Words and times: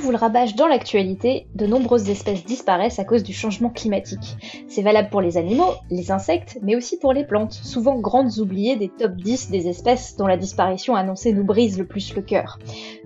vous 0.00 0.10
le 0.10 0.16
rabâche 0.16 0.56
dans 0.56 0.66
l'actualité, 0.66 1.46
de 1.54 1.66
nombreuses 1.66 2.08
espèces 2.08 2.44
disparaissent 2.44 2.98
à 2.98 3.04
cause 3.04 3.22
du 3.22 3.32
changement 3.32 3.68
climatique. 3.68 4.36
C'est 4.66 4.82
valable 4.82 5.10
pour 5.10 5.20
les 5.20 5.36
animaux, 5.36 5.74
les 5.90 6.10
insectes, 6.10 6.58
mais 6.62 6.74
aussi 6.74 6.98
pour 6.98 7.12
les 7.12 7.24
plantes, 7.24 7.52
souvent 7.52 7.98
grandes 7.98 8.38
oubliées 8.38 8.76
des 8.76 8.88
top 8.88 9.12
10 9.12 9.50
des 9.50 9.68
espèces 9.68 10.16
dont 10.16 10.26
la 10.26 10.36
disparition 10.36 10.96
annoncée 10.96 11.32
nous 11.32 11.44
brise 11.44 11.78
le 11.78 11.86
plus 11.86 12.14
le 12.16 12.22
cœur. 12.22 12.58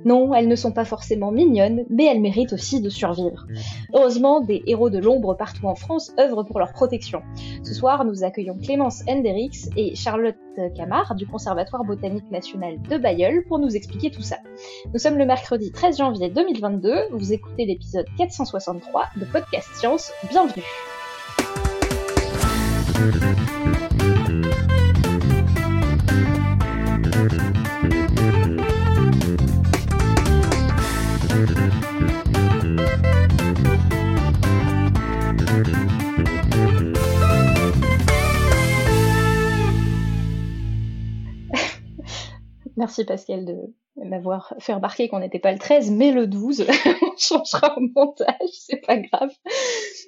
Non, 0.04 0.34
elles 0.34 0.48
ne 0.48 0.56
sont 0.56 0.72
pas 0.72 0.84
forcément 0.84 1.30
mignonnes, 1.30 1.84
mais 1.88 2.04
elles 2.04 2.20
méritent 2.20 2.52
aussi 2.52 2.80
de 2.80 2.88
survivre. 2.88 3.46
Heureusement, 3.94 4.40
des 4.40 4.62
héros 4.66 4.90
de 4.90 4.98
l'ombre 4.98 5.34
partout 5.34 5.66
en 5.66 5.74
France 5.74 6.12
œuvrent 6.18 6.44
pour 6.44 6.58
leur 6.58 6.72
protection. 6.72 7.22
Ce 7.62 7.74
soir, 7.74 8.04
nous 8.04 8.24
accueillons 8.24 8.58
Clémence 8.62 9.02
Hendrix 9.08 9.70
et 9.76 9.94
Charlotte 9.94 10.36
Camard 10.76 11.14
du 11.14 11.26
Conservatoire 11.26 11.84
botanique 11.84 12.30
national 12.30 12.80
de 12.82 12.98
Bayeul 12.98 13.44
pour 13.48 13.58
nous 13.58 13.74
expliquer 13.74 14.10
tout 14.10 14.22
ça. 14.22 14.36
Nous 14.92 14.98
sommes 14.98 15.18
le 15.18 15.26
mercredi 15.26 15.72
13 15.72 15.98
janvier 15.98 16.30
2022 16.30 16.94
vous 17.12 17.32
écoutez 17.32 17.66
l'épisode 17.66 18.06
463 18.18 19.06
de 19.16 19.24
Podcast 19.24 19.68
Science, 19.74 20.12
bienvenue 20.28 20.62
Merci 42.76 43.04
Pascal 43.04 43.44
de, 43.44 43.56
m'avoir 43.96 44.54
fait 44.58 44.74
remarquer 44.74 45.08
qu'on 45.08 45.20
n'était 45.20 45.38
pas 45.38 45.52
le 45.52 45.58
13, 45.58 45.90
mais 45.92 46.10
le 46.10 46.26
12. 46.26 46.66
on 47.02 47.16
changera 47.16 47.76
au 47.78 47.80
montage, 47.94 48.50
c'est 48.52 48.84
pas 48.84 48.96
grave. 48.96 49.30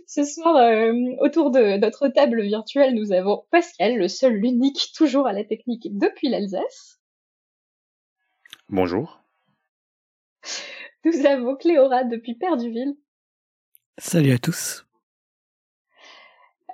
Ce 0.07 0.25
soir, 0.25 0.57
euh, 0.57 0.93
autour 1.21 1.51
de 1.51 1.77
notre 1.79 2.09
table 2.09 2.43
virtuelle, 2.43 2.95
nous 2.95 3.13
avons 3.13 3.45
Pascal, 3.51 3.97
le 3.97 4.09
seul, 4.09 4.35
l'unique, 4.35 4.93
toujours 4.97 5.27
à 5.27 5.33
la 5.33 5.45
technique 5.45 5.87
depuis 5.97 6.29
l'Alsace. 6.29 7.01
Bonjour. 8.69 9.21
Nous 11.05 11.25
avons 11.25 11.55
Cléora 11.57 12.03
depuis 12.03 12.35
Perduville. 12.35 12.97
Salut 13.99 14.33
à 14.33 14.39
tous. 14.39 14.86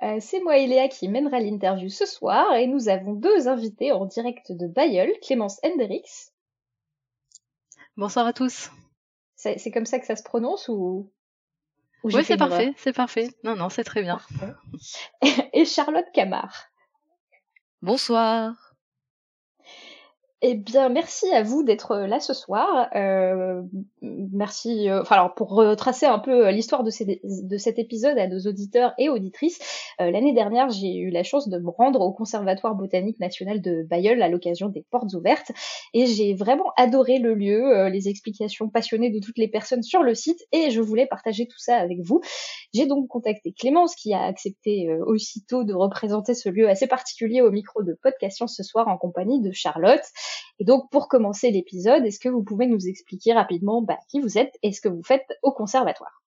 Euh, 0.03 0.17
c'est 0.19 0.41
moi 0.41 0.57
et 0.57 0.67
Léa 0.67 0.89
qui 0.89 1.07
mènera 1.07 1.39
l'interview 1.39 1.87
ce 1.87 2.05
soir 2.05 2.53
et 2.55 2.67
nous 2.67 2.89
avons 2.89 3.13
deux 3.13 3.47
invités 3.47 3.93
en 3.93 4.05
direct 4.05 4.51
de 4.51 4.67
Bayeul, 4.67 5.13
Clémence 5.21 5.61
Hendrix. 5.63 6.31
Bonsoir 7.95 8.27
à 8.27 8.33
tous. 8.33 8.69
C'est 9.35 9.71
comme 9.71 9.85
ça 9.85 9.99
que 9.99 10.05
ça 10.05 10.17
se 10.17 10.23
prononce 10.23 10.67
ou, 10.67 11.09
Oui, 12.03 12.23
c'est 12.25 12.37
parfait, 12.37 12.73
c'est 12.77 12.93
parfait. 12.93 13.29
Non, 13.43 13.55
non, 13.55 13.69
c'est 13.69 13.83
très 13.85 14.01
bien. 14.01 14.19
Et 15.53 15.63
Charlotte 15.63 16.07
Camard. 16.13 16.65
Bonsoir. 17.81 18.72
Eh 20.45 20.55
bien, 20.55 20.89
merci 20.89 21.31
à 21.31 21.41
vous 21.41 21.63
d'être 21.63 21.95
là 21.95 22.19
ce 22.19 22.33
soir. 22.33 22.89
Euh, 22.97 23.61
merci. 24.01 24.89
Euh, 24.89 24.99
enfin, 24.99 25.15
alors 25.15 25.35
pour 25.35 25.51
retracer 25.51 26.05
un 26.05 26.19
peu 26.19 26.47
euh, 26.47 26.51
l'histoire 26.51 26.83
de, 26.83 26.89
cet 26.89 27.79
épisode 27.79 28.17
à 28.17 28.27
nos 28.27 28.39
auditeurs 28.39 28.93
et 28.97 29.07
auditrices, 29.07 29.59
l'année 29.99 30.33
dernière, 30.33 30.69
j'ai 30.69 30.97
eu 30.97 31.11
la 31.11 31.23
chance 31.23 31.47
de 31.47 31.57
me 31.59 31.69
rendre 31.69 32.01
au 32.01 32.11
Conservatoire 32.11 32.75
botanique 32.75 33.21
national 33.21 33.61
de 33.61 33.83
Bayeul 33.83 34.21
à 34.21 34.27
l'occasion 34.27 34.67
des 34.67 34.83
portes 34.91 35.13
ouvertes, 35.13 35.53
et 35.93 36.07
j'ai 36.07 36.33
vraiment 36.33 36.73
adoré 36.75 37.19
le 37.19 37.35
lieu, 37.35 37.87
les 37.87 38.09
explications 38.09 38.67
passionnées 38.67 39.11
de 39.11 39.19
toutes 39.19 39.37
les 39.37 39.47
personnes 39.47 39.83
sur 39.83 40.03
le 40.03 40.13
site, 40.13 40.39
et 40.51 40.71
je 40.71 40.81
voulais 40.81 41.05
partager 41.05 41.47
tout 41.47 41.59
ça 41.59 41.77
avec 41.77 41.99
vous. 42.01 42.19
J'ai 42.73 42.85
donc 42.85 43.07
contacté 43.07 43.53
Clémence 43.53 43.95
qui 43.95 44.13
a 44.13 44.23
accepté 44.23 44.93
aussitôt 45.05 45.63
de 45.63 45.73
représenter 45.73 46.33
ce 46.33 46.49
lieu 46.49 46.67
assez 46.67 46.87
particulier 46.87 47.41
au 47.41 47.51
micro 47.51 47.81
de 47.83 47.93
Podcast 47.93 48.43
ce 48.47 48.63
soir 48.63 48.89
en 48.89 48.97
compagnie 48.97 49.39
de 49.39 49.51
Charlotte. 49.51 50.03
Et 50.59 50.65
donc, 50.65 50.89
pour 50.89 51.07
commencer 51.07 51.51
l'épisode, 51.51 52.05
est-ce 52.05 52.19
que 52.19 52.29
vous 52.29 52.43
pouvez 52.43 52.67
nous 52.67 52.87
expliquer 52.87 53.33
rapidement 53.33 53.81
bah, 53.81 53.97
qui 54.09 54.19
vous 54.19 54.37
êtes 54.37 54.57
et 54.63 54.71
ce 54.71 54.81
que 54.81 54.89
vous 54.89 55.03
faites 55.03 55.27
au 55.41 55.51
conservatoire? 55.51 56.22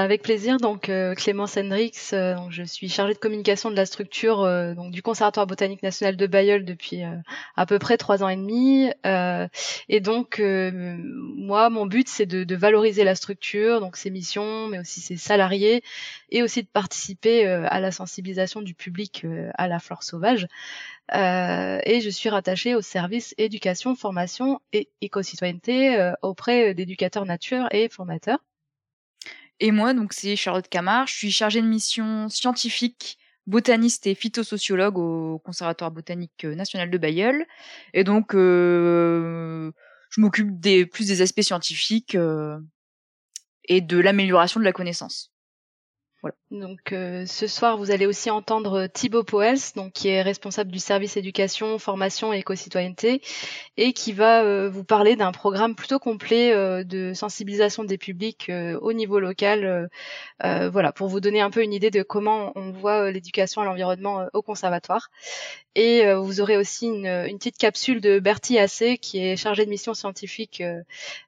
Avec 0.00 0.22
plaisir. 0.22 0.56
Donc 0.56 0.88
euh, 0.88 1.14
Clémence 1.14 1.56
Hendrix, 1.56 1.92
euh, 2.12 2.36
je 2.50 2.62
suis 2.62 2.88
chargée 2.88 3.14
de 3.14 3.18
communication 3.18 3.70
de 3.70 3.76
la 3.76 3.86
structure 3.86 4.40
euh, 4.40 4.74
donc 4.74 4.90
du 4.90 5.02
Conservatoire 5.02 5.46
botanique 5.46 5.82
national 5.82 6.16
de 6.16 6.26
Bayeul 6.26 6.64
depuis 6.64 7.02
à 7.56 7.66
peu 7.66 7.78
près 7.78 7.96
trois 7.98 8.22
ans 8.22 8.28
et 8.28 8.36
demi. 8.36 8.90
et 9.88 10.00
donc 10.00 10.40
moi, 10.40 11.70
mon 11.70 11.86
but 11.86 12.08
c'est 12.08 12.26
de, 12.26 12.54
valoriser 12.54 13.04
la 13.04 13.14
structure, 13.14 13.80
donc 13.80 13.96
ses 13.96 14.10
missions, 14.10 14.68
mais 14.68 14.78
aussi 14.78 15.00
ses 15.00 15.16
salariés, 15.16 15.82
et 16.30 16.42
aussi 16.42 16.62
de 16.62 16.68
participer 16.68 17.46
à 17.46 17.80
la 17.80 17.90
sensibilisation 17.90 18.62
du 18.62 18.74
public 18.74 19.26
à 19.54 19.68
la 19.68 19.78
flore 19.78 20.02
sauvage. 20.02 20.46
et 21.12 22.00
je 22.02 22.10
suis 22.10 22.28
rattachée 22.28 22.74
au 22.74 22.82
service 22.82 23.34
éducation, 23.38 23.94
formation 23.96 24.60
et 24.72 24.88
éco-citoyenneté 25.00 26.12
auprès 26.22 26.74
d'éducateurs 26.74 27.26
nature 27.26 27.68
et 27.72 27.88
formateurs. 27.88 28.38
Et 29.64 29.70
moi, 29.70 29.94
donc 29.94 30.12
c'est 30.12 30.34
Charlotte 30.34 30.68
Camard, 30.68 31.06
je 31.06 31.14
suis 31.14 31.30
chargée 31.30 31.62
de 31.62 31.68
mission 31.68 32.28
scientifique, 32.28 33.16
botaniste 33.46 34.08
et 34.08 34.16
phytosociologue 34.16 34.98
au 34.98 35.38
Conservatoire 35.38 35.92
botanique 35.92 36.44
euh, 36.44 36.56
national 36.56 36.90
de 36.90 36.98
Bayeul. 36.98 37.46
Et 37.94 38.02
donc, 38.02 38.34
euh, 38.34 39.70
je 40.10 40.20
m'occupe 40.20 40.58
des 40.58 40.84
plus 40.84 41.06
des 41.06 41.22
aspects 41.22 41.42
scientifiques 41.42 42.16
euh, 42.16 42.58
et 43.68 43.80
de 43.80 43.98
l'amélioration 43.98 44.58
de 44.58 44.64
la 44.64 44.72
connaissance. 44.72 45.31
Donc 46.52 46.92
euh, 46.92 47.26
ce 47.26 47.48
soir, 47.48 47.76
vous 47.76 47.90
allez 47.90 48.06
aussi 48.06 48.30
entendre 48.30 48.86
Thibaut 48.86 49.24
Poels, 49.24 49.58
donc 49.74 49.92
qui 49.92 50.08
est 50.08 50.22
responsable 50.22 50.70
du 50.70 50.78
service 50.78 51.16
éducation, 51.16 51.78
formation 51.80 52.32
et 52.32 52.38
éco-citoyenneté, 52.38 53.22
et 53.76 53.92
qui 53.92 54.12
va 54.12 54.44
euh, 54.44 54.68
vous 54.70 54.84
parler 54.84 55.16
d'un 55.16 55.32
programme 55.32 55.74
plutôt 55.74 55.98
complet 55.98 56.52
euh, 56.52 56.84
de 56.84 57.12
sensibilisation 57.12 57.82
des 57.82 57.98
publics 57.98 58.52
au 58.80 58.92
niveau 58.92 59.18
local, 59.18 59.88
voilà, 60.40 60.92
pour 60.92 61.08
vous 61.08 61.20
donner 61.20 61.40
un 61.40 61.50
peu 61.50 61.62
une 61.62 61.72
idée 61.72 61.90
de 61.90 62.02
comment 62.02 62.52
on 62.54 62.70
voit 62.70 63.10
l'éducation 63.10 63.62
à 63.62 63.64
l'environnement 63.64 64.26
au 64.32 64.42
conservatoire. 64.42 65.10
Et 65.74 66.12
vous 66.14 66.40
aurez 66.40 66.56
aussi 66.56 66.86
une, 66.86 67.06
une, 67.06 67.38
petite 67.38 67.56
capsule 67.56 68.00
de 68.00 68.18
Bertie 68.18 68.58
Assé, 68.58 68.98
qui 68.98 69.18
est 69.24 69.36
chargée 69.36 69.64
de 69.64 69.70
mission 69.70 69.94
scientifique 69.94 70.62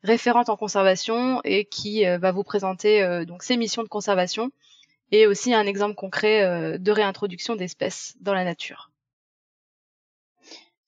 référente 0.03 0.49
en 0.49 0.57
conservation 0.57 1.41
et 1.45 1.65
qui 1.65 2.05
va 2.05 2.33
vous 2.33 2.45
présenter 2.45 3.25
donc 3.27 3.43
ses 3.43 3.57
missions 3.57 3.83
de 3.83 3.89
conservation 3.89 4.51
et 5.11 5.27
aussi 5.27 5.55
un 5.55 5.67
exemple 5.67 5.95
concret 5.95 6.43
euh, 6.43 6.79
de 6.79 6.91
réintroduction 6.91 7.57
d'espèces 7.57 8.15
dans 8.21 8.35
la 8.35 8.45
nature. 8.45 8.91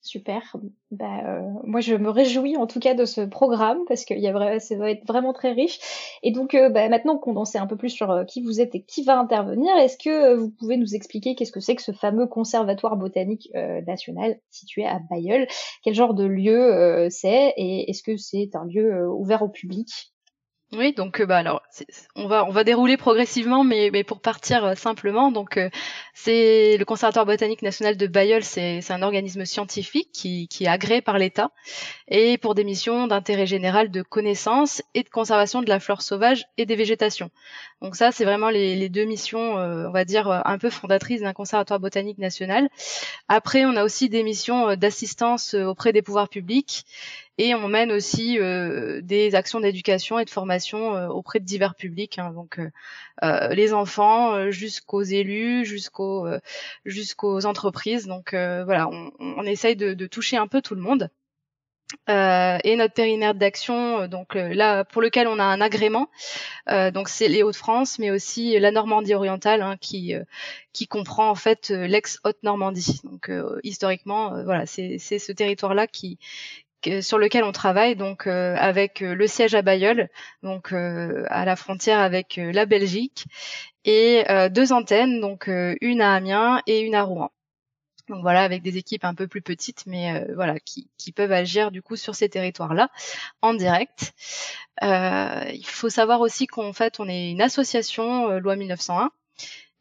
Super. 0.01 0.55
Bah, 0.89 1.19
euh, 1.25 1.41
moi, 1.65 1.81
je 1.81 1.93
me 1.93 2.09
réjouis 2.09 2.55
en 2.55 2.65
tout 2.65 2.79
cas 2.79 2.93
de 2.93 3.03
ce 3.03 3.19
programme 3.19 3.79
parce 3.89 4.05
que 4.05 4.13
ça 4.59 4.75
va 4.77 4.89
être 4.91 5.05
vraiment 5.05 5.33
très 5.33 5.51
riche. 5.51 5.79
Et 6.23 6.31
donc, 6.31 6.55
euh, 6.55 6.69
bah, 6.69 6.87
maintenant 6.87 7.17
qu'on 7.17 7.35
en 7.35 7.43
sait 7.43 7.57
un 7.57 7.67
peu 7.67 7.75
plus 7.75 7.89
sur 7.89 8.25
qui 8.25 8.41
vous 8.41 8.61
êtes 8.61 8.73
et 8.73 8.83
qui 8.83 9.03
va 9.03 9.19
intervenir, 9.19 9.75
est-ce 9.75 9.97
que 9.97 10.33
vous 10.35 10.49
pouvez 10.49 10.77
nous 10.77 10.95
expliquer 10.95 11.35
qu'est-ce 11.35 11.51
que 11.51 11.59
c'est 11.59 11.75
que 11.75 11.81
ce 11.81 11.91
fameux 11.91 12.25
conservatoire 12.25 12.95
botanique 12.95 13.49
national 13.85 14.39
situé 14.49 14.85
à 14.85 14.99
Bayeul 15.09 15.45
Quel 15.83 15.93
genre 15.93 16.13
de 16.13 16.25
lieu 16.25 17.07
c'est? 17.09 17.53
Et 17.57 17.89
est-ce 17.89 18.01
que 18.01 18.15
c'est 18.15 18.51
un 18.55 18.63
lieu 18.63 19.09
ouvert 19.09 19.41
au 19.41 19.49
public? 19.49 20.13
Oui, 20.73 20.91
donc 20.91 21.21
euh, 21.21 21.25
bah 21.25 21.37
alors 21.37 21.61
on 22.15 22.27
va 22.27 22.43
on 22.43 22.51
va 22.51 22.65
dérouler 22.65 22.97
progressivement, 22.97 23.63
mais, 23.63 23.89
mais 23.93 24.03
pour 24.03 24.19
partir 24.19 24.65
euh, 24.65 24.75
simplement, 24.75 25.31
donc 25.31 25.55
euh, 25.55 25.69
c'est 26.13 26.75
le 26.75 26.83
Conservatoire 26.83 27.25
botanique 27.25 27.61
national 27.61 27.95
de 27.95 28.05
Bayeul, 28.05 28.43
c'est 28.43 28.91
un 28.91 29.01
organisme 29.01 29.45
scientifique 29.45 30.09
qui, 30.11 30.49
qui 30.49 30.65
est 30.65 30.67
agréé 30.67 31.01
par 31.01 31.19
l'État 31.19 31.51
et 32.09 32.37
pour 32.37 32.53
des 32.53 32.65
missions 32.65 33.07
d'intérêt 33.07 33.45
général 33.45 33.91
de 33.91 34.01
connaissance 34.01 34.81
et 34.93 35.03
de 35.03 35.09
conservation 35.09 35.61
de 35.61 35.69
la 35.69 35.79
flore 35.79 36.01
sauvage 36.01 36.45
et 36.57 36.65
des 36.65 36.75
végétations. 36.75 37.31
Donc 37.81 37.95
ça, 37.95 38.11
c'est 38.11 38.25
vraiment 38.25 38.49
les, 38.49 38.75
les, 38.75 38.89
deux 38.89 39.05
missions, 39.05 39.53
on 39.53 39.91
va 39.91 40.03
dire 40.03 40.27
un 40.29 40.57
peu 40.57 40.69
fondatrices 40.69 41.21
d'un 41.21 41.33
Conservatoire 41.33 41.79
botanique 41.79 42.17
national. 42.17 42.69
Après, 43.27 43.65
on 43.65 43.75
a 43.75 43.83
aussi 43.83 44.09
des 44.09 44.23
missions 44.23 44.75
d'assistance 44.75 45.53
auprès 45.53 45.93
des 45.93 46.01
pouvoirs 46.01 46.27
publics 46.27 46.85
et 47.37 47.55
on 47.55 47.67
mène 47.67 47.91
aussi 47.91 48.39
euh, 48.39 49.01
des 49.01 49.35
actions 49.35 49.59
d'éducation 49.59 50.19
et 50.19 50.25
de 50.25 50.29
formation 50.29 50.95
euh, 50.95 51.07
auprès 51.07 51.39
de 51.39 51.45
divers 51.45 51.75
publics, 51.75 52.19
hein, 52.19 52.31
donc 52.31 52.59
euh, 53.23 53.53
les 53.53 53.73
enfants 53.73 54.51
jusqu'aux 54.51 55.03
élus, 55.03 55.65
jusqu'aux 55.65 56.27
jusqu'aux 56.85 57.45
entreprises. 57.45 58.07
Donc 58.07 58.31
voilà, 58.33 58.87
on, 58.89 59.11
on 59.19 59.43
essaye 59.43 59.75
de, 59.75 59.93
de, 59.93 60.07
toucher 60.07 60.37
un 60.37 60.47
peu 60.47 60.61
tout 60.61 60.75
le 60.75 60.81
monde. 60.81 61.09
Euh, 62.09 62.57
et 62.65 62.75
notre 62.75 62.93
périmètre 62.93 63.39
d'action, 63.39 64.01
euh, 64.01 64.07
donc 64.07 64.35
euh, 64.35 64.53
là 64.53 64.83
pour 64.83 65.01
lequel 65.01 65.27
on 65.27 65.39
a 65.39 65.43
un 65.43 65.61
agrément, 65.61 66.09
donc 66.67 67.07
c'est 67.07 67.29
les 67.29 67.43
Hauts-de-France, 67.43 67.97
mais 67.97 68.11
aussi 68.11 68.59
la 68.59 68.71
Normandie 68.71 69.13
orientale, 69.13 69.61
hein, 69.61 69.77
qui 69.79 70.13
qui 70.73 70.87
comprend 70.87 71.29
en 71.29 71.35
fait 71.35 71.69
l'ex-Haute-Normandie. 71.69 72.99
Donc 73.05 73.31
historiquement, 73.63 74.43
voilà, 74.43 74.65
c'est 74.65 74.97
ce 74.99 75.31
territoire-là 75.31 75.87
qui 75.87 76.19
sur 77.01 77.17
lequel 77.17 77.43
on 77.43 77.51
travaille 77.51 77.95
donc 77.95 78.27
avec 78.27 78.99
le 79.01 79.27
siège 79.27 79.55
à 79.55 79.61
Bayeul, 79.61 80.09
donc 80.43 80.71
à 80.73 81.45
la 81.45 81.55
frontière 81.55 81.99
avec 81.99 82.37
la 82.37 82.65
Belgique, 82.65 83.25
et 83.85 84.23
deux 84.51 84.73
antennes, 84.73 85.19
donc 85.19 85.47
une 85.47 86.01
à 86.01 86.13
Amiens 86.13 86.61
et 86.67 86.81
une 86.81 86.95
à 86.95 87.03
Rouen. 87.03 87.31
Donc 88.09 88.21
voilà, 88.21 88.43
avec 88.43 88.61
des 88.61 88.77
équipes 88.77 89.03
un 89.03 89.13
peu 89.13 89.27
plus 89.27 89.41
petites, 89.41 89.85
mais 89.85 90.13
euh, 90.15 90.33
voilà, 90.35 90.59
qui, 90.59 90.89
qui, 90.97 91.11
peuvent 91.11 91.31
agir 91.31 91.71
du 91.71 91.81
coup 91.81 91.97
sur 91.97 92.15
ces 92.15 92.29
territoires-là 92.29 92.89
en 93.41 93.53
direct. 93.53 94.13
Euh, 94.83 95.43
il 95.53 95.65
faut 95.65 95.89
savoir 95.89 96.21
aussi 96.21 96.47
qu'en 96.47 96.71
fait, 96.71 96.99
on 96.99 97.09
est 97.09 97.31
une 97.31 97.41
association 97.41 98.29
euh, 98.29 98.39
loi 98.39 98.55
1901 98.55 99.11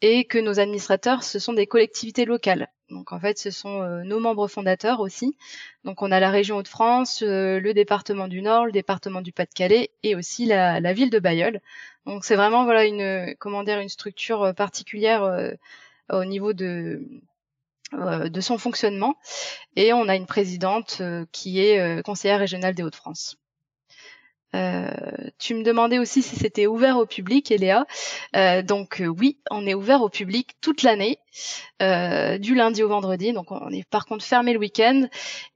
et 0.00 0.25
que 0.25 0.38
nos 0.38 0.58
administrateurs, 0.58 1.22
ce 1.22 1.38
sont 1.38 1.52
des 1.52 1.66
collectivités 1.66 2.25
locales. 2.25 2.69
Donc 2.90 3.12
en 3.12 3.20
fait, 3.20 3.38
ce 3.38 3.50
sont 3.50 3.80
nos 4.04 4.20
membres 4.20 4.48
fondateurs 4.48 5.00
aussi. 5.00 5.36
Donc 5.84 6.02
on 6.02 6.12
a 6.12 6.20
la 6.20 6.30
région 6.30 6.56
Hauts-de-France, 6.56 7.22
le 7.22 7.72
département 7.72 8.28
du 8.28 8.42
Nord, 8.42 8.66
le 8.66 8.72
département 8.72 9.22
du 9.22 9.32
Pas-de-Calais 9.32 9.90
et 10.02 10.14
aussi 10.14 10.46
la, 10.46 10.92
ville 10.92 11.10
de 11.10 11.18
Bayeul. 11.18 11.60
Donc 12.06 12.24
c'est 12.24 12.36
vraiment 12.36 12.64
voilà 12.64 12.84
une 12.84 13.34
comment 13.38 13.64
dire 13.64 13.80
une 13.80 13.88
structure 13.88 14.54
particulière 14.54 15.56
au 16.10 16.24
niveau 16.24 16.52
de 16.52 17.02
euh, 17.94 18.28
de 18.28 18.40
son 18.40 18.58
fonctionnement 18.58 19.14
et 19.76 19.92
on 19.92 20.08
a 20.08 20.16
une 20.16 20.26
présidente 20.26 20.98
euh, 21.00 21.24
qui 21.30 21.60
est 21.60 21.78
euh, 21.78 22.02
conseillère 22.02 22.40
régionale 22.40 22.74
des 22.74 22.82
Hauts-de-France. 22.82 23.36
Euh, 24.56 24.88
tu 25.38 25.55
me 25.55 25.62
demandais 25.62 25.99
aussi 25.99 26.23
si 26.23 26.37
c'était 26.37 26.67
ouvert 26.67 26.97
au 26.97 27.06
public, 27.06 27.50
Eléa. 27.50 27.87
Euh, 28.35 28.62
donc 28.62 29.00
euh, 29.00 29.06
oui, 29.06 29.38
on 29.50 29.67
est 29.67 29.75
ouvert 29.75 30.00
au 30.00 30.08
public 30.08 30.56
toute 30.61 30.82
l'année, 30.82 31.19
du 31.81 32.55
lundi 32.55 32.82
au 32.82 32.88
vendredi. 32.88 33.32
Donc 33.32 33.50
on 33.50 33.70
est 33.70 33.87
par 33.88 34.06
contre 34.06 34.25
fermé 34.25 34.55
le 34.55 34.58
week-end 34.58 35.08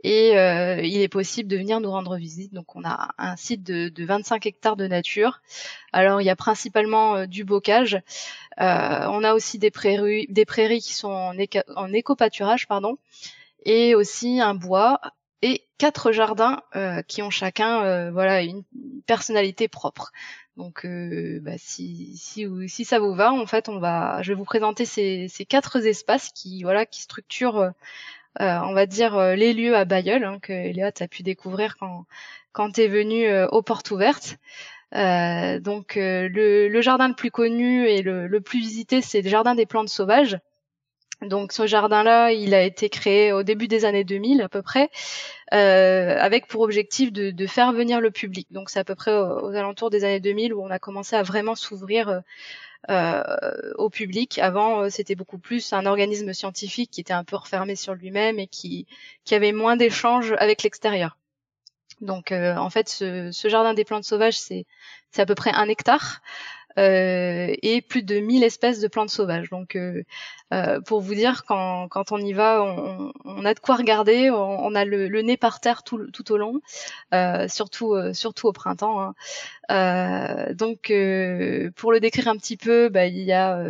et 0.04 0.32
il 0.32 1.00
est 1.00 1.08
possible 1.08 1.48
de 1.48 1.56
venir 1.56 1.80
nous 1.80 1.90
rendre 1.90 2.16
visite. 2.16 2.52
Donc 2.52 2.76
on 2.76 2.84
a 2.84 3.08
un 3.18 3.36
site 3.36 3.62
de, 3.62 3.88
de 3.88 4.04
25 4.04 4.44
hectares 4.46 4.76
de 4.76 4.86
nature. 4.86 5.40
Alors 5.92 6.20
il 6.20 6.24
y 6.24 6.30
a 6.30 6.36
principalement 6.36 7.26
du 7.26 7.44
bocage. 7.44 7.98
on 8.58 9.24
a 9.24 9.32
aussi 9.32 9.58
des 9.58 9.70
prairies, 9.70 10.26
des 10.28 10.44
prairies 10.44 10.80
qui 10.80 10.92
sont 10.92 11.08
en, 11.08 11.34
en 11.76 11.92
éco-pâturage, 11.92 12.68
pardon, 12.68 12.98
et 13.64 13.94
aussi 13.94 14.40
un 14.40 14.54
bois 14.54 15.00
et 15.42 15.64
quatre 15.78 16.12
jardins 16.12 16.62
euh, 16.76 17.02
qui 17.02 17.22
ont 17.22 17.30
chacun 17.30 17.84
euh, 17.84 18.10
voilà 18.10 18.42
une 18.42 18.62
personnalité 19.06 19.68
propre. 19.68 20.12
Donc 20.56 20.84
euh, 20.84 21.38
bah, 21.42 21.56
si, 21.56 22.16
si, 22.16 22.46
si 22.68 22.84
ça 22.84 22.98
vous 22.98 23.14
va, 23.14 23.32
en 23.32 23.46
fait, 23.46 23.68
on 23.68 23.78
va, 23.78 24.20
je 24.22 24.32
vais 24.32 24.36
vous 24.36 24.44
présenter 24.44 24.84
ces, 24.84 25.28
ces 25.28 25.46
quatre 25.46 25.84
espaces 25.86 26.30
qui 26.34 26.62
voilà 26.62 26.84
qui 26.86 27.02
structurent, 27.02 27.72
on 28.38 28.72
va 28.74 28.86
dire 28.86 29.18
les 29.34 29.52
lieux 29.54 29.76
à 29.76 29.84
Bayeul 29.84 30.24
hein, 30.24 30.38
que 30.40 30.52
Léa 30.52 30.90
a 30.98 31.08
pu 31.08 31.22
découvrir 31.22 31.76
quand 31.78 32.06
quand 32.52 32.72
t'es 32.72 32.88
venu 32.88 33.26
aux 33.44 33.62
portes 33.62 33.90
ouvertes. 33.90 34.36
donc 34.92 35.94
le, 35.96 36.80
jardin 36.80 37.08
le 37.08 37.14
plus 37.14 37.30
connu 37.30 37.86
et 37.86 38.02
le 38.02 38.40
plus 38.40 38.60
visité, 38.60 39.00
c'est 39.00 39.22
le 39.22 39.30
jardin 39.30 39.54
des 39.54 39.66
plantes 39.66 39.88
sauvages. 39.88 40.38
Donc 41.22 41.52
ce 41.52 41.66
jardin-là, 41.66 42.32
il 42.32 42.54
a 42.54 42.62
été 42.62 42.88
créé 42.88 43.32
au 43.32 43.42
début 43.42 43.68
des 43.68 43.84
années 43.84 44.04
2000 44.04 44.40
à 44.40 44.48
peu 44.48 44.62
près, 44.62 44.90
euh, 45.52 46.16
avec 46.18 46.46
pour 46.46 46.62
objectif 46.62 47.12
de, 47.12 47.46
faire 47.46 47.72
venir 47.72 48.00
le 48.00 48.10
public. 48.10 48.46
Donc 48.50 48.70
c'est 48.70 48.78
à 48.78 48.84
peu 48.84 48.94
près 48.94 49.12
aux, 49.12 49.54
alentours 49.54 49.90
des 49.90 50.04
années 50.04 50.20
2000 50.20 50.54
où 50.54 50.62
on 50.62 50.70
a 50.70 50.78
commencé 50.78 51.16
à 51.16 51.22
vraiment 51.22 51.54
s'ouvrir 51.54 52.08
euh, 52.08 52.20
euh 52.90 53.74
au 53.76 53.90
public. 53.90 54.38
Avant, 54.38 54.88
c'était 54.88 55.14
beaucoup 55.14 55.38
plus 55.38 55.74
un 55.74 55.84
organisme 55.84 56.32
scientifique 56.32 56.90
qui 56.90 57.02
était 57.02 57.12
un 57.12 57.24
peu 57.24 57.36
refermé 57.36 57.76
sur 57.76 57.94
lui-même 57.94 58.38
et 58.38 58.46
qui, 58.46 58.86
avait 59.30 59.52
moins 59.52 59.76
d'échanges 59.76 60.34
avec 60.38 60.62
l'extérieur. 60.62 61.18
Donc 62.00 62.32
en 62.32 62.70
fait, 62.70 62.88
ce, 62.88 63.30
jardin 63.44 63.74
des 63.74 63.84
plantes 63.84 64.04
sauvages, 64.04 64.38
c'est 64.38 64.66
à 65.18 65.26
peu 65.26 65.34
près 65.34 65.52
un 65.52 65.68
hectare. 65.68 66.22
Euh, 66.80 67.54
et 67.62 67.82
plus 67.82 68.02
de 68.02 68.20
1000 68.20 68.42
espèces 68.42 68.80
de 68.80 68.88
plantes 68.88 69.10
sauvages. 69.10 69.50
Donc, 69.50 69.76
euh, 69.76 70.02
euh, 70.52 70.80
pour 70.80 71.00
vous 71.00 71.14
dire, 71.14 71.44
quand, 71.44 71.88
quand 71.88 72.10
on 72.12 72.18
y 72.18 72.32
va, 72.32 72.62
on, 72.62 73.12
on 73.24 73.44
a 73.44 73.54
de 73.54 73.60
quoi 73.60 73.76
regarder, 73.76 74.30
on, 74.30 74.74
a 74.74 74.84
le, 74.84 75.08
le, 75.08 75.22
nez 75.22 75.36
par 75.36 75.60
terre 75.60 75.82
tout, 75.82 76.10
tout 76.10 76.32
au 76.32 76.38
long, 76.38 76.60
surtout, 77.48 77.94
surtout 78.14 78.48
au 78.48 78.52
printemps. 78.52 79.14
Hein. 79.68 80.54
donc, 80.54 80.92
pour 81.76 81.92
le 81.92 82.00
décrire 82.00 82.28
un 82.28 82.36
petit 82.36 82.56
peu, 82.56 82.88
bah, 82.88 83.06
il 83.06 83.22
y 83.22 83.32
a 83.32 83.62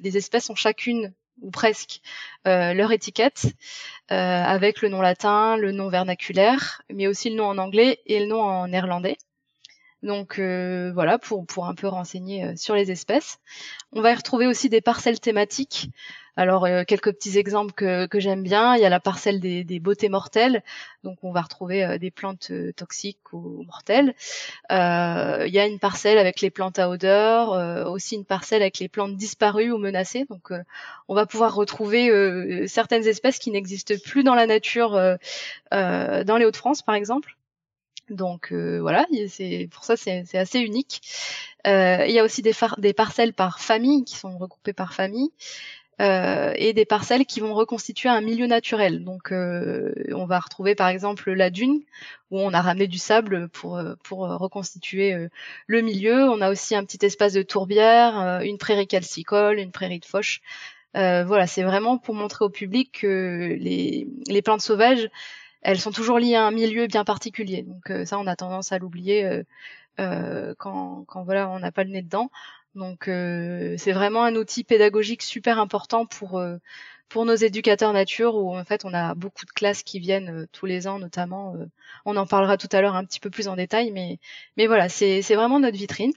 les 0.00 0.16
espèces 0.16 0.50
ont 0.50 0.54
chacune 0.54 1.12
ou 1.40 1.50
presque 1.50 2.00
leur 2.44 2.92
étiquette 2.92 3.46
avec 4.08 4.82
le 4.82 4.88
nom 4.88 5.00
latin, 5.00 5.56
le 5.56 5.72
nom 5.72 5.88
vernaculaire, 5.88 6.82
mais 6.90 7.06
aussi 7.06 7.30
le 7.30 7.36
nom 7.36 7.46
en 7.46 7.58
anglais 7.58 8.00
et 8.06 8.20
le 8.20 8.26
nom 8.26 8.40
en 8.42 8.68
néerlandais. 8.68 9.16
Donc 10.02 10.40
euh, 10.40 10.90
voilà, 10.92 11.18
pour, 11.18 11.46
pour 11.46 11.66
un 11.66 11.74
peu 11.74 11.86
renseigner 11.86 12.44
euh, 12.44 12.52
sur 12.56 12.74
les 12.74 12.90
espèces. 12.90 13.38
On 13.92 14.00
va 14.00 14.10
y 14.10 14.14
retrouver 14.14 14.46
aussi 14.46 14.68
des 14.68 14.80
parcelles 14.80 15.20
thématiques. 15.20 15.90
Alors 16.34 16.64
euh, 16.64 16.82
quelques 16.84 17.12
petits 17.12 17.38
exemples 17.38 17.72
que, 17.72 18.06
que 18.06 18.18
j'aime 18.18 18.42
bien. 18.42 18.74
Il 18.74 18.82
y 18.82 18.84
a 18.84 18.88
la 18.88 18.98
parcelle 18.98 19.38
des, 19.38 19.62
des 19.62 19.78
beautés 19.78 20.08
mortelles. 20.08 20.64
Donc 21.04 21.18
on 21.22 21.30
va 21.30 21.42
retrouver 21.42 21.98
des 22.00 22.10
plantes 22.10 22.50
toxiques 22.74 23.32
ou 23.32 23.62
mortelles. 23.64 24.14
il 24.70 25.52
y 25.52 25.58
a 25.58 25.66
une 25.66 25.78
parcelle 25.78 26.18
avec 26.18 26.40
les 26.40 26.50
plantes 26.50 26.80
à 26.80 26.88
odeur, 26.88 27.86
aussi 27.88 28.16
une 28.16 28.24
parcelle 28.24 28.62
avec 28.62 28.78
les 28.78 28.88
plantes 28.88 29.16
disparues 29.16 29.70
ou 29.70 29.78
menacées. 29.78 30.24
Donc 30.30 30.52
on 31.08 31.14
va 31.14 31.26
pouvoir 31.26 31.54
retrouver 31.54 32.66
certaines 32.66 33.06
espèces 33.06 33.38
qui 33.38 33.50
n'existent 33.50 33.94
plus 34.02 34.24
dans 34.24 34.34
la 34.34 34.46
nature 34.46 34.92
dans 35.70 36.36
les 36.38 36.44
Hauts-de-France 36.46 36.82
par 36.82 36.94
exemple. 36.94 37.36
Donc 38.10 38.52
euh, 38.52 38.78
voilà, 38.80 39.06
c'est 39.28 39.68
pour 39.72 39.84
ça 39.84 39.96
c'est 39.96 40.34
assez 40.34 40.60
unique. 40.60 41.00
Euh, 41.66 42.04
il 42.06 42.12
y 42.12 42.18
a 42.18 42.24
aussi 42.24 42.42
des, 42.42 42.52
parcelles 42.92 43.32
par 43.32 43.60
famille 43.60 44.04
qui 44.04 44.16
sont 44.16 44.36
regroupées 44.38 44.72
par 44.72 44.94
famille. 44.94 45.30
Euh, 46.00 46.52
et 46.56 46.72
des 46.72 46.86
parcelles 46.86 47.26
qui 47.26 47.38
vont 47.38 47.54
reconstituer 47.54 48.08
un 48.08 48.22
milieu 48.22 48.46
naturel. 48.46 49.04
Donc, 49.04 49.30
on 49.30 50.24
va 50.26 50.40
retrouver 50.40 50.74
par 50.74 50.88
exemple 50.88 51.30
la 51.32 51.50
dune 51.50 51.82
où 52.30 52.40
on 52.40 52.52
a 52.54 52.60
ramené 52.60 52.88
du 52.88 52.98
sable 52.98 53.48
pour 53.50 53.80
pour 54.02 54.20
reconstituer 54.20 55.28
le 55.66 55.80
milieu. 55.80 56.24
On 56.24 56.40
a 56.40 56.50
aussi 56.50 56.74
un 56.74 56.84
petit 56.84 57.04
espace 57.06 57.34
de 57.34 57.42
tourbière, 57.42 58.40
une 58.42 58.58
prairie 58.58 58.88
calcicole, 58.88 59.58
une 59.58 59.70
prairie 59.70 60.00
de 60.00 60.04
fauche. 60.04 60.40
voilà, 60.94 61.46
c'est 61.46 61.62
vraiment 61.62 61.98
pour 61.98 62.14
montrer 62.14 62.44
au 62.46 62.50
public 62.50 63.00
que 63.02 63.56
les, 63.60 64.08
les 64.28 64.42
plantes 64.42 64.62
sauvages 64.62 65.08
elles 65.62 65.80
sont 65.80 65.92
toujours 65.92 66.18
liées 66.18 66.34
à 66.34 66.46
un 66.46 66.50
milieu 66.50 66.86
bien 66.86 67.04
particulier. 67.04 67.62
Donc 67.62 67.90
euh, 67.90 68.04
ça, 68.04 68.18
on 68.18 68.26
a 68.26 68.36
tendance 68.36 68.72
à 68.72 68.78
l'oublier 68.78 69.24
euh, 69.24 69.42
euh, 70.00 70.54
quand, 70.58 71.04
quand 71.06 71.24
voilà, 71.24 71.48
on 71.50 71.58
n'a 71.60 71.72
pas 71.72 71.84
le 71.84 71.90
nez 71.90 72.02
dedans. 72.02 72.30
Donc 72.74 73.04
c'est 73.04 73.92
vraiment 73.92 74.24
un 74.24 74.34
outil 74.34 74.64
pédagogique 74.64 75.22
super 75.22 75.58
important 75.58 76.06
pour 76.06 76.42
pour 77.10 77.26
nos 77.26 77.34
éducateurs 77.34 77.92
nature 77.92 78.34
où 78.34 78.56
en 78.56 78.64
fait 78.64 78.86
on 78.86 78.94
a 78.94 79.14
beaucoup 79.14 79.44
de 79.44 79.50
classes 79.50 79.82
qui 79.82 80.00
viennent 80.00 80.46
tous 80.52 80.64
les 80.64 80.88
ans 80.88 80.98
notamment. 80.98 81.54
on 82.06 82.16
en 82.16 82.26
parlera 82.26 82.56
tout 82.56 82.68
à 82.72 82.80
l'heure 82.80 82.96
un 82.96 83.04
petit 83.04 83.20
peu 83.20 83.28
plus 83.28 83.48
en 83.48 83.56
détail, 83.56 83.90
mais 83.90 84.18
mais 84.56 84.66
voilà, 84.66 84.88
c'est 84.88 85.20
c'est 85.20 85.34
vraiment 85.34 85.60
notre 85.60 85.76
vitrine. 85.76 86.12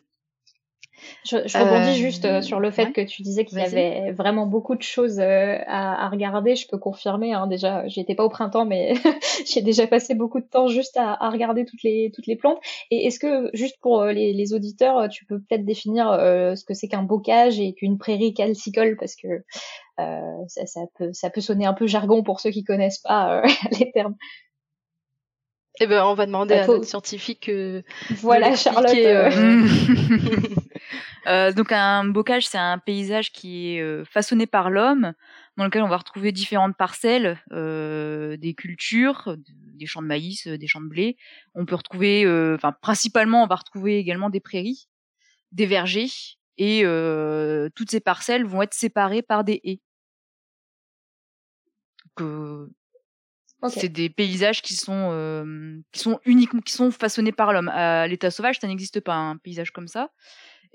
Je, 1.24 1.38
je 1.46 1.58
rebondis 1.58 1.90
euh, 1.90 1.94
juste 1.94 2.26
euh, 2.26 2.42
sur 2.42 2.60
le 2.60 2.72
fait 2.72 2.92
que 2.92 3.02
tu 3.02 3.22
disais 3.22 3.46
qu'il 3.46 3.58
y 3.58 3.62
avait 3.62 4.12
vraiment 4.12 4.46
beaucoup 4.46 4.76
de 4.76 4.82
choses 4.82 5.20
euh, 5.20 5.58
à, 5.68 6.06
à 6.06 6.10
regarder. 6.10 6.56
Je 6.56 6.68
peux 6.68 6.78
confirmer. 6.78 7.34
Hein, 7.34 7.48
déjà, 7.48 7.88
j'y 7.88 8.00
étais 8.00 8.16
pas 8.16 8.24
au 8.24 8.30
printemps, 8.30 8.66
mais 8.66 8.94
j'ai 9.46 9.62
déjà 9.62 9.88
passé 9.88 10.16
beaucoup 10.16 10.40
de 10.40 10.46
temps 10.46 10.68
juste 10.68 10.98
à, 10.98 11.14
à, 11.14 11.30
regarder 11.30 11.66
toutes 11.66 11.84
les 11.84 12.12
toutes 12.14 12.28
les 12.28 12.36
plantes. 12.36 12.60
Et 12.92 13.08
est-ce 13.08 13.20
que 13.20 13.50
juste 13.54 13.78
pour 13.82 14.06
les, 14.06 14.34
les 14.34 14.54
auditeurs, 14.54 15.10
tu 15.10 15.26
peux 15.26 15.40
peut-être 15.40 15.66
définir 15.66 16.08
ce 16.12 16.64
que 16.64 16.74
c'est 16.74 16.88
qu'un 16.88 17.04
bocage 17.04 17.60
et 17.60 17.74
qu'une 17.74 17.98
prairie 17.98 18.34
calcicole, 18.34 18.96
parce 19.00 19.16
que 19.16 19.28
ça, 19.98 20.66
ça, 20.66 20.82
peut 20.98 21.12
ça 21.14 21.30
peut 21.30 21.42
sonner 21.42 21.66
un 21.66 21.74
peu 21.74 21.88
jargon 21.88 22.24
pour 22.24 22.40
ceux 22.40 22.52
qui 22.52 22.64
connaissent 22.64 23.00
pas 23.00 23.42
les 23.80 23.92
termes. 23.92 24.16
Eh 25.80 25.88
ben, 25.88 26.04
on 26.06 26.14
va 26.14 26.26
demander 26.26 26.56
bah, 26.56 26.64
à 26.64 26.68
notre 26.68 26.86
scientifique. 26.86 27.52
voilà, 28.22 28.56
Charlotte. 28.56 28.96
Euh, 31.28 31.52
donc 31.52 31.72
un 31.72 32.06
bocage, 32.06 32.48
c'est 32.48 32.58
un 32.58 32.78
paysage 32.78 33.32
qui 33.32 33.70
est 33.70 33.82
euh, 33.82 34.06
façonné 34.06 34.46
par 34.46 34.70
l'homme, 34.70 35.14
dans 35.58 35.66
lequel 35.66 35.82
on 35.82 35.88
va 35.88 35.98
retrouver 35.98 36.32
différentes 36.32 36.78
parcelles, 36.78 37.42
euh, 37.52 38.38
des 38.38 38.54
cultures, 38.54 39.36
des 39.38 39.86
champs 39.86 40.02
de 40.02 40.08
maïs, 40.08 40.48
des 40.48 40.68
champs 40.68 40.82
de 40.82 40.88
blé. 40.88 41.18
On 41.56 41.66
peut 41.66 41.76
retrouver, 41.76 42.26
enfin 42.54 42.74
principalement, 42.74 43.44
on 43.44 43.48
va 43.48 43.56
retrouver 43.56 43.98
également 43.98 44.30
des 44.30 44.40
prairies, 44.40 44.88
des 45.52 45.66
vergers, 45.66 46.12
et 46.58 46.84
toutes 47.76 47.92
ces 47.92 48.00
parcelles 48.02 48.46
vont 48.46 48.62
être 48.62 48.74
séparées 48.74 49.22
par 49.22 49.44
des 49.44 49.62
haies. 49.64 49.80
Donc, 52.18 52.70
C'est 53.70 53.90
des 53.90 54.10
paysages 54.10 54.62
qui 54.62 54.76
sont 54.76 55.10
euh, 55.12 55.80
qui 55.92 56.00
sont 56.00 56.20
uniquement 56.26 56.62
qui 56.62 56.74
sont 56.74 56.92
façonnés 56.92 57.32
par 57.32 57.54
l'homme. 57.54 57.70
À 57.70 58.08
l'état 58.08 58.32
sauvage, 58.32 58.60
ça 58.60 58.68
n'existe 58.68 59.00
pas 59.00 59.16
un 59.16 59.38
paysage 59.38 59.72
comme 59.72 59.88
ça. 59.88 60.10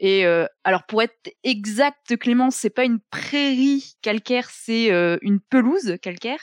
Et 0.01 0.25
euh, 0.25 0.47
alors 0.65 0.85
pour 0.85 1.03
être 1.03 1.31
exact, 1.45 2.17
Clément, 2.17 2.51
c'est 2.51 2.71
pas 2.71 2.85
une 2.85 3.01
prairie 3.11 3.97
calcaire, 4.01 4.49
c'est 4.51 4.91
euh, 4.91 5.19
une 5.21 5.41
pelouse 5.41 5.99
calcaire. 6.01 6.41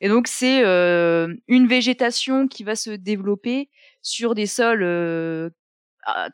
Et 0.00 0.08
donc 0.08 0.26
c'est 0.26 0.64
euh, 0.64 1.32
une 1.46 1.68
végétation 1.68 2.48
qui 2.48 2.64
va 2.64 2.74
se 2.74 2.90
développer 2.90 3.70
sur 4.02 4.34
des 4.34 4.46
sols 4.46 5.52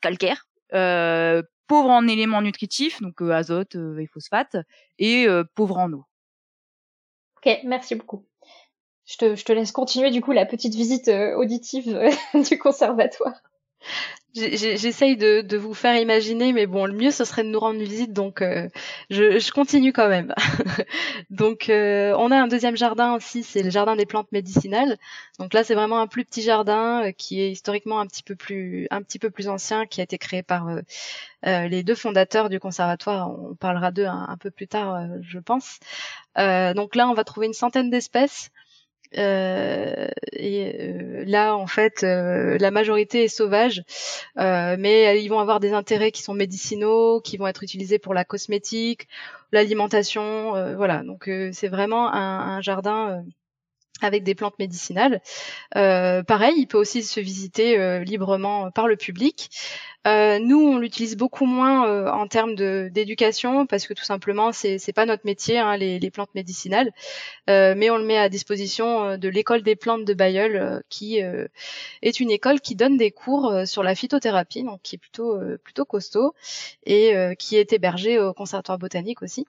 calcaires, 0.00 0.46
pauvres 0.70 1.90
en 1.90 2.08
éléments 2.08 2.40
nutritifs, 2.40 3.02
donc 3.02 3.20
azote 3.20 3.76
et 3.98 4.06
phosphate, 4.06 4.56
et 4.98 5.26
pauvres 5.54 5.78
en 5.78 5.92
eau. 5.92 6.04
Ok, 7.36 7.58
merci 7.64 7.96
beaucoup. 7.96 8.24
Je 9.06 9.16
te, 9.18 9.36
je 9.36 9.44
te, 9.44 9.52
laisse 9.52 9.70
continuer 9.70 10.10
du 10.10 10.20
coup 10.20 10.32
la 10.32 10.46
petite 10.46 10.74
visite 10.74 11.06
euh, 11.06 11.36
auditive 11.36 11.94
euh, 11.94 12.42
du 12.48 12.58
conservatoire. 12.58 13.34
J'essaye 14.34 15.16
de, 15.16 15.40
de, 15.40 15.56
vous 15.56 15.72
faire 15.72 15.96
imaginer, 15.96 16.52
mais 16.52 16.66
bon, 16.66 16.84
le 16.84 16.92
mieux 16.92 17.10
ce 17.10 17.24
serait 17.24 17.42
de 17.42 17.48
nous 17.48 17.60
rendre 17.60 17.78
visite, 17.78 18.12
donc 18.12 18.42
euh, 18.42 18.68
je, 19.08 19.38
je, 19.38 19.50
continue 19.50 19.94
quand 19.94 20.08
même. 20.08 20.34
donc 21.30 21.66
on 21.70 22.30
a 22.30 22.36
un 22.36 22.46
deuxième 22.46 22.76
jardin 22.76 23.14
aussi, 23.14 23.42
c'est 23.42 23.62
le 23.62 23.70
jardin 23.70 23.96
des 23.96 24.04
plantes 24.04 24.30
médicinales. 24.32 24.98
Donc 25.38 25.54
là, 25.54 25.64
c'est 25.64 25.74
vraiment 25.74 26.00
un 26.00 26.06
plus 26.06 26.26
petit 26.26 26.42
jardin 26.42 27.12
qui 27.16 27.40
est 27.40 27.50
historiquement 27.50 27.98
un 27.98 28.06
petit 28.06 28.22
peu 28.22 28.34
plus 28.34 28.88
un 28.90 29.00
petit 29.00 29.18
peu 29.18 29.30
plus 29.30 29.48
ancien, 29.48 29.86
qui 29.86 30.00
a 30.02 30.04
été 30.04 30.18
créé 30.18 30.42
par 30.42 30.68
les 31.42 31.82
deux 31.82 31.94
fondateurs 31.94 32.50
du 32.50 32.60
conservatoire. 32.60 33.30
On 33.30 33.54
parlera 33.54 33.90
d'eux 33.90 34.04
un, 34.04 34.26
un, 34.28 34.36
peu 34.36 34.50
plus 34.50 34.68
tard, 34.68 35.06
je 35.22 35.38
pense. 35.38 35.78
donc 36.36 36.94
là, 36.94 37.08
on 37.08 37.14
va 37.14 37.24
trouver 37.24 37.46
une 37.46 37.54
centaine 37.54 37.88
d'espèces. 37.88 38.50
Euh, 39.16 40.08
et 40.32 40.76
euh, 40.80 41.24
là, 41.26 41.56
en 41.56 41.66
fait, 41.66 42.02
euh, 42.02 42.58
la 42.58 42.70
majorité 42.70 43.24
est 43.24 43.28
sauvage, 43.28 43.82
mais 44.36 45.22
ils 45.22 45.28
vont 45.28 45.38
avoir 45.40 45.60
des 45.60 45.72
intérêts 45.72 46.10
qui 46.10 46.22
sont 46.22 46.34
médicinaux, 46.34 47.20
qui 47.20 47.36
vont 47.36 47.46
être 47.46 47.62
utilisés 47.62 47.98
pour 47.98 48.14
la 48.14 48.24
cosmétique, 48.24 49.08
l'alimentation, 49.52 50.74
voilà. 50.76 51.02
Donc 51.02 51.30
c'est 51.52 51.68
vraiment 51.68 52.12
un, 52.12 52.56
un 52.56 52.60
jardin 52.60 53.24
avec 54.02 54.22
des 54.24 54.34
plantes 54.34 54.58
médicinales. 54.58 55.20
Euh, 55.76 56.22
pareil, 56.22 56.54
il 56.58 56.66
peut 56.66 56.78
aussi 56.78 57.02
se 57.02 57.20
visiter 57.20 57.78
euh, 57.78 58.04
librement 58.04 58.70
par 58.70 58.88
le 58.88 58.96
public. 58.96 59.50
Euh, 60.06 60.38
nous, 60.38 60.60
on 60.60 60.78
l'utilise 60.78 61.16
beaucoup 61.16 61.46
moins 61.46 62.12
en 62.12 62.28
termes 62.28 62.54
d'éducation 62.54 63.66
parce 63.66 63.86
que 63.88 63.94
tout 63.94 64.04
simplement, 64.04 64.52
c'est 64.52 64.78
c'est 64.78 64.92
pas 64.92 65.04
notre 65.04 65.26
métier, 65.26 65.58
hein, 65.58 65.76
les, 65.76 66.10
plantes 66.12 66.34
médicinales, 66.36 66.92
mais 67.48 67.90
on 67.90 67.96
le 67.96 68.04
met 68.04 68.16
à 68.16 68.28
disposition 68.28 69.18
de 69.18 69.28
l'école 69.28 69.62
des 69.62 69.74
plantes 69.74 70.04
de 70.04 70.14
Bayeul, 70.14 70.82
qui 70.88 71.18
est 72.02 72.20
une 72.20 72.30
école 72.30 72.60
qui 72.60 72.76
donne 72.76 72.96
des 72.96 73.10
cours 73.10 73.52
sur 73.66 73.82
la 73.82 73.96
phytothérapie, 73.96 74.62
donc 74.62 74.80
qui 74.82 74.94
est 74.94 74.98
plutôt 74.98 75.40
plutôt 75.64 75.84
costaud 75.84 76.34
et 76.84 77.12
qui 77.38 77.56
est 77.56 77.72
hébergée 77.72 78.20
au 78.20 78.32
conservatoire 78.32 78.78
botanique 78.78 79.22
aussi. 79.22 79.44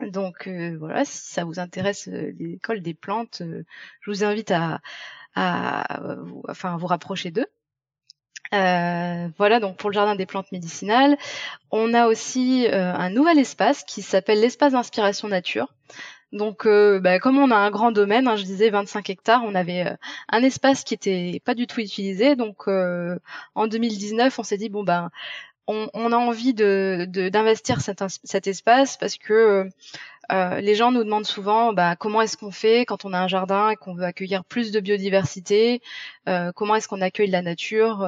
Donc 0.00 0.46
euh, 0.48 0.76
voilà, 0.78 1.04
si 1.04 1.32
ça 1.32 1.44
vous 1.44 1.58
intéresse 1.58 2.08
euh, 2.08 2.32
l'école 2.38 2.80
des 2.80 2.94
plantes, 2.94 3.42
euh, 3.42 3.64
je 4.00 4.10
vous 4.10 4.24
invite 4.24 4.50
à, 4.50 4.80
à, 5.34 6.00
enfin, 6.48 6.76
vous 6.76 6.86
rapprocher 6.86 7.30
d'eux. 7.30 7.46
voilà 8.50 9.60
donc 9.60 9.76
pour 9.76 9.90
le 9.90 9.94
jardin 9.94 10.16
des 10.16 10.26
plantes 10.26 10.50
médicinales. 10.52 11.16
On 11.70 11.94
a 11.94 12.06
aussi 12.06 12.66
un 12.70 13.10
nouvel 13.10 13.38
espace 13.38 13.84
qui 13.84 14.02
s'appelle 14.02 14.40
l'espace 14.40 14.72
d'inspiration 14.72 15.28
nature. 15.28 15.68
Donc, 16.32 16.66
bah, 16.66 17.18
comme 17.18 17.38
on 17.38 17.50
a 17.50 17.56
un 17.56 17.70
grand 17.70 17.90
domaine, 17.92 18.28
hein, 18.28 18.36
je 18.36 18.44
disais 18.44 18.70
25 18.70 19.10
hectares, 19.10 19.42
on 19.44 19.54
avait 19.54 19.96
un 20.28 20.42
espace 20.42 20.84
qui 20.84 20.94
était 20.94 21.40
pas 21.44 21.54
du 21.54 21.66
tout 21.66 21.80
utilisé. 21.80 22.36
Donc, 22.36 22.68
en 22.68 23.66
2019, 23.66 24.38
on 24.38 24.42
s'est 24.42 24.56
dit 24.56 24.68
bon 24.68 24.82
ben, 24.84 25.10
on, 25.70 26.12
a 26.12 26.16
envie 26.16 26.54
de 26.54 27.06
d'investir 27.30 27.80
cet, 27.80 28.02
cet, 28.24 28.46
espace 28.46 28.96
parce 28.96 29.16
que 29.16 29.68
euh, 30.32 30.60
les 30.60 30.74
gens 30.74 30.92
nous 30.92 31.02
demandent 31.02 31.26
souvent 31.26 31.72
bah, 31.72 31.96
comment 31.96 32.22
est-ce 32.22 32.36
qu'on 32.36 32.50
fait 32.50 32.84
quand 32.86 33.04
on 33.04 33.12
a 33.12 33.18
un 33.18 33.28
jardin 33.28 33.70
et 33.70 33.76
qu'on 33.76 33.94
veut 33.94 34.04
accueillir 34.04 34.44
plus 34.44 34.70
de 34.70 34.78
biodiversité, 34.78 35.82
euh, 36.28 36.52
comment 36.54 36.76
est-ce 36.76 36.88
qu'on 36.88 37.00
accueille 37.00 37.30
la 37.30 37.42
nature. 37.42 38.02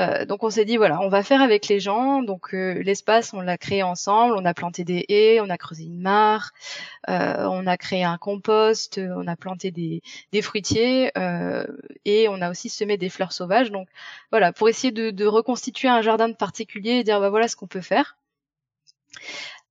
Euh, 0.00 0.24
donc 0.24 0.42
on 0.42 0.50
s'est 0.50 0.64
dit 0.64 0.78
voilà, 0.78 1.00
on 1.00 1.08
va 1.08 1.22
faire 1.22 1.42
avec 1.42 1.68
les 1.68 1.78
gens. 1.78 2.22
Donc 2.22 2.52
l'espace, 2.52 3.34
on 3.34 3.40
l'a 3.40 3.58
créé 3.58 3.82
ensemble, 3.82 4.34
on 4.38 4.44
a 4.44 4.54
planté 4.54 4.84
des 4.84 5.04
haies, 5.08 5.40
on 5.40 5.50
a 5.50 5.58
creusé 5.58 5.84
une 5.84 6.00
mare, 6.00 6.52
on 7.08 7.66
a 7.66 7.76
créé 7.76 8.02
un 8.04 8.16
compost, 8.16 8.98
on 8.98 9.26
a 9.26 9.36
planté 9.36 9.70
des, 9.70 10.02
fruitiers 10.42 11.12
et 12.04 12.28
on 12.28 12.40
a 12.40 12.50
aussi 12.50 12.70
semé 12.70 12.96
des 12.96 13.10
fleurs 13.10 13.32
sauvages. 13.32 13.70
Donc 13.70 13.88
voilà, 14.30 14.52
pour 14.52 14.68
essayer 14.68 14.92
de, 14.92 15.10
de 15.10 15.26
reconstituer 15.26 15.88
un 15.88 16.00
jardin 16.02 16.28
de 16.28 16.36
particulier 16.36 16.92
et 16.92 17.04
dire 17.04 17.20
bah 17.20 17.30
voilà 17.30 17.48
ce 17.48 17.56
qu'on 17.56 17.66
peut 17.66 17.82
faire. 17.82 18.16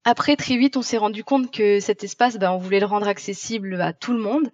Après, 0.03 0.35
très 0.35 0.57
vite, 0.57 0.77
on 0.77 0.81
s'est 0.81 0.97
rendu 0.97 1.23
compte 1.23 1.51
que 1.51 1.79
cet 1.79 2.03
espace, 2.03 2.37
ben, 2.37 2.51
on 2.51 2.57
voulait 2.57 2.79
le 2.79 2.87
rendre 2.87 3.07
accessible 3.07 3.79
à 3.79 3.93
tout 3.93 4.13
le 4.13 4.19
monde. 4.19 4.49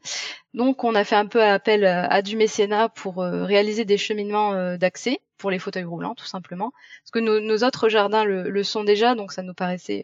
Donc, 0.54 0.84
on 0.84 0.94
a 0.94 1.06
fait 1.06 1.16
un 1.16 1.26
peu 1.26 1.42
appel 1.42 1.86
à 1.86 2.22
du 2.22 2.36
mécénat 2.36 2.90
pour 2.90 3.22
euh, 3.22 3.46
réaliser 3.46 3.86
des 3.86 3.98
cheminements 3.98 4.54
euh, 4.54 4.78
d'accès 4.78 5.20
pour 5.38 5.50
les 5.50 5.60
fauteuils 5.60 5.86
roulants, 5.86 6.16
tout 6.16 6.26
simplement. 6.26 6.74
Parce 7.02 7.12
que 7.12 7.20
nos, 7.20 7.64
autres 7.64 7.88
jardins 7.88 8.26
le, 8.26 8.64
sont 8.64 8.84
déjà, 8.84 9.16
donc 9.16 9.32
ça 9.32 9.42
nous 9.42 9.54
paraissait 9.54 10.04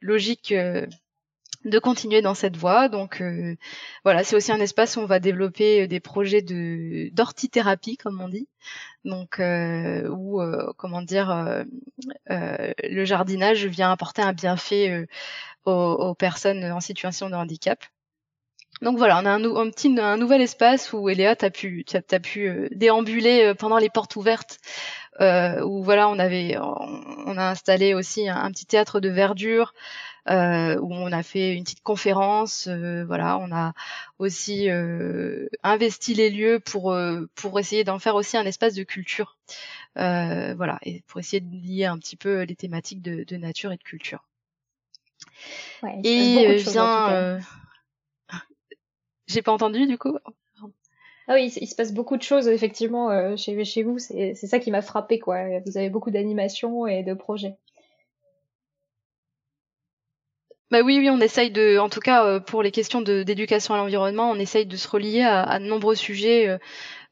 logique 0.00 0.52
euh, 0.52 0.86
de 1.66 1.78
continuer 1.80 2.22
dans 2.22 2.34
cette 2.34 2.56
voie. 2.56 2.88
Donc 2.88 3.20
euh, 3.20 3.56
voilà, 4.04 4.24
c'est 4.24 4.36
aussi 4.36 4.52
un 4.52 4.60
espace 4.60 4.96
où 4.96 5.00
on 5.00 5.06
va 5.06 5.18
développer 5.18 5.82
euh, 5.82 5.86
des 5.88 6.00
projets 6.00 6.42
de 6.42 7.10
d'ortithérapie, 7.12 7.96
comme 7.96 8.20
on 8.20 8.28
dit. 8.28 8.48
Donc 9.04 9.40
euh, 9.40 10.08
où 10.08 10.40
comment 10.76 11.02
dire, 11.02 11.64
le 12.28 13.04
jardinage 13.04 13.66
vient 13.66 13.92
apporter 13.92 14.22
un 14.22 14.32
bienfait 14.32 15.06
aux, 15.64 16.14
personnes 16.14 16.64
en 16.64 16.80
situation 16.80 17.30
de 17.30 17.34
handicap. 17.34 17.84
Donc 18.82 18.98
voilà, 18.98 19.20
on 19.22 19.26
a 19.26 19.30
un, 19.30 19.44
un 19.44 19.70
petit 19.70 19.94
un 19.98 20.16
nouvel 20.16 20.42
espace 20.42 20.92
où 20.92 21.08
Eléa 21.08 21.36
t'as 21.36 21.50
pu 21.50 21.84
t'as, 21.84 22.20
pu 22.20 22.68
déambuler 22.72 23.54
pendant 23.58 23.78
les 23.78 23.90
portes 23.90 24.16
ouvertes 24.16 24.58
où 25.20 25.82
voilà 25.82 26.08
on 26.08 26.18
avait 26.18 26.56
on, 26.58 27.38
a 27.38 27.50
installé 27.50 27.94
aussi 27.94 28.28
un 28.28 28.50
petit 28.50 28.66
théâtre 28.66 29.00
de 29.00 29.08
verdure 29.08 29.72
euh, 30.28 30.78
où 30.80 30.92
on 30.92 31.12
a 31.12 31.22
fait 31.22 31.54
une 31.54 31.64
petite 31.64 31.82
conférence. 31.82 32.66
Euh, 32.66 33.04
voilà, 33.04 33.38
on 33.38 33.52
a 33.52 33.74
aussi 34.18 34.68
euh, 34.70 35.48
investi 35.62 36.14
les 36.14 36.30
lieux 36.30 36.60
pour 36.60 36.96
pour 37.34 37.60
essayer 37.60 37.84
d'en 37.84 37.98
faire 37.98 38.14
aussi 38.14 38.36
un 38.36 38.44
espace 38.44 38.74
de 38.74 38.82
culture. 38.82 39.36
voilà, 39.94 40.78
et 40.82 41.02
pour 41.06 41.20
essayer 41.20 41.40
de 41.40 41.54
lier 41.54 41.84
un 41.84 41.98
petit 41.98 42.16
peu 42.16 42.42
les 42.42 42.56
thématiques 42.56 43.02
de, 43.02 43.24
de 43.24 43.36
nature 43.36 43.72
et 43.72 43.76
de 43.76 43.82
culture. 43.82 44.24
Ouais, 45.82 46.00
et 46.02 46.56
vient. 46.56 47.40
J'ai 49.26 49.42
pas 49.42 49.52
entendu 49.52 49.86
du 49.86 49.98
coup? 49.98 50.16
Ah 51.28 51.34
oui, 51.34 51.52
il 51.60 51.66
se 51.66 51.74
passe 51.74 51.92
beaucoup 51.92 52.16
de 52.16 52.22
choses 52.22 52.46
effectivement 52.46 53.36
chez, 53.36 53.64
chez 53.64 53.82
vous. 53.82 53.98
C'est 53.98 54.34
ça 54.34 54.60
qui 54.60 54.70
m'a 54.70 54.82
frappé 54.82 55.18
quoi. 55.18 55.60
Vous 55.66 55.76
avez 55.76 55.90
beaucoup 55.90 56.10
d'animations 56.10 56.86
et 56.86 57.02
de 57.02 57.14
projets. 57.14 57.56
Bah 60.72 60.80
oui, 60.82 60.98
oui, 60.98 61.08
on 61.10 61.20
essaye 61.20 61.52
de, 61.52 61.78
en 61.78 61.88
tout 61.88 62.00
cas 62.00 62.24
euh, 62.26 62.40
pour 62.40 62.60
les 62.60 62.72
questions 62.72 63.00
d'éducation 63.00 63.74
à 63.74 63.76
l'environnement, 63.76 64.30
on 64.32 64.34
essaye 64.36 64.66
de 64.66 64.76
se 64.76 64.88
relier 64.88 65.22
à, 65.22 65.44
à 65.44 65.60
de 65.60 65.64
nombreux 65.64 65.94
sujets. 65.94 66.48
Euh, 66.48 66.58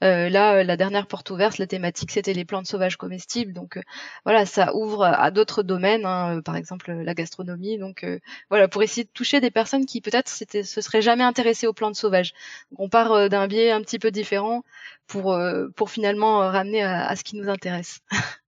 euh 0.05 0.29
là, 0.29 0.65
la 0.65 0.77
dernière 0.77 1.07
porte 1.07 1.31
ouverte, 1.31 1.59
la 1.59 1.67
thématique 1.69 2.11
c'était 2.13 2.33
les 2.35 2.45
plantes 2.45 2.67
sauvages 2.67 2.97
comestibles, 2.97 3.53
donc 3.53 3.77
euh, 3.77 3.83
voilà, 4.25 4.47
ça 4.47 4.75
ouvre 4.75 5.05
à 5.05 5.31
d'autres 5.31 5.63
domaines, 5.63 6.05
hein, 6.07 6.41
par 6.45 6.57
exemple 6.57 6.93
la 6.93 7.15
gastronomie. 7.15 7.79
Donc 7.79 8.05
voilà, 8.51 8.69
pour 8.69 8.83
essayer 8.83 9.05
de 9.05 9.11
toucher 9.15 9.41
des 9.41 9.51
personnes 9.53 9.87
qui 9.87 10.01
peut-être 10.01 10.29
se 10.29 10.81
seraient 10.81 11.03
jamais 11.03 11.25
intéressées 11.25 11.67
aux 11.69 11.73
plantes 11.75 11.97
sauvages. 11.97 12.33
on 12.79 12.89
part 12.89 13.29
d'un 13.31 13.47
biais 13.49 13.71
un 13.73 13.83
petit 13.83 13.99
peu 14.01 14.11
différent 14.11 14.65
pour 15.07 15.39
pour 15.77 15.91
finalement 15.91 16.39
ramener 16.41 16.83
à, 16.83 17.07
à 17.07 17.17
ce 17.17 17.25
qui 17.25 17.37
nous 17.37 17.49
intéresse. 17.49 18.01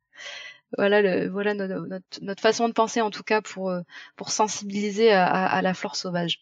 voilà 0.77 1.29
voilà 1.29 1.55
notre, 1.55 2.41
façon 2.41 2.69
de 2.69 2.73
penser 2.73 3.01
en 3.01 3.11
tout 3.11 3.23
cas 3.23 3.41
pour 3.41 3.71
euh, 3.71 3.81
sensibiliser 4.27 5.13
à, 5.13 5.63
la 5.63 5.75
flore 5.75 5.97
sauvage. 5.97 6.41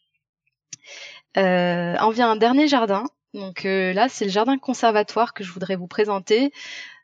Euh, 1.36 1.96
en 1.98 2.10
vient 2.10 2.30
un 2.30 2.36
dernier 2.36 2.68
jardin. 2.68 3.04
Donc 3.32 3.64
euh, 3.64 3.92
là, 3.92 4.08
c'est 4.08 4.24
le 4.24 4.30
jardin 4.30 4.58
conservatoire 4.58 5.34
que 5.34 5.42
je 5.42 5.52
voudrais 5.52 5.76
vous 5.76 5.88
présenter. 5.88 6.52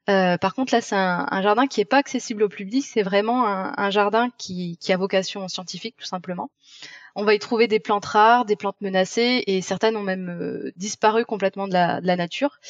Euh, 0.08 0.38
par 0.38 0.54
contre, 0.54 0.72
là, 0.74 0.80
c'est 0.80 0.96
un, 0.96 1.42
jardin 1.42 1.66
qui 1.66 1.80
est 1.80 1.84
pas 1.84 1.98
accessible 1.98 2.42
au 2.42 2.48
public. 2.48 2.84
C'est 2.84 3.02
vraiment 3.02 3.46
un, 3.46 3.90
jardin 3.90 4.28
qui, 4.38 4.78
a 4.88 4.96
vocation 4.96 5.46
scientifique, 5.48 5.96
tout 5.98 6.06
simplement. 6.06 6.50
On 7.16 7.24
va 7.24 7.34
y 7.34 7.38
trouver 7.38 7.66
des 7.68 7.80
plantes 7.80 8.06
rares, 8.06 8.44
des 8.44 8.56
plantes 8.56 8.80
menacées, 8.80 9.42
et 9.46 9.60
certaines 9.62 9.96
ont 9.96 10.02
même 10.02 10.72
disparu 10.76 11.24
complètement 11.24 11.68
de 11.68 11.74
la 11.74 12.16
nature. 12.16 12.60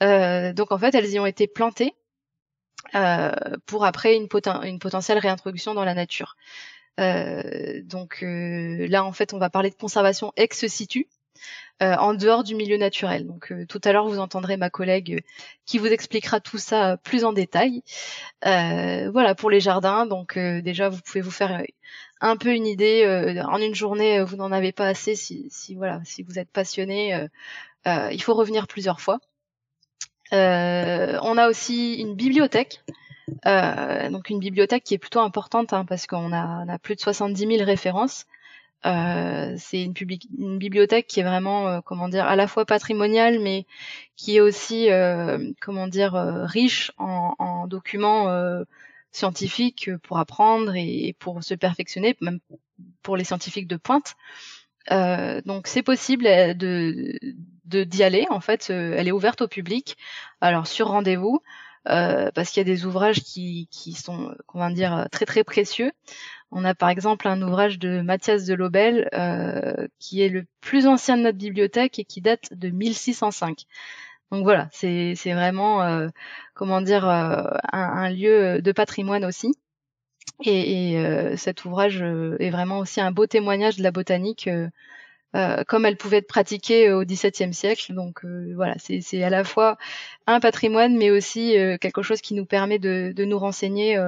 donc 0.00 0.72
en 0.72 0.78
fait, 0.78 0.94
elles 0.94 1.10
y 1.10 1.18
ont 1.18 1.26
été 1.26 1.46
plantées 1.46 1.94
euh, 2.94 3.32
pour 3.66 3.84
après 3.84 4.16
une, 4.16 4.28
potentielle 4.28 5.18
réintroduction 5.18 5.74
dans 5.74 5.84
la 5.84 5.94
nature. 5.94 6.36
Euh, 7.00 7.82
donc 7.82 8.20
euh, 8.22 8.86
là, 8.88 9.04
en 9.04 9.12
fait, 9.12 9.34
on 9.34 9.38
va 9.38 9.50
parler 9.50 9.70
de 9.70 9.74
conservation 9.74 10.32
ex 10.36 10.66
situ. 10.66 11.08
en 11.80 12.14
dehors 12.14 12.44
du 12.44 12.54
milieu 12.54 12.76
naturel. 12.76 13.26
Donc 13.26 13.52
tout 13.68 13.80
à 13.84 13.92
l'heure, 13.92 14.06
vous 14.06 14.20
entendrez 14.20 14.56
ma 14.56 14.70
collègue 14.70 15.24
qui 15.66 15.78
vous 15.78 15.88
expliquera 15.88 16.40
tout 16.40 16.58
ça 16.58 16.96
plus 16.98 17.24
en 17.24 17.32
détail. 17.32 17.82
voilà 18.42 19.34
pour 19.36 19.50
les 19.50 19.60
jardins. 19.60 20.06
Donc 20.06 20.38
déjà, 20.38 20.88
vous 20.88 21.00
pouvez 21.00 21.20
vous 21.20 21.32
faire 21.32 21.62
un 22.20 22.36
peu 22.36 22.54
une 22.54 22.66
idée. 22.66 23.04
en 23.44 23.58
une 23.58 23.74
journée, 23.74 24.22
vous 24.22 24.36
n'en 24.36 24.52
avez 24.52 24.72
pas 24.72 24.86
assez. 24.86 25.16
Si 25.16 25.74
voilà, 25.76 26.00
si 26.04 26.22
vous 26.22 26.38
êtes 26.38 26.50
passionné, 26.50 27.26
il 27.86 28.22
faut 28.22 28.34
revenir 28.34 28.68
plusieurs 28.68 29.00
fois. 29.00 29.18
On 30.34 31.38
a 31.38 31.48
aussi 31.48 31.94
une 31.94 32.14
bibliothèque. 32.14 32.82
Euh, 33.46 34.10
donc 34.10 34.30
une 34.30 34.38
bibliothèque 34.38 34.84
qui 34.84 34.94
est 34.94 34.98
plutôt 34.98 35.20
importante 35.20 35.72
hein, 35.72 35.84
parce 35.84 36.06
qu'on 36.06 36.32
a, 36.32 36.64
on 36.64 36.68
a, 36.68 36.78
plus 36.78 36.94
de 36.94 37.00
70 37.00 37.56
000 37.56 37.64
références. 37.64 38.26
Euh, 38.86 39.54
c'est 39.56 39.82
une, 39.82 40.58
bibliothèque 40.58 41.06
qui 41.06 41.20
est 41.20 41.22
vraiment, 41.22 41.68
euh, 41.68 41.80
comment 41.80 42.08
dire, 42.08 42.26
à 42.26 42.36
la 42.36 42.46
fois 42.46 42.66
patrimoniale, 42.66 43.40
mais 43.40 43.66
qui 44.16 44.36
est 44.36 44.40
aussi, 44.40 44.90
euh, 44.90 45.52
comment 45.62 45.86
dire, 45.86 46.14
euh, 46.14 46.44
riche 46.44 46.92
en, 46.98 47.34
en 47.38 47.66
documents 47.66 48.28
scientifiques 49.10 49.90
pour 50.02 50.18
apprendre 50.18 50.74
et, 50.74 51.08
et, 51.08 51.12
pour 51.14 51.42
se 51.42 51.54
perfectionner, 51.54 52.16
même 52.20 52.40
pour 53.02 53.16
les 53.16 53.24
scientifiques 53.24 53.68
de 53.68 53.76
pointe. 53.76 54.14
donc 54.90 55.66
c'est 55.66 55.82
possible 55.82 56.24
de 56.24 57.18
d'y 57.64 58.02
aller. 58.02 58.26
En 58.30 58.40
fait, 58.40 58.70
elle 58.70 59.08
est 59.08 59.12
ouverte 59.12 59.42
au 59.42 59.48
public. 59.48 59.96
Alors 60.40 60.66
sur 60.66 60.88
rendez-vous. 60.88 61.40
Euh, 61.86 62.30
parce 62.34 62.48
qu'il 62.48 62.60
y 62.60 62.62
a 62.62 62.64
des 62.64 62.86
ouvrages 62.86 63.22
qui, 63.22 63.68
qui 63.70 63.92
sont, 63.92 64.34
comment 64.46 64.70
dire, 64.70 65.06
très 65.12 65.26
très 65.26 65.44
précieux. 65.44 65.92
On 66.50 66.64
a 66.64 66.74
par 66.74 66.88
exemple 66.88 67.28
un 67.28 67.42
ouvrage 67.42 67.78
de 67.78 68.00
Mathias 68.00 68.46
de 68.46 68.54
Lobel 68.54 69.10
euh, 69.12 69.86
qui 69.98 70.22
est 70.22 70.30
le 70.30 70.46
plus 70.62 70.86
ancien 70.86 71.18
de 71.18 71.22
notre 71.22 71.36
bibliothèque 71.36 71.98
et 71.98 72.04
qui 72.04 72.22
date 72.22 72.54
de 72.54 72.70
1605. 72.70 73.66
Donc 74.30 74.42
voilà, 74.42 74.68
c'est 74.72 75.14
vraiment, 75.26 75.82
euh, 75.82 76.08
comment 76.54 76.80
dire, 76.80 77.08
euh, 77.08 77.44
un, 77.72 78.10
lieu 78.10 78.60
de 78.62 78.72
patrimoine 78.72 79.24
aussi. 79.24 79.54
Et, 80.44 80.92
et 80.92 80.98
euh, 80.98 81.36
cet 81.36 81.64
ouvrage 81.64 82.02
est 82.02 82.50
vraiment 82.50 82.78
aussi 82.78 83.00
un 83.00 83.12
beau 83.12 83.26
témoignage 83.26 83.76
de 83.76 83.82
la 83.82 83.92
botanique 83.92 84.48
euh, 85.34 85.64
comme 85.66 85.84
elle 85.84 85.96
pouvait 85.96 86.18
être 86.18 86.28
pratiquée 86.28 86.88
euh, 86.88 87.00
au 87.00 87.04
XVIIe 87.04 87.52
siècle. 87.52 87.92
Donc 87.94 88.24
euh, 88.24 88.52
voilà, 88.54 88.76
c'est 88.78 89.22
à 89.22 89.30
la 89.30 89.42
fois 89.44 89.76
un 90.26 90.40
patrimoine, 90.40 90.96
mais 90.96 91.10
aussi 91.10 91.56
quelque 91.80 92.02
chose 92.02 92.20
qui 92.20 92.34
nous 92.34 92.46
permet 92.46 92.78
de, 92.78 93.12
de 93.14 93.24
nous 93.24 93.38
renseigner 93.38 93.98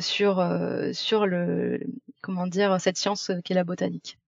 sur 0.00 0.44
sur 0.92 1.26
le 1.26 1.80
comment 2.22 2.46
dire 2.46 2.80
cette 2.80 2.96
science 2.98 3.30
qu'est 3.44 3.54
la 3.54 3.64
botanique. 3.64 4.18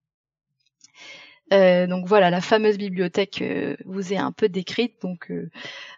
Euh, 1.53 1.87
donc 1.87 2.07
voilà, 2.07 2.31
la 2.31 2.41
fameuse 2.41 2.77
bibliothèque 2.77 3.41
euh, 3.43 3.77
vous 3.87 4.13
est 4.13 4.19
un 4.19 4.33
peu 4.33 4.49
décrite, 4.49 5.01
donc 5.01 5.31
euh, 5.31 5.49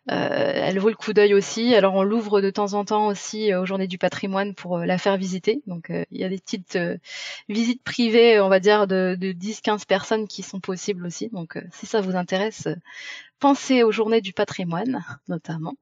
elle 0.06 0.78
vaut 0.78 0.88
le 0.88 0.94
coup 0.94 1.12
d'œil 1.12 1.34
aussi. 1.34 1.74
Alors 1.74 1.94
on 1.94 2.02
l'ouvre 2.02 2.40
de 2.40 2.50
temps 2.50 2.74
en 2.74 2.84
temps 2.84 3.08
aussi 3.08 3.52
aux 3.54 3.66
Journées 3.66 3.88
du 3.88 3.98
patrimoine 3.98 4.54
pour 4.54 4.78
la 4.78 4.98
faire 4.98 5.16
visiter. 5.16 5.62
Donc 5.66 5.90
il 5.90 6.20
y 6.20 6.24
a 6.24 6.28
des 6.28 6.38
petites 6.38 6.78
visites 7.48 7.82
privées, 7.82 8.40
on 8.40 8.48
va 8.48 8.60
dire, 8.60 8.86
de, 8.86 9.16
de 9.18 9.32
10-15 9.32 9.86
personnes 9.86 10.28
qui 10.28 10.42
sont 10.42 10.60
possibles 10.60 11.06
aussi. 11.06 11.28
Donc 11.30 11.58
si 11.72 11.86
ça 11.86 12.00
vous 12.00 12.16
intéresse, 12.16 12.68
pensez 13.40 13.82
aux 13.82 13.92
Journées 13.92 14.20
du 14.20 14.32
patrimoine 14.32 15.04
notamment. 15.28 15.74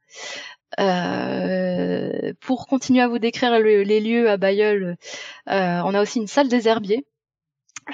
pour 2.40 2.66
continuer 2.66 3.02
à 3.02 3.08
vous 3.08 3.18
décrire 3.18 3.58
les 3.60 4.00
lieux 4.00 4.30
à 4.30 4.36
Bayeul, 4.38 4.96
on 5.46 5.94
a 5.94 6.02
aussi 6.02 6.20
une 6.20 6.26
salle 6.26 6.48
des 6.48 6.68
herbiers 6.68 7.04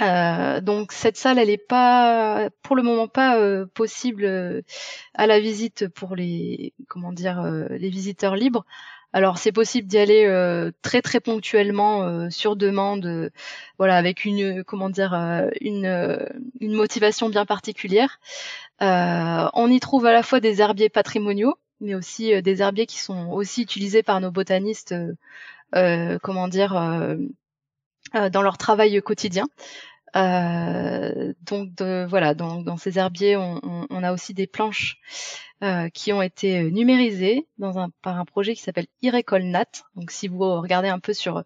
euh, 0.00 0.60
donc 0.60 0.92
cette 0.92 1.16
salle, 1.16 1.38
elle 1.38 1.48
n'est 1.48 1.56
pas, 1.56 2.48
pour 2.62 2.76
le 2.76 2.82
moment, 2.82 3.08
pas 3.08 3.38
euh, 3.38 3.66
possible 3.66 4.24
euh, 4.24 4.62
à 5.14 5.26
la 5.26 5.40
visite 5.40 5.88
pour 5.88 6.16
les, 6.16 6.74
comment 6.88 7.12
dire, 7.12 7.42
les 7.70 7.90
visiteurs 7.90 8.36
libres. 8.36 8.64
Alors 9.12 9.38
c'est 9.38 9.52
possible 9.52 9.86
d'y 9.86 9.98
aller 9.98 10.70
très 10.82 11.00
très 11.00 11.20
ponctuellement 11.20 12.28
sur 12.30 12.56
demande, 12.56 13.30
voilà, 13.78 13.96
avec 13.96 14.24
une, 14.24 14.64
comment 14.64 14.90
dire, 14.90 15.14
une, 15.60 16.18
une 16.60 16.72
motivation 16.72 17.28
bien 17.28 17.46
particulière. 17.46 18.18
on 18.80 19.70
y 19.70 19.78
trouve 19.78 20.06
à 20.06 20.12
la 20.12 20.24
fois 20.24 20.40
des 20.40 20.60
herbiers 20.60 20.88
patrimoniaux, 20.88 21.54
mais 21.80 21.94
aussi 21.94 22.42
des 22.42 22.60
herbiers 22.60 22.86
qui 22.86 22.98
sont 22.98 23.28
aussi 23.28 23.62
utilisés 23.62 24.02
par 24.02 24.20
nos 24.20 24.32
botanistes, 24.32 24.96
comment 25.72 26.48
dire 26.48 26.74
euh, 28.14 28.30
dans 28.30 28.42
leur 28.42 28.58
travail 28.58 29.00
quotidien. 29.02 29.46
Euh, 30.16 31.32
donc 31.42 31.80
voilà, 31.80 32.34
dans, 32.34 32.62
dans, 32.62 32.76
ces 32.76 32.98
herbiers, 32.98 33.36
on, 33.36 33.60
on, 33.62 33.86
on, 33.90 34.02
a 34.02 34.12
aussi 34.12 34.34
des 34.34 34.46
planches 34.46 34.98
euh, 35.64 35.88
qui 35.88 36.12
ont 36.12 36.20
été 36.20 36.70
numérisées 36.70 37.46
dans 37.58 37.78
un, 37.78 37.88
par 38.02 38.18
un 38.18 38.24
projet 38.24 38.54
qui 38.54 38.60
s'appelle 38.60 38.86
Irecolnat. 39.00 39.64
Donc 39.96 40.10
si 40.10 40.28
vous 40.28 40.60
regardez 40.60 40.88
un 40.88 40.98
peu 40.98 41.14
sur 41.14 41.42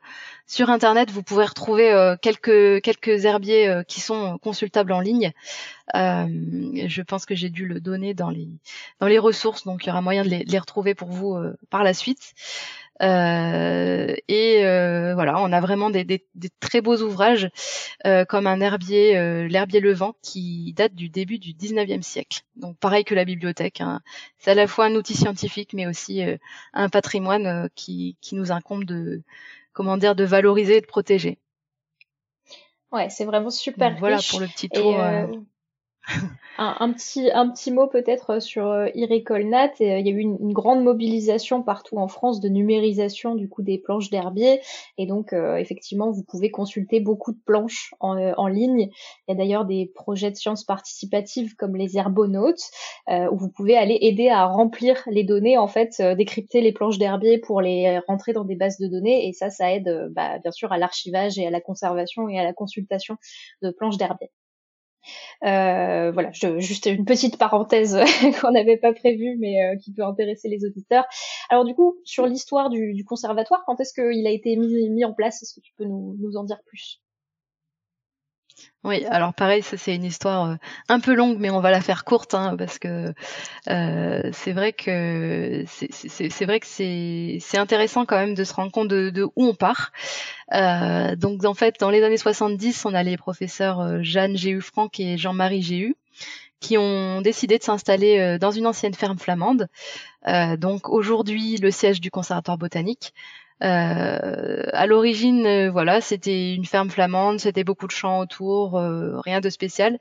sur 0.46 0.70
internet, 0.70 1.10
vous 1.10 1.22
pouvez 1.22 1.44
retrouver 1.44 1.92
euh, 1.92 2.16
quelques 2.20 2.82
quelques 2.82 3.26
herbiers 3.26 3.68
euh, 3.68 3.82
qui 3.84 4.00
sont 4.00 4.38
consultables 4.38 4.92
en 4.92 5.00
ligne. 5.00 5.32
je 5.94 7.02
pense 7.02 7.26
que 7.26 7.36
j'ai 7.36 7.50
dû 7.50 7.66
le 7.66 7.80
donner 7.80 8.14
dans 8.14 8.30
les 8.30 8.48
dans 8.98 9.06
les 9.06 9.18
ressources, 9.18 9.64
donc 9.64 9.84
il 9.84 9.88
y 9.88 9.90
aura 9.90 10.02
moyen 10.02 10.24
de 10.24 10.30
les, 10.30 10.44
de 10.44 10.50
les 10.50 10.58
retrouver 10.58 10.94
pour 10.96 11.08
vous 11.08 11.38
par 11.70 11.84
la 11.84 11.94
suite. 11.94 12.34
Euh, 13.02 14.14
et 14.26 14.64
euh, 14.64 15.14
voilà, 15.14 15.40
on 15.40 15.52
a 15.52 15.60
vraiment 15.60 15.90
des, 15.90 16.04
des, 16.04 16.26
des 16.34 16.50
très 16.60 16.80
beaux 16.80 16.96
ouvrages 17.02 17.48
euh, 18.06 18.24
comme 18.24 18.46
un 18.46 18.60
herbier, 18.60 19.16
euh, 19.16 19.46
l'herbier 19.46 19.80
levant, 19.80 20.14
qui 20.22 20.72
date 20.76 20.94
du 20.94 21.08
début 21.08 21.38
du 21.38 21.52
19e 21.52 22.02
siècle. 22.02 22.40
Donc 22.56 22.76
pareil 22.78 23.04
que 23.04 23.14
la 23.14 23.24
bibliothèque, 23.24 23.80
hein. 23.80 24.00
c'est 24.38 24.50
à 24.50 24.54
la 24.54 24.66
fois 24.66 24.86
un 24.86 24.94
outil 24.94 25.14
scientifique, 25.14 25.72
mais 25.74 25.86
aussi 25.86 26.22
un 26.72 26.88
patrimoine 26.88 27.68
qui, 27.74 28.16
qui 28.20 28.34
nous 28.34 28.52
incombe 28.52 28.84
de, 28.84 29.22
comment 29.72 29.96
dire, 29.96 30.14
de 30.14 30.24
valoriser 30.24 30.78
et 30.78 30.80
de 30.80 30.86
protéger. 30.86 31.38
Ouais, 32.90 33.10
c'est 33.10 33.26
vraiment 33.26 33.50
super. 33.50 33.90
Donc, 33.90 33.98
voilà 34.00 34.18
pour 34.30 34.40
le 34.40 34.46
petit 34.46 34.68
tour 34.68 34.96
un, 36.58 36.92
petit, 36.92 37.30
un 37.32 37.48
petit 37.50 37.70
mot 37.70 37.86
peut-être 37.86 38.40
sur 38.40 38.66
euh, 38.66 38.88
Irecolnat. 38.94 39.72
Il 39.80 39.86
y 39.86 40.10
a 40.10 40.12
eu 40.12 40.20
une, 40.20 40.52
grande 40.52 40.82
mobilisation 40.82 41.62
partout 41.62 41.98
en 41.98 42.08
France 42.08 42.40
de 42.40 42.48
numérisation 42.48 43.34
du 43.34 43.48
coup 43.48 43.62
des 43.62 43.78
planches 43.78 44.10
d'herbier. 44.10 44.60
Et 44.96 45.06
donc 45.06 45.32
euh, 45.32 45.56
effectivement, 45.56 46.10
vous 46.10 46.22
pouvez 46.22 46.50
consulter 46.50 47.00
beaucoup 47.00 47.32
de 47.32 47.38
planches 47.44 47.94
en, 48.00 48.16
euh, 48.16 48.32
en 48.36 48.48
ligne. 48.48 48.88
Il 49.26 49.30
y 49.30 49.32
a 49.32 49.34
d'ailleurs 49.34 49.66
des 49.66 49.90
projets 49.94 50.30
de 50.30 50.36
sciences 50.36 50.64
participatives 50.64 51.54
comme 51.56 51.76
les 51.76 51.96
herbonautes, 51.96 52.70
où 53.08 53.36
vous 53.36 53.50
pouvez 53.50 53.76
aller 53.76 53.98
aider 54.00 54.28
à 54.28 54.46
remplir 54.46 55.02
les 55.06 55.24
données, 55.24 55.58
en 55.58 55.68
fait, 55.68 56.00
décrypter 56.16 56.60
les 56.60 56.72
planches 56.72 56.98
d'herbier 56.98 57.38
pour 57.38 57.60
les 57.60 57.98
rentrer 58.06 58.32
dans 58.32 58.44
des 58.44 58.56
bases 58.56 58.78
de 58.78 58.86
données. 58.86 59.28
Et 59.28 59.32
ça, 59.32 59.50
ça 59.50 59.72
aide 59.72 60.08
bah, 60.10 60.38
bien 60.38 60.52
sûr 60.52 60.72
à 60.72 60.78
l'archivage 60.78 61.38
et 61.38 61.46
à 61.46 61.50
la 61.50 61.60
conservation 61.60 62.28
et 62.28 62.38
à 62.38 62.44
la 62.44 62.52
consultation 62.52 63.16
de 63.62 63.70
planches 63.70 63.96
d'herbier. 63.96 64.30
Euh, 65.44 66.10
voilà, 66.12 66.30
je, 66.32 66.58
juste 66.58 66.86
une 66.86 67.04
petite 67.04 67.38
parenthèse 67.38 67.98
qu'on 68.40 68.52
n'avait 68.52 68.76
pas 68.76 68.92
prévue, 68.92 69.36
mais 69.38 69.62
euh, 69.62 69.76
qui 69.76 69.92
peut 69.92 70.04
intéresser 70.04 70.48
les 70.48 70.64
auditeurs. 70.64 71.04
Alors 71.50 71.64
du 71.64 71.74
coup, 71.74 71.96
sur 72.04 72.26
l'histoire 72.26 72.70
du, 72.70 73.04
conservatoire, 73.04 73.62
quand 73.66 73.80
est-ce 73.80 73.94
qu'il 73.94 74.26
a 74.26 74.30
été 74.30 74.56
mis, 74.56 75.04
en 75.04 75.12
place? 75.12 75.42
Est-ce 75.42 75.54
que 75.54 75.60
tu 75.60 75.72
peux 75.76 75.84
nous 75.84 76.36
en 76.36 76.44
dire 76.44 76.60
plus? 76.66 77.00
Oui, 78.84 79.04
alors 79.06 79.34
pareil, 79.34 79.62
ça 79.62 79.76
c'est 79.76 79.94
une 79.94 80.04
histoire 80.04 80.50
euh, 80.50 80.54
un 80.88 81.00
peu 81.00 81.12
longue, 81.12 81.36
mais 81.40 81.50
on 81.50 81.60
va 81.60 81.72
la 81.72 81.80
faire 81.80 82.04
courte 82.04 82.34
hein, 82.34 82.56
parce 82.56 82.78
que 82.78 83.12
euh, 83.68 84.30
c'est 84.32 84.52
vrai 84.52 84.72
que 84.72 85.64
c'est 85.66 86.44
vrai 86.44 86.60
que 86.60 86.66
c'est 86.66 87.58
intéressant 87.58 88.06
quand 88.06 88.16
même 88.16 88.34
de 88.34 88.44
se 88.44 88.54
rendre 88.54 88.70
compte 88.70 88.86
de, 88.88 89.10
de 89.10 89.24
où 89.24 89.44
on 89.46 89.54
part. 89.54 89.90
Euh, 90.54 91.16
donc 91.16 91.44
en 91.44 91.54
fait, 91.54 91.80
dans 91.80 91.90
les 91.90 92.04
années 92.04 92.16
70, 92.16 92.84
on 92.84 92.94
a 92.94 93.02
les 93.02 93.16
professeurs 93.16 94.02
Jeanne 94.04 94.36
Géhu 94.36 94.60
Franck 94.60 95.00
et 95.00 95.18
Jean-Marie 95.18 95.62
Géhu 95.62 95.96
qui 96.60 96.78
ont 96.78 97.20
décidé 97.20 97.58
de 97.58 97.62
s'installer 97.64 98.38
dans 98.38 98.50
une 98.50 98.66
ancienne 98.66 98.94
ferme 98.94 99.18
flamande. 99.18 99.68
donc 100.58 100.88
aujourd'hui, 100.88 101.56
le 101.56 101.70
siège 101.70 102.00
du 102.00 102.10
conservatoire 102.10 102.58
botanique. 102.58 103.12
Euh, 103.62 104.62
à 104.72 104.86
l'origine, 104.86 105.46
euh, 105.46 105.70
voilà, 105.70 106.00
c'était 106.00 106.54
une 106.54 106.64
ferme 106.64 106.90
flamande, 106.90 107.40
c'était 107.40 107.64
beaucoup 107.64 107.86
de 107.86 107.92
champs 107.92 108.20
autour, 108.20 108.76
euh, 108.78 109.18
rien 109.20 109.40
de 109.40 109.50
spécial. 109.50 109.98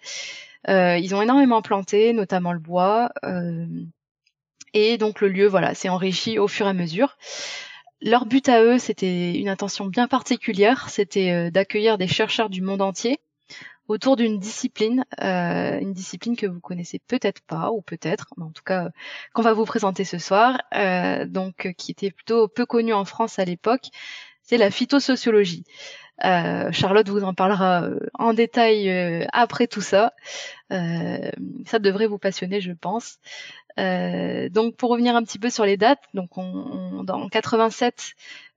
Euh, 0.70 0.98
ils 0.98 1.16
ont 1.16 1.22
énormément 1.22 1.62
planté, 1.62 2.14
notamment 2.14 2.54
le 2.54 2.60
bois, 2.60 3.10
et 4.74 4.98
donc 4.98 5.22
le 5.22 5.30
lieu, 5.30 5.48
voilà, 5.48 5.74
s'est 5.74 5.90
enrichi 5.90 6.40
au 6.40 6.48
fur 6.48 6.68
et 6.68 6.70
à 6.70 6.74
mesure. 6.74 7.18
Leur 8.02 8.26
but 8.26 8.48
à 8.50 8.62
eux, 8.64 8.78
c'était 8.78 9.34
une 9.40 9.50
intention 9.50 9.86
bien 9.88 10.08
particulière, 10.08 10.90
c'était 10.90 11.50
d'accueillir 11.52 11.98
des 11.98 12.08
chercheurs 12.08 12.50
du 12.50 12.62
monde 12.62 12.82
entier 12.82 13.20
autour 13.88 14.16
d'une 14.16 14.40
discipline, 14.40 15.06
euh, 15.22 15.80
une 15.80 15.94
discipline 15.94 16.36
que 16.36 16.46
vous 16.46 16.60
connaissez 16.60 17.00
peut-être 17.00 17.42
pas 17.42 17.72
ou 17.72 17.82
peut-être, 17.82 18.28
mais 18.38 18.44
en 18.44 18.52
tout 18.52 18.64
cas 18.64 18.90
qu'on 19.34 19.42
va 19.42 19.54
vous 19.54 19.66
présenter 19.66 20.04
ce 20.04 20.18
soir, 20.18 20.62
euh, 20.76 21.26
donc 21.26 21.74
qui 21.78 21.92
était 21.92 22.12
plutôt 22.12 22.48
peu 22.48 22.66
connue 22.66 22.94
en 22.94 23.06
France 23.06 23.40
à 23.40 23.46
l'époque, 23.46 23.88
c'est 24.44 24.58
la 24.58 24.72
phytosociologie. 24.72 25.64
Charlotte 26.20 27.10
vous 27.10 27.24
en 27.24 27.36
parlera 27.36 27.90
en 28.16 28.34
détail 28.34 28.90
après 29.34 29.68
tout 29.68 29.82
ça. 29.82 30.14
ça 30.72 31.80
devrait 31.80 32.08
vous 32.08 32.18
passionner, 32.18 32.60
je 32.60 32.72
pense. 32.72 33.20
donc 33.78 34.76
pour 34.78 34.90
revenir 34.90 35.16
un 35.16 35.24
petit 35.24 35.38
peu 35.38 35.52
sur 35.52 35.64
les 35.66 35.78
dates, 35.78 36.02
donc 36.16 36.36
on, 36.38 37.04
dans 37.04 37.30
87, 37.30 38.16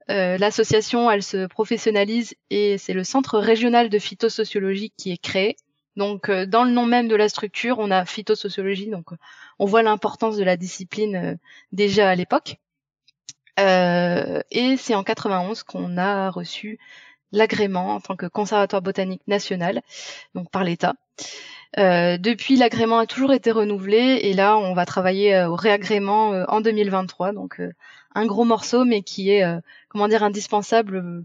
l'association 0.09 1.11
elle 1.11 1.23
se 1.23 1.47
professionnalise 1.47 2.35
et 2.51 2.79
c'est 2.79 2.95
le 2.95 3.05
Centre 3.05 3.39
régional 3.39 3.89
de 3.89 3.99
phytosociologie 3.99 4.93
qui 4.97 5.13
est 5.13 5.23
créé. 5.23 5.57
Donc, 5.97 6.29
euh, 6.29 6.47
dans 6.47 6.65
le 6.65 6.71
nom 6.71 6.87
même 6.87 7.09
de 7.09 7.17
la 7.17 7.29
structure, 7.29 7.79
on 7.79 7.91
a 7.91 8.05
phytosociologie, 8.05 8.89
donc 8.89 9.11
on 9.59 9.67
voit 9.67 9.83
l'importance 9.83 10.37
de 10.37 10.45
la 10.45 10.57
discipline 10.57 11.17
euh, 11.17 11.35
déjà 11.73 12.09
à 12.09 12.15
l'époque. 12.15 12.57
Euh, 13.59 14.41
et 14.51 14.77
c'est 14.77 14.95
en 14.95 15.05
91 15.05 15.65
qu'on 15.65 15.99
a 15.99 16.31
reçu 16.31 16.79
l'agrément 17.33 17.97
en 17.97 18.01
tant 18.01 18.17
que 18.17 18.27
conservatoire 18.27 18.83
botanique 18.83 19.23
national, 19.27 19.83
donc 20.35 20.51
par 20.51 20.65
l'État. 20.65 20.95
Depuis, 21.77 22.57
l'agrément 22.57 22.99
a 22.99 23.07
toujours 23.07 23.33
été 23.33 23.51
renouvelé 23.51 24.21
et 24.23 24.35
là, 24.35 24.57
on 24.59 24.75
va 24.75 24.87
travailler 24.87 25.45
au 25.45 25.55
réagrément 25.55 26.31
en 26.49 26.61
2023. 26.61 27.33
Donc, 27.33 27.61
un 28.15 28.27
gros 28.27 28.45
morceau, 28.45 28.85
mais 28.85 29.03
qui 29.03 29.31
est, 29.31 29.45
comment 29.89 30.09
dire, 30.09 30.23
indispensable 30.23 31.25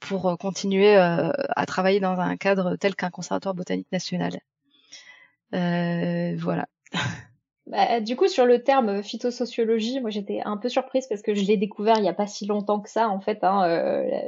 pour 0.00 0.28
euh, 0.28 0.36
continuer 0.36 0.96
euh, 0.96 1.30
à 1.54 1.66
travailler 1.66 2.00
dans 2.00 2.18
un 2.18 2.36
cadre 2.36 2.76
tel 2.76 2.94
qu'un 2.94 3.10
conservatoire 3.10 3.54
botanique 3.54 3.90
national. 3.92 4.40
Euh, 5.54 6.36
voilà. 6.38 6.66
Bah, 7.66 8.00
du 8.00 8.14
coup, 8.14 8.28
sur 8.28 8.46
le 8.46 8.62
terme 8.62 9.02
phytosociologie, 9.02 10.00
moi 10.00 10.10
j'étais 10.10 10.40
un 10.44 10.56
peu 10.56 10.68
surprise 10.68 11.06
parce 11.08 11.20
que 11.20 11.34
je 11.34 11.44
l'ai 11.44 11.56
découvert 11.56 11.96
il 11.98 12.02
n'y 12.02 12.08
a 12.08 12.14
pas 12.14 12.28
si 12.28 12.46
longtemps 12.46 12.80
que 12.80 12.88
ça, 12.88 13.08
en 13.08 13.18
fait, 13.18 13.42
hein, 13.42 13.66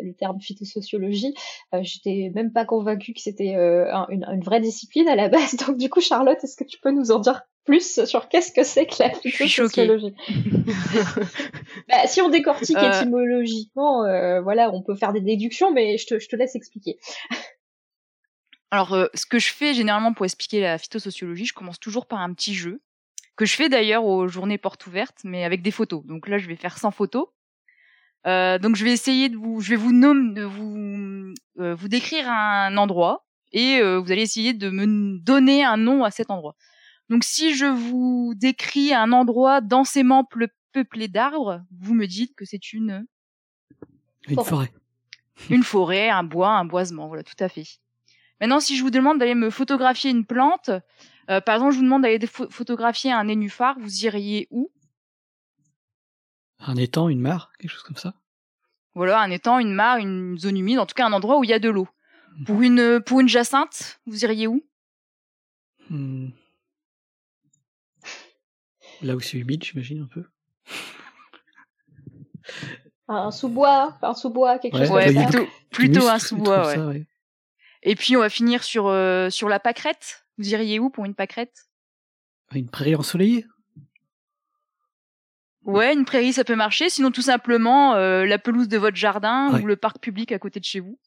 le 0.03 0.13
terme 0.13 0.41
phytosociologie. 0.41 1.35
j'étais 1.83 2.33
même 2.35 2.53
pas 2.53 2.65
convaincue 2.65 3.15
que 3.15 3.21
c'était 3.21 3.55
une, 3.55 4.27
une, 4.29 4.43
vraie 4.43 4.61
discipline 4.61 5.09
à 5.09 5.15
la 5.15 5.29
base. 5.29 5.55
Donc 5.67 5.77
du 5.77 5.89
coup, 5.89 6.01
Charlotte, 6.01 6.43
est-ce 6.43 6.57
que 6.57 6.65
tu 6.65 6.81
peux 6.81 6.91
nous 6.91 7.13
en 7.13 7.21
dire 7.21 7.43
plus 7.69 8.07
sur 8.07 8.29
qu'est-ce 8.29 8.51
que 8.51 8.65
c'est 8.65 8.87
que 8.87 8.95
la 9.03 9.11
phytosociologie? 9.11 10.15
bah, 11.89 12.07
si 12.07 12.23
on 12.23 12.31
décortique 12.31 12.79
euh... 12.79 12.91
étymologiquement, 12.91 14.05
euh, 14.05 14.41
voilà, 14.41 14.71
on 14.73 14.83
peut 14.83 14.95
faire 14.95 15.13
des 15.13 15.21
déductions, 15.21 15.71
mais 15.71 15.99
je 15.99 16.07
te, 16.07 16.19
je 16.19 16.29
te 16.29 16.35
laisse 16.35 16.57
expliquer. 16.57 16.99
Alors, 18.71 18.95
euh, 18.95 19.07
ce 19.13 19.27
que 19.27 19.39
je 19.39 19.53
fais 19.53 19.75
généralement 19.75 20.15
pour 20.15 20.25
expliquer 20.25 20.63
la 20.63 20.79
phytosociologie, 20.79 21.45
je 21.45 21.53
commence 21.53 21.79
toujours 21.79 22.07
par 22.07 22.21
un 22.21 22.33
petit 22.33 22.55
jeu 22.55 22.81
que 23.39 23.47
je 23.47 23.55
fais 23.55 23.69
d'ailleurs 23.69 24.05
aux 24.05 24.27
journées 24.27 24.59
portes 24.59 24.85
ouvertes, 24.89 25.21
mais 25.23 25.45
avec 25.45 25.63
des 25.63 25.71
photos. 25.71 26.05
Donc 26.05 26.27
là, 26.27 26.39
je 26.39 26.49
vais 26.49 26.57
faire 26.57 26.77
sans 26.77 26.91
photos. 26.91 27.29
Euh, 28.27 28.59
donc 28.59 28.75
je 28.75 28.85
vais 28.85 28.93
essayer 28.93 29.29
de 29.29 29.37
vous, 29.37 29.61
je 29.61 29.71
vais 29.71 29.77
vous 29.77 29.93
nommer, 29.93 30.35
de 30.35 30.43
vous, 30.43 31.33
euh, 31.61 31.73
vous 31.73 31.87
décrire 31.87 32.29
un 32.29 32.77
endroit 32.77 33.25
et 33.53 33.79
euh, 33.79 34.01
vous 34.01 34.11
allez 34.11 34.23
essayer 34.23 34.55
de 34.55 34.71
me 34.71 35.19
donner 35.21 35.63
un 35.65 35.77
nom 35.77 36.03
à 36.03 36.11
cet 36.11 36.33
endroit. 36.33 36.57
Donc 37.11 37.23
si 37.23 37.55
je 37.55 37.67
vous 37.67 38.35
décris 38.35 38.93
un 38.93 39.13
endroit 39.13 39.61
densément 39.61 40.29
peuplé 40.73 41.07
d'arbres, 41.07 41.63
vous 41.81 41.95
me 41.95 42.07
dites 42.07 42.35
que 42.35 42.45
c'est 42.45 42.73
une 42.73 43.07
une 44.27 44.43
forêt. 44.43 44.73
Une 45.51 45.63
forêt, 45.63 46.09
un 46.09 46.25
bois, 46.25 46.51
un 46.51 46.65
boisement, 46.65 47.07
voilà, 47.07 47.23
tout 47.23 47.37
à 47.39 47.49
fait. 47.49 47.79
Maintenant, 48.41 48.59
si 48.59 48.77
je 48.77 48.83
vous 48.83 48.91
demande 48.91 49.19
d'aller 49.19 49.37
me 49.37 49.51
photographier 49.51 50.11
une 50.11 50.27
plante, 50.27 50.71
euh, 51.31 51.41
par 51.41 51.57
exemple, 51.57 51.73
je 51.73 51.79
vous 51.79 51.85
demande 51.85 52.03
d'aller 52.03 52.19
photographier 52.27 53.13
un 53.13 53.25
nénuphar, 53.25 53.79
vous 53.79 54.05
iriez 54.05 54.49
où? 54.51 54.71
Un 56.61 56.77
étang, 56.77 57.09
une 57.09 57.21
mare, 57.21 57.53
quelque 57.59 57.71
chose 57.71 57.83
comme 57.83 57.97
ça? 57.97 58.15
Voilà, 58.95 59.21
un 59.21 59.31
étang, 59.31 59.59
une 59.59 59.75
mare, 59.75 59.99
une 59.99 60.39
zone 60.39 60.57
humide, 60.57 60.79
en 60.79 60.87
tout 60.87 60.95
cas 60.95 61.07
un 61.07 61.13
endroit 61.13 61.39
où 61.39 61.45
il 61.45 61.51
y 61.51 61.53
a 61.53 61.59
de 61.59 61.69
l'eau. 61.69 61.87
Mmh. 62.39 62.45
Pour 62.45 62.63
une 62.63 63.01
pour 63.01 63.21
une 63.21 63.29
jacinthe, 63.29 64.01
vous 64.07 64.25
iriez 64.25 64.47
où? 64.47 64.65
Mmh. 65.91 66.31
Là 69.03 69.15
où 69.15 69.21
c'est 69.21 69.39
humide, 69.39 69.63
j'imagine 69.63 70.03
un 70.03 70.07
peu. 70.07 70.25
Un 73.07 73.31
sous-bois, 73.31 73.97
un 74.03 74.15
sous-bois, 74.15 74.59
quelque 74.59 74.79
chose 74.79 74.91
ouais, 74.91 75.15
plutôt, 75.15 75.47
plutôt 75.71 76.09
un 76.09 76.19
sous-bois, 76.19 76.87
ouais. 76.87 77.07
Et 77.83 77.95
puis 77.95 78.17
on 78.17 78.21
va 78.21 78.29
finir 78.29 78.65
sur 78.65 78.89
euh, 78.89 79.31
sur 79.31 79.49
la 79.49 79.61
pâquerette? 79.61 80.27
Vous 80.39 80.49
iriez 80.49 80.79
où 80.79 80.89
pour 80.89 81.05
une 81.05 81.15
pâquerette? 81.15 81.69
Une 82.53 82.71
prairie 82.71 82.95
ensoleillée? 82.95 83.45
Ouais, 85.65 85.93
une 85.93 86.05
prairie 86.05 86.33
ça 86.33 86.45
peut 86.45 86.57
marcher. 86.57 86.89
Sinon 86.89 87.11
tout 87.11 87.23
simplement 87.23 87.95
euh, 87.95 88.25
la 88.25 88.39
pelouse 88.39 88.69
de 88.69 88.79
votre 88.79 88.97
jardin 88.97 89.61
ou 89.61 89.67
le 89.67 89.77
parc 89.77 90.01
public 90.01 90.33
à 90.33 90.39
côté 90.39 90.61
de 90.61 90.65
chez 90.65 90.81
vous. 90.81 90.99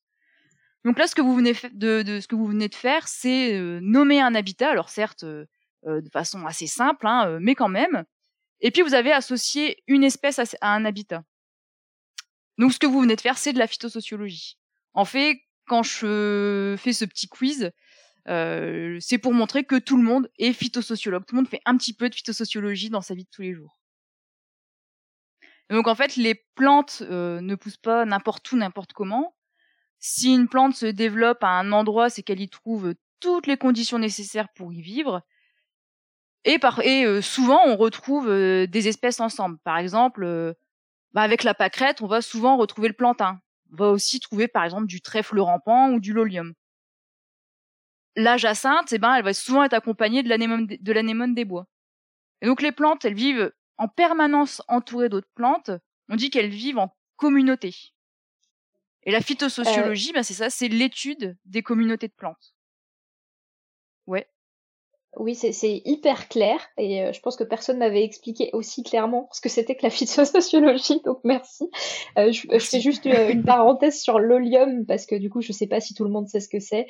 Donc 0.84 1.00
là, 1.00 1.08
ce 1.08 1.16
que 1.16 1.22
vous 1.22 1.36
venez 1.36 1.54
de, 1.74 2.02
de 2.02 2.20
ce 2.20 2.28
que 2.28 2.36
vous 2.36 2.46
venez 2.46 2.68
de 2.68 2.76
faire, 2.76 3.08
c'est 3.08 3.56
euh, 3.56 3.80
nommer 3.82 4.22
un 4.22 4.36
habitat. 4.36 4.70
Alors 4.70 4.90
certes, 4.90 5.24
euh, 5.24 5.46
de 5.86 6.10
façon 6.10 6.46
assez 6.46 6.68
simple, 6.68 7.08
hein, 7.08 7.40
mais 7.40 7.56
quand 7.56 7.70
même. 7.70 8.04
Et 8.60 8.70
puis 8.70 8.84
vous 8.84 8.94
avez 8.94 9.12
associé 9.12 9.82
une 9.88 10.04
espèce 10.04 10.40
à, 10.40 10.46
un 10.62 10.86
habitat. 10.86 11.24
Donc 12.60 12.74
ce 12.74 12.80
que 12.80 12.86
vous 12.86 13.02
venez 13.02 13.16
de 13.16 13.22
faire, 13.22 13.38
c'est 13.38 13.54
de 13.54 13.60
la 13.60 13.68
phytosociologie. 13.68 14.58
En 14.94 15.06
fait, 15.06 15.40
quand 15.66 15.82
je 15.82 16.76
fais 16.78 16.94
ce 16.94 17.06
petit 17.06 17.28
quiz, 17.28 17.72
euh, 18.28 18.98
c'est 19.00 19.18
pour 19.18 19.34
montrer 19.34 19.64
que 19.64 19.78
tout 19.78 19.98
le 19.98 20.04
monde 20.04 20.30
est 20.38 20.54
phytosociologue. 20.54 21.26
Tout 21.26 21.36
le 21.36 21.42
monde 21.42 21.50
fait 21.50 21.62
un 21.66 21.78
petit 21.78 21.94
peu 21.94 22.10
de 22.10 22.16
phytosociologie 22.16 22.90
dans 22.90 23.02
sa 23.02 23.14
vie 23.16 23.24
de 23.24 23.30
tous 23.32 23.42
les 23.42 23.54
jours. 23.54 23.80
donc 25.70 25.88
en 25.88 25.96
fait, 25.96 26.18
les 26.18 26.36
plantes 26.56 27.02
ne 27.02 27.56
poussent 27.56 27.78
pas 27.78 28.06
n'importe 28.06 28.52
où, 28.52 28.58
n'importe 28.58 28.94
comment. 28.94 29.36
Si 30.00 30.34
une 30.34 30.48
plante 30.48 30.76
se 30.76 30.88
développe 30.88 31.44
à 31.44 31.60
un 31.60 31.72
endroit, 31.72 32.10
c'est 32.10 32.24
qu'elle 32.24 32.42
y 32.42 32.50
trouve 32.50 32.96
toutes 33.20 33.48
les 33.48 33.56
conditions 33.58 34.00
nécessaires 34.00 34.50
pour 34.50 34.74
y 34.74 34.82
vivre. 34.82 35.22
Et, 36.44 36.60
par, 36.60 36.82
et 36.82 37.06
euh, 37.06 37.22
souvent, 37.22 37.62
on 37.68 37.78
retrouve 37.78 38.28
euh, 38.30 38.68
des 38.68 38.88
espèces 38.88 39.20
ensemble. 39.20 39.60
Par 39.64 39.78
exemple, 39.78 40.24
euh, 40.24 40.54
bah 41.14 41.22
avec 41.22 41.44
la 41.44 41.54
pâquerette, 41.54 42.02
on 42.02 42.08
va 42.08 42.22
souvent 42.22 42.58
retrouver 42.58 42.88
le 42.88 42.96
plantain. 42.96 43.40
On 43.72 43.76
va 43.76 43.90
aussi 43.90 44.20
trouver, 44.20 44.48
par 44.48 44.64
exemple, 44.64 44.88
du 44.88 45.02
trèfle 45.02 45.40
rampant 45.40 45.92
ou 45.92 46.00
du 46.00 46.14
lolium. 46.14 46.54
La 48.16 48.38
jacinthe, 48.38 48.92
eh 48.92 48.98
ben, 48.98 49.16
elle 49.16 49.24
va 49.24 49.34
souvent 49.34 49.64
être 49.64 49.74
accompagnée 49.74 50.24
de 50.24 50.30
l'anémone, 50.30 50.68
de 50.68 50.92
l'anémone 50.94 51.34
des 51.34 51.46
bois. 51.46 51.68
Et 52.42 52.46
donc, 52.46 52.62
les 52.62 52.72
plantes, 52.72 53.06
elles 53.06 53.14
vivent 53.14 53.54
en 53.78 53.88
permanence 53.88 54.62
entourées 54.68 55.10
d'autres 55.10 55.32
plantes. 55.36 55.72
On 56.10 56.16
dit 56.16 56.30
qu'elles 56.30 56.50
vivent 56.50 56.80
en 56.80 56.96
communauté. 57.16 57.74
Et 59.04 59.12
la 59.12 59.22
phytosociologie, 59.22 60.12
ben, 60.14 60.24
c'est 60.24 60.34
ça, 60.34 60.50
c'est 60.50 60.68
l'étude 60.68 61.38
des 61.46 61.64
communautés 61.64 62.08
de 62.08 62.14
plantes. 62.14 62.54
Ouais. 64.08 64.28
Oui, 65.18 65.36
c'est 65.36 65.82
hyper 65.84 66.30
clair 66.30 66.62
et 66.78 67.04
euh, 67.04 67.12
je 67.12 67.20
pense 67.20 67.36
que 67.36 67.44
personne 67.44 67.80
m'avait 67.80 68.04
expliqué 68.04 68.50
aussi 68.54 68.82
clairement 68.82 69.28
ce 69.34 69.42
que 69.42 69.50
c'était 69.50 69.76
que 69.76 69.84
la 69.84 69.90
phytosociologie, 69.90 71.02
donc 71.04 71.20
merci. 71.26 71.70
Euh, 72.18 72.32
je, 72.32 72.48
fais 72.60 72.80
juste 72.80 73.06
euh, 73.08 73.30
une, 73.30 73.44
parenthèse 73.44 74.02
sur 74.02 74.20
l'olium 74.20 74.86
parce 74.86 75.06
que 75.06 75.16
du 75.16 75.30
coup, 75.30 75.42
je 75.42 75.52
sais 75.52 75.68
pas 75.68 75.82
si 75.82 75.94
tout 75.94 76.06
le 76.06 76.12
monde 76.12 76.30
sait 76.30 76.40
ce 76.40 76.48
que 76.48 76.62
c'est. 76.62 76.88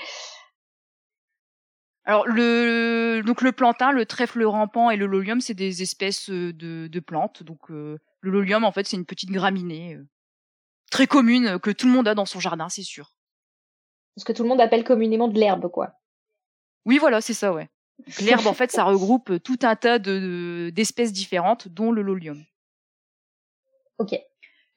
Alors 2.06 2.28
le 2.28 3.22
donc 3.26 3.42
le 3.42 3.52
plantain, 3.52 3.92
le 3.92 4.06
trèfle 4.06 4.44
rampant 4.44 4.90
et 4.90 4.98
le 4.98 5.06
lolium, 5.06 5.40
c'est 5.40 5.54
des 5.54 5.82
espèces 5.82 6.30
de, 6.30 6.52
de 6.88 7.00
plantes. 7.00 7.44
Donc 7.44 7.70
le 7.70 8.00
lolium, 8.22 8.64
en 8.64 8.72
fait, 8.72 8.88
c'est 8.88 8.98
une 8.98 9.06
petite 9.06 9.32
graminée 9.32 9.98
très 10.92 11.08
commune 11.08 11.60
que 11.60 11.72
tout 11.72 11.88
le 11.88 11.94
monde 11.94 12.08
a 12.08 12.14
dans 12.14 12.26
son 12.26 12.40
jardin, 12.40 12.70
c'est 12.70 12.84
sûr. 12.84 13.14
Ce 14.18 14.26
que 14.26 14.34
tout 14.34 14.44
le 14.44 14.50
monde 14.50 14.62
appelle 14.62 14.84
communément 14.84 15.28
de 15.28 15.40
l'herbe, 15.40 15.70
quoi. 15.70 15.94
Oui, 16.86 16.98
voilà, 16.98 17.22
c'est 17.22 17.34
ça, 17.34 17.54
ouais. 17.54 17.70
L'herbe, 18.22 18.48
en 18.48 18.54
fait, 18.54 18.72
ça 18.72 18.84
regroupe 18.84 19.42
tout 19.44 19.60
un 19.62 19.76
tas 19.76 20.00
de 20.00 20.72
d'espèces 20.74 21.14
différentes, 21.14 21.68
dont 21.68 21.92
le 21.92 22.02
lolium. 22.02 22.44
Ok. 24.00 24.14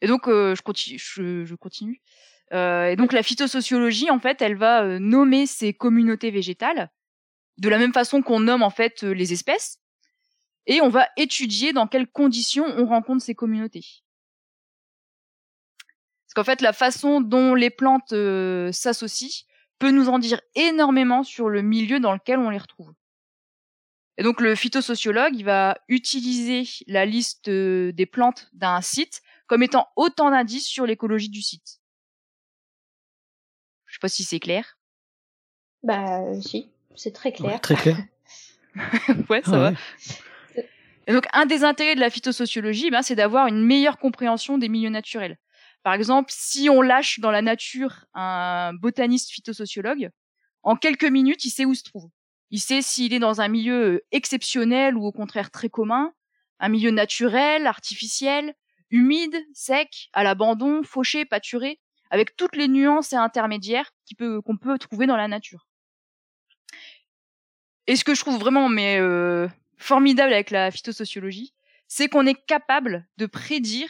Et 0.01 0.07
donc, 0.07 0.29
euh, 0.29 0.55
je 0.55 0.63
continue. 0.63 0.99
Je, 0.99 1.55
continue. 1.55 2.03
Euh, 2.53 2.89
et 2.89 2.97
donc, 2.97 3.13
la 3.13 3.23
phytosociologie, 3.23 4.11
en 4.11 4.21
fait, 4.21 4.43
elle 4.43 4.57
va 4.57 4.83
euh, 4.83 4.99
nommer 4.99 5.47
ces 5.47 5.73
communautés 5.73 6.31
végétales 6.31 6.91
de 7.59 7.69
la 7.69 7.79
même 7.79 7.93
façon 7.93 8.23
qu'on 8.23 8.41
nomme 8.41 8.63
en 8.63 8.71
fait 8.71 9.03
les 9.03 9.33
espèces, 9.33 9.79
et 10.67 10.81
on 10.81 10.89
va 10.89 11.09
étudier 11.17 11.73
dans 11.73 11.87
quelles 11.87 12.09
conditions 12.09 12.65
on 12.65 12.87
rencontre 12.87 13.23
ces 13.23 13.35
communautés. 13.35 13.85
Parce 16.27 16.35
qu'en 16.35 16.45
fait, 16.45 16.63
la 16.63 16.73
façon 16.73 17.21
dont 17.21 17.55
les 17.55 17.71
plantes 17.71 18.15
s'associent 18.73 19.45
peut 19.79 19.91
nous 19.91 20.09
en 20.09 20.19
dire 20.19 20.41
énormément 20.55 21.23
sur 21.23 21.49
le 21.49 21.63
milieu 21.63 22.01
dans 22.01 22.13
lequel 22.13 22.39
on 22.39 22.51
les 22.51 22.59
retrouve. 22.59 22.95
Et 24.17 24.23
donc 24.23 24.41
le 24.41 24.55
phytosociologue, 24.55 25.35
il 25.35 25.45
va 25.45 25.77
utiliser 25.89 26.69
la 26.87 27.05
liste 27.05 27.49
euh, 27.49 27.93
des 27.93 28.07
plantes 28.07 28.49
d'un 28.53 28.81
site 28.81 29.23
comme 29.47 29.63
étant 29.63 29.89
autant 29.97 30.31
d'indices 30.31 30.67
sur 30.67 30.87
l'écologie 30.87 31.29
du 31.29 31.43
site. 31.43 31.81
Je 33.87 33.95
sais 33.95 34.01
pas 34.01 34.09
si 34.09 34.25
c'est 34.25 34.41
clair. 34.41 34.79
Bah 35.83 36.41
si, 36.41 36.71
c'est 36.95 37.13
très 37.13 37.33
clair. 37.33 37.61
très 37.61 37.77
clair. 37.77 37.97
ouais, 39.31 39.43
ça 39.45 39.59
va. 39.59 39.73
Et 41.07 41.13
donc 41.13 41.27
un 41.33 41.47
des 41.47 41.65
intérêts 41.65 41.95
de 41.95 42.01
la 42.01 42.11
phytosociologie, 42.11 42.91
ben, 42.91 43.03
c'est 43.03 43.15
d'avoir 43.15 43.47
une 43.47 43.65
meilleure 43.65 43.99
compréhension 43.99 44.59
des 44.59 44.69
milieux 44.69 44.91
naturels. 44.91 45.39
Par 45.83 45.93
exemple, 45.93 46.33
si 46.33 46.71
on 46.71 46.81
lâche 46.81 47.21
dans 47.21 47.31
la 47.31 47.43
nature 47.43 48.07
un 48.15 48.73
botaniste 48.73 49.31
phytosociologue, 49.31 50.11
en 50.63 50.77
quelques 50.77 51.05
minutes, 51.05 51.45
il 51.45 51.51
sait 51.51 51.67
où 51.67 51.75
se 51.75 51.83
trouve. 51.83 52.09
Il 52.51 52.59
sait 52.59 52.81
s'il 52.81 53.13
est 53.13 53.19
dans 53.19 53.41
un 53.41 53.49
milieu 53.49 54.03
exceptionnel 54.11 54.97
ou 54.97 55.05
au 55.05 55.13
contraire 55.13 55.51
très 55.51 55.69
commun, 55.69 56.13
un 56.59 56.69
milieu 56.71 56.91
naturel, 56.91 57.67
artificiel, 57.67 58.55
humide, 58.91 59.37
sec, 59.53 60.09
à 60.13 60.25
l'abandon, 60.25 60.83
fauché, 60.83 61.27
pâturé, 61.27 61.81
avec 62.11 62.37
toutes 62.37 62.57
les 62.57 62.69
nuances 62.69 63.13
et 63.13 63.17
intermédiaires 63.17 63.91
qu'on 64.19 64.57
peut, 64.57 64.79
trouver 64.79 65.07
dans 65.07 65.17
la 65.17 65.29
nature. 65.29 65.67
Et 67.87 67.97
ce 67.97 68.05
que 68.05 68.15
je 68.15 68.21
trouve 68.21 68.39
vraiment 68.39 68.69
mais 68.69 68.99
euh, 68.99 69.49
formidable 69.77 70.33
avec 70.33 70.51
la 70.51 70.71
phytosociologie, 70.71 71.53
c'est 71.89 72.09
qu'on 72.09 72.27
est 72.27 72.47
capable 72.47 73.07
de 73.19 73.27
prédire 73.27 73.89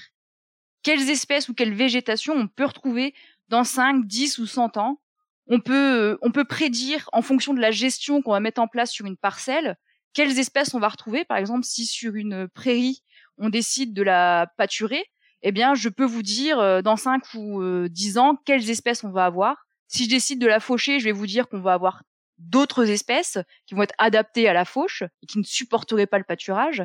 quelles 0.83 1.11
espèces 1.11 1.49
ou 1.49 1.55
quelle 1.55 1.75
végétation 1.75 2.35
on 2.35 2.49
peut 2.49 2.65
retrouver 2.65 3.15
dans 3.49 3.65
5, 3.65 4.07
10 4.07 4.39
ou 4.39 4.47
100 4.47 4.77
ans. 4.77 5.01
On 5.47 5.61
peut, 5.61 6.13
euh, 6.13 6.19
on 6.23 6.31
peut 6.31 6.45
prédire 6.45 7.09
en 7.13 7.23
fonction 7.23 7.55
de 7.55 7.61
la 7.61 7.71
gestion 7.71 8.23
qu'on 8.23 8.33
va 8.33 8.41
mettre 8.41 8.61
en 8.61 8.69
place 8.69 8.91
sur 8.91 9.07
une 9.07 9.17
parcelle, 9.17 9.77
quelles 10.13 10.39
espèces 10.39 10.75
on 10.75 10.81
va 10.81 10.89
retrouver. 10.89 11.25
Par 11.25 11.39
exemple, 11.39 11.65
si 11.65 11.87
sur 11.87 12.15
une 12.15 12.49
prairie, 12.49 13.03
on 13.39 13.49
décide 13.49 13.93
de 13.95 14.03
la 14.03 14.53
pâturer, 14.57 15.05
eh 15.43 15.53
bien, 15.53 15.75
je 15.75 15.91
peux 15.91 16.05
vous 16.05 16.23
dire 16.23 16.59
euh, 16.59 16.81
dans 16.81 16.97
5 16.97 17.23
ou 17.35 17.89
10 17.89 18.17
euh, 18.17 18.21
ans 18.21 18.37
quelles 18.45 18.71
espèces 18.71 19.05
on 19.05 19.11
va 19.11 19.27
avoir. 19.27 19.67
Si 19.89 20.05
je 20.05 20.09
décide 20.09 20.41
de 20.41 20.47
la 20.47 20.59
faucher, 20.59 20.99
je 20.99 21.05
vais 21.05 21.13
vous 21.13 21.27
dire 21.27 21.49
qu'on 21.49 21.61
va 21.61 21.75
avoir 21.75 22.03
d'autres 22.51 22.91
espèces 22.91 23.39
qui 23.67 23.75
vont 23.75 23.83
être 23.83 23.95
adaptées 23.99 24.49
à 24.49 24.53
la 24.53 24.65
fauche 24.65 25.03
et 25.23 25.27
qui 25.27 25.39
ne 25.39 25.45
supporteraient 25.45 26.07
pas 26.07 26.19
le 26.19 26.25
pâturage. 26.25 26.85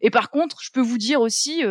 Et 0.00 0.10
par 0.10 0.30
contre, 0.30 0.62
je 0.62 0.70
peux 0.70 0.80
vous 0.80 0.98
dire 0.98 1.20
aussi, 1.20 1.64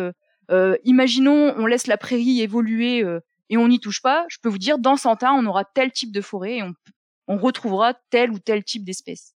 euh, 0.50 0.76
imaginons, 0.84 1.54
on 1.56 1.66
laisse 1.66 1.86
la 1.86 1.96
prairie 1.96 2.40
évoluer 2.40 3.02
euh, 3.02 3.20
et 3.48 3.56
on 3.56 3.68
n'y 3.68 3.80
touche 3.80 4.02
pas. 4.02 4.26
Je 4.28 4.38
peux 4.42 4.48
vous 4.48 4.58
dire, 4.58 4.78
dans 4.78 4.96
100 4.96 5.22
ans, 5.22 5.38
on 5.38 5.46
aura 5.46 5.64
tel 5.64 5.92
type 5.92 6.12
de 6.12 6.20
forêt 6.20 6.58
et 6.58 6.62
on, 7.28 7.36
retrouvera 7.38 7.94
tel 8.10 8.30
ou 8.30 8.38
tel 8.38 8.62
type 8.62 8.84
d'espèce. 8.84 9.34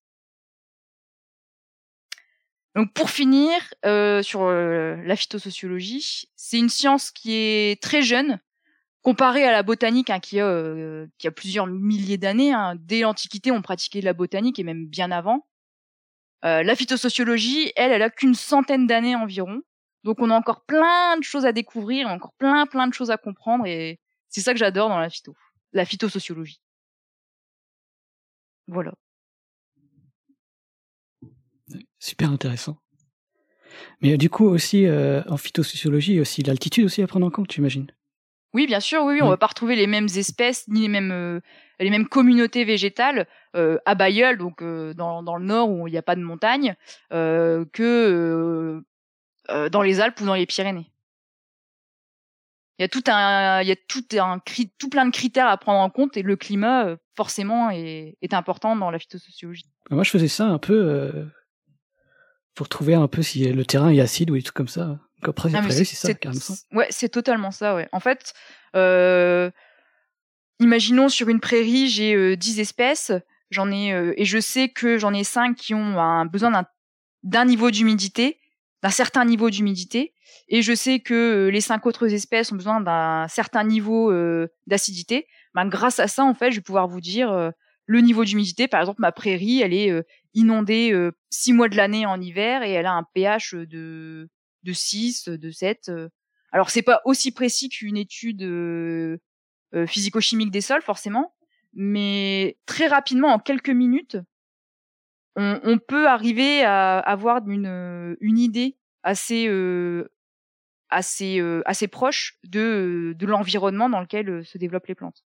Donc 2.76 2.92
pour 2.92 3.11
finir 3.11 3.53
euh, 3.85 4.22
sur 4.22 4.42
euh, 4.42 4.96
la 5.05 5.16
phytosociologie, 5.16 6.29
c'est 6.37 6.59
une 6.59 6.68
science 6.68 7.11
qui 7.11 7.33
est 7.35 7.83
très 7.83 8.00
jeune 8.00 8.38
comparée 9.03 9.45
à 9.45 9.53
la 9.53 9.63
botanique 9.63 10.11
hein, 10.11 10.21
qui, 10.21 10.41
a, 10.41 10.47
euh, 10.47 11.07
qui 11.19 11.27
a 11.27 11.31
plusieurs 11.31 11.67
milliers 11.67 12.19
d'années. 12.19 12.53
Hein. 12.53 12.75
Dès 12.79 13.01
l'Antiquité, 13.01 13.51
on 13.51 13.63
pratiquait 13.63 14.01
la 14.01 14.13
botanique 14.13 14.59
et 14.59 14.65
même 14.65 14.87
bien 14.87 15.11
avant. 15.11 15.47
la 16.43 16.75
phytosociologie, 16.75 17.73
elle, 17.77 17.93
elle 17.93 18.03
a 18.03 18.11
qu'une 18.11 18.35
centaine 18.35 18.87
d'années 18.87 19.17
environ. 19.17 19.63
Donc 20.05 20.19
on 20.21 20.31
a 20.31 20.35
encore 20.35 20.65
plein 20.65 21.17
de 21.19 21.23
choses 21.23 21.45
à 21.45 21.53
découvrir, 21.53 22.09
encore 22.09 22.33
plein 22.35 22.67
plein 22.67 22.87
de 22.87 22.95
choses 22.95 23.11
à 23.11 23.19
comprendre 23.19 23.67
et 23.67 24.01
c'est 24.29 24.41
ça 24.41 24.53
que 24.53 24.59
j'adore 24.59 24.89
dans 24.89 24.99
la 24.99 25.11
phyto, 25.11 25.35
la 25.73 25.85
phytosociologie. 25.85 26.61
Voilà. 28.67 28.95
Super 31.99 32.31
intéressant. 32.31 32.79
Mais 34.01 34.13
euh, 34.13 34.17
du 34.17 34.31
coup 34.31 34.47
aussi 34.47 34.87
euh, 34.87 35.23
en 35.29 35.37
phytosociologie, 35.37 36.21
aussi 36.21 36.43
l'altitude 36.43 36.85
aussi 36.85 37.03
à 37.03 37.07
prendre 37.07 37.27
en 37.27 37.31
compte, 37.31 37.49
tu 37.49 37.61
imagines 37.61 37.91
Oui, 38.53 38.67
bien 38.67 38.81
sûr, 38.81 39.05
oui, 39.05 39.15
oui, 39.15 39.23
on 39.23 39.29
va 39.29 39.37
pas 39.37 39.47
retrouver 39.47 39.77
les 39.77 39.87
mêmes 39.87 40.09
espèces 40.17 40.67
ni 40.69 40.83
les 40.83 40.89
mêmes 40.89 41.13
euh, 41.13 41.41
les 41.79 41.91
mêmes 41.91 42.09
communautés 42.09 42.65
végétales 42.65 43.27
à 43.55 43.95
Bayeul, 43.95 44.37
donc 44.37 44.63
dans, 44.63 45.23
dans 45.23 45.37
le 45.37 45.45
nord 45.45 45.71
où 45.71 45.89
il 45.89 45.93
n'y 45.93 45.97
a 45.97 46.03
pas 46.03 46.15
de 46.15 46.21
montagne, 46.21 46.75
que 47.11 48.83
euh, 49.51 49.69
dans 49.69 49.83
les 49.83 50.01
Alpes 50.01 50.21
ou 50.21 50.27
dans 50.27 50.35
les 50.35 50.47
Pyrénées. 50.47 50.91
Il 52.79 52.83
y 52.83 52.85
a 52.85 52.89
tout 52.89 53.03
un, 53.09 53.61
il 53.63 53.69
y 53.69 53.73
a 53.73 53.77
tout 53.77 54.05
un, 54.13 54.41
tout 54.79 54.89
plein 54.89 55.07
de 55.07 55.11
critères 55.11 55.49
à 55.49 55.57
prendre 55.57 55.81
en 55.81 55.91
compte 55.91 56.17
et 56.17 56.23
le 56.23 56.37
climat, 56.37 56.87
euh, 56.87 56.97
forcément, 57.17 57.71
est, 57.71 58.17
est 58.23 58.33
important 58.33 58.77
dans 58.77 58.91
la 58.91 58.99
phytosociologie. 58.99 59.67
Moi, 59.91 60.03
je 60.03 60.11
faisais 60.11 60.29
ça 60.29 60.47
un 60.47 60.59
peu 60.59 60.75
euh, 60.75 61.27
pour 62.55 62.69
trouver 62.69 62.95
un 62.95 63.09
peu 63.09 63.23
si 63.23 63.53
le 63.53 63.65
terrain 63.65 63.91
est 63.91 64.01
acide 64.01 64.31
ou 64.31 64.35
des 64.35 64.43
trucs 64.43 64.57
comme 64.57 64.69
ça. 64.69 64.99
Après, 65.22 65.54
ah, 65.54 65.62
c'est 65.70 65.85
ça, 65.85 66.09
Ouais, 66.72 66.87
c'est 66.90 67.09
totalement 67.09 67.50
ça, 67.50 67.74
ouais. 67.74 67.88
En 67.92 68.00
fait, 68.00 68.33
euh, 68.76 69.50
imaginons 70.59 71.09
sur 71.09 71.28
une 71.28 71.40
prairie, 71.40 71.88
j'ai 71.88 72.37
10 72.37 72.61
espèces, 72.61 73.12
j'en 73.50 73.70
ai, 73.70 73.88
et 74.16 74.24
je 74.24 74.38
sais 74.38 74.68
que 74.68 74.98
j'en 74.98 75.12
ai 75.12 75.24
5 75.24 75.56
qui 75.56 75.74
ont 75.74 75.98
un 75.98 76.26
besoin 76.26 76.64
d'un 77.22 77.44
niveau 77.44 77.70
d'humidité 77.70 78.40
d'un 78.83 78.90
certain 78.90 79.24
niveau 79.24 79.50
d'humidité 79.50 80.14
et 80.48 80.62
je 80.62 80.74
sais 80.74 81.00
que 81.00 81.14
euh, 81.14 81.50
les 81.50 81.61
cinq 81.61 81.87
autres 81.87 82.12
espèces 82.12 82.52
ont 82.52 82.56
besoin 82.56 82.80
d'un 82.80 83.26
certain 83.28 83.64
niveau 83.64 84.11
euh, 84.11 84.48
d'acidité, 84.66 85.26
ben, 85.54 85.66
grâce 85.66 85.98
à 85.98 86.09
ça, 86.09 86.24
en 86.24 86.35
fait, 86.35 86.50
je 86.50 86.56
vais 86.56 86.62
pouvoir 86.62 86.88
vous 86.88 87.00
dire 87.00 87.30
euh, 87.30 87.50
le 87.87 88.00
niveau 88.00 88.24
d'humidité. 88.24 88.68
Par 88.68 88.80
exemple, 88.80 89.00
ma 89.00 89.12
prairie, 89.12 89.61
elle 89.61 89.74
est 89.74 89.92
inondée 90.33 90.94
six 91.28 91.52
mois 91.52 91.68
de 91.68 91.76
l'année 91.76 92.06
en 92.06 92.20
hiver 92.20 92.62
et 92.62 92.70
elle 92.70 92.87
a 92.87 92.92
un 92.92 93.04
pH 93.14 93.54
de, 93.54 94.28
de 94.62 94.73
6, 94.73 95.29
de 95.29 95.51
7. 95.51 95.90
Alors, 96.53 96.70
c'est 96.70 96.83
pas 96.83 97.01
aussi 97.05 97.33
précis 97.33 97.68
qu'une 97.68 97.96
étude 97.96 98.42
physico-chimique 99.87 100.51
des 100.51 100.61
sols, 100.61 100.83
forcément, 100.83 101.35
mais 101.73 102.59
très 102.66 102.88
rapidement, 102.88 103.29
en 103.29 103.38
quelques 103.38 103.70
minutes, 103.70 104.18
on, 105.37 105.79
peut 105.79 106.09
arriver 106.09 106.62
à 106.64 106.99
avoir 106.99 107.40
une, 107.46 108.16
idée 108.20 108.77
assez 109.03 109.49
assez 110.90 111.40
assez 111.64 111.88
proche 111.88 112.38
de 112.44 113.16
l'environnement 113.23 113.88
dans 113.88 114.01
lequel 114.01 114.44
se 114.44 114.59
développent 114.59 114.88
les 114.88 114.94
plantes. 114.94 115.25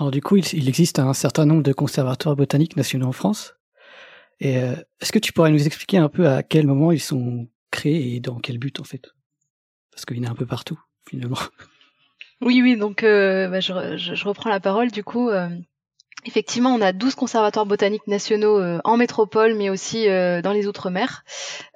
Alors 0.00 0.10
du 0.10 0.22
coup, 0.22 0.36
il, 0.36 0.68
existe 0.68 0.98
un 0.98 1.12
certain 1.12 1.44
nombre 1.44 1.62
de 1.62 1.74
conservatoires 1.74 2.34
botaniques 2.34 2.76
nationaux 2.76 3.08
en 3.08 3.12
France? 3.12 3.59
Et 4.40 4.54
est-ce 4.54 5.12
que 5.12 5.18
tu 5.18 5.32
pourrais 5.32 5.50
nous 5.50 5.66
expliquer 5.66 5.98
un 5.98 6.08
peu 6.08 6.26
à 6.28 6.42
quel 6.42 6.66
moment 6.66 6.92
ils 6.92 7.00
sont 7.00 7.48
créés 7.70 8.16
et 8.16 8.20
dans 8.20 8.38
quel 8.38 8.58
but 8.58 8.80
en 8.80 8.84
fait? 8.84 9.10
Parce 9.90 10.06
qu'il 10.06 10.16
y 10.16 10.20
en 10.20 10.28
a 10.28 10.30
un 10.30 10.34
peu 10.34 10.46
partout 10.46 10.80
finalement. 11.08 11.38
Oui, 12.42 12.62
oui. 12.62 12.78
Donc, 12.78 13.02
bah, 13.02 13.60
je, 13.60 13.96
je, 13.98 14.24
reprends 14.24 14.48
la 14.48 14.60
parole. 14.60 14.90
Du 14.90 15.04
coup, 15.04 15.28
Effectivement, 16.26 16.74
on 16.74 16.82
a 16.82 16.92
12 16.92 17.14
conservatoires 17.14 17.64
botaniques 17.64 18.06
nationaux 18.06 18.60
euh, 18.60 18.78
en 18.84 18.98
métropole, 18.98 19.54
mais 19.54 19.70
aussi 19.70 20.06
euh, 20.06 20.42
dans 20.42 20.52
les 20.52 20.66
outre-mer. 20.66 21.24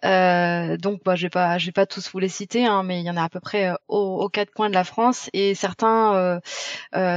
Euh, 0.04 0.76
donc, 0.76 1.00
bah, 1.02 1.14
je 1.14 1.22
vais 1.22 1.30
pas, 1.30 1.56
vais 1.56 1.72
pas 1.72 1.86
tous 1.86 2.10
vous 2.10 2.18
les 2.18 2.28
citer, 2.28 2.66
hein, 2.66 2.82
mais 2.82 3.00
il 3.00 3.06
y 3.06 3.10
en 3.10 3.16
a 3.16 3.22
à 3.22 3.28
peu 3.30 3.40
près 3.40 3.72
aux, 3.88 4.28
quatre 4.28 4.52
coins 4.52 4.68
de 4.68 4.74
la 4.74 4.84
France, 4.84 5.30
et 5.32 5.54
certains 5.54 6.40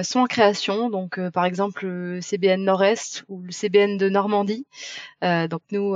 sont 0.04 0.20
en 0.20 0.26
création. 0.26 0.90
Donc, 0.90 1.20
par 1.32 1.46
exemple, 1.46 1.86
le 1.86 2.22
CBN 2.22 2.64
Nord-Est 2.64 3.26
ou 3.28 3.42
le 3.42 3.52
CBN 3.52 3.98
de 3.98 4.08
Normandie. 4.10 4.66
donc, 5.22 5.62
nous, 5.72 5.96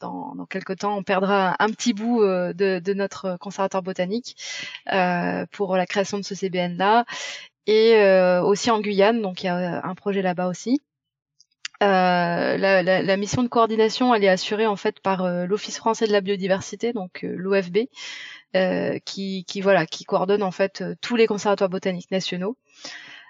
dans, 0.00 0.34
dans 0.34 0.46
quelques 0.48 0.78
temps, 0.78 0.96
on 0.96 1.02
perdra 1.02 1.56
un 1.58 1.70
petit 1.70 1.92
bout 1.92 2.22
de, 2.22 2.52
de, 2.78 2.94
notre 2.94 3.36
conservatoire 3.38 3.82
botanique 3.82 4.36
pour 5.52 5.76
la 5.76 5.86
création 5.86 6.18
de 6.18 6.24
ce 6.24 6.34
CBN-là 6.34 7.04
et 7.68 7.96
euh, 7.96 8.42
aussi 8.42 8.70
en 8.70 8.80
Guyane, 8.80 9.20
donc 9.22 9.44
il 9.44 9.46
y 9.46 9.50
a 9.50 9.84
un 9.84 9.94
projet 9.94 10.22
là-bas 10.22 10.48
aussi. 10.48 10.80
Euh, 11.82 12.56
la, 12.56 12.82
la, 12.82 13.02
la, 13.02 13.16
mission 13.16 13.44
de 13.44 13.48
coordination, 13.48 14.12
elle 14.12 14.24
est 14.24 14.28
assurée 14.28 14.66
en 14.66 14.74
fait 14.74 14.98
par 14.98 15.22
euh, 15.22 15.46
l'Office 15.46 15.76
français 15.76 16.08
de 16.08 16.12
la 16.12 16.20
biodiversité, 16.20 16.92
donc 16.92 17.22
euh, 17.22 17.34
l'OFB, 17.36 17.86
qui, 19.04 19.44
qui, 19.44 19.60
voilà, 19.60 19.86
qui 19.86 20.04
coordonne 20.04 20.42
en 20.42 20.50
fait 20.50 20.82
tous 21.02 21.14
les 21.14 21.26
conservatoires 21.26 21.70
botaniques 21.70 22.10
nationaux. 22.10 22.56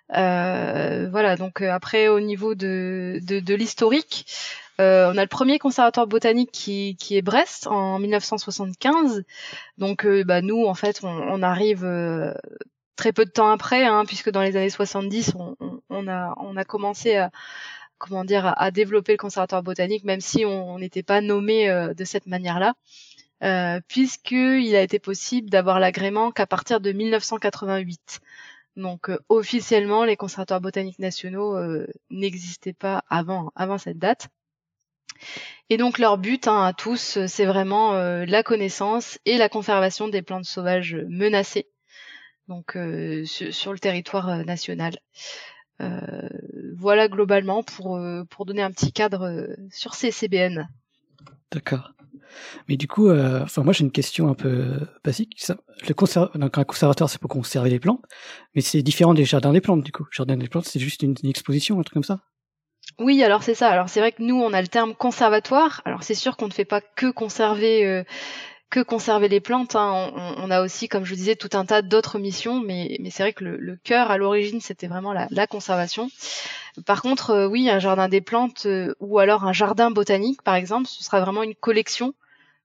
voilà, 0.09 1.37
donc 1.37 1.61
après 1.61 2.09
au 2.09 2.21
niveau 2.21 2.55
de, 2.55 3.19
de, 3.23 3.41
de 3.41 3.55
l'historique, 3.55 4.25
on 4.79 5.19
a 5.19 5.23
le 5.23 5.27
premier 5.27 5.59
conservatoire 5.59 6.07
botanique 6.07 6.53
qui, 6.53 6.97
qui 6.99 7.17
est 7.17 7.23
Brest 7.23 7.67
en 7.67 7.99
1975. 7.99 9.25
Donc 9.77 10.07
bah, 10.07 10.41
nous 10.41 10.65
en 10.65 10.75
fait 10.75 11.01
on, 11.03 11.09
on 11.09 11.43
arrive 11.43 11.85
très 12.99 13.13
peu 13.13 13.25
de 13.25 13.31
temps 13.31 13.49
après, 13.49 13.87
hein, 13.87 14.05
puisque 14.05 14.31
dans 14.31 14.43
les 14.43 14.57
années 14.57 14.69
70, 14.69 15.33
on, 15.39 15.57
on, 15.89 16.09
a, 16.09 16.35
on 16.37 16.57
a 16.57 16.65
commencé 16.65 17.17
à, 17.17 17.31
comment 17.97 18.25
dire, 18.25 18.53
à, 18.59 18.71
développer 18.71 19.13
le 19.13 19.19
conservatoire 19.19 19.63
botanique, 19.63 20.05
même 20.05 20.21
si 20.21 20.45
on 20.45 20.79
n'était 20.79 21.05
pas 21.05 21.23
nommé 21.23 21.71
euh, 21.71 21.95
de 21.95 22.05
cette 22.05 22.27
manière-là, 22.27 22.75
euh, 23.45 23.81
puisqu'il 23.87 24.75
a 24.75 24.83
été 24.83 24.99
possible 24.99 25.49
d'avoir 25.49 25.79
l'agrément 25.79 26.33
qu'à 26.33 26.47
partir 26.47 26.81
de 26.81 26.91
1988. 26.93 28.21
Donc 28.77 29.11
euh, 29.11 29.19
officiellement, 29.29 30.05
les 30.05 30.17
conservatoires 30.17 30.61
botaniques 30.61 30.99
nationaux 30.99 31.57
euh, 31.57 31.87
n'existaient 32.11 32.73
pas 32.73 33.05
avant, 33.09 33.53
avant 33.55 33.79
cette 33.79 33.99
date. 33.99 34.29
Et 35.71 35.77
donc 35.77 35.99
leur 35.99 36.19
but 36.19 36.49
hein, 36.49 36.65
à 36.65 36.73
tous, 36.73 37.19
c'est 37.27 37.45
vraiment 37.45 37.93
la 37.93 38.43
connaissance 38.43 39.19
et 39.25 39.37
la 39.37 39.49
conservation 39.49 40.09
des 40.09 40.23
plantes 40.23 40.45
sauvages 40.45 40.97
menacées 41.09 41.67
donc 42.49 42.77
euh, 42.77 43.25
sur, 43.25 43.73
le 43.73 43.79
territoire 43.79 44.29
euh, 44.29 44.43
national. 44.43 44.97
Euh, 45.81 46.01
voilà 46.77 47.07
globalement 47.09 47.63
pour, 47.63 48.01
pour 48.31 48.47
donner 48.47 48.63
un 48.63 48.73
petit 48.73 48.93
cadre 48.93 49.49
sur 49.71 49.95
ces 49.95 50.11
CBN. 50.11 50.69
D'accord. 51.53 51.93
Mais 52.69 52.77
du 52.77 52.89
coup, 52.89 53.11
enfin 53.11 53.63
moi 53.63 53.73
j'ai 53.73 53.85
une 53.85 53.93
question 53.93 54.29
un 54.29 54.35
peu 54.35 54.81
basique. 55.05 55.41
le 55.87 55.95
conserv... 55.95 56.31
Donc, 56.37 56.59
un 56.59 56.65
conservatoire 56.65 57.09
c'est 57.09 57.21
pour 57.21 57.31
conserver 57.31 57.71
les 57.71 57.79
plantes, 57.79 58.03
mais 58.55 58.61
c'est 58.61 58.83
différent 58.83 59.15
des 59.15 59.25
jardins 59.25 59.53
des 59.53 59.61
plantes 59.61 59.83
du 59.83 59.93
coup. 59.93 60.07
Jardin 60.11 60.37
des 60.37 60.49
plantes 60.49 60.67
c'est 60.67 60.81
juste 60.81 61.03
une, 61.03 61.15
exposition, 61.25 61.79
un 61.79 61.83
truc 61.83 61.95
comme 61.95 62.03
ça? 62.03 62.21
Oui, 62.99 63.23
alors 63.23 63.45
c'est 63.45 63.55
ça. 63.55 63.71
Alors 63.71 63.89
c'est 63.89 64.01
vrai 64.01 64.13
que 64.13 64.23
nous 64.23 64.37
on 64.37 64.53
a 64.53 64.61
le 64.61 64.69
terme 64.69 64.95
conservatoire. 64.95 65.81
Alors 65.85 66.03
c'est 66.03 66.15
sûr 66.15 66.37
qu'on 66.37 66.49
ne 66.49 66.53
fait 66.53 66.65
pas 66.65 66.81
que 66.81 67.11
conserver 67.11 67.87
euh, 67.87 68.03
que 68.71 68.81
conserver 68.81 69.29
les 69.29 69.41
plantes. 69.41 69.77
Hein. 69.77 70.13
On, 70.39 70.51
a 70.51 70.63
aussi, 70.63 70.89
comme 70.89 71.05
je 71.05 71.15
disais, 71.15 71.37
tout 71.37 71.51
un 71.55 71.65
tas 71.65 71.83
d'autres 71.83 72.19
missions, 72.19 72.61
mais, 72.61 72.97
mais 73.01 73.11
c'est 73.11 73.23
vrai 73.23 73.33
que 73.33 73.45
le, 73.45 73.77
cœur 73.77 74.11
à 74.11 74.19
l'origine 74.19 74.61
c'était 74.61 74.89
vraiment 74.89 75.13
la, 75.13 75.47
conservation. 75.47 76.11
Par 76.87 77.03
contre, 77.03 77.31
euh, 77.31 77.47
oui, 77.49 77.71
un 77.71 77.79
jardin 77.79 78.09
des 78.09 78.21
plantes 78.21 78.67
euh, 78.67 78.95
ou 79.01 79.19
alors 79.19 79.45
un 79.45 79.53
jardin 79.53 79.91
botanique, 79.91 80.43
par 80.43 80.55
exemple, 80.55 80.89
ce 80.89 81.03
sera 81.03 81.21
vraiment 81.21 81.43
une 81.43 81.55
collection 81.55 82.15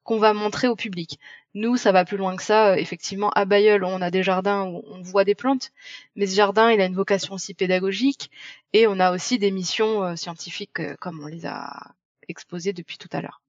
qu'on 0.03 0.19
va 0.19 0.33
montrer 0.33 0.67
au 0.67 0.75
public. 0.75 1.19
Nous, 1.53 1.77
ça 1.77 1.91
va 1.91 2.03
plus 2.03 2.17
loin 2.17 2.35
que 2.35 2.43
ça. 2.43 2.77
Effectivement, 2.77 3.29
à 3.31 3.45
Bayeul, 3.45 3.85
on 3.85 4.01
a 4.01 4.11
des 4.11 4.23
jardins 4.23 4.65
où 4.65 4.83
on 4.87 5.01
voit 5.01 5.23
des 5.23 5.35
plantes, 5.35 5.71
mais 6.15 6.27
ce 6.27 6.35
jardin, 6.35 6.71
il 6.71 6.81
a 6.81 6.85
une 6.85 6.95
vocation 6.95 7.35
aussi 7.35 7.53
pédagogique, 7.53 8.29
et 8.73 8.87
on 8.87 8.99
a 8.99 9.11
aussi 9.13 9.39
des 9.39 9.51
missions 9.51 10.03
euh, 10.03 10.15
scientifiques 10.15 10.81
comme 10.99 11.23
on 11.23 11.27
les 11.27 11.45
a 11.45 11.93
exposées 12.27 12.73
depuis 12.73 12.97
tout 12.97 13.09
à 13.13 13.21
l'heure. 13.21 13.42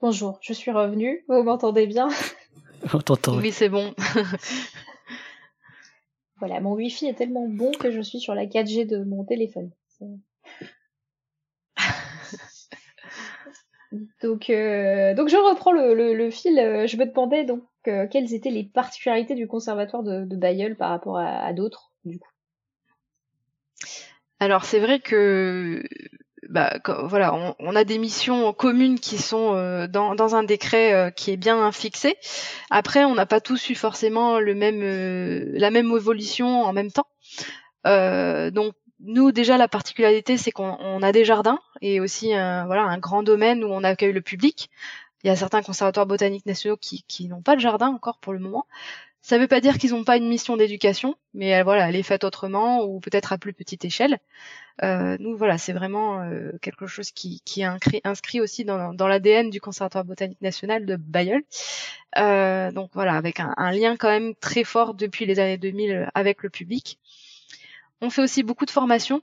Bonjour, 0.00 0.38
je 0.42 0.52
suis 0.52 0.70
revenue. 0.70 1.24
Vous 1.26 1.42
m'entendez 1.42 1.88
bien? 1.88 2.08
On 2.94 3.00
t'entend. 3.00 3.36
Oui, 3.38 3.50
c'est 3.50 3.68
bon. 3.68 3.96
voilà, 6.36 6.60
mon 6.60 6.74
wifi 6.74 7.06
est 7.06 7.14
tellement 7.14 7.48
bon 7.48 7.72
que 7.72 7.90
je 7.90 8.00
suis 8.00 8.20
sur 8.20 8.36
la 8.36 8.46
4G 8.46 8.86
de 8.86 9.02
mon 9.02 9.24
téléphone. 9.24 9.72
donc, 14.22 14.50
euh, 14.50 15.14
donc 15.14 15.28
je 15.28 15.36
reprends 15.36 15.72
le, 15.72 16.30
fil. 16.30 16.54
Je 16.54 16.96
me 16.96 17.06
demandais 17.06 17.44
donc 17.44 17.64
euh, 17.88 18.06
quelles 18.06 18.34
étaient 18.34 18.50
les 18.50 18.62
particularités 18.62 19.34
du 19.34 19.48
conservatoire 19.48 20.04
de, 20.04 20.24
de 20.24 20.36
Bayeul 20.36 20.76
par 20.76 20.90
rapport 20.90 21.18
à 21.18 21.52
d'autres, 21.52 21.90
du 22.04 22.20
coup. 22.20 22.30
Alors 24.38 24.64
c'est 24.64 24.78
vrai 24.78 25.00
que 25.00 25.82
bah, 26.48 26.78
voilà, 27.04 27.54
on, 27.58 27.76
a 27.76 27.84
des 27.84 27.98
missions 27.98 28.52
communes 28.52 28.98
qui 29.00 29.18
sont 29.18 29.54
euh, 29.54 29.86
dans, 29.86 30.14
dans, 30.14 30.34
un 30.34 30.42
décret 30.42 30.92
euh, 30.92 31.10
qui 31.10 31.32
est 31.32 31.36
bien 31.36 31.70
fixé. 31.72 32.16
Après, 32.70 33.04
on 33.04 33.14
n'a 33.14 33.26
pas 33.26 33.40
tous 33.40 33.70
eu 33.70 33.74
forcément 33.74 34.38
le 34.38 34.54
même, 34.54 34.80
euh, 34.82 35.44
la 35.54 35.70
même 35.70 35.90
évolution 35.90 36.62
en 36.62 36.72
même 36.72 36.90
temps. 36.92 37.08
donc, 37.84 38.74
nous, 39.00 39.30
déjà, 39.30 39.56
la 39.56 39.68
particularité, 39.68 40.36
c'est 40.36 40.50
qu'on 40.50 41.02
a 41.02 41.12
des 41.12 41.24
jardins 41.24 41.60
et 41.80 42.00
aussi 42.00 42.34
un, 42.34 42.66
voilà, 42.66 42.82
un 42.82 42.98
grand 42.98 43.22
domaine 43.22 43.62
où 43.62 43.68
on 43.68 43.84
accueille 43.84 44.12
le 44.12 44.20
public. 44.20 44.70
Il 45.22 45.28
y 45.28 45.30
a 45.30 45.36
certains 45.36 45.62
conservatoires 45.62 46.06
botaniques 46.06 46.46
nationaux 46.46 46.76
qui, 46.76 47.04
qui 47.06 47.28
n'ont 47.28 47.42
pas 47.42 47.54
de 47.54 47.60
jardin 47.60 47.88
encore 47.88 48.18
pour 48.18 48.32
le 48.32 48.40
moment. 48.40 48.66
Ça 49.28 49.36
ne 49.36 49.42
veut 49.42 49.46
pas 49.46 49.60
dire 49.60 49.76
qu'ils 49.76 49.90
n'ont 49.90 50.04
pas 50.04 50.16
une 50.16 50.26
mission 50.26 50.56
d'éducation, 50.56 51.14
mais 51.34 51.62
voilà, 51.62 51.90
elle 51.90 51.96
est 51.96 52.02
faite 52.02 52.24
autrement 52.24 52.84
ou 52.84 52.98
peut-être 52.98 53.30
à 53.30 53.36
plus 53.36 53.52
petite 53.52 53.84
échelle. 53.84 54.20
Euh, 54.82 55.18
nous, 55.20 55.36
voilà, 55.36 55.58
c'est 55.58 55.74
vraiment 55.74 56.22
euh, 56.22 56.52
quelque 56.62 56.86
chose 56.86 57.10
qui, 57.10 57.42
qui 57.44 57.60
est 57.60 58.00
inscrit, 58.04 58.40
aussi 58.40 58.64
dans, 58.64 58.94
dans 58.94 59.06
l'ADN 59.06 59.50
du 59.50 59.60
Conservatoire 59.60 60.06
botanique 60.06 60.40
national 60.40 60.86
de 60.86 60.96
Bayeul. 60.96 61.42
Euh, 62.16 62.72
donc 62.72 62.88
voilà, 62.94 63.16
avec 63.16 63.38
un, 63.38 63.52
un, 63.58 63.70
lien 63.70 63.98
quand 63.98 64.08
même 64.08 64.34
très 64.34 64.64
fort 64.64 64.94
depuis 64.94 65.26
les 65.26 65.40
années 65.40 65.58
2000 65.58 66.08
avec 66.14 66.42
le 66.42 66.48
public. 66.48 66.98
On 68.00 68.08
fait 68.08 68.22
aussi 68.22 68.42
beaucoup 68.42 68.64
de 68.64 68.70
formations. 68.70 69.20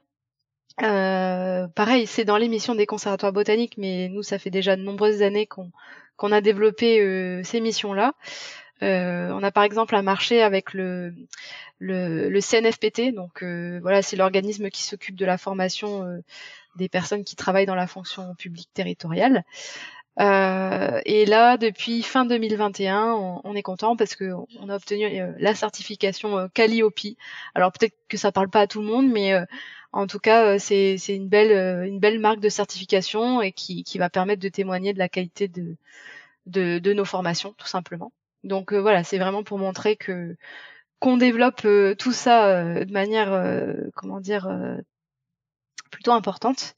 Euh, 0.84 1.68
pareil, 1.70 2.06
c'est 2.06 2.26
dans 2.26 2.38
l'émission 2.38 2.76
des 2.76 2.86
conservatoires 2.86 3.34
botaniques, 3.34 3.80
mais 3.80 4.08
nous, 4.10 4.22
ça 4.22 4.38
fait 4.38 4.52
déjà 4.52 4.76
de 4.76 4.84
nombreuses 4.84 5.24
années 5.24 5.48
qu'on 5.48 5.72
qu'on 6.18 6.32
a 6.32 6.41
développé 6.41 7.02
euh, 7.02 7.41
ces 7.44 7.60
missions-là. 7.60 8.13
Euh, 8.84 9.30
on 9.32 9.42
a 9.44 9.52
par 9.52 9.64
exemple 9.64 9.96
un 9.96 10.02
marché 10.02 10.42
avec 10.42 10.74
le, 10.74 11.14
le, 11.80 12.30
le 12.30 12.42
CNFPT, 12.42 13.14
donc 13.14 13.44
euh, 13.44 13.80
voilà, 13.82 14.02
c'est 14.02 14.16
l'organisme 14.18 14.70
qui 14.70 14.84
s'occupe 14.84 15.16
de 15.16 15.26
la 15.26 15.38
formation 15.38 16.04
euh, 16.04 16.20
des 16.76 16.90
personnes 16.90 17.24
qui 17.24 17.36
travaillent 17.36 17.66
dans 17.66 17.76
la 17.76 17.88
fonction 17.88 18.36
publique 18.36 18.70
territoriale. 18.74 19.44
Euh, 20.20 21.02
et 21.06 21.26
là, 21.26 21.58
depuis 21.58 22.02
fin 22.02 22.26
2021, 22.26 23.14
on, 23.14 23.42
on 23.44 23.56
est 23.56 23.62
content 23.64 23.96
parce 23.98 24.16
que 24.16 24.32
on 24.60 24.70
a 24.70 24.76
obtenu 24.76 25.06
la 25.40 25.56
certification 25.56 26.50
Calliope. 26.54 27.16
Alors 27.54 27.72
peut-être 27.72 27.96
que 28.10 28.18
ça 28.18 28.32
parle 28.32 28.50
pas 28.50 28.62
à 28.62 28.68
tout 28.68 28.82
le 28.82 28.88
monde, 28.88 29.10
mais 29.10 29.34
en 29.92 30.08
tout 30.08 30.20
cas, 30.20 30.58
c'est 30.60 30.98
une 31.10 31.28
belle 31.30 31.86
une 31.88 32.00
belle 32.00 32.20
marque 32.20 32.40
de 32.40 32.50
certification 32.50 33.42
et 33.42 33.52
qui, 33.52 33.84
qui 33.84 33.98
va 33.98 34.10
permettre 34.10 34.42
de 34.42 34.50
témoigner 34.50 34.94
de 34.94 35.00
la 35.00 35.10
qualité 35.10 35.48
de, 35.50 35.76
de, 36.46 36.80
de 36.80 36.94
nos 36.94 37.06
formations, 37.06 37.54
tout 37.58 37.68
simplement. 37.68 38.12
Donc 38.46 38.74
euh, 38.74 38.80
voilà, 38.80 39.04
c'est 39.04 39.18
vraiment 39.18 39.44
pour 39.44 39.60
montrer 39.60 39.98
que 39.98 40.38
qu'on 41.00 41.18
développe 41.18 41.66
euh, 41.66 41.96
tout 41.96 42.14
ça 42.14 42.48
euh, 42.48 42.86
de 42.86 42.94
manière, 42.94 43.32
comment 43.96 44.22
dire, 44.22 44.48
plutôt 45.92 46.12
importante. 46.12 46.76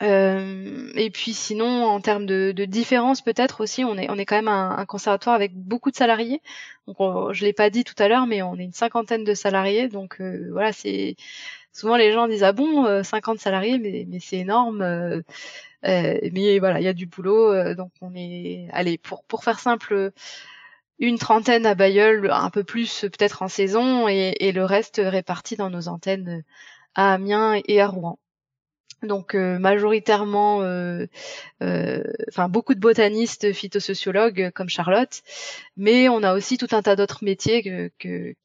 et 0.00 1.10
puis 1.12 1.34
sinon, 1.34 1.84
en 1.84 2.00
termes 2.00 2.26
de, 2.26 2.52
de 2.52 2.64
différence, 2.64 3.22
peut-être 3.22 3.62
aussi, 3.62 3.84
on 3.84 3.96
est 3.98 4.10
on 4.10 4.18
est 4.18 4.26
quand 4.26 4.36
même 4.36 4.48
un, 4.48 4.84
conservatoire 4.86 5.34
avec 5.34 5.54
beaucoup 5.54 5.90
de 5.90 5.96
salariés. 5.96 6.42
Donc 6.86 6.96
je 7.32 7.44
l'ai 7.44 7.52
pas 7.52 7.70
dit 7.70 7.84
tout 7.84 7.94
à 7.98 8.08
l'heure, 8.08 8.26
mais 8.26 8.42
on 8.42 8.56
est 8.56 8.64
une 8.64 8.72
cinquantaine 8.72 9.24
de 9.24 9.34
salariés. 9.34 9.88
Donc 9.88 10.20
voilà, 10.52 10.72
c'est 10.72 11.16
souvent 11.72 11.96
les 11.96 12.12
gens 12.12 12.28
disent 12.28 12.44
ah 12.44 12.52
bon, 12.52 13.02
50 13.02 13.38
salariés, 13.38 13.78
mais 13.78 14.06
mais 14.08 14.20
c'est 14.20 14.38
énorme. 14.38 15.22
mais 15.82 16.58
voilà, 16.58 16.80
il 16.80 16.84
y 16.84 16.88
a 16.88 16.92
du 16.94 17.06
boulot. 17.06 17.74
donc 17.74 17.92
on 18.00 18.14
est, 18.14 18.68
allez, 18.72 18.98
pour 18.98 19.24
pour 19.24 19.44
faire 19.44 19.58
simple 19.60 20.12
une 20.98 21.18
trentaine 21.18 21.66
à 21.66 21.74
Bayeul, 21.74 22.30
un 22.30 22.50
peu 22.50 22.64
plus 22.64 23.00
peut-être 23.02 23.42
en 23.42 23.48
saison, 23.48 24.08
et, 24.08 24.52
le 24.52 24.64
reste 24.64 25.00
réparti 25.04 25.56
dans 25.56 25.70
nos 25.70 25.88
antennes 25.88 26.44
à 26.94 27.14
Amiens 27.14 27.60
et 27.66 27.80
à 27.80 27.88
Rouen 27.88 28.18
donc 29.04 29.34
euh, 29.34 29.58
majoritairement, 29.58 30.62
euh, 30.62 31.06
euh, 31.62 32.02
beaucoup 32.48 32.74
de 32.74 32.80
botanistes, 32.80 33.52
phytosociologues 33.52 34.50
comme 34.54 34.68
Charlotte, 34.68 35.22
mais 35.76 36.08
on 36.08 36.22
a 36.22 36.34
aussi 36.34 36.58
tout 36.58 36.68
un 36.72 36.82
tas 36.82 36.96
d'autres 36.96 37.24
métiers 37.24 37.92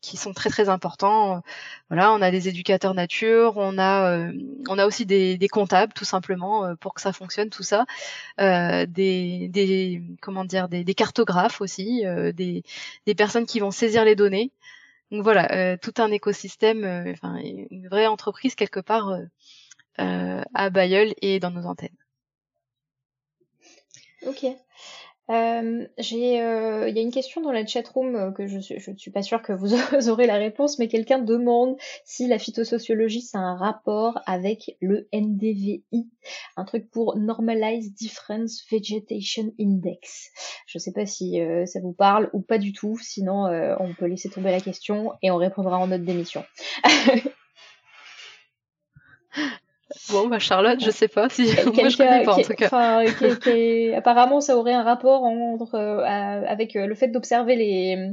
qui 0.01 0.17
sont 0.17 0.33
très 0.33 0.49
très 0.49 0.69
importants. 0.69 1.41
Voilà, 1.89 2.13
on 2.13 2.21
a 2.21 2.31
des 2.31 2.47
éducateurs 2.47 2.93
nature, 2.93 3.57
on 3.57 3.77
a 3.77 4.29
on 4.67 4.77
a 4.77 4.85
aussi 4.85 5.05
des, 5.05 5.37
comptables 5.51 5.93
tout 5.93 6.05
simplement 6.05 6.75
pour 6.79 6.93
que 6.93 7.01
ça 7.01 7.13
fonctionne 7.13 7.49
tout 7.49 7.63
ça, 7.63 7.85
des, 8.37 9.47
des 9.49 10.03
comment 10.21 10.45
dire 10.45 10.69
des, 10.69 10.83
cartographes 10.93 11.61
aussi, 11.61 12.03
des, 12.33 12.63
des 13.05 13.15
personnes 13.15 13.45
qui 13.45 13.59
vont 13.59 13.71
saisir 13.71 14.05
les 14.05 14.15
données. 14.15 14.51
Donc 15.11 15.23
voilà, 15.23 15.77
tout 15.77 15.93
un 15.97 16.11
écosystème, 16.11 16.85
enfin 17.11 17.37
une 17.71 17.87
vraie 17.87 18.07
entreprise 18.07 18.55
quelque 18.55 18.79
part 18.79 19.17
à 19.99 20.69
Bayeul 20.69 21.13
et 21.21 21.39
dans 21.39 21.51
nos 21.51 21.65
antennes. 21.65 21.89
Ok. 24.25 24.45
Euh, 25.29 25.33
euh, 25.33 26.89
il 26.89 26.95
y 26.95 26.99
a 26.99 27.01
une 27.01 27.11
question 27.11 27.41
dans 27.41 27.51
la 27.51 27.63
chatroom 27.63 28.33
que 28.33 28.47
je, 28.47 28.59
je 28.59 28.91
ne 28.91 28.97
suis 28.97 29.11
pas 29.11 29.21
sûre 29.21 29.43
que 29.43 29.53
vous 29.99 30.09
aurez 30.09 30.25
la 30.25 30.37
réponse, 30.37 30.79
mais 30.79 30.87
quelqu'un 30.87 31.19
demande 31.19 31.77
si 32.03 32.27
la 32.27 32.39
phytosociologie 32.39 33.21
c'est 33.21 33.37
un 33.37 33.55
rapport 33.55 34.19
avec 34.25 34.75
le 34.81 35.07
NDVI, 35.13 35.83
un 36.57 36.65
truc 36.65 36.89
pour 36.89 37.15
Normalized 37.15 37.93
Difference 37.93 38.63
Vegetation 38.71 39.51
Index. 39.59 40.31
Je 40.65 40.79
ne 40.79 40.81
sais 40.81 40.93
pas 40.93 41.05
si 41.05 41.39
ça 41.65 41.79
vous 41.79 41.93
parle 41.93 42.31
ou 42.33 42.41
pas 42.41 42.57
du 42.57 42.73
tout, 42.73 42.97
sinon 42.99 43.45
on 43.79 43.93
peut 43.93 44.07
laisser 44.07 44.29
tomber 44.29 44.51
la 44.51 44.61
question 44.61 45.13
et 45.21 45.29
on 45.29 45.37
répondra 45.37 45.77
en 45.77 45.87
note 45.87 46.03
d'émission. 46.03 46.43
Bon, 50.09 50.27
bah 50.27 50.39
Charlotte, 50.39 50.79
je 50.83 50.91
sais 50.91 51.07
pas 51.07 51.29
si 51.29 51.43
moi 51.73 51.89
je 51.89 51.97
connais 51.97 52.23
pas 52.23 52.35
en 52.35 52.41
tout 52.41 52.53
cas. 52.53 53.97
apparemment, 53.97 54.41
ça 54.41 54.55
aurait 54.55 54.73
un 54.73 54.83
rapport 54.83 55.23
entre 55.23 55.75
euh, 55.75 56.03
avec 56.03 56.75
euh, 56.75 56.85
le 56.85 56.95
fait 56.95 57.07
d'observer 57.07 57.55
les 57.55 58.11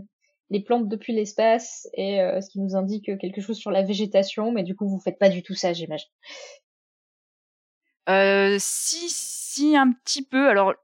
les 0.51 0.61
plantes 0.61 0.89
depuis 0.89 1.13
l'espace 1.13 1.89
et 1.95 2.21
euh, 2.21 2.41
ce 2.41 2.51
qui 2.51 2.61
nous 2.61 2.77
indique 2.77 3.19
quelque 3.19 3.41
chose 3.41 3.59
sur 3.59 3.71
la 3.71 3.83
végétation, 3.83 4.53
mais 4.53 4.63
du 4.63 4.77
coup, 4.77 4.89
vous 4.89 5.01
faites 5.01 5.19
pas 5.19 5.29
du 5.29 5.43
tout 5.43 5.55
ça, 5.55 5.73
j'imagine. 5.73 6.09
Euh, 8.09 8.57
si, 8.61 9.09
si 9.09 9.77
un 9.77 9.93
petit 9.93 10.23
peu. 10.23 10.49
Alors, 10.49 10.75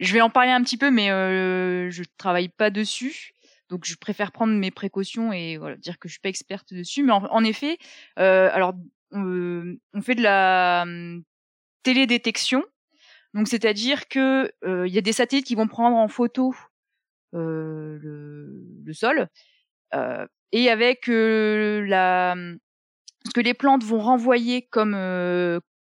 je 0.00 0.12
vais 0.12 0.20
en 0.20 0.30
parler 0.30 0.50
un 0.50 0.62
petit 0.62 0.76
peu, 0.76 0.90
mais 0.90 1.10
euh, 1.10 1.90
je 1.90 2.02
travaille 2.16 2.48
pas 2.48 2.70
dessus. 2.70 3.32
Donc 3.68 3.84
je 3.84 3.96
préfère 3.96 4.32
prendre 4.32 4.54
mes 4.54 4.70
précautions 4.70 5.30
et 5.30 5.58
voilà, 5.58 5.76
dire 5.76 5.98
que 5.98 6.08
je 6.08 6.14
suis 6.14 6.20
pas 6.20 6.30
experte 6.30 6.72
dessus. 6.72 7.02
Mais 7.02 7.12
en, 7.12 7.24
en 7.26 7.44
effet, 7.44 7.76
euh, 8.18 8.48
alors 8.52 8.74
on 9.12 10.02
fait 10.02 10.14
de 10.14 10.22
la 10.22 10.84
mmh, 10.86 11.22
télédétection. 11.82 12.64
Donc, 13.34 13.48
c'est-à-dire 13.48 14.08
que 14.08 14.50
il 14.64 14.92
y 14.92 14.98
a 14.98 15.02
des 15.02 15.12
satellites 15.12 15.46
qui 15.46 15.54
vont 15.54 15.68
prendre 15.68 15.96
en 15.96 16.08
photo 16.08 16.54
le, 17.32 17.98
le, 18.84 18.92
sol 18.92 19.28
et 20.52 20.70
avec 20.70 21.06
la 21.08 22.34
mmh, 22.34 22.58
ce 23.26 23.30
que 23.32 23.40
les 23.40 23.54
plantes 23.54 23.84
vont 23.84 24.00
renvoyer 24.00 24.62
comme 24.62 24.96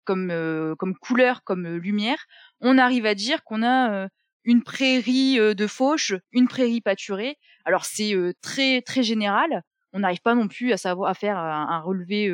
comme 0.04 0.74
comme 0.78 0.96
couleur, 0.96 1.44
comme 1.44 1.76
lumière, 1.76 2.26
on 2.60 2.78
arrive 2.78 3.06
à 3.06 3.14
dire 3.14 3.44
qu'on 3.44 3.62
a 3.62 4.08
une 4.44 4.62
prairie 4.62 5.38
de 5.54 5.66
fauche, 5.66 6.14
une 6.32 6.48
prairie 6.48 6.80
pâturée. 6.80 7.38
Alors 7.64 7.84
c'est 7.84 8.14
très 8.40 8.82
très 8.82 9.02
général. 9.02 9.62
On 9.92 10.00
n'arrive 10.00 10.20
pas 10.20 10.34
non 10.34 10.48
plus 10.48 10.72
à 10.72 10.76
savoir 10.76 11.10
à 11.10 11.14
faire 11.14 11.38
un, 11.38 11.80
relevé 11.80 12.28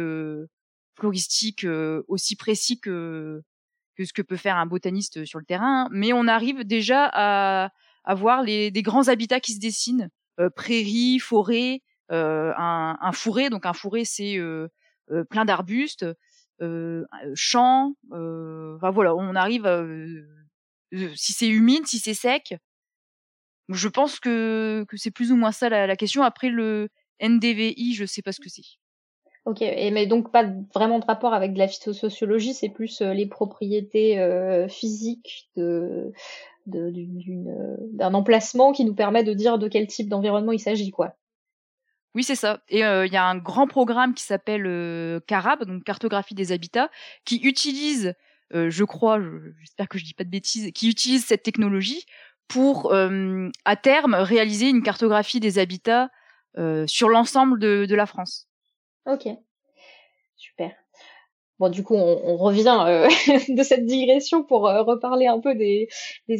floristique 0.96 1.66
aussi 2.08 2.36
précis 2.36 2.80
que 2.80 3.42
que 3.96 4.04
ce 4.04 4.12
que 4.12 4.22
peut 4.22 4.36
faire 4.36 4.56
un 4.56 4.66
botaniste 4.66 5.24
sur 5.24 5.38
le 5.38 5.46
terrain, 5.46 5.88
mais 5.90 6.12
on 6.12 6.28
arrive 6.28 6.64
déjà 6.64 7.08
à, 7.12 7.70
à 8.04 8.14
voir 8.14 8.42
les, 8.42 8.70
des 8.70 8.82
grands 8.82 9.08
habitats 9.08 9.40
qui 9.40 9.54
se 9.54 9.58
dessinent, 9.58 10.10
prairies, 10.54 11.18
forêts, 11.18 11.80
un, 12.10 12.96
un, 13.00 13.12
fourré. 13.12 13.48
Donc 13.48 13.64
un 13.64 13.72
fourré, 13.72 14.04
c'est 14.04 14.38
plein 15.30 15.46
d'arbustes, 15.46 16.04
champs. 17.34 17.94
Enfin 18.10 18.90
voilà, 18.90 19.14
on 19.14 19.34
arrive 19.34 19.66
si 21.14 21.32
c'est 21.32 21.48
humide, 21.48 21.86
si 21.86 21.98
c'est 21.98 22.14
sec. 22.14 22.54
Je 23.68 23.88
pense 23.88 24.20
que, 24.20 24.84
que 24.88 24.96
c'est 24.96 25.10
plus 25.10 25.32
ou 25.32 25.36
moins 25.36 25.52
ça 25.52 25.68
la, 25.68 25.96
question. 25.96 26.22
Après 26.22 26.50
le 26.50 26.88
NDVI, 27.20 27.94
je 27.94 28.04
sais 28.04 28.22
pas 28.22 28.32
ce 28.32 28.40
que 28.40 28.48
c'est. 28.48 28.62
Ok, 29.46 29.62
et 29.62 29.90
mais 29.92 30.06
donc 30.06 30.32
pas 30.32 30.44
vraiment 30.74 30.98
de 30.98 31.04
rapport 31.04 31.32
avec 31.32 31.54
de 31.54 31.58
la 31.58 31.68
phytosociologie, 31.68 32.52
c'est 32.52 32.68
plus 32.68 33.00
euh, 33.00 33.14
les 33.14 33.26
propriétés 33.26 34.18
euh, 34.18 34.68
physiques 34.68 35.48
de 35.56 36.12
d'un 36.66 38.12
emplacement 38.14 38.72
qui 38.72 38.84
nous 38.84 38.94
permet 38.94 39.22
de 39.22 39.32
dire 39.32 39.56
de 39.56 39.68
quel 39.68 39.86
type 39.86 40.08
d'environnement 40.08 40.50
il 40.50 40.58
s'agit, 40.58 40.90
quoi. 40.90 41.14
Oui, 42.16 42.24
c'est 42.24 42.34
ça. 42.34 42.58
Et 42.68 42.84
euh, 42.84 43.06
il 43.06 43.12
y 43.12 43.16
a 43.16 43.24
un 43.24 43.36
grand 43.36 43.68
programme 43.68 44.14
qui 44.14 44.24
s'appelle 44.24 44.64
CARAB, 45.28 45.64
donc 45.64 45.84
cartographie 45.84 46.34
des 46.34 46.50
habitats, 46.50 46.90
qui 47.24 47.36
utilise 47.36 48.16
euh, 48.54 48.70
je 48.70 48.84
crois, 48.84 49.20
j'espère 49.60 49.88
que 49.88 49.98
je 49.98 50.04
dis 50.04 50.14
pas 50.14 50.24
de 50.24 50.30
bêtises, 50.30 50.70
qui 50.72 50.88
utilisent 50.88 51.26
cette 51.26 51.42
technologie 51.42 52.04
pour, 52.48 52.92
euh, 52.92 53.48
à 53.64 53.76
terme, 53.76 54.14
réaliser 54.14 54.68
une 54.68 54.82
cartographie 54.82 55.40
des 55.40 55.58
habitats 55.58 56.10
euh, 56.58 56.86
sur 56.86 57.08
l'ensemble 57.08 57.58
de, 57.58 57.86
de, 57.86 57.94
la 57.94 58.06
France. 58.06 58.46
Ok, 59.06 59.28
super. 60.36 60.72
Bon, 61.58 61.70
du 61.70 61.82
coup, 61.82 61.94
on, 61.94 62.36
revient 62.36 62.84
euh, 62.86 63.08
de 63.48 63.62
cette 63.62 63.86
digression 63.86 64.44
pour 64.44 64.68
euh, 64.68 64.82
reparler 64.82 65.26
un 65.26 65.40
peu 65.40 65.54
des, 65.54 65.88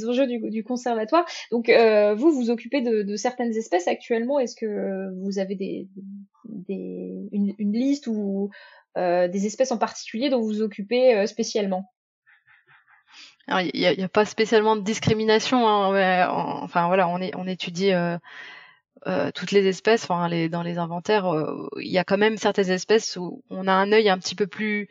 enjeux 0.06 0.26
du, 0.26 0.62
conservatoire. 0.62 1.24
Donc, 1.50 1.70
euh, 1.70 2.14
vous, 2.14 2.30
vous 2.32 2.50
occupez 2.50 2.82
de, 2.82 3.16
certaines 3.16 3.56
espèces 3.56 3.88
actuellement. 3.88 4.38
Est-ce 4.38 4.56
que 4.56 5.08
vous 5.22 5.38
avez 5.38 5.88
une, 6.68 7.72
liste 7.72 8.08
ou 8.08 8.50
des 8.96 9.46
espèces 9.46 9.72
en 9.72 9.78
particulier 9.78 10.28
dont 10.28 10.40
vous 10.40 10.48
vous 10.48 10.62
occupez 10.62 11.26
spécialement? 11.26 11.90
Il 13.48 13.70
n'y 13.74 13.86
a, 13.86 14.08
pas 14.08 14.26
spécialement 14.26 14.76
de 14.76 14.82
discrimination. 14.82 15.66
Hein, 15.66 16.28
enfin 16.62 16.88
voilà, 16.88 17.08
on 17.08 17.46
étudie 17.46 17.92
euh, 19.06 19.30
toutes 19.32 19.52
les 19.52 19.66
espèces. 19.66 20.04
Enfin, 20.04 20.28
les, 20.28 20.48
dans 20.48 20.62
les 20.62 20.78
inventaires, 20.78 21.32
euh, 21.32 21.68
il 21.78 21.90
y 21.90 21.98
a 21.98 22.04
quand 22.04 22.18
même 22.18 22.38
certaines 22.38 22.70
espèces 22.70 23.16
où 23.16 23.42
on 23.50 23.68
a 23.68 23.72
un 23.72 23.92
œil 23.92 24.08
un 24.08 24.18
petit 24.18 24.34
peu 24.34 24.46
plus, 24.46 24.88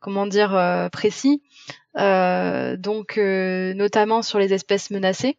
comment 0.00 0.26
dire, 0.26 0.54
euh, 0.54 0.88
précis. 0.88 1.42
donc, 1.94 3.16
notamment 3.16 4.22
sur 4.22 4.38
les 4.38 4.52
espèces 4.52 4.90
menacées. 4.90 5.38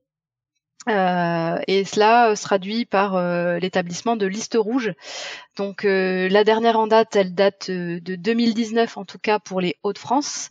Euh, 0.90 1.60
et 1.68 1.84
cela 1.84 2.34
se 2.38 2.44
traduit 2.44 2.86
par 2.86 3.16
euh, 3.16 3.60
l'établissement 3.60 4.16
de 4.16 4.26
listes 4.26 4.58
rouges. 4.58 4.94
Donc 5.58 5.84
la 5.84 6.44
dernière 6.44 6.80
en 6.80 6.88
date, 6.88 7.16
elle 7.16 7.34
date 7.34 7.70
de 7.70 8.16
2019 8.16 8.98
en 8.98 9.06
tout 9.06 9.20
cas 9.20 9.40
pour 9.40 9.60
les 9.62 9.76
Hauts-de-France. 9.84 10.50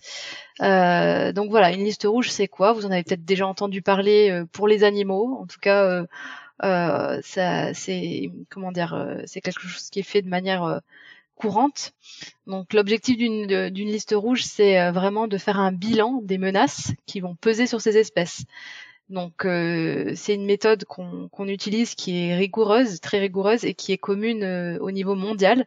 donc 0.60 1.50
voilà, 1.50 1.72
une 1.72 1.84
liste 1.84 2.04
rouge, 2.04 2.30
c'est 2.30 2.48
quoi? 2.48 2.72
Vous 2.72 2.86
en 2.86 2.90
avez 2.90 3.02
peut-être 3.02 3.24
déjà 3.24 3.46
entendu 3.46 3.82
parler 3.82 4.42
pour 4.52 4.68
les 4.68 4.84
animaux. 4.84 5.38
En 5.40 5.46
tout 5.46 5.60
cas, 5.60 6.04
ça, 6.60 7.74
c'est 7.74 8.30
comment 8.50 8.72
dire, 8.72 9.20
c'est 9.26 9.40
quelque 9.40 9.60
chose 9.60 9.90
qui 9.90 10.00
est 10.00 10.02
fait 10.02 10.22
de 10.22 10.28
manière 10.28 10.80
courante. 11.34 11.92
Donc 12.46 12.72
l'objectif 12.72 13.16
d'une 13.16 13.72
liste 13.72 14.14
rouge, 14.16 14.42
c'est 14.42 14.90
vraiment 14.90 15.28
de 15.28 15.38
faire 15.38 15.58
un 15.58 15.72
bilan 15.72 16.20
des 16.22 16.38
menaces 16.38 16.92
qui 17.06 17.20
vont 17.20 17.34
peser 17.36 17.66
sur 17.66 17.80
ces 17.80 17.96
espèces. 17.96 18.44
Donc 19.08 19.44
euh, 19.44 20.12
c'est 20.16 20.34
une 20.34 20.46
méthode 20.46 20.84
qu'on 20.84 21.48
utilise 21.48 21.94
qui 21.94 22.18
est 22.18 22.36
rigoureuse, 22.36 23.00
très 23.00 23.20
rigoureuse 23.20 23.64
et 23.64 23.74
qui 23.74 23.92
est 23.92 23.98
commune 23.98 24.42
euh, 24.42 24.78
au 24.80 24.90
niveau 24.90 25.14
mondial 25.14 25.66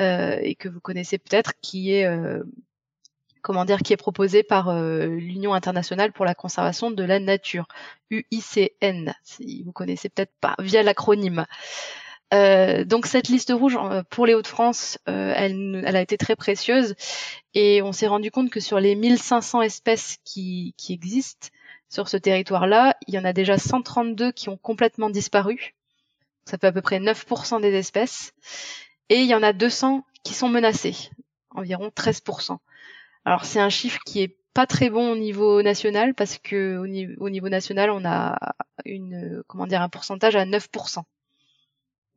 euh, 0.00 0.38
et 0.40 0.54
que 0.54 0.70
vous 0.70 0.80
connaissez 0.80 1.18
peut-être, 1.18 1.52
qui 1.60 1.92
est 1.92 2.08
comment 3.42 3.64
dire, 3.64 3.80
qui 3.80 3.92
est 3.92 3.96
proposée 3.96 4.42
par 4.42 4.72
l'Union 4.74 5.52
internationale 5.54 6.12
pour 6.12 6.24
la 6.24 6.34
conservation 6.34 6.90
de 6.90 7.02
la 7.02 7.18
nature, 7.18 7.66
UICN, 8.10 9.12
si 9.22 9.62
vous 9.64 9.72
connaissez 9.72 10.08
peut-être 10.08 10.32
pas, 10.40 10.54
via 10.58 10.82
l'acronyme. 10.82 11.44
donc 12.32 13.06
cette 13.06 13.28
liste 13.28 13.52
rouge 13.54 13.78
pour 14.10 14.26
les 14.26 14.34
Hauts-de-France, 14.34 14.98
elle, 15.06 15.82
elle, 15.84 15.96
a 15.96 16.00
été 16.00 16.16
très 16.16 16.36
précieuse 16.36 16.94
et 17.54 17.82
on 17.82 17.92
s'est 17.92 18.06
rendu 18.06 18.30
compte 18.30 18.50
que 18.50 18.60
sur 18.60 18.78
les 18.78 18.94
1500 18.94 19.62
espèces 19.62 20.18
qui, 20.24 20.74
qui 20.78 20.92
existent, 20.92 21.48
sur 21.92 22.08
ce 22.08 22.16
territoire-là, 22.16 22.96
il 23.06 23.12
y 23.12 23.18
en 23.18 23.24
a 23.26 23.34
déjà 23.34 23.58
132 23.58 24.32
qui 24.32 24.48
ont 24.48 24.56
complètement 24.56 25.10
disparu. 25.10 25.74
Ça 26.46 26.56
fait 26.56 26.68
à 26.68 26.72
peu 26.72 26.80
près 26.80 27.00
9% 27.00 27.60
des 27.60 27.74
espèces. 27.74 28.32
Et 29.10 29.20
il 29.20 29.26
y 29.26 29.34
en 29.34 29.42
a 29.42 29.52
200 29.52 30.02
qui 30.22 30.32
sont 30.32 30.48
menacées, 30.48 31.10
environ 31.50 31.88
13%. 31.94 32.56
Alors 33.24 33.44
c'est 33.44 33.60
un 33.60 33.70
chiffre 33.70 34.00
qui 34.04 34.22
est 34.22 34.36
pas 34.54 34.66
très 34.66 34.90
bon 34.90 35.12
au 35.12 35.16
niveau 35.16 35.62
national 35.62 36.14
parce 36.14 36.38
que 36.38 36.76
au 36.76 36.86
niveau, 37.28 37.48
national 37.48 37.90
on 37.90 38.04
a 38.04 38.38
une 38.84 39.42
comment 39.46 39.66
dire 39.66 39.82
un 39.82 39.88
pourcentage 39.88 40.36
à 40.36 40.44
9%. 40.44 41.02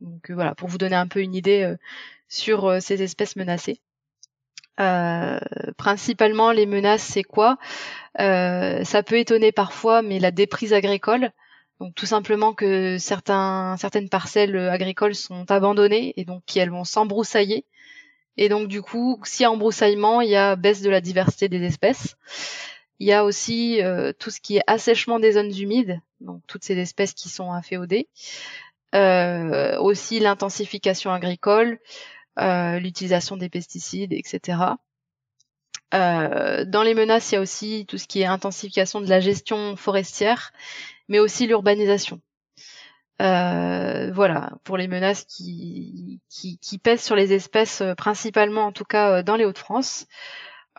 Donc 0.01 0.30
euh, 0.30 0.34
voilà 0.34 0.56
pour 0.56 0.68
vous 0.68 0.78
donner 0.78 0.95
un 0.95 1.08
peu 1.08 1.22
une 1.22 1.36
idée 1.36 1.64
euh, 1.64 1.78
sur 2.28 2.66
euh, 2.66 2.80
ces 2.80 3.01
espèces 3.01 3.36
menacées. 3.36 3.80
Principalement, 5.78 6.51
les 6.51 6.66
menaces, 6.66 7.03
c'est 7.03 7.24
quoi? 7.24 7.58
Ça 8.18 9.03
peut 9.06 9.18
étonner 9.18 9.53
parfois, 9.53 10.01
mais 10.01 10.20
la 10.20 10.32
déprise 10.32 10.74
agricole. 10.74 11.32
Donc 11.80 11.95
tout 11.95 12.06
simplement 12.06 12.53
que 12.53 12.97
certaines 12.97 14.10
parcelles 14.10 14.58
agricoles 14.58 15.16
sont 15.16 15.49
abandonnées 15.49 16.14
et 16.18 16.26
donc 16.26 16.58
elles 16.58 16.72
vont 16.72 16.84
s'embroussailler. 16.84 17.66
Et 18.38 18.50
donc 18.50 18.68
du 18.68 18.82
coup, 18.82 19.20
s'il 19.24 19.44
y 19.44 19.46
a 19.46 19.52
embroussaillement, 19.52 20.22
il 20.22 20.30
y 20.30 20.36
a 20.36 20.56
baisse 20.56 20.82
de 20.82 20.90
la 20.90 21.02
diversité 21.02 21.50
des 21.50 21.64
espèces. 21.64 22.16
Il 23.00 23.08
y 23.08 23.14
a 23.14 23.26
aussi 23.26 23.82
euh, 23.82 24.14
tout 24.18 24.30
ce 24.30 24.40
qui 24.40 24.58
est 24.58 24.64
assèchement 24.68 25.20
des 25.20 25.34
zones 25.34 25.54
humides, 25.56 26.00
donc 26.22 26.42
toutes 26.48 26.64
ces 26.64 26.78
espèces 26.78 27.14
qui 27.14 27.30
sont 27.30 27.52
inféodées. 27.52 28.08
Euh, 28.96 29.78
aussi 29.80 30.20
l'intensification 30.20 31.12
agricole, 31.12 31.80
euh, 32.40 32.80
l'utilisation 32.80 33.36
des 33.36 33.50
pesticides, 33.50 34.14
etc. 34.14 34.58
Euh, 35.94 36.66
dans 36.66 36.84
les 36.84 36.94
menaces, 36.94 37.32
il 37.32 37.36
y 37.36 37.38
a 37.38 37.42
aussi 37.42 37.86
tout 37.88 37.98
ce 37.98 38.08
qui 38.08 38.22
est 38.22 38.26
intensification 38.26 39.02
de 39.02 39.10
la 39.10 39.20
gestion 39.20 39.76
forestière, 39.76 40.54
mais 41.10 41.20
aussi 41.20 41.46
l'urbanisation. 41.46 42.22
Euh, 43.22 44.11
voilà, 44.13 44.51
pour 44.63 44.78
les 44.78 44.88
menaces 44.88 45.24
qui, 45.24 46.20
qui, 46.30 46.78
pèsent 46.78 47.03
sur 47.03 47.16
les 47.16 47.32
espèces, 47.34 47.82
euh, 47.82 47.95
principalement 47.95 48.66
en 48.66 48.72
tout 48.74 48.84
cas 48.84 49.24
dans 49.24 49.38
les 49.38 49.45
Hauts-de-France. 49.45 50.07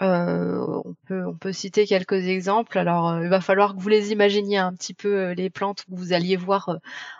Euh, 0.02 0.82
on, 0.84 0.94
peut, 1.06 1.26
on 1.26 1.34
peut 1.34 1.52
citer 1.52 1.86
quelques 1.86 2.26
exemples. 2.26 2.78
Alors, 2.78 3.08
euh, 3.08 3.22
il 3.24 3.28
va 3.30 3.40
falloir 3.40 3.74
que 3.74 3.80
vous 3.80 3.88
les 3.88 4.12
imaginiez 4.12 4.58
un 4.58 4.74
petit 4.74 4.92
peu 4.94 5.28
euh, 5.28 5.34
les 5.34 5.48
plantes 5.48 5.84
que 5.84 5.94
vous 5.94 6.12
alliez 6.12 6.36
voir 6.36 6.78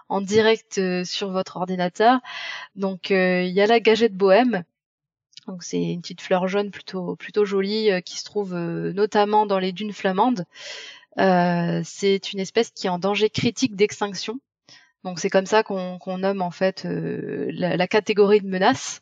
en 0.09 0.21
direct 0.21 0.81
sur 1.05 1.31
votre 1.31 1.57
ordinateur. 1.57 2.21
Donc, 2.77 3.11
il 3.11 3.49
y 3.49 3.61
a 3.61 3.67
la 3.67 3.81
gagette 3.81 4.15
bohème. 4.15 4.65
Donc, 5.47 5.63
c'est 5.63 5.81
une 5.81 6.01
petite 6.03 6.21
fleur 6.21 6.49
jaune 6.49 6.71
plutôt 6.71 7.17
plutôt 7.17 7.45
jolie 7.45 7.91
qui 8.05 8.19
se 8.19 8.25
trouve 8.25 8.55
notamment 8.55 9.47
dans 9.47 9.59
les 9.59 9.73
dunes 9.73 9.93
flamandes. 9.93 10.45
c'est 11.17 12.33
une 12.33 12.41
espèce 12.41 12.71
qui 12.71 12.87
est 12.87 12.91
en 12.91 12.99
danger 12.99 13.31
critique 13.31 13.77
d'extinction. 13.77 14.39
Donc 15.07 15.21
c'est 15.21 15.31
comme 15.31 15.47
ça 15.47 15.63
qu'on 15.63 16.19
nomme 16.19 16.43
en 16.43 16.51
fait 16.51 16.85
euh, 16.85 17.49
la, 17.53 17.87
catégorie 17.87 18.41
de 18.41 18.49
menace, 18.49 19.01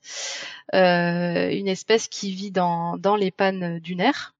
euh, 0.75 1.49
une 1.51 1.67
espèce 1.67 2.09
qui 2.09 2.31
vit 2.35 2.51
dans, 2.51 2.99
dans 2.99 3.17
les 3.17 3.31
pannes 3.31 3.79
dunaires, 3.79 4.35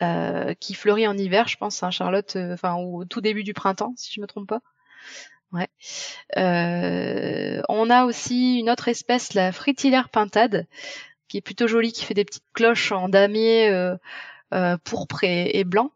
euh, 0.00 0.54
qui 0.54 0.72
fleurit 0.72 1.06
en 1.06 1.18
hiver, 1.18 1.48
je 1.48 1.58
pense, 1.58 1.82
hein, 1.82 1.90
Charlotte, 1.90 2.38
enfin 2.52 2.76
au 2.76 3.04
tout 3.04 3.20
début 3.20 3.44
du 3.44 3.52
printemps, 3.52 3.92
si 3.98 4.10
je 4.14 4.22
me 4.22 4.26
trompe 4.26 4.48
pas. 4.48 4.60
Ouais. 5.52 5.68
on 7.68 7.90
a 7.90 8.06
aussi 8.06 8.58
une 8.58 8.70
autre 8.70 8.88
espèce, 8.88 9.34
la 9.34 9.52
fritillaire 9.52 10.08
pintade, 10.08 10.66
qui 11.28 11.36
est 11.36 11.42
plutôt 11.42 11.66
jolie, 11.66 11.92
qui 11.92 12.06
fait 12.06 12.14
des 12.14 12.24
petites 12.24 12.50
cloches 12.54 12.90
en 12.90 13.10
damier 13.10 13.70
pourpre 14.82 15.24
et, 15.24 15.58
et 15.58 15.64
blanc. 15.64 15.90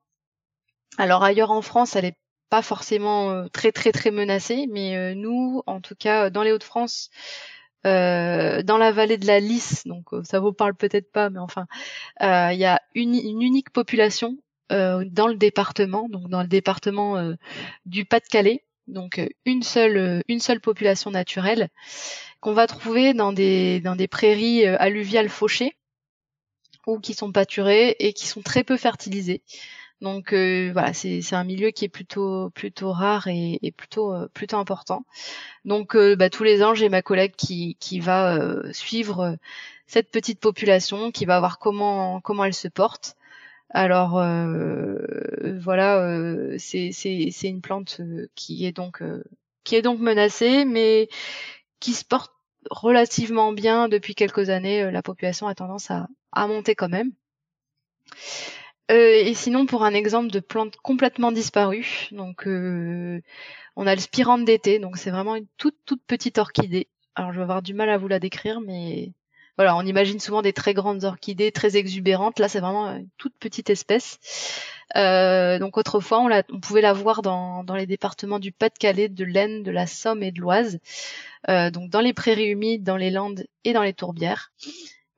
Alors 0.99 1.25
ailleurs 1.25 1.53
en 1.53 1.63
France, 1.63 1.97
elle 1.97 2.05
est 2.05 2.19
pas 2.51 2.63
forcément 2.63 3.31
euh, 3.31 3.49
très 3.49 3.73
très 3.73 3.93
très 3.93 4.11
menacée, 4.11 4.67
mais 4.71 4.97
euh, 4.97 5.15
nous, 5.15 5.63
en 5.67 5.81
tout 5.81 5.95
cas 5.95 6.31
dans 6.31 6.43
les 6.43 6.53
Hauts-de-France, 6.53 7.11
dans 7.85 8.77
la 8.79 8.93
vallée 8.93 9.17
de 9.17 9.27
la 9.27 9.41
Lys, 9.41 9.87
donc 9.87 10.09
ça 10.25 10.41
vous 10.41 10.53
parle 10.53 10.75
peut-être 10.75 11.11
pas, 11.11 11.31
mais 11.31 11.39
enfin, 11.39 11.67
il 12.21 12.59
y 12.59 12.67
a 12.67 12.83
une, 12.95 13.15
une, 13.15 13.41
unique 13.41 13.71
population 13.71 14.37
dans 14.69 15.27
le 15.27 15.37
département, 15.37 16.07
donc 16.11 16.29
dans 16.29 16.43
le 16.43 16.49
département 16.49 17.33
du 17.87 18.05
Pas-de-Calais, 18.05 18.65
donc 18.89 19.23
une 19.47 19.63
seule 19.63 20.23
une 20.29 20.41
seule 20.41 20.61
population 20.61 21.11
naturelle 21.11 21.71
qu'on 22.41 22.53
va 22.53 22.67
trouver 22.67 23.15
dans 23.15 23.33
des 23.33 23.81
dans 23.81 23.97
des 23.97 24.09
prairies 24.09 24.67
alluviales 24.67 25.31
fauchées 25.31 25.79
ou 26.89 26.99
qui 26.99 27.15
sont 27.15 27.33
pâturées 27.33 27.97
et 28.01 28.13
qui 28.13 28.27
sont 28.27 28.43
très 28.43 28.65
peu 28.65 28.77
fertilisées. 28.77 29.43
Donc 30.01 30.33
euh, 30.33 30.71
voilà, 30.73 30.93
c'est 30.93 31.33
un 31.33 31.45
milieu 31.45 31.71
qui 31.71 31.85
est 31.85 31.89
plutôt 31.89 32.51
plutôt 32.51 32.93
rare 32.93 33.27
et, 33.27 33.73
plutôt 33.77 34.15
euh, 34.15 34.29
plutôt 34.33 34.57
important. 34.57 35.05
Donc 35.65 35.97
euh, 35.97 36.15
bah, 36.17 36.31
tous 36.31 36.45
les 36.45 36.63
ans, 36.63 36.75
j'ai 36.75 36.89
ma 36.89 37.03
collègue 37.03 37.35
qui 37.37 38.01
va 38.01 38.73
suivre 38.73 39.37
cette 39.87 40.11
petite 40.11 40.41
population, 40.41 41.11
qui 41.11 41.25
va 41.25 41.41
voir 41.41 41.59
comment 41.59 42.45
elle 42.45 42.55
se 42.55 42.69
porte. 42.69 43.17
Alors 43.71 44.13
voilà, 44.13 46.59
c'est 46.59 47.33
une 47.43 47.61
plante 47.61 48.01
qui 48.35 48.67
est 48.67 48.73
donc 48.73 49.03
menacée, 49.99 50.65
mais 50.65 51.09
qui 51.81 51.93
se 51.93 52.05
porte 52.05 52.33
relativement 52.71 53.53
bien 53.53 53.89
depuis 53.89 54.15
quelques 54.15 54.51
années. 54.51 54.91
La 54.91 55.03
population 55.03 55.49
a 55.49 55.55
tendance 55.55 55.91
à 55.91 56.47
monter 56.47 56.75
quand 56.77 56.89
même. 56.89 57.13
Euh, 58.91 59.23
et 59.25 59.35
sinon, 59.35 59.67
pour 59.67 59.85
un 59.85 59.95
exemple 59.95 60.31
de 60.31 60.41
plante 60.41 60.77
complètement 60.77 61.33
disparue, 61.33 62.09
donc 62.13 62.47
euh, 62.47 63.21
on 63.77 63.87
a 63.87 63.95
le 63.95 64.01
spirante 64.01 64.45
d'été, 64.45 64.79
donc 64.79 64.97
c'est 64.97 65.11
vraiment 65.11 65.37
une 65.37 65.47
toute 65.59 65.77
toute 65.85 66.03
petite 66.07 66.39
orchidée. 66.39 66.89
Alors 67.15 67.33
je 67.33 67.39
vais 67.39 67.43
avoir 67.43 67.63
du 67.63 67.75
mal 67.75 67.91
à 67.91 67.99
vous 67.99 68.09
la 68.09 68.19
décrire, 68.19 68.61
mais 68.61 69.13
voilà, 69.59 69.77
on 69.77 69.83
imagine 69.83 70.21
souvent 70.21 70.41
des 70.41 70.53
très 70.53 70.73
grandes 70.73 71.03
orchidées, 71.03 71.51
très 71.51 71.77
exubérantes. 71.77 72.39
Là, 72.39 72.49
c'est 72.49 72.61
vraiment 72.61 72.95
une 72.95 73.09
toute 73.19 73.35
petite 73.41 73.71
espèce. 73.71 74.21
Euh, 74.97 75.59
donc 75.59 75.77
autrefois, 75.77 76.21
on, 76.21 76.61
pouvait 76.61 76.81
la 76.81 76.93
voir 76.93 77.23
dans, 77.23 77.65
dans 77.65 77.75
les 77.75 77.87
départements 77.87 78.39
du 78.39 78.53
Pas-de-Calais, 78.53 79.09
de 79.09 79.25
l'Aisne, 79.25 79.65
de 79.65 79.73
la 79.73 79.89
Somme 79.89 80.23
et 80.23 80.31
de 80.31 80.41
l'Oise. 80.41 80.79
Euh, 81.49 81.71
donc 81.71 81.91
dans 81.91 82.01
les 82.01 82.13
prairies 82.13 82.51
humides, 82.51 82.85
dans 82.85 82.97
les 82.97 83.11
Landes 83.11 83.47
et 83.65 83.73
dans 83.73 83.83
les 83.83 83.95
tourbières. 83.95 84.53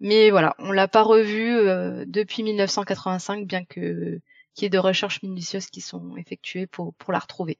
Mais 0.00 0.30
voilà, 0.30 0.54
on 0.58 0.72
l'a 0.72 0.88
pas 0.88 1.02
revu 1.02 1.56
euh, 1.56 2.04
depuis 2.06 2.42
1985, 2.42 3.46
bien 3.46 3.64
que 3.64 4.20
qu'il 4.54 4.64
y 4.64 4.66
ait 4.66 4.70
de 4.70 4.78
recherches 4.78 5.22
minutieuses 5.22 5.66
qui 5.68 5.80
sont 5.80 6.16
effectuées 6.16 6.66
pour, 6.66 6.94
pour 6.94 7.12
la 7.12 7.20
retrouver. 7.20 7.58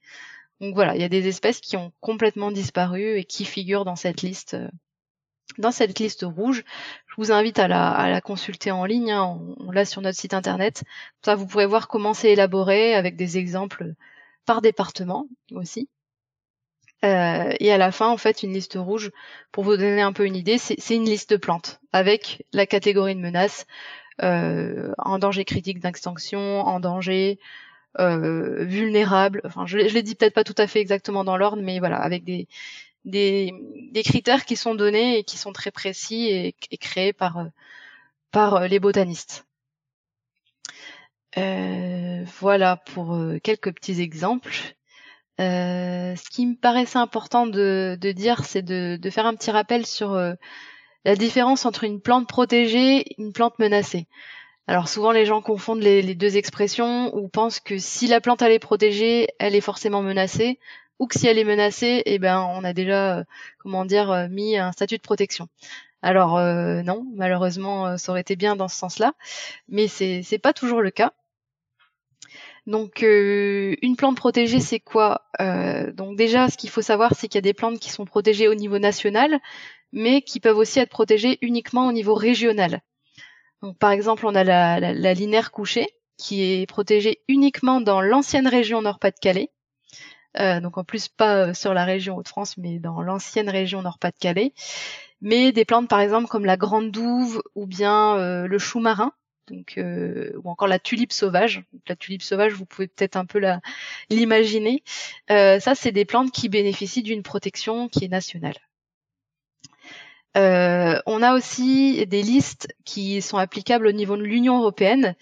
Donc 0.61 0.74
voilà, 0.74 0.95
il 0.97 1.01
y 1.01 1.05
a 1.05 1.09
des 1.09 1.28
espèces 1.28 1.61
qui 1.61 1.76
ont 1.76 1.93
complètement 2.01 2.51
disparu 2.51 3.18
et 3.18 3.24
qui 3.24 3.45
figurent 3.45 3.84
dans 3.84 3.97
cette 3.97 4.22
liste 4.22 4.55
euh, 4.55 4.68
dans 5.59 5.72
cette 5.72 5.99
liste 5.99 6.24
rouge. 6.24 6.64
Je 7.07 7.14
vous 7.16 7.32
invite 7.32 7.59
à 7.59 7.68
la, 7.68 7.91
à 7.91 8.09
la 8.09 8.20
consulter 8.20 8.70
en 8.70 8.84
ligne, 8.84 9.12
hein. 9.12 9.24
on, 9.24 9.57
on 9.68 9.70
l'a 9.70 9.84
sur 9.84 10.01
notre 10.01 10.18
site 10.18 10.34
internet. 10.34 10.84
Ça, 11.24 11.34
vous 11.34 11.47
pourrez 11.47 11.66
voir 11.66 11.88
comment 11.88 12.14
c'est 12.14 12.32
élaboré 12.32 12.95
avec 12.95 13.16
des 13.16 13.38
exemples 13.38 13.95
par 14.47 14.62
département 14.62 15.28
aussi. 15.53 15.88
Euh, 17.05 17.53
et 17.61 17.72
à 17.72 17.78
la 17.78 17.92
fin, 17.92 18.09
en 18.09 18.16
fait, 18.16 18.42
une 18.42 18.53
liste 18.53 18.76
rouge, 18.78 19.11
pour 19.53 19.64
vous 19.64 19.76
donner 19.76 20.03
un 20.03 20.12
peu 20.12 20.26
une 20.26 20.36
idée, 20.36 20.59
c'est 20.59 20.94
une 20.94 21.07
liste 21.07 21.30
de 21.30 21.36
plantes 21.36 21.80
avec 21.92 22.44
la 22.53 22.66
catégorie 22.66 23.14
de 23.14 23.20
menaces 23.20 23.66
euh, 24.22 24.92
en 24.98 25.18
danger 25.18 25.44
critique 25.44 25.80
d'extinction, 25.80 26.61
en 26.61 26.78
danger 26.80 27.38
euh, 27.98 28.64
vulnérable. 28.64 29.40
Enfin, 29.44 29.66
je, 29.66 29.78
je 29.88 29.94
l'ai 29.94 30.03
dit 30.03 30.14
peut-être 30.14 30.34
pas 30.34 30.44
tout 30.44 30.55
à 30.59 30.66
fait 30.66 30.80
exactement 30.80 31.24
dans 31.24 31.36
l'ordre, 31.36 31.62
mais 31.62 31.78
voilà, 31.78 31.96
avec 31.96 32.24
des, 32.24 32.48
des, 33.05 33.53
des, 33.92 34.03
critères 34.03 34.44
qui 34.44 34.57
sont 34.57 34.74
donnés 34.74 35.18
et 35.18 35.24
qui 35.24 35.38
sont 35.38 35.53
très 35.53 35.70
précis 35.70 36.28
et, 36.28 36.55
et 36.70 36.76
créés 36.76 37.14
par, 37.14 37.46
par 38.30 38.68
les 38.68 38.78
botanistes. 38.78 39.46
Euh, 41.38 42.24
voilà 42.40 42.76
pour 42.76 43.14
euh, 43.14 43.38
quelques 43.38 43.72
petits 43.72 44.01
exemples. 44.01 44.53
Euh, 45.41 46.14
ce 46.16 46.28
qui 46.28 46.47
me 46.47 46.55
paraissait 46.55 46.99
important 46.99 47.47
de, 47.47 47.97
de 47.99 48.12
dire, 48.12 48.45
c'est 48.45 48.62
de, 48.62 48.99
de, 49.01 49.11
faire 49.11 49.24
un 49.26 49.34
petit 49.34 49.51
rappel 49.51 49.86
sur 49.86 50.12
euh, 50.12 50.34
la 51.07 51.16
différence 51.16 51.64
entre 51.64 51.84
une 51.84 52.01
plante 52.01 52.28
protégée 52.28 52.99
et 52.99 53.14
une 53.18 53.32
plante 53.32 53.59
menacée. 53.59 54.07
Alors 54.66 54.88
souvent 54.88 55.12
les 55.12 55.24
gens 55.24 55.41
confondent 55.41 55.82
les, 55.82 56.03
les, 56.03 56.14
deux 56.14 56.36
expressions 56.36 57.16
ou 57.16 57.28
pensent 57.28 57.59
que 57.59 57.78
si 57.78 58.07
la 58.07 58.20
plante 58.20 58.43
elle 58.43 58.53
est 58.53 58.59
protégée, 58.59 59.28
elle 59.38 59.55
est 59.55 59.62
forcément 59.62 60.03
menacée, 60.03 60.59
ou 60.99 61.07
que 61.07 61.18
si 61.18 61.26
elle 61.26 61.38
est 61.38 61.45
menacée, 61.45 62.03
eh 62.05 62.18
ben 62.18 62.41
on 62.41 62.62
a 62.62 62.74
déjà, 62.74 63.18
euh, 63.18 63.24
comment 63.59 63.86
dire, 63.86 64.28
mis 64.30 64.59
un 64.59 64.72
statut 64.72 64.99
de 64.99 65.03
protection. 65.03 65.49
Alors 66.03 66.36
euh, 66.36 66.82
non, 66.82 67.07
malheureusement, 67.14 67.97
ça 67.97 68.12
aurait 68.12 68.20
été 68.20 68.36
bien 68.36 68.57
dans 68.57 68.68
ce 68.68 68.76
sens-là, 68.76 69.14
mais 69.68 69.88
c'est 69.88 70.22
c'est 70.22 70.38
pas 70.38 70.53
toujours 70.53 70.82
le 70.82 70.91
cas. 70.91 71.12
Donc 72.67 73.03
euh, 73.03 73.75
une 73.83 73.97
plante 73.97 74.17
protégée, 74.17 74.61
c'est 74.61 74.81
quoi 74.81 75.23
euh, 75.41 75.93
Donc 75.93 76.17
déjà, 76.17 76.49
ce 76.49 76.57
qu'il 76.57 76.71
faut 76.71 76.83
savoir, 76.83 77.15
c'est 77.15 77.29
qu'il 77.29 77.37
y 77.37 77.39
a 77.39 77.43
des 77.43 77.55
plantes 77.55 77.79
qui 77.79 77.91
sont 77.91 78.05
protégées 78.05 78.49
au 78.49 78.55
niveau 78.55 78.79
national, 78.79 79.41
mais 79.93 80.23
qui 80.23 80.41
peuvent 80.41 80.59
aussi 80.59 80.79
être 80.79 80.91
protégées 80.91 81.39
uniquement 81.43 81.87
au 81.87 81.93
niveau 81.93 82.15
régional. 82.15 82.81
Donc 83.63 83.79
par 83.79 83.91
exemple, 83.91 84.27
on 84.27 84.35
a 84.35 84.45
la, 84.45 84.79
la, 84.81 85.43
couchée, 85.51 85.89
qui 86.17 86.43
est 86.43 86.67
protégée 86.67 87.23
uniquement 87.29 87.81
dans 87.81 88.01
l'ancienne 88.01 88.47
région 88.47 88.83
Nord-Pas-de-Calais. 88.83 89.51
Euh, 90.39 90.61
donc 90.61 90.79
en 90.79 90.85
plus 90.85 91.09
pas 91.09 91.55
sur 91.55 91.75
la 91.75 91.85
région 91.85 92.17
Hauts-de-France, 92.17 92.57
mais 92.57 92.79
dans 92.79 93.03
l'ancienne 93.03 93.49
région 93.49 93.83
Nord-Pas-de-Calais. 93.83 94.53
Mais 95.23 95.53
des 95.53 95.65
plantes 95.65 95.89
par 95.89 96.01
exemple 96.01 96.29
comme 96.29 96.45
la 96.45 96.57
grande 96.57 96.91
douve 96.91 97.43
ou 97.55 97.67
bien 97.67 98.47
le 98.47 98.59
chou 98.59 98.81
marin, 98.81 99.13
donc 99.51 99.74
euh, 99.78 100.32
ou 100.42 100.51
encore 100.51 100.68
la 100.68 100.78
tulipe 100.78 101.12
sauvage. 101.12 101.62
la 101.88 101.96
tulipe 101.96 102.22
sauvage, 102.22 102.53
vous 102.53 102.64
pouvez 102.64 102.88
peut-être 102.88 103.16
un 103.16 103.26
peu 103.26 103.38
la 103.38 103.61
l'imaginer. 104.09 104.82
Euh, 105.30 105.61
ça, 105.61 105.74
c'est 105.74 105.92
des 105.92 106.05
plantes 106.05 106.32
qui 106.32 106.48
bénéficient 106.48 107.03
d'une 107.03 107.22
protection 107.22 107.88
qui 107.88 108.05
est 108.05 108.09
nationale. 108.09 108.57
Euh, 110.36 111.01
on 111.07 111.22
a 111.22 111.34
aussi 111.34 112.07
des 112.07 112.22
listes 112.22 112.68
qui 112.84 113.20
sont 113.20 113.36
applicables 113.36 113.88
au 113.88 113.92
niveau 113.92 114.16
de 114.16 114.22
l'Union 114.22 114.59
européenne 114.59 115.16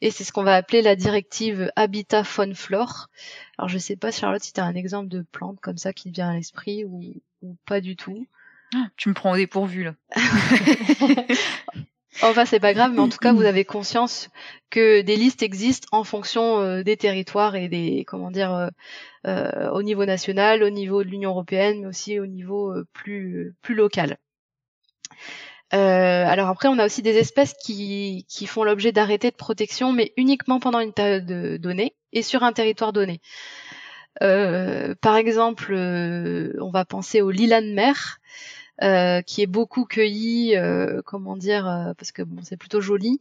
et 0.00 0.10
c'est 0.10 0.24
ce 0.24 0.32
qu'on 0.32 0.42
va 0.42 0.54
appeler 0.54 0.80
la 0.80 0.96
directive 0.96 1.70
Habitat 1.76 2.24
Faune 2.24 2.54
Flore. 2.54 3.10
Alors 3.58 3.68
je 3.68 3.76
sais 3.76 3.96
pas 3.96 4.10
Charlotte 4.10 4.42
si 4.42 4.54
tu 4.54 4.60
as 4.60 4.64
un 4.64 4.74
exemple 4.74 5.08
de 5.08 5.20
plante 5.20 5.60
comme 5.60 5.76
ça 5.76 5.92
qui 5.92 6.04
te 6.04 6.14
vient 6.14 6.30
à 6.30 6.34
l'esprit 6.34 6.86
ou, 6.86 7.14
ou 7.42 7.56
pas 7.66 7.82
du 7.82 7.94
tout. 7.94 8.26
Ah, 8.74 8.86
tu 8.96 9.10
me 9.10 9.14
prends 9.14 9.32
au 9.32 9.36
dépourvu 9.36 9.84
là. 9.84 9.94
Enfin, 12.22 12.44
c'est 12.44 12.60
pas 12.60 12.74
grave, 12.74 12.92
mais 12.92 13.00
en 13.00 13.08
tout 13.08 13.18
cas, 13.18 13.32
vous 13.32 13.44
avez 13.44 13.64
conscience 13.64 14.28
que 14.70 15.00
des 15.02 15.16
listes 15.16 15.42
existent 15.42 15.88
en 15.90 16.04
fonction 16.04 16.60
euh, 16.60 16.82
des 16.82 16.96
territoires 16.96 17.56
et 17.56 17.68
des, 17.68 18.04
comment 18.06 18.30
dire, 18.30 18.54
euh, 18.54 18.68
euh, 19.26 19.70
au 19.70 19.82
niveau 19.82 20.04
national, 20.04 20.62
au 20.62 20.70
niveau 20.70 21.02
de 21.02 21.08
l'Union 21.08 21.30
européenne, 21.30 21.80
mais 21.80 21.86
aussi 21.88 22.20
au 22.20 22.26
niveau 22.26 22.72
plus 22.92 23.54
plus 23.62 23.74
local. 23.74 24.18
alors 25.70 26.48
après, 26.48 26.68
on 26.68 26.78
a 26.78 26.86
aussi 26.86 27.02
des 27.02 27.16
espèces 27.18 27.54
qui, 27.54 28.26
qui 28.28 28.46
font 28.46 28.62
l'objet 28.62 28.92
d'arrêtés 28.92 29.30
de 29.30 29.36
protection, 29.36 29.92
mais 29.92 30.12
uniquement 30.16 30.60
pendant 30.60 30.78
une 30.80 30.92
période 30.92 31.26
donnée 31.60 31.96
et 32.12 32.22
sur 32.22 32.44
un 32.44 32.52
territoire 32.52 32.92
donné. 32.92 33.20
par 34.20 35.16
exemple, 35.16 35.74
on 35.74 36.70
va 36.70 36.84
penser 36.84 37.22
au 37.22 37.30
lilas 37.30 37.60
de 37.62 37.74
mer. 37.74 38.18
Euh, 38.82 39.22
qui 39.22 39.40
est 39.40 39.46
beaucoup 39.46 39.84
cueilli, 39.84 40.56
euh, 40.56 41.00
comment 41.04 41.36
dire, 41.36 41.68
euh, 41.68 41.94
parce 41.96 42.10
que 42.10 42.22
bon, 42.22 42.42
c'est 42.42 42.56
plutôt 42.56 42.80
joli 42.80 43.20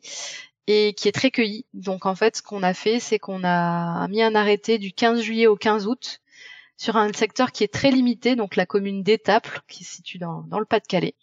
et 0.65 0.93
qui 0.95 1.07
est 1.07 1.11
très 1.11 1.29
cueilli. 1.29 1.67
Donc 1.75 2.07
en 2.07 2.15
fait, 2.15 2.37
ce 2.37 2.41
qu'on 2.41 2.63
a 2.63 2.73
fait, 2.73 2.99
c'est 2.99 3.19
qu'on 3.19 3.43
a 3.43 4.07
mis 4.07 4.23
un 4.23 4.33
arrêté 4.33 4.79
du 4.79 4.91
15 4.91 5.21
juillet 5.21 5.45
au 5.45 5.55
15 5.55 5.85
août 5.85 6.21
sur 6.77 6.97
un 6.97 7.13
secteur 7.13 7.51
qui 7.51 7.63
est 7.63 7.71
très 7.71 7.91
limité, 7.91 8.35
donc 8.35 8.55
la 8.55 8.65
commune 8.65 9.03
d'Étaples, 9.03 9.61
qui 9.67 9.83
se 9.83 9.97
situe 9.97 10.17
dans, 10.17 10.41
dans 10.47 10.59
le 10.59 10.65
Pas-de-Calais. 10.65 11.13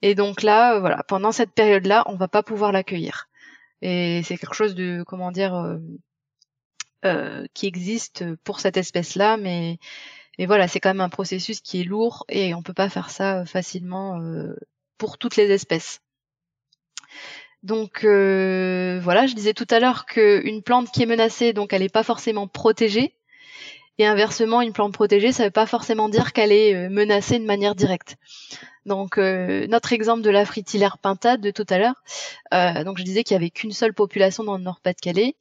Et 0.00 0.14
donc 0.14 0.42
là, 0.42 0.78
voilà, 0.78 1.02
pendant 1.02 1.32
cette 1.32 1.52
période-là, 1.52 2.04
on 2.06 2.16
va 2.16 2.28
pas 2.28 2.44
pouvoir 2.44 2.70
l'accueillir. 2.70 3.28
Et 3.82 4.22
c'est 4.24 4.36
quelque 4.36 4.54
chose 4.54 4.76
de, 4.76 5.02
comment 5.06 5.32
dire, 5.32 5.78
euh, 7.04 7.46
qui 7.54 7.66
existe 7.66 8.24
pour 8.42 8.58
cette 8.58 8.76
espèce-là, 8.76 9.36
mais 9.36 9.78
mais 10.38 10.46
voilà, 10.46 10.68
c'est 10.68 10.80
quand 10.80 10.90
même 10.90 11.00
un 11.00 11.08
processus 11.08 11.60
qui 11.60 11.80
est 11.80 11.84
lourd 11.84 12.24
et 12.28 12.54
on 12.54 12.62
peut 12.62 12.74
pas 12.74 12.88
faire 12.88 13.10
ça 13.10 13.40
euh, 13.40 13.44
facilement 13.44 14.20
euh, 14.20 14.54
pour 14.98 15.18
toutes 15.18 15.36
les 15.36 15.50
espèces. 15.50 16.00
Donc 17.62 18.04
euh, 18.04 19.00
voilà, 19.02 19.26
je 19.26 19.34
disais 19.34 19.54
tout 19.54 19.66
à 19.70 19.80
l'heure 19.80 20.06
qu'une 20.06 20.62
plante 20.62 20.90
qui 20.92 21.02
est 21.02 21.06
menacée, 21.06 21.52
donc 21.52 21.72
elle 21.72 21.82
n'est 21.82 21.88
pas 21.88 22.02
forcément 22.02 22.46
protégée. 22.46 23.14
Et 23.98 24.04
inversement, 24.04 24.60
une 24.60 24.74
plante 24.74 24.92
protégée, 24.92 25.32
ça 25.32 25.42
ne 25.42 25.48
veut 25.48 25.52
pas 25.52 25.64
forcément 25.64 26.10
dire 26.10 26.34
qu'elle 26.34 26.52
est 26.52 26.90
menacée 26.90 27.38
de 27.38 27.46
manière 27.46 27.74
directe. 27.74 28.16
Donc 28.84 29.16
notre 29.16 29.94
exemple 29.94 30.20
de 30.20 30.28
la 30.28 30.44
fritillaire 30.44 30.98
pintade 30.98 31.40
de 31.40 31.50
tout 31.50 31.64
à 31.70 31.78
l'heure, 31.78 32.84
donc 32.84 32.98
je 32.98 33.04
disais 33.04 33.24
qu'il 33.24 33.34
y 33.34 33.38
avait 33.38 33.48
qu'une 33.48 33.72
seule 33.72 33.94
population 33.94 34.44
dans 34.44 34.58
le 34.58 34.62
Nord-Pas-de-Calais. 34.62 35.34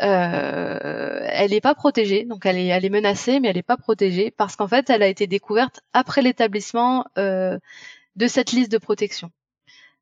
Euh, 0.00 1.20
elle 1.28 1.50
n'est 1.50 1.60
pas 1.60 1.74
protégée, 1.74 2.24
donc 2.24 2.46
elle 2.46 2.58
est, 2.58 2.90
menacée, 2.90 3.40
mais 3.40 3.48
elle 3.48 3.56
n'est 3.56 3.62
pas 3.62 3.76
protégée 3.76 4.30
parce 4.30 4.56
qu'en 4.56 4.66
fait, 4.66 4.90
elle 4.90 5.02
a 5.02 5.08
été 5.08 5.26
découverte 5.26 5.80
après 5.92 6.22
l'établissement 6.22 7.06
euh, 7.18 7.58
de 8.16 8.26
cette 8.26 8.52
liste 8.52 8.72
de 8.72 8.78
protection. 8.78 9.30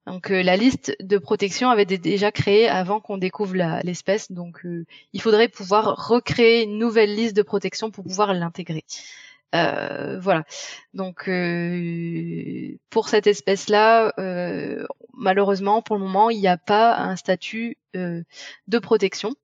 Donc 0.07 0.31
la 0.31 0.57
liste 0.57 0.97
de 1.01 1.19
protection 1.19 1.69
avait 1.69 1.85
déjà 1.85 2.33
créée 2.33 2.69
avant 2.69 3.01
qu'on 3.01 3.19
découvre 3.19 3.55
l'espèce, 3.85 4.33
donc 4.33 4.65
il 5.13 5.21
faudrait 5.21 5.49
pouvoir 5.49 6.09
recréer 6.09 6.63
une 6.63 6.79
nouvelle 6.79 7.15
liste 7.15 7.37
de 7.37 7.43
protection 7.43 7.91
pour 7.91 8.05
pouvoir 8.05 8.33
l'intégrer. 8.33 8.85
Euh, 9.55 10.19
voilà. 10.21 10.45
Donc 10.95 11.29
euh, 11.29 12.77
pour 12.91 13.09
cette 13.09 13.27
espèce-là, 13.27 14.13
euh, 14.19 14.87
malheureusement, 15.15 15.83
pour 15.83 15.97
le 15.97 16.03
moment, 16.03 16.31
il 16.31 16.41
n'y 16.41 16.49
a 16.49 16.57
pas 16.57 16.97
un 16.97 17.17
statut 17.17 17.77
de 17.95 18.79
protection. 18.79 19.35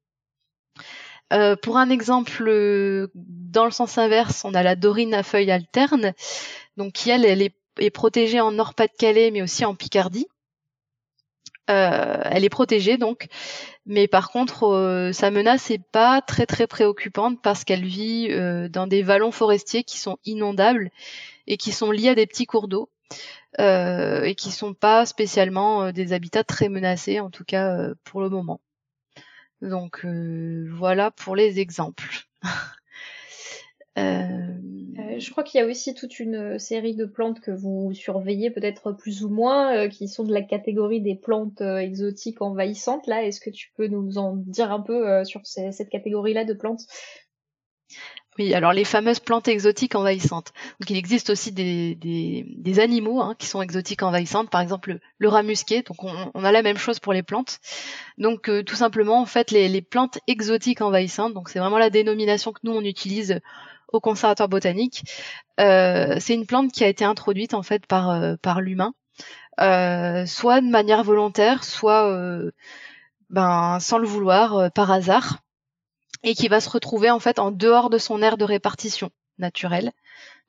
Pour 1.63 1.77
un 1.77 1.91
exemple, 1.91 3.09
dans 3.15 3.65
le 3.65 3.71
sens 3.71 3.99
inverse, 3.99 4.45
on 4.45 4.55
a 4.55 4.63
la 4.63 4.77
dorine 4.77 5.15
à 5.15 5.23
feuilles 5.23 5.51
alternes, 5.51 6.13
donc 6.77 6.93
qui 6.93 7.11
elle, 7.11 7.25
elle 7.25 7.43
est, 7.43 7.55
est 7.79 7.91
protégée 7.91 8.41
en 8.41 8.53
Nord-Pas-de-Calais, 8.53 9.31
mais 9.33 9.43
aussi 9.43 9.65
en 9.65 9.75
Picardie. 9.75 10.29
Euh, 11.69 12.21
elle 12.25 12.45
est 12.45 12.49
protégée 12.49 12.97
donc, 12.97 13.27
mais 13.87 14.07
par 14.07 14.31
contre 14.31 14.69
euh, 14.69 15.13
sa 15.13 15.33
menace 15.33 15.71
est 15.73 15.83
pas 15.83 16.21
très 16.21 16.47
très 16.47 16.69
préoccupante 16.69 17.43
parce 17.43 17.65
qu'elle 17.65 17.85
vit 17.85 18.29
euh, 18.31 18.69
dans 18.69 18.87
des 18.87 19.03
vallons 19.03 19.33
forestiers 19.33 19.83
qui 19.83 19.99
sont 19.99 20.19
inondables 20.25 20.91
et 21.49 21.57
qui 21.57 21.73
sont 21.73 21.91
liés 21.91 22.11
à 22.11 22.15
des 22.15 22.27
petits 22.27 22.47
cours 22.47 22.69
d'eau 22.69 22.89
et 23.59 24.35
qui 24.37 24.51
sont 24.51 24.75
pas 24.75 25.07
spécialement 25.07 25.91
des 25.91 26.13
habitats 26.13 26.45
très 26.45 26.69
menacés 26.69 27.21
en 27.21 27.31
tout 27.31 27.45
cas 27.45 27.89
pour 28.05 28.21
le 28.21 28.29
moment. 28.29 28.61
Donc 29.63 30.05
voilà 30.05 31.11
pour 31.11 31.37
les 31.37 31.61
exemples. 31.61 32.27
Euh, 33.99 34.03
euh... 34.99 35.19
je 35.19 35.31
crois 35.31 35.43
qu'il 35.43 35.59
y 35.59 35.65
a 35.65 35.67
aussi 35.67 35.95
toute 35.95 36.21
une 36.21 36.59
série 36.59 36.95
de 36.95 37.07
plantes 37.07 37.41
que 37.41 37.51
vous 37.51 37.95
surveillez 37.95 38.51
peut-être 38.51 38.93
plus 38.93 39.25
ou 39.25 39.31
moins, 39.31 39.75
euh, 39.75 39.89
qui 39.89 40.09
sont 40.09 40.25
de 40.25 40.35
la 40.35 40.43
catégorie 40.43 41.01
des 41.01 41.15
plantes 41.15 41.63
euh, 41.63 41.79
exotiques 41.79 42.43
envahissantes. 42.43 43.07
Là, 43.07 43.25
est-ce 43.25 43.41
que 43.41 43.51
tu 43.51 43.73
peux 43.75 43.87
nous 43.87 44.19
en 44.19 44.37
dire 44.37 44.71
un 44.71 44.81
peu 44.81 45.25
sur 45.25 45.41
cette 45.47 45.89
catégorie-là 45.89 46.45
de 46.45 46.53
plantes? 46.53 46.83
Oui, 48.39 48.53
alors 48.55 48.73
les 48.73 48.85
fameuses 48.85 49.21
plantes 49.21 49.49
exotiques 49.49 49.95
envahissantes. 49.95 50.53
Donc 50.81 50.91
il 50.91 50.97
existe 50.97 51.31
aussi 51.31 51.53
des, 51.53 52.81
animaux 52.81 53.21
hein, 53.21 53.35
qui 53.39 53.47
sont 53.47 53.63
exotiques 53.63 54.03
envahissantes, 54.03 54.51
par 54.51 54.61
exemple 54.61 54.99
le, 55.19 55.29
rat 55.29 55.43
musqué. 55.43 55.83
Donc 55.83 56.05
on, 56.05 56.45
a 56.45 56.53
la 56.53 56.63
même 56.63 56.77
chose 56.77 57.01
pour 57.01 57.13
les 57.13 57.23
plantes. 57.23 57.59
Donc 58.19 58.51
tout 58.67 58.75
simplement, 58.75 59.21
en 59.21 59.27
fait, 59.27 59.51
les, 59.51 59.83
plantes 59.83 60.19
exotiques 60.27 60.83
envahissantes, 60.83 61.33
donc 61.33 61.49
c'est 61.49 61.59
vraiment 61.59 61.79
la 61.79 61.91
dénomination 61.91 62.53
que 62.53 62.61
nous 62.65 62.73
on 62.73 62.83
utilise 62.83 63.41
au 63.93 64.01
conservatoire 64.01 64.49
botanique. 64.49 65.05
Euh, 65.61 66.17
c'est 66.21 66.35
une 66.35 66.47
plante 66.47 66.73
qui 66.73 66.85
a 66.85 66.89
été 66.89 67.05
introduite 67.05 67.55
en 67.55 67.63
fait 67.63 67.87
par 67.87 68.11
euh, 68.11 68.35
l'humain, 68.61 68.93
euh, 69.61 70.27
soit 70.27 70.61
de 70.61 70.69
manière 70.69 71.03
volontaire, 71.05 71.65
soit 71.65 72.13
ben 73.31 73.79
sans 73.81 73.99
le 73.99 74.07
vouloir, 74.07 74.71
par 74.73 74.91
hasard, 74.91 75.39
et 76.23 76.35
qui 76.35 76.49
va 76.49 76.61
se 76.61 76.71
retrouver 76.71 77.11
en 77.11 77.21
fait 77.21 77.39
en 77.39 77.51
dehors 77.51 77.91
de 77.91 77.99
son 77.99 78.23
aire 78.23 78.37
de 78.37 78.45
répartition 78.45 79.11
naturelle, 79.39 79.93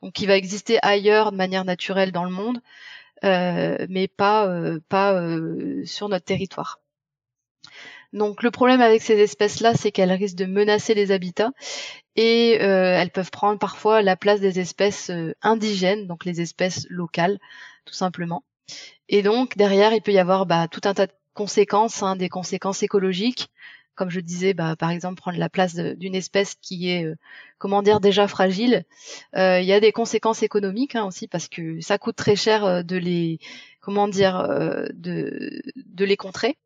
donc 0.01 0.13
qui 0.13 0.25
va 0.25 0.37
exister 0.37 0.79
ailleurs 0.81 1.31
de 1.31 1.37
manière 1.37 1.65
naturelle 1.65 2.11
dans 2.11 2.23
le 2.23 2.31
monde, 2.31 2.59
mais 3.23 4.07
pas 4.07 4.49
pas 4.89 5.21
sur 5.85 6.09
notre 6.09 6.25
territoire. 6.25 6.79
Donc 8.13 8.41
le 8.41 8.51
problème 8.51 8.81
avec 8.81 9.01
ces 9.01 9.19
espèces-là, 9.19 9.73
c'est 9.73 9.91
qu'elles 9.91 10.11
risquent 10.11 10.37
de 10.37 10.45
menacer 10.45 10.93
les 10.93 11.11
habitats 11.11 11.51
et 12.15 12.57
euh, 12.61 12.97
elles 12.97 13.11
peuvent 13.11 13.31
prendre 13.31 13.59
parfois 13.59 14.01
la 14.01 14.15
place 14.15 14.39
des 14.39 14.59
espèces 14.59 15.09
euh, 15.09 15.35
indigènes, 15.41 16.07
donc 16.07 16.23
les 16.25 16.41
espèces 16.41 16.87
locales, 16.89 17.37
tout 17.85 17.93
simplement. 17.93 18.43
Et 19.09 19.21
donc 19.21 19.57
derrière, 19.57 19.93
il 19.93 20.01
peut 20.01 20.13
y 20.13 20.19
avoir 20.19 20.45
bah, 20.45 20.67
tout 20.69 20.81
un 20.85 20.93
tas 20.93 21.07
de 21.07 21.11
conséquences, 21.33 22.01
hein, 22.01 22.15
des 22.15 22.29
conséquences 22.29 22.81
écologiques, 22.81 23.49
comme 23.97 24.09
je 24.09 24.21
disais, 24.21 24.53
bah, 24.53 24.75
par 24.77 24.91
exemple 24.91 25.17
prendre 25.17 25.37
la 25.37 25.49
place 25.49 25.75
d'une 25.75 26.15
espèce 26.15 26.55
qui 26.55 26.89
est, 26.89 27.05
euh, 27.05 27.15
comment 27.57 27.81
dire, 27.81 27.99
déjà 27.99 28.27
fragile. 28.27 28.85
Il 29.35 29.65
y 29.65 29.73
a 29.73 29.79
des 29.79 29.91
conséquences 29.91 30.43
économiques 30.43 30.95
hein, 30.95 31.05
aussi 31.05 31.27
parce 31.27 31.49
que 31.49 31.81
ça 31.81 31.97
coûte 31.97 32.15
très 32.15 32.35
cher 32.35 32.83
de 32.85 32.95
les, 32.95 33.39
comment 33.81 34.07
dire, 34.07 34.47
de, 34.93 35.61
les 36.05 36.17
contrer. 36.17 36.57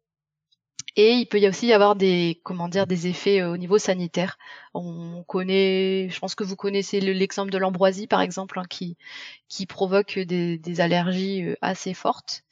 Et 0.96 1.14
il 1.14 1.26
peut 1.26 1.40
y 1.40 1.48
aussi 1.48 1.68
y 1.68 1.74
avoir 1.74 1.96
des 1.96 2.42
comment 2.44 2.68
dire 2.68 2.86
des 2.86 3.08
effets 3.08 3.42
euh, 3.42 3.54
au 3.54 3.58
niveau 3.58 3.78
sanitaire. 3.78 4.38
On 4.74 5.24
connaît, 5.24 6.10
je 6.10 6.20
pense 6.20 6.36
que 6.36 6.44
vous 6.44 6.58
connaissez 6.58 7.00
l'exemple 7.00 7.52
de 7.52 7.58
l'ambroisie 7.58 8.08
par 8.08 8.22
exemple, 8.22 8.60
hein, 8.60 8.66
qui 8.70 9.66
provoque 9.68 10.20
des, 10.20 10.82
allergies 10.82 11.44
euh, 11.44 11.56
assez 11.62 11.94
fortes. 11.94 12.44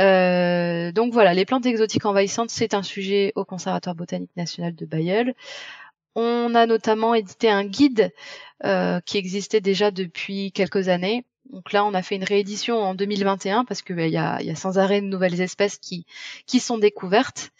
Euh, 0.00 0.92
donc 0.92 1.12
voilà, 1.12 1.34
les 1.34 1.44
plantes 1.44 1.66
exotiques 1.66 2.06
envahissantes, 2.06 2.50
c'est 2.50 2.74
un 2.74 2.82
sujet 2.82 3.32
au 3.34 3.44
Conservatoire 3.44 3.94
botanique 3.94 4.36
national 4.36 4.74
de 4.74 4.86
Bayeul. 4.86 5.34
On 6.14 6.54
a 6.54 6.66
notamment 6.66 7.14
édité 7.14 7.50
un 7.50 7.64
guide 7.64 8.12
euh, 8.64 9.00
qui 9.00 9.18
existait 9.18 9.60
déjà 9.60 9.90
depuis 9.90 10.52
quelques 10.52 10.88
années 10.88 11.24
donc 11.52 11.72
là, 11.72 11.84
on 11.84 11.94
a 11.94 12.02
fait 12.02 12.14
une 12.14 12.24
réédition 12.24 12.80
en 12.80 12.94
2021 12.94 13.64
parce 13.64 13.82
qu'il 13.82 13.96
bah, 13.96 14.06
y, 14.06 14.16
a, 14.16 14.40
y 14.40 14.50
a 14.50 14.54
sans 14.54 14.78
arrêt 14.78 15.00
de 15.00 15.06
nouvelles 15.06 15.40
espèces 15.40 15.78
qui, 15.78 16.06
qui 16.46 16.60
sont 16.60 16.78
découvertes. 16.78 17.50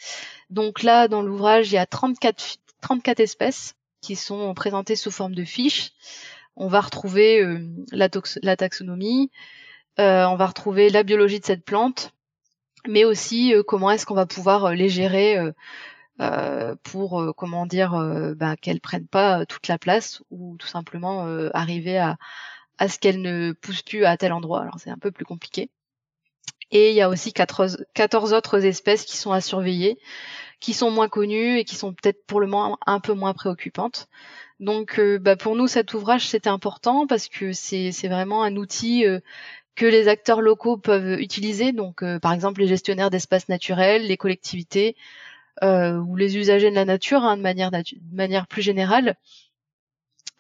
Donc 0.48 0.82
là, 0.82 1.08
dans 1.08 1.22
l'ouvrage, 1.22 1.72
il 1.72 1.74
y 1.74 1.78
a 1.78 1.86
34, 1.86 2.58
34 2.80 3.20
espèces 3.20 3.74
qui 4.00 4.16
sont 4.16 4.54
présentées 4.54 4.96
sous 4.96 5.10
forme 5.10 5.34
de 5.34 5.44
fiches. 5.44 5.90
On 6.56 6.68
va 6.68 6.80
retrouver 6.80 7.42
euh, 7.42 7.66
la, 7.90 8.08
la, 8.42 8.56
taxonomie, 8.56 9.30
euh, 9.98 10.24
on 10.26 10.36
va 10.36 10.46
retrouver 10.46 10.88
la 10.88 11.02
biologie 11.02 11.40
de 11.40 11.44
cette 11.44 11.64
plante, 11.64 12.12
mais 12.88 13.04
aussi 13.04 13.54
euh, 13.54 13.62
comment 13.62 13.90
est-ce 13.90 14.06
qu'on 14.06 14.14
va 14.14 14.26
pouvoir 14.26 14.72
les 14.72 14.88
gérer 14.88 15.38
pour 16.82 17.34
comment 17.34 17.64
dire 17.64 17.92
bah, 18.36 18.54
qu'elles 18.56 18.80
prennent 18.80 19.06
pas 19.06 19.46
toute 19.46 19.68
la 19.68 19.78
place 19.78 20.22
ou 20.30 20.56
tout 20.58 20.66
simplement 20.66 21.26
arriver 21.54 21.96
à, 21.96 22.18
à 22.80 22.88
ce 22.88 22.98
qu'elle 22.98 23.22
ne 23.22 23.52
pousse 23.52 23.82
plus 23.82 24.04
à 24.04 24.16
tel 24.16 24.32
endroit. 24.32 24.62
Alors 24.62 24.78
c'est 24.78 24.90
un 24.90 24.98
peu 24.98 25.10
plus 25.10 25.24
compliqué. 25.24 25.70
Et 26.72 26.90
il 26.90 26.96
y 26.96 27.02
a 27.02 27.08
aussi 27.08 27.32
14, 27.32 27.84
14 27.94 28.32
autres 28.32 28.64
espèces 28.64 29.04
qui 29.04 29.16
sont 29.16 29.32
à 29.32 29.40
surveiller, 29.40 29.98
qui 30.60 30.72
sont 30.72 30.90
moins 30.90 31.08
connues 31.08 31.58
et 31.58 31.64
qui 31.64 31.74
sont 31.74 31.92
peut-être 31.92 32.24
pour 32.26 32.40
le 32.40 32.46
moment 32.46 32.78
un 32.86 33.00
peu 33.00 33.12
moins 33.12 33.34
préoccupantes. 33.34 34.08
Donc 34.60 34.98
euh, 34.98 35.18
bah, 35.18 35.36
pour 35.36 35.56
nous 35.56 35.66
cet 35.66 35.94
ouvrage 35.94 36.28
c'était 36.28 36.50
important 36.50 37.06
parce 37.06 37.28
que 37.28 37.52
c'est 37.52 37.90
vraiment 38.08 38.42
un 38.42 38.56
outil 38.56 39.06
euh, 39.06 39.20
que 39.76 39.86
les 39.86 40.08
acteurs 40.08 40.40
locaux 40.40 40.76
peuvent 40.76 41.20
utiliser. 41.20 41.72
Donc 41.72 42.02
euh, 42.02 42.18
par 42.18 42.32
exemple 42.32 42.60
les 42.60 42.68
gestionnaires 42.68 43.10
d'espaces 43.10 43.48
naturels, 43.48 44.06
les 44.06 44.16
collectivités 44.16 44.96
ou 45.62 46.16
les 46.16 46.38
usagers 46.38 46.70
de 46.70 46.74
la 46.74 46.86
nature 46.86 47.22
hein, 47.22 47.36
de, 47.36 47.42
manière 48.12 48.46
plus 48.46 48.62
générale 48.62 49.16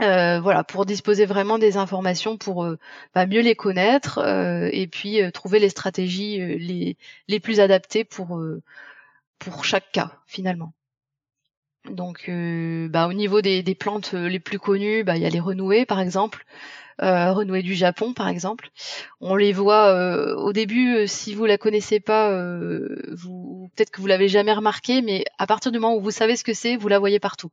euh, 0.02 0.40
voilà, 0.40 0.64
pour 0.64 0.86
disposer 0.86 1.26
vraiment 1.26 1.58
des 1.58 1.76
informations 1.76 2.38
pour 2.38 2.64
euh, 2.64 2.78
bah, 3.14 3.26
mieux 3.26 3.42
les 3.42 3.54
connaître 3.54 4.18
euh, 4.18 4.70
et 4.72 4.86
puis 4.86 5.20
trouver 5.32 5.58
les 5.58 5.68
stratégies 5.68 6.96
les, 7.28 7.40
plus 7.40 7.60
adaptées 7.60 8.04
pour, 8.04 8.40
pour 9.38 9.64
chaque 9.64 9.92
cas 9.92 10.12
finalement. 10.26 10.72
Donc, 11.90 12.30
bah, 12.90 13.08
au 13.08 13.12
niveau 13.12 13.42
des, 13.42 13.62
des, 13.62 13.74
plantes 13.74 14.12
les 14.12 14.40
plus 14.40 14.58
connues, 14.58 15.04
bah, 15.04 15.16
il 15.16 15.22
y 15.22 15.26
a 15.26 15.30
les 15.30 15.40
renouées 15.40 15.84
par 15.84 16.00
exemple, 16.00 16.46
renouées 17.00 17.62
du 17.62 17.74
Japon 17.74 18.12
par 18.12 18.28
exemple. 18.28 18.70
On 19.20 19.36
les 19.36 19.52
voit 19.52 19.94
au 20.36 20.52
début, 20.52 21.06
si 21.06 21.34
vous 21.34 21.46
la 21.46 21.58
connaissez 21.58 22.00
pas, 22.00 22.30
vous 23.12 23.70
peut-être 23.74 23.90
que 23.90 24.00
vous 24.00 24.06
l'avez 24.06 24.28
jamais 24.28 24.52
remarqué, 24.52 25.02
mais 25.02 25.24
à 25.38 25.46
partir 25.46 25.72
du 25.72 25.78
moment 25.78 25.96
où 25.96 26.00
vous 26.00 26.10
savez 26.10 26.36
ce 26.36 26.44
que 26.44 26.54
c'est, 26.54 26.76
vous 26.76 26.88
la 26.88 26.98
voyez 26.98 27.20
partout. 27.20 27.50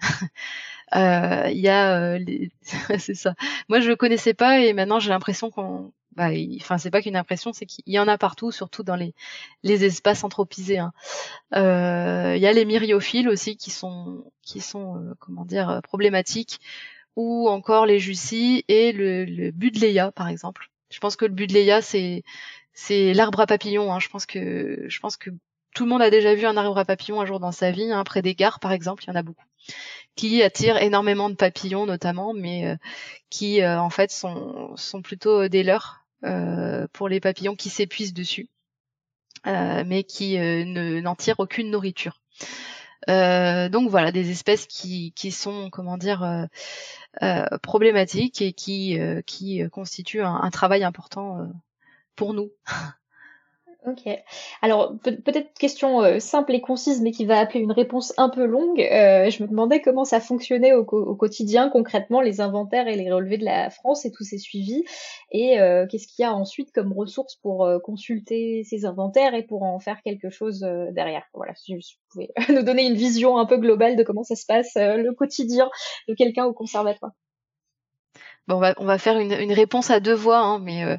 Euh, 0.96 1.48
il 1.50 1.60
y 1.60 1.68
a, 1.68 2.00
euh, 2.00 2.18
c'est 2.98 3.14
ça. 3.14 3.34
Moi, 3.68 3.78
je 3.78 3.92
connaissais 3.92 4.34
pas 4.34 4.58
et 4.58 4.72
maintenant 4.72 4.98
j'ai 4.98 5.10
l'impression 5.10 5.48
qu'on, 5.48 5.92
bah, 6.16 6.30
enfin, 6.56 6.78
c'est 6.78 6.90
pas 6.90 7.00
qu'une 7.00 7.14
impression, 7.14 7.52
c'est 7.52 7.64
qu'il 7.64 7.84
y 7.86 8.00
en 8.00 8.08
a 8.08 8.18
partout, 8.18 8.50
surtout 8.50 8.82
dans 8.82 8.96
les 8.96 9.14
les 9.62 9.84
espaces 9.84 10.24
anthropisés. 10.24 10.78
Hein. 10.78 10.92
Euh, 11.54 12.34
il 12.34 12.42
y 12.42 12.46
a 12.48 12.52
les 12.52 12.64
myriophiles 12.64 13.28
aussi 13.28 13.56
qui 13.56 13.70
sont 13.70 14.24
qui 14.42 14.60
sont 14.60 15.14
comment 15.20 15.44
dire 15.44 15.78
problématiques 15.84 16.58
ou 17.16 17.48
encore 17.48 17.86
les 17.86 17.98
jussies 17.98 18.64
et 18.68 18.92
le, 18.92 19.24
le 19.24 20.10
par 20.12 20.28
exemple. 20.28 20.70
Je 20.90 20.98
pense 20.98 21.16
que 21.16 21.24
le 21.24 21.32
budleia 21.32 21.82
c'est 21.82 22.22
l'arbre 23.14 23.40
à 23.40 23.46
papillons. 23.46 23.92
Hein. 23.92 23.98
Je 24.00 24.08
pense 24.08 24.26
que 24.26 25.30
tout 25.74 25.84
le 25.84 25.90
monde 25.90 26.02
a 26.02 26.10
déjà 26.10 26.34
vu 26.34 26.46
un 26.46 26.56
arbre 26.56 26.78
à 26.78 26.84
papillons 26.84 27.20
un 27.20 27.26
jour 27.26 27.40
dans 27.40 27.52
sa 27.52 27.70
vie, 27.70 27.92
hein, 27.92 28.02
près 28.04 28.22
des 28.22 28.34
gares 28.34 28.60
par 28.60 28.72
exemple, 28.72 29.04
il 29.04 29.08
y 29.08 29.10
en 29.10 29.16
a 29.16 29.22
beaucoup 29.22 29.44
qui 30.16 30.42
attirent 30.42 30.78
énormément 30.78 31.30
de 31.30 31.34
papillons 31.34 31.86
notamment, 31.86 32.34
mais 32.34 32.66
euh, 32.66 32.76
qui 33.30 33.62
euh, 33.62 33.80
en 33.80 33.90
fait 33.90 34.10
sont, 34.10 34.74
plutôt 35.02 35.48
des 35.48 35.62
leurres 35.62 36.04
euh, 36.24 36.86
pour 36.92 37.08
les 37.08 37.20
papillons 37.20 37.56
qui 37.56 37.70
s'épuisent 37.70 38.14
dessus, 38.14 38.48
mais 39.46 40.04
qui 40.04 40.36
ne, 40.38 41.00
n'en 41.00 41.14
tirent 41.14 41.40
aucune 41.40 41.70
nourriture. 41.70 42.20
Donc 43.08 43.90
voilà, 43.90 44.12
des 44.12 44.30
espèces 44.30 44.66
qui, 44.66 45.12
qui 45.12 45.32
sont, 45.32 45.70
comment 45.70 45.96
dire, 45.96 46.48
problématiques 47.62 48.42
et 48.42 48.52
qui, 48.52 48.98
qui 49.26 49.62
constituent 49.70 50.22
un 50.22 50.50
travail 50.50 50.84
important 50.84 51.48
pour 52.16 52.34
nous. 52.34 52.50
Ok. 53.86 54.06
Alors 54.60 54.92
peut-être 55.02 55.54
question 55.58 56.02
euh, 56.02 56.18
simple 56.18 56.54
et 56.54 56.60
concise, 56.60 57.00
mais 57.00 57.12
qui 57.12 57.24
va 57.24 57.38
appeler 57.38 57.60
une 57.60 57.72
réponse 57.72 58.12
un 58.18 58.28
peu 58.28 58.44
longue. 58.44 58.78
Euh, 58.80 59.30
je 59.30 59.42
me 59.42 59.48
demandais 59.48 59.80
comment 59.80 60.04
ça 60.04 60.20
fonctionnait 60.20 60.74
au, 60.74 60.84
quotidien, 60.84 61.70
concrètement, 61.70 62.20
les 62.20 62.42
inventaires 62.42 62.88
et 62.88 62.96
les 62.96 63.10
relevés 63.10 63.38
de 63.38 63.44
la 63.46 63.70
France 63.70 64.04
et 64.04 64.12
tous 64.12 64.24
ces 64.24 64.36
suivis, 64.36 64.84
et 65.32 65.60
euh, 65.60 65.86
qu'est-ce 65.86 66.06
qu'il 66.06 66.22
y 66.22 66.26
a 66.26 66.34
ensuite 66.34 66.72
comme 66.72 66.92
ressources 66.92 67.36
pour 67.36 67.66
consulter 67.82 68.64
ces 68.64 68.84
inventaires 68.84 69.34
et 69.34 69.44
pour 69.44 69.62
en 69.62 69.78
faire 69.78 70.02
quelque 70.02 70.28
chose 70.28 70.60
derrière? 70.92 71.22
Voilà, 71.32 71.54
si 71.54 71.74
vous 71.74 71.80
pouvez 72.12 72.30
nous 72.54 72.62
donner 72.62 72.86
une 72.86 72.96
vision 72.96 73.38
un 73.38 73.46
peu 73.46 73.56
globale 73.56 73.96
de 73.96 74.02
comment 74.02 74.24
ça 74.24 74.36
se 74.36 74.44
passe 74.44 74.72
le 74.76 75.12
quotidien 75.12 75.70
de 76.06 76.14
quelqu'un 76.14 76.44
au 76.44 76.52
conservatoire 76.52 77.12
on, 78.48 78.58
va, 78.58 78.74
on 78.78 78.84
va 78.84 78.98
faire 78.98 79.18
une, 79.18 79.32
une 79.32 79.52
réponse 79.52 79.90
à 79.90 80.00
deux 80.00 80.14
voix, 80.14 80.38
hein, 80.38 80.58
mais 80.58 80.84
euh, 80.84 80.96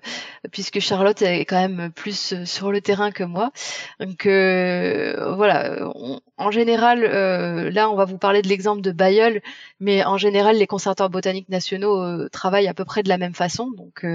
puisque 0.51 0.79
Charlotte 0.79 1.21
est 1.21 1.45
quand 1.45 1.59
même 1.59 1.91
plus 1.91 2.33
euh, 2.33 2.45
sur 2.45 2.71
le 2.71 2.81
terrain 2.81 3.11
que 3.11 3.23
moi. 3.23 3.51
Donc 3.99 4.25
euh, 4.25 5.33
voilà, 5.35 5.91
en 6.37 6.51
général, 6.51 7.01
là 7.01 7.89
on 7.89 7.95
va 7.95 8.05
vous 8.05 8.17
parler 8.17 8.41
de 8.41 8.47
l'exemple 8.47 8.81
de 8.81 8.91
Bayeul, 8.91 9.41
mais 9.79 10.03
en 10.03 10.17
général 10.17 10.57
les 10.57 10.67
conservateurs 10.67 11.09
botaniques 11.09 11.49
nationaux 11.49 12.29
travaillent 12.29 12.67
à 12.67 12.73
peu 12.73 12.85
près 12.85 13.03
de 13.03 13.09
la 13.09 13.17
même 13.17 13.35
façon, 13.35 13.71
donc 13.71 14.05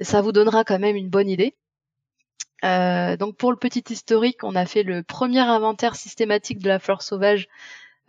ça 0.00 0.20
vous 0.22 0.32
donnera 0.32 0.64
quand 0.64 0.78
même 0.78 0.96
une 0.96 1.08
bonne 1.08 1.28
idée. 1.28 1.56
donc 2.62 3.36
pour 3.36 3.50
le 3.50 3.58
petit 3.58 3.84
historique, 3.90 4.44
on 4.44 4.54
a 4.54 4.66
fait 4.66 4.82
le 4.82 5.02
premier 5.02 5.40
inventaire 5.40 5.96
systématique 5.96 6.58
de 6.60 6.68
la 6.68 6.78
flore 6.78 7.02
sauvage 7.02 7.48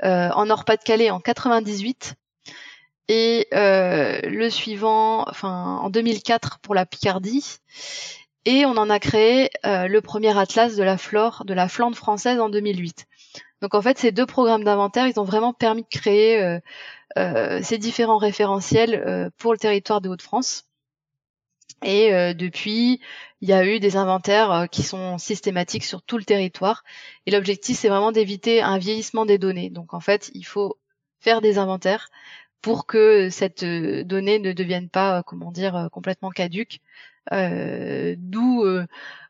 en 0.01 0.45
Nord-Pas-de-Calais 0.45 1.09
en 1.11 1.19
98 1.19 2.15
et 3.09 3.47
euh, 3.55 4.21
le 4.21 4.49
suivant, 4.51 5.27
enfin 5.27 5.79
en 5.81 5.89
2004 5.89 6.59
pour 6.59 6.75
la 6.75 6.85
Picardie. 6.85 7.57
Et 8.45 8.65
on 8.65 8.77
en 8.77 8.89
a 8.89 8.99
créé 8.99 9.49
euh, 9.65 9.87
le 9.87 9.99
premier 9.99 10.37
atlas 10.37 10.75
de 10.75 10.83
la 10.83 10.97
flore 10.97 11.43
de 11.45 11.53
la 11.53 11.67
Flandre 11.67 11.97
française 11.97 12.39
en 12.39 12.49
2008. 12.49 13.07
Donc 13.61 13.73
en 13.73 13.81
fait, 13.81 13.97
ces 13.97 14.11
deux 14.11 14.27
programmes 14.27 14.63
d'inventaire, 14.63 15.07
ils 15.07 15.19
ont 15.19 15.25
vraiment 15.25 15.53
permis 15.53 15.81
de 15.81 15.87
créer 15.89 16.59
euh, 17.17 17.59
ces 17.61 17.77
différents 17.77 18.17
référentiels 18.17 19.31
pour 19.37 19.51
le 19.51 19.57
territoire 19.57 19.99
de 19.99 20.07
Haute-France. 20.07 20.65
Et 21.83 22.33
depuis, 22.33 23.01
il 23.41 23.49
y 23.49 23.53
a 23.53 23.65
eu 23.65 23.79
des 23.79 23.95
inventaires 23.97 24.67
qui 24.71 24.83
sont 24.83 25.17
systématiques 25.17 25.83
sur 25.83 26.01
tout 26.01 26.17
le 26.17 26.23
territoire. 26.23 26.83
Et 27.25 27.31
l'objectif, 27.31 27.77
c'est 27.77 27.89
vraiment 27.89 28.11
d'éviter 28.11 28.61
un 28.61 28.77
vieillissement 28.77 29.25
des 29.25 29.37
données. 29.37 29.69
Donc 29.69 29.93
en 29.93 29.99
fait, 29.99 30.31
il 30.33 30.43
faut 30.43 30.77
faire 31.19 31.41
des 31.41 31.57
inventaires 31.57 32.09
pour 32.61 32.85
que 32.85 33.29
cette 33.29 33.63
euh, 33.63 34.03
donnée 34.03 34.39
ne 34.39 34.53
devienne 34.53 34.89
pas, 34.89 35.19
euh, 35.19 35.23
comment 35.23 35.51
dire, 35.51 35.75
euh, 35.75 35.89
complètement 35.89 36.29
caduque. 36.29 36.79
D'où 37.31 38.65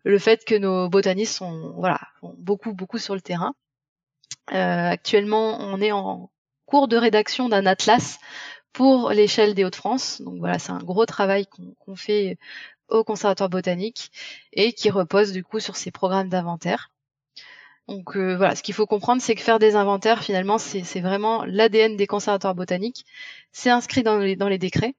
le 0.04 0.20
fait 0.20 0.46
que 0.46 0.56
nos 0.56 0.88
botanistes 0.90 1.36
sont, 1.36 1.74
voilà, 1.78 2.00
beaucoup, 2.38 2.74
beaucoup 2.74 2.98
sur 2.98 3.14
le 3.14 3.20
terrain. 3.22 3.54
actuellement, 4.48 5.60
on 5.60 5.82
est 5.82 5.92
en 5.92 6.32
cours 6.66 6.88
de 6.88 6.96
rédaction 6.98 7.50
d'un 7.50 7.66
atlas 7.66 8.20
pour 8.74 9.10
l'échelle 9.12 9.54
des 9.54 9.66
Hauts-de-France. 9.66 10.22
Donc 10.22 10.40
voilà, 10.40 10.60
c'est 10.60 10.72
un 10.72 10.80
gros 10.80 11.06
travail 11.06 11.46
qu'on 11.48 11.96
fait 11.98 12.38
au 12.88 13.04
Conservatoire 13.04 13.50
botanique 13.50 14.12
et 14.54 14.72
qui 14.72 14.90
repose 14.90 15.34
du 15.34 15.44
coup 15.44 15.60
sur 15.60 15.76
ces 15.76 15.92
programmes 15.92 16.30
d'inventaire. 16.30 16.92
Donc 17.90 18.16
euh, 18.16 18.36
voilà, 18.38 18.56
ce 18.56 18.62
qu'il 18.62 18.76
faut 18.76 18.86
comprendre, 18.86 19.22
c'est 19.22 19.34
que 19.36 19.42
faire 19.42 19.60
des 19.60 19.76
inventaires, 19.76 20.24
finalement, 20.24 20.60
c'est 20.60 21.02
vraiment 21.02 21.44
l'ADN 21.46 21.96
des 21.98 22.08
conservateurs 22.08 22.54
botaniques. 22.54 23.04
C'est 23.52 23.72
inscrit 23.72 24.04
dans 24.04 24.20
les, 24.20 24.36
dans 24.36 24.48
les 24.48 24.60
décrets. 24.60 24.96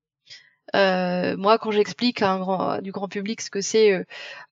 Euh, 0.74 1.36
moi, 1.36 1.58
quand 1.58 1.70
j'explique 1.70 2.22
à 2.22 2.32
un 2.32 2.38
grand, 2.40 2.80
du 2.80 2.92
grand 2.92 3.08
public 3.08 3.40
ce 3.40 3.50
que 3.50 3.60
c'est 3.60 3.92
euh, 3.92 4.04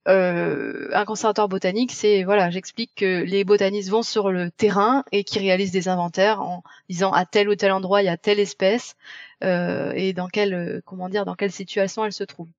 euh 0.07 0.89
un 0.93 1.05
conservatoire 1.05 1.47
botanique, 1.49 1.91
c'est 1.91 2.23
voilà, 2.23 2.49
j'explique 2.49 2.91
que 2.95 3.23
les 3.23 3.43
botanistes 3.43 3.89
vont 3.89 4.03
sur 4.03 4.31
le 4.31 4.51
terrain 4.51 5.03
et 5.11 5.23
qui 5.23 5.39
réalisent 5.39 5.71
des 5.71 5.87
inventaires 5.87 6.41
en 6.41 6.63
disant 6.89 7.11
à 7.11 7.25
tel 7.25 7.49
ou 7.49 7.55
tel 7.55 7.71
endroit 7.71 8.01
il 8.01 8.05
y 8.05 8.09
a 8.09 8.17
telle 8.17 8.39
espèce 8.39 8.95
euh, 9.43 9.93
et 9.95 10.13
dans 10.13 10.27
quelle 10.27 10.81
comment 10.85 11.09
dire 11.09 11.25
dans 11.25 11.35
quelle 11.35 11.51
situation 11.51 12.05
elle 12.05 12.13
se 12.13 12.25
trouve. 12.25 12.49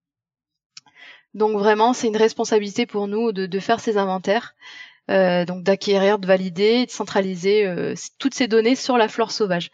Donc 1.35 1.57
vraiment, 1.57 1.93
c'est 1.93 2.09
une 2.09 2.17
responsabilité 2.17 2.87
pour 2.87 3.09
nous 3.09 3.33
de, 3.33 3.47
de 3.47 3.61
faire 3.61 3.81
ces 3.81 3.99
inventaires. 3.99 4.55
Euh, 5.11 5.45
donc 5.45 5.65
d'acquérir, 5.65 6.19
de 6.19 6.27
valider, 6.27 6.87
de 6.87 6.91
centraliser 6.91 7.67
euh, 7.67 7.95
toutes 8.19 8.35
ces 8.35 8.47
données 8.47 8.77
sur 8.77 8.97
la 8.97 9.09
flore 9.09 9.33
sauvage. 9.33 9.71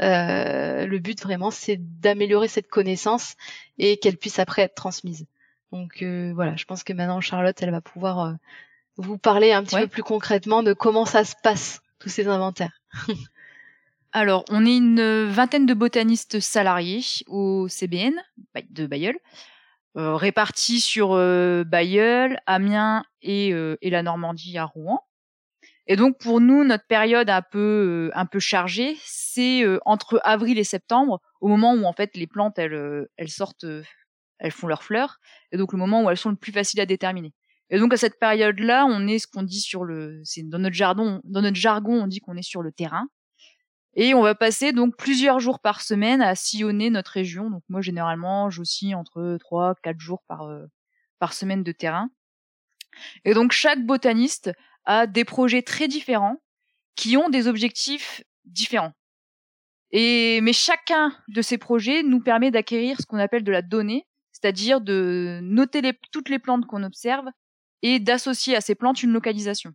Euh, 0.00 0.86
le 0.86 0.98
but 0.98 1.20
vraiment, 1.22 1.50
c'est 1.50 1.76
d'améliorer 2.00 2.48
cette 2.48 2.68
connaissance 2.68 3.34
et 3.76 3.98
qu'elle 3.98 4.16
puisse 4.16 4.38
après 4.38 4.62
être 4.62 4.74
transmise. 4.74 5.26
Donc 5.72 6.02
voilà, 6.02 6.56
je 6.56 6.64
pense 6.64 6.82
que 6.82 6.94
maintenant 6.94 7.20
Charlotte, 7.20 7.56
elle 7.60 7.70
va 7.70 7.82
pouvoir 7.82 8.36
vous 8.96 9.18
parler 9.18 9.52
un 9.52 9.62
petit 9.62 9.76
peu 9.76 9.86
plus 9.86 10.02
concrètement 10.02 10.62
de 10.62 10.72
comment 10.72 11.04
ça 11.04 11.24
se 11.24 11.34
passe 11.42 11.82
tous 11.98 12.08
ces 12.08 12.26
inventaires. 12.26 12.80
Alors, 14.12 14.46
on 14.48 14.64
est 14.64 14.74
une 14.74 15.26
vingtaine 15.26 15.66
de 15.66 15.74
botanistes 15.74 16.40
salariés 16.40 17.02
au 17.26 17.68
CBN 17.68 18.14
de 18.70 18.86
Bayeul. 18.86 19.18
Euh, 19.96 20.16
répartis 20.16 20.80
sur 20.80 21.12
euh, 21.14 21.64
Bayeul, 21.64 22.38
Amiens 22.46 23.04
et, 23.22 23.52
euh, 23.54 23.76
et, 23.80 23.88
la 23.88 24.02
Normandie 24.02 24.58
à 24.58 24.64
Rouen. 24.64 25.00
Et 25.86 25.96
donc 25.96 26.18
pour 26.20 26.40
nous, 26.42 26.62
notre 26.62 26.86
période 26.86 27.30
un 27.30 27.40
peu 27.40 28.10
un 28.12 28.26
peu 28.26 28.38
chargée, 28.38 28.96
c'est 29.06 29.64
entre 29.86 30.20
avril 30.22 30.58
et 30.58 30.64
septembre, 30.64 31.20
au 31.40 31.48
moment 31.48 31.72
où 31.72 31.84
en 31.84 31.94
fait 31.94 32.14
les 32.14 32.26
plantes 32.26 32.58
elles 32.58 33.08
elles 33.16 33.30
sortent, 33.30 33.64
elles 34.38 34.52
font 34.52 34.66
leurs 34.66 34.82
fleurs, 34.82 35.18
et 35.50 35.56
donc 35.56 35.72
le 35.72 35.78
moment 35.78 36.04
où 36.04 36.10
elles 36.10 36.18
sont 36.18 36.28
le 36.28 36.36
plus 36.36 36.52
faciles 36.52 36.80
à 36.80 36.86
déterminer. 36.86 37.32
Et 37.70 37.78
donc 37.78 37.94
à 37.94 37.96
cette 37.96 38.18
période-là, 38.18 38.84
on 38.86 39.08
est 39.08 39.18
ce 39.18 39.26
qu'on 39.26 39.42
dit 39.42 39.60
sur 39.60 39.84
le, 39.84 40.20
c'est 40.24 40.46
dans 40.46 40.58
notre 40.58 40.76
jargon, 40.76 41.22
dans 41.24 41.40
notre 41.40 41.56
jargon, 41.56 42.02
on 42.02 42.06
dit 42.06 42.20
qu'on 42.20 42.36
est 42.36 42.42
sur 42.42 42.60
le 42.60 42.70
terrain. 42.70 43.08
Et 43.94 44.14
on 44.14 44.22
va 44.22 44.34
passer 44.34 44.72
donc 44.72 44.96
plusieurs 44.96 45.40
jours 45.40 45.60
par 45.60 45.80
semaine 45.80 46.22
à 46.22 46.34
sillonner 46.34 46.90
notre 46.90 47.12
région. 47.12 47.50
Donc 47.50 47.62
moi 47.68 47.80
généralement 47.80 48.50
j'oscille 48.50 48.94
entre 48.94 49.36
3 49.40 49.74
4 49.82 49.98
jours 49.98 50.22
par 50.28 50.44
euh, 50.44 50.66
par 51.18 51.32
semaine 51.32 51.62
de 51.62 51.72
terrain. 51.72 52.10
Et 53.24 53.34
donc 53.34 53.52
chaque 53.52 53.84
botaniste 53.84 54.52
a 54.84 55.06
des 55.06 55.24
projets 55.24 55.62
très 55.62 55.88
différents 55.88 56.36
qui 56.96 57.16
ont 57.16 57.28
des 57.28 57.48
objectifs 57.48 58.22
différents. 58.44 58.92
Et 59.90 60.40
mais 60.42 60.52
chacun 60.52 61.16
de 61.28 61.42
ces 61.42 61.58
projets 61.58 62.02
nous 62.02 62.20
permet 62.20 62.50
d'acquérir 62.50 63.00
ce 63.00 63.06
qu'on 63.06 63.18
appelle 63.18 63.44
de 63.44 63.52
la 63.52 63.62
donnée, 63.62 64.06
c'est-à-dire 64.32 64.80
de 64.80 65.40
noter 65.42 65.82
toutes 66.12 66.28
les 66.28 66.38
plantes 66.38 66.66
qu'on 66.66 66.82
observe 66.82 67.26
et 67.82 67.98
d'associer 67.98 68.56
à 68.56 68.60
ces 68.60 68.74
plantes 68.74 69.02
une 69.02 69.12
localisation. 69.12 69.72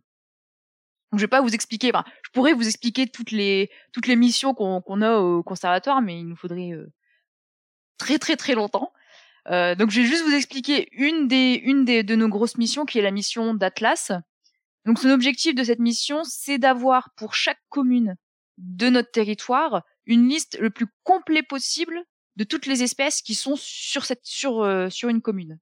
Je 1.18 1.24
vais 1.24 1.28
pas 1.28 1.40
vous 1.40 1.54
expliquer. 1.54 1.92
je 2.22 2.30
pourrais 2.32 2.52
vous 2.52 2.66
expliquer 2.66 3.06
toutes 3.06 3.30
les 3.32 3.68
missions 4.16 4.54
qu'on 4.54 5.02
a 5.02 5.18
au 5.18 5.42
conservatoire, 5.42 6.02
mais 6.02 6.18
il 6.18 6.26
nous 6.26 6.36
faudrait 6.36 6.72
euh, 6.72 6.92
très 7.98 8.18
très 8.18 8.36
très 8.36 8.54
longtemps. 8.54 8.92
Euh, 9.50 9.74
donc, 9.74 9.90
je 9.90 10.00
vais 10.00 10.06
juste 10.06 10.24
vous 10.24 10.34
expliquer 10.34 10.88
une 10.92 11.28
des 11.28 12.02
de 12.02 12.14
nos 12.14 12.28
grosses 12.28 12.56
missions, 12.56 12.84
qui 12.84 12.98
est 12.98 13.02
la 13.02 13.10
mission 13.10 13.54
d'Atlas. 13.54 14.12
Donc, 14.86 14.98
son 14.98 15.10
objectif 15.10 15.54
de 15.54 15.64
cette 15.64 15.78
mission, 15.78 16.24
c'est 16.24 16.58
d'avoir 16.58 17.10
pour 17.16 17.34
chaque 17.34 17.60
commune 17.68 18.16
de 18.58 18.88
notre 18.88 19.10
territoire 19.10 19.82
une 20.06 20.28
liste 20.28 20.58
le 20.60 20.70
plus 20.70 20.86
complet 21.02 21.42
possible 21.42 22.00
de 22.36 22.44
toutes 22.44 22.66
les 22.66 22.82
espèces 22.82 23.22
qui 23.22 23.34
sont 23.34 23.56
sur 23.56 24.62
euh, 24.62 24.88
une 25.02 25.22
commune. 25.22 25.58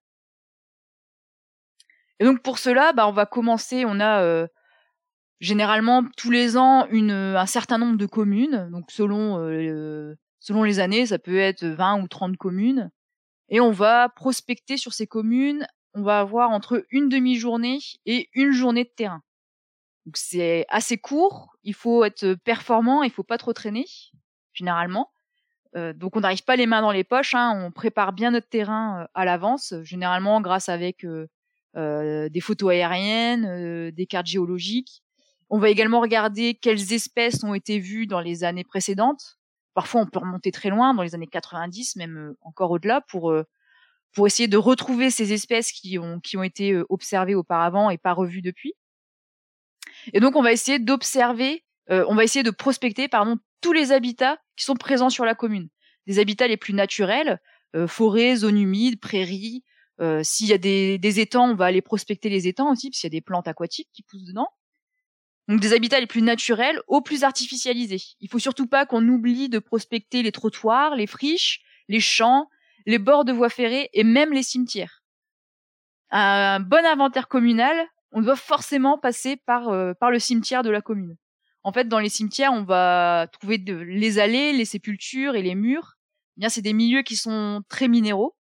Et 2.19 2.25
donc 2.25 2.43
pour 2.43 2.59
cela, 2.59 2.93
bah, 2.93 3.09
on 3.09 3.13
va 3.13 3.27
commencer. 3.27 3.85
On 3.87 3.99
a 3.99 4.47
généralement 5.43 6.05
tous 6.16 6.30
les 6.30 6.57
ans 6.57 6.86
une, 6.88 7.11
un 7.11 7.47
certain 7.47 7.76
nombre 7.76 7.99
de 7.99 8.07
communes. 8.07 8.70
Donc 8.70 8.90
selon 8.90 9.38
euh, 9.38 10.14
selon 10.40 10.62
les 10.62 10.80
années, 10.80 11.05
ça 11.05 11.18
peut 11.18 11.38
être 11.38 11.66
20 11.66 12.01
ou 12.01 12.09
30 12.09 12.36
communes. 12.38 12.90
Et 13.51 13.61
on 13.61 13.72
va 13.72 14.09
prospecter 14.09 14.78
sur 14.78 14.95
ces 14.95 15.07
communes. 15.07 15.66
On 15.95 16.03
va 16.03 16.20
avoir 16.20 16.51
entre 16.51 16.86
une 16.90 17.11
demi-journée 17.11 17.80
et 18.07 18.30
une 18.32 18.53
journée 18.53 18.84
de 18.84 18.93
terrain. 18.97 19.22
Donc 20.07 20.16
c'est 20.16 20.64
assez 20.68 20.97
court. 20.97 21.55
Il 21.64 21.74
faut 21.74 22.05
être 22.05 22.34
performant. 22.45 23.03
Il 23.03 23.11
faut 23.11 23.24
pas 23.24 23.36
trop 23.36 23.53
traîner 23.53 23.84
généralement. 24.53 25.11
Euh, 25.74 25.93
donc 25.93 26.16
on 26.16 26.20
n'arrive 26.20 26.45
pas 26.45 26.57
les 26.57 26.66
mains 26.66 26.82
dans 26.82 26.93
les 26.93 27.05
poches. 27.05 27.34
Hein, 27.34 27.53
on 27.64 27.70
prépare 27.72 28.12
bien 28.12 28.30
notre 28.30 28.49
terrain 28.49 29.03
euh, 29.03 29.07
à 29.14 29.24
l'avance, 29.24 29.74
généralement 29.82 30.40
grâce 30.40 30.68
avec 30.68 31.05
euh, 31.05 31.26
des 31.74 32.40
photos 32.40 32.70
aériennes, 32.70 33.90
des 33.90 34.07
cartes 34.07 34.26
géologiques. 34.26 35.03
On 35.55 35.59
va 35.59 35.69
également 35.69 36.01
regarder 36.01 36.55
quelles 36.55 36.95
espèces 36.95 37.45
ont 37.45 37.53
été 37.53 37.79
vues 37.79 38.07
dans 38.07 38.21
les 38.21 38.43
années 38.43 38.65
précédentes. 38.65 39.39
Parfois, 39.75 40.01
on 40.01 40.07
peut 40.07 40.19
remonter 40.19 40.51
très 40.51 40.71
loin, 40.71 40.95
dans 40.95 41.03
les 41.03 41.15
années 41.15 41.27
90, 41.27 41.97
même 41.97 42.17
euh, 42.17 42.39
encore 42.41 42.71
au-delà, 42.71 43.03
pour 43.03 43.31
euh, 43.31 43.45
pour 44.15 44.27
essayer 44.27 44.49
de 44.49 44.57
retrouver 44.57 45.11
ces 45.11 45.35
espèces 45.35 45.71
qui 45.71 45.99
ont 45.99 46.21
qui 46.21 46.39
ont 46.39 46.43
été 46.43 46.73
euh, 46.73 46.87
observées 46.89 47.35
auparavant 47.35 47.91
et 47.91 47.99
pas 47.99 48.15
revues 48.15 48.41
depuis. 48.41 48.73
Et 50.15 50.21
donc, 50.21 50.37
on 50.37 50.43
va 50.43 50.53
essayer 50.53 50.79
d'observer, 50.79 51.65
on 51.89 52.15
va 52.15 52.25
essayer 52.25 52.43
de 52.43 52.51
prospecter, 52.51 53.09
pardon, 53.09 53.37
tous 53.61 53.75
les 53.75 53.93
habitats 53.93 54.39
qui 54.57 54.65
sont 54.65 54.75
présents 54.75 55.11
sur 55.11 55.27
la 55.27 55.35
commune. 55.35 55.69
Des 56.07 56.19
habitats 56.19 56.49
les 56.49 56.57
plus 56.57 56.73
naturels, 56.73 57.41
forêts, 57.87 58.37
zones 58.37 58.59
humides, 58.59 59.01
prairies, 59.01 59.65
S'il 60.23 60.49
y 60.49 60.53
a 60.53 60.59
des, 60.59 60.99
des 60.99 61.21
étangs, 61.21 61.51
on 61.51 61.55
va 61.55 61.67
aller 61.67 61.83
prospecter 61.83 62.31
les 62.31 62.49
étangs 62.49 62.73
aussi, 62.73 62.91
parce 62.91 63.01
qu'il 63.01 63.09
y 63.09 63.15
a 63.15 63.19
des 63.19 63.21
plantes 63.21 63.49
aquatiques 63.49 63.91
qui 63.93 64.03
poussent 64.03 64.25
dedans. 64.25 64.49
Donc 65.49 65.61
des 65.61 65.72
habitats 65.72 66.01
les 66.01 66.07
plus 66.07 66.22
naturels 66.22 66.80
aux 66.86 67.01
plus 67.01 67.24
artificialisés. 67.24 68.03
Il 68.20 68.28
faut 68.28 68.38
surtout 68.38 68.66
pas 68.66 68.86
qu'on 68.86 69.07
oublie 69.09 69.49
de 69.49 69.59
prospecter 69.59 70.22
les 70.22 70.32
trottoirs, 70.32 70.95
les 70.95 71.07
friches, 71.07 71.61
les 71.88 72.01
champs, 72.01 72.49
les 72.86 72.99
bords 72.99 73.24
de 73.24 73.32
voies 73.32 73.49
ferrées 73.49 73.90
et 73.93 74.05
même 74.05 74.32
les 74.32 74.43
cimetières. 74.43 75.03
Un 76.11 76.61
bon 76.61 76.84
inventaire 76.84 77.28
communal, 77.28 77.76
on 78.12 78.20
doit 78.20 78.36
forcément 78.36 78.99
passer 78.99 79.36
par, 79.36 79.68
euh, 79.70 79.95
par 79.95 80.11
le 80.11 80.18
cimetière 80.18 80.62
de 80.62 80.70
la 80.70 80.82
commune. 80.82 81.16
En 81.64 81.72
fait, 81.72 81.88
dans 81.88 81.99
les 81.99 82.09
cimetières, 82.09 82.53
on 82.53 82.64
va 82.64 83.28
trouver 83.32 83.59
les 83.59 84.18
allées, 84.18 84.53
les 84.53 84.64
sépultures 84.64 85.36
et 85.36 85.43
les 85.43 85.55
murs. 85.55 85.95
Eh 86.36 86.40
bien, 86.40 86.49
c'est 86.49 86.62
des 86.62 86.72
milieux 86.72 87.03
qui 87.03 87.16
sont 87.16 87.62
très 87.68 87.88
minéraux, 87.88 88.36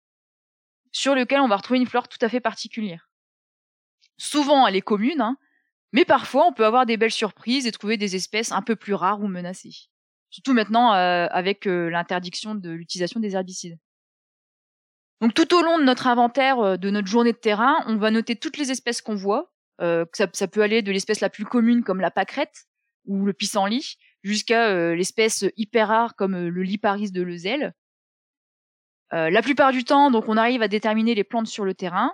sur 0.93 1.15
lesquels 1.15 1.41
on 1.41 1.49
va 1.49 1.57
retrouver 1.57 1.81
une 1.81 1.87
flore 1.87 2.09
tout 2.09 2.19
à 2.21 2.29
fait 2.29 2.41
particulière. 2.41 3.09
Souvent, 4.19 4.67
elle 4.67 4.77
est 4.77 4.83
commune, 4.83 5.21
hein, 5.21 5.37
mais 5.93 6.05
parfois, 6.05 6.47
on 6.47 6.53
peut 6.53 6.65
avoir 6.65 6.87
des 6.87 6.97
belles 6.97 7.11
surprises 7.11 7.67
et 7.67 7.73
trouver 7.73 7.97
des 7.97 8.17
espèces 8.17 8.53
un 8.53 8.63
peu 8.63 8.77
plus 8.77 8.95
rares 8.95 9.21
ou 9.21 9.29
menacées. 9.29 9.89
Surtout 10.31 10.53
maintenant 10.53 10.93
euh, 10.93 11.27
avec 11.31 11.67
euh, 11.67 11.89
l'interdiction 11.89 12.55
de 12.55 12.71
l'utilisation 12.71 13.21
des 13.21 13.35
herbicides. 13.35 13.79
Donc 15.21 15.33
tout 15.33 15.55
au 15.55 15.63
long 15.63 15.79
de 15.79 15.85
notre 15.85 16.09
inventaire, 16.09 16.59
euh, 16.59 16.77
de 16.77 16.91
notre 16.91 17.09
journée 17.09 17.33
de 17.33 17.39
terrain, 17.39 17.83
on 17.87 17.97
va 17.97 18.11
noter 18.11 18.37
toutes 18.37 18.59
les 18.59 18.71
espèces 18.71 19.01
qu'on 19.01 19.15
voit. 19.15 19.53
Ça, 19.79 20.27
ça, 20.33 20.49
peut 20.49 20.63
aller 20.63 20.81
de 20.81 20.91
l'espèce 20.91 21.21
la 21.21 21.29
plus 21.29 21.45
commune 21.45 21.85
comme 21.85 22.01
la 22.01 22.11
pâquerette 22.11 22.67
ou 23.05 23.27
le 23.27 23.35
pissenlit, 23.35 23.97
jusqu'à 24.23 24.95
l'espèce 24.95 25.45
hyper 25.59 25.89
rare 25.89 26.17
comme 26.17 26.49
le 26.49 26.63
liparis 26.63 27.13
de 27.13 27.21
Lezel. 27.21 27.75
la 29.13 29.43
plupart 29.43 29.73
du 29.73 29.85
temps, 29.85 30.11
donc 30.11 30.29
on 30.29 30.39
arrive 30.39 30.63
à 30.63 30.69
déterminer 30.69 31.15
les 31.15 31.25
plantes 31.25 31.47
sur 31.47 31.67
le 31.67 31.75
terrain, 31.75 32.11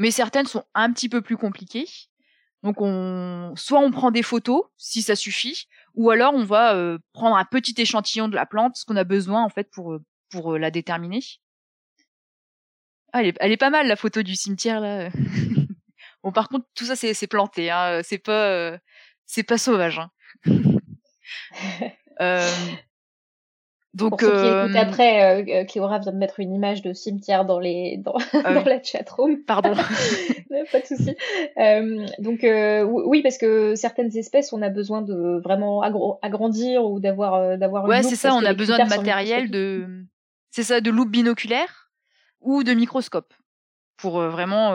mais 0.00 0.10
certaines 0.10 0.46
sont 0.46 0.64
un 0.74 0.92
petit 0.92 1.08
peu 1.08 1.22
plus 1.22 1.36
compliquées. 1.36 1.86
Donc 2.62 2.80
on, 2.80 3.54
soit 3.56 3.80
on 3.80 3.90
prend 3.90 4.10
des 4.10 4.22
photos 4.22 4.64
si 4.76 5.02
ça 5.02 5.16
suffit, 5.16 5.66
ou 5.94 6.10
alors 6.10 6.34
on 6.34 6.44
va 6.44 6.74
euh, 6.74 6.98
prendre 7.12 7.36
un 7.36 7.44
petit 7.44 7.74
échantillon 7.80 8.28
de 8.28 8.34
la 8.34 8.44
plante, 8.44 8.76
ce 8.76 8.84
qu'on 8.84 8.96
a 8.96 9.04
besoin 9.04 9.42
en 9.42 9.48
fait 9.48 9.70
pour 9.70 9.94
euh, 9.94 10.04
pour 10.30 10.54
euh, 10.54 10.58
la 10.58 10.70
déterminer. 10.70 11.20
Ah, 13.12 13.22
elle 13.22 13.28
est, 13.28 13.36
elle 13.40 13.52
est 13.52 13.56
pas 13.56 13.70
mal 13.70 13.88
la 13.88 13.96
photo 13.96 14.22
du 14.22 14.36
cimetière 14.36 14.80
là. 14.80 15.08
bon 16.22 16.32
par 16.32 16.48
contre 16.48 16.66
tout 16.74 16.84
ça 16.84 16.96
c'est 16.96 17.14
c'est 17.14 17.26
planté, 17.26 17.70
hein, 17.70 18.02
c'est 18.02 18.18
pas 18.18 18.78
c'est 19.24 19.42
pas 19.42 19.58
sauvage. 19.58 19.98
Hein. 19.98 20.10
Donc, 23.92 24.10
Pour 24.10 24.20
ceux 24.20 24.30
qui 24.30 24.46
écoutent 24.46 24.76
euh, 24.76 24.80
après, 24.80 25.42
euh, 25.42 25.64
Cléora 25.64 25.98
vient 25.98 26.12
de 26.12 26.16
mettre 26.16 26.38
une 26.38 26.54
image 26.54 26.80
de 26.80 26.92
cimetière 26.92 27.44
dans 27.44 27.58
les 27.58 27.96
dans, 27.96 28.14
ah 28.44 28.54
dans 28.54 28.64
la 28.64 28.80
chatroom. 28.80 29.42
Pardon. 29.42 29.74
pas 30.72 30.80
de 30.80 30.86
souci. 30.86 31.16
Euh, 31.58 32.06
donc 32.18 32.44
euh, 32.44 32.84
oui, 32.84 33.22
parce 33.22 33.36
que 33.36 33.74
certaines 33.74 34.16
espèces, 34.16 34.52
on 34.52 34.62
a 34.62 34.68
besoin 34.68 35.02
de 35.02 35.40
vraiment 35.42 35.82
agrandir 36.22 36.84
ou 36.84 37.00
d'avoir 37.00 37.34
euh, 37.34 37.56
d'avoir. 37.56 37.84
Ouais, 37.86 38.02
c'est 38.02 38.16
ça. 38.16 38.32
On 38.34 38.44
a 38.44 38.54
besoin 38.54 38.78
de 38.78 38.88
matériel 38.88 39.50
de. 39.50 40.04
C'est 40.50 40.62
ça, 40.62 40.80
de 40.80 40.90
loupe 40.90 41.10
binoculaire 41.10 41.90
ou 42.40 42.62
de 42.62 42.72
microscope 42.72 43.34
pour 43.96 44.20
vraiment 44.20 44.70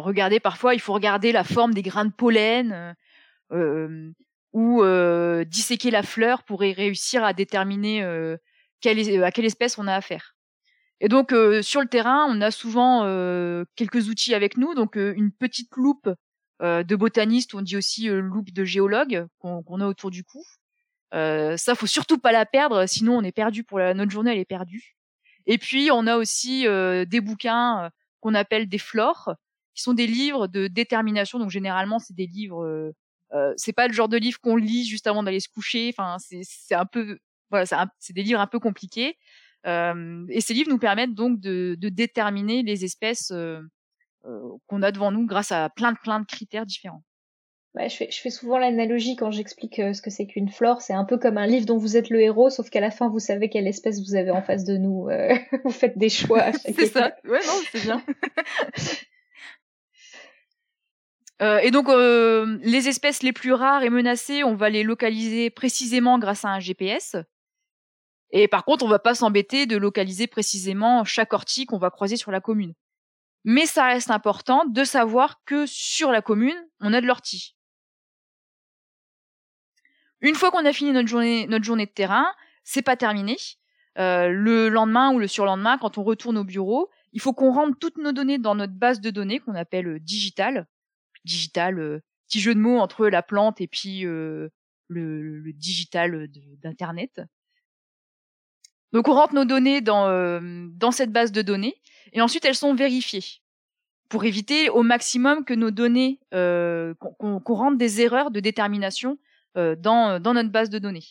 regarder. 0.00 0.40
Parfois, 0.40 0.74
il 0.74 0.80
faut 0.80 0.92
regarder 0.92 1.32
la 1.32 1.44
forme 1.44 1.74
des 1.74 1.82
grains 1.82 2.04
de 2.04 2.12
pollen. 2.12 2.94
ou 4.52 4.82
disséquer 5.44 5.90
la 5.90 6.02
fleur 6.02 6.44
pour 6.44 6.60
réussir 6.60 7.24
à 7.24 7.32
déterminer 7.32 8.04
euh, 8.86 9.24
à 9.24 9.30
quelle 9.30 9.44
espèce 9.44 9.78
on 9.78 9.86
a 9.86 9.94
affaire. 9.94 10.34
Et 11.00 11.08
donc 11.08 11.32
euh, 11.32 11.62
sur 11.62 11.80
le 11.80 11.88
terrain, 11.88 12.26
on 12.28 12.40
a 12.40 12.50
souvent 12.50 13.04
euh, 13.04 13.64
quelques 13.74 14.08
outils 14.08 14.34
avec 14.34 14.56
nous, 14.56 14.74
donc 14.74 14.96
une 14.96 15.32
petite 15.32 15.74
loupe 15.76 16.10
de 16.62 16.94
botaniste, 16.94 17.54
on 17.54 17.62
dit 17.62 17.74
aussi 17.74 18.08
loupe 18.08 18.52
de 18.52 18.64
géologue 18.64 19.26
qu'on 19.38 19.80
a 19.80 19.86
autour 19.86 20.10
du 20.10 20.24
cou. 20.24 20.44
Euh, 21.14 21.56
ça, 21.56 21.74
faut 21.74 21.86
surtout 21.86 22.18
pas 22.18 22.32
la 22.32 22.44
perdre, 22.44 22.84
sinon 22.84 23.16
on 23.16 23.22
est 23.22 23.32
perdu 23.32 23.64
pour 23.64 23.78
la, 23.78 23.94
notre 23.94 24.10
journée, 24.10 24.32
elle 24.32 24.38
est 24.38 24.44
perdue. 24.44 24.94
Et 25.46 25.56
puis 25.56 25.88
on 25.90 26.06
a 26.06 26.18
aussi 26.18 26.64
des 26.64 27.20
bouquins 27.22 27.90
qu'on 28.20 28.34
appelle 28.34 28.68
des 28.68 28.76
flores, 28.76 29.34
qui 29.74 29.82
sont 29.82 29.94
des 29.94 30.06
livres 30.06 30.46
de 30.48 30.66
détermination. 30.66 31.38
Donc 31.38 31.48
généralement 31.48 31.98
c'est 31.98 32.14
des 32.14 32.26
livres, 32.26 32.92
euh, 33.32 33.54
c'est 33.56 33.72
pas 33.72 33.88
le 33.88 33.94
genre 33.94 34.08
de 34.08 34.16
livre 34.16 34.38
qu'on 34.40 34.56
lit 34.56 34.84
juste 34.84 35.06
avant 35.06 35.22
d'aller 35.22 35.40
se 35.40 35.48
coucher. 35.48 35.92
Enfin 35.96 36.16
c'est 36.18 36.74
un 36.74 36.86
peu 36.86 37.18
voilà, 37.50 37.66
c'est 37.98 38.12
des 38.12 38.22
livres 38.22 38.40
un 38.40 38.46
peu 38.46 38.58
compliqués. 38.58 39.16
Euh, 39.66 40.24
et 40.30 40.40
ces 40.40 40.54
livres 40.54 40.70
nous 40.70 40.78
permettent 40.78 41.14
donc 41.14 41.38
de, 41.40 41.76
de 41.78 41.88
déterminer 41.88 42.62
les 42.62 42.84
espèces 42.84 43.30
euh, 43.30 43.60
euh, 44.24 44.40
qu'on 44.66 44.82
a 44.82 44.90
devant 44.90 45.10
nous 45.10 45.26
grâce 45.26 45.52
à 45.52 45.68
plein 45.68 45.92
de 45.92 45.98
plein 45.98 46.20
de 46.20 46.26
critères 46.26 46.64
différents. 46.64 47.02
Ouais, 47.74 47.88
je, 47.88 47.96
fais, 47.96 48.10
je 48.10 48.20
fais 48.20 48.30
souvent 48.30 48.58
l'analogie 48.58 49.14
quand 49.14 49.30
j'explique 49.30 49.76
ce 49.76 50.02
que 50.02 50.10
c'est 50.10 50.26
qu'une 50.26 50.48
flore. 50.48 50.82
C'est 50.82 50.94
un 50.94 51.04
peu 51.04 51.18
comme 51.18 51.38
un 51.38 51.46
livre 51.46 51.66
dont 51.66 51.76
vous 51.76 51.96
êtes 51.96 52.10
le 52.10 52.20
héros, 52.20 52.50
sauf 52.50 52.68
qu'à 52.68 52.80
la 52.80 52.90
fin, 52.90 53.08
vous 53.08 53.20
savez 53.20 53.48
quelle 53.48 53.68
espèce 53.68 54.00
vous 54.00 54.16
avez 54.16 54.32
en 54.32 54.42
face 54.42 54.64
de 54.64 54.76
nous. 54.76 55.08
vous 55.64 55.70
faites 55.70 55.96
des 55.96 56.08
choix. 56.08 56.50
c'est 56.52 56.86
ça. 56.86 57.12
Ouais, 57.24 57.38
non, 57.46 57.60
c'est 57.70 57.82
bien. 57.82 58.02
Euh, 61.42 61.58
et 61.58 61.70
donc, 61.70 61.88
euh, 61.88 62.58
les 62.62 62.88
espèces 62.88 63.22
les 63.22 63.32
plus 63.32 63.52
rares 63.52 63.82
et 63.82 63.90
menacées, 63.90 64.44
on 64.44 64.54
va 64.54 64.68
les 64.68 64.82
localiser 64.82 65.48
précisément 65.48 66.18
grâce 66.18 66.44
à 66.44 66.48
un 66.48 66.60
GPS. 66.60 67.16
Et 68.32 68.48
par 68.48 68.64
contre, 68.64 68.84
on 68.84 68.88
va 68.88 68.98
pas 68.98 69.14
s'embêter 69.14 69.66
de 69.66 69.76
localiser 69.76 70.26
précisément 70.26 71.04
chaque 71.04 71.32
ortie 71.32 71.66
qu'on 71.66 71.78
va 71.78 71.90
croiser 71.90 72.16
sur 72.16 72.30
la 72.30 72.40
commune. 72.40 72.74
Mais 73.44 73.66
ça 73.66 73.86
reste 73.86 74.10
important 74.10 74.64
de 74.66 74.84
savoir 74.84 75.42
que 75.44 75.64
sur 75.66 76.12
la 76.12 76.22
commune, 76.22 76.56
on 76.80 76.92
a 76.92 77.00
de 77.00 77.06
l'ortie. 77.06 77.56
Une 80.20 80.34
fois 80.34 80.50
qu'on 80.50 80.66
a 80.66 80.72
fini 80.72 80.92
notre 80.92 81.08
journée, 81.08 81.46
notre 81.46 81.64
journée 81.64 81.86
de 81.86 81.90
terrain, 81.90 82.26
c'est 82.62 82.82
pas 82.82 82.96
terminé. 82.96 83.36
Euh, 83.98 84.28
le 84.28 84.68
lendemain 84.68 85.12
ou 85.12 85.18
le 85.18 85.26
surlendemain, 85.26 85.78
quand 85.78 85.98
on 85.98 86.04
retourne 86.04 86.38
au 86.38 86.44
bureau, 86.44 86.90
il 87.12 87.20
faut 87.20 87.32
qu'on 87.32 87.52
rentre 87.52 87.78
toutes 87.78 87.98
nos 87.98 88.12
données 88.12 88.38
dans 88.38 88.54
notre 88.54 88.74
base 88.74 89.00
de 89.00 89.10
données 89.10 89.40
qu'on 89.40 89.54
appelle 89.54 89.88
euh, 89.88 89.98
digital. 89.98 90.68
Digital, 91.24 91.78
euh, 91.78 92.00
petit 92.28 92.40
jeu 92.40 92.54
de 92.54 92.60
mots 92.60 92.78
entre 92.78 93.08
la 93.08 93.22
plante 93.22 93.60
et 93.60 93.66
puis 93.66 94.02
le, 94.02 94.52
le, 94.88 95.52
digital 95.52 96.28
d'internet. 96.62 97.20
Donc 98.92 99.08
on 99.08 99.14
rentre 99.14 99.34
nos 99.34 99.44
données 99.44 99.80
dans, 99.80 100.08
euh, 100.08 100.40
dans 100.74 100.90
cette 100.90 101.12
base 101.12 101.32
de 101.32 101.42
données 101.42 101.76
et 102.12 102.20
ensuite 102.20 102.44
elles 102.44 102.56
sont 102.56 102.74
vérifiées 102.74 103.40
pour 104.08 104.24
éviter 104.24 104.68
au 104.68 104.82
maximum 104.82 105.44
que 105.44 105.54
nos 105.54 105.70
données, 105.70 106.18
euh, 106.34 106.94
qu'on 106.94 107.40
rentre 107.54 107.78
des 107.78 108.00
erreurs 108.00 108.32
de 108.32 108.40
détermination 108.40 109.18
euh, 109.56 109.76
dans, 109.76 110.20
dans 110.20 110.34
notre 110.34 110.50
base 110.50 110.68
de 110.68 110.80
données. 110.80 111.04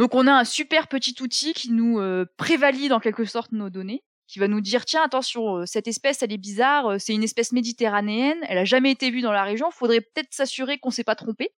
Donc 0.00 0.14
on 0.14 0.26
a 0.26 0.32
un 0.32 0.44
super 0.44 0.88
petit 0.88 1.14
outil 1.20 1.52
qui 1.52 1.70
nous 1.70 2.00
euh, 2.00 2.24
prévalide 2.38 2.94
en 2.94 3.00
quelque 3.00 3.26
sorte 3.26 3.52
nos 3.52 3.68
données, 3.68 4.02
qui 4.26 4.38
va 4.38 4.48
nous 4.48 4.62
dire 4.62 4.86
tiens 4.86 5.02
attention 5.04 5.58
euh, 5.58 5.66
cette 5.66 5.88
espèce 5.88 6.22
elle 6.22 6.32
est 6.32 6.38
bizarre, 6.38 6.92
euh, 6.92 6.96
c'est 6.98 7.12
une 7.12 7.22
espèce 7.22 7.52
méditerranéenne, 7.52 8.38
elle 8.48 8.56
a 8.56 8.64
jamais 8.64 8.90
été 8.90 9.10
vue 9.10 9.20
dans 9.20 9.30
la 9.30 9.44
région, 9.44 9.70
faudrait 9.70 10.00
peut-être 10.00 10.32
s'assurer 10.32 10.78
qu'on 10.78 10.90
s'est 10.90 11.04
pas 11.04 11.16
trompé. 11.16 11.50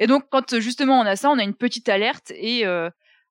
Et 0.00 0.08
donc 0.08 0.24
quand 0.30 0.58
justement 0.58 0.98
on 0.98 1.04
a 1.04 1.14
ça, 1.14 1.30
on 1.30 1.38
a 1.38 1.44
une 1.44 1.54
petite 1.54 1.88
alerte 1.88 2.32
et 2.32 2.64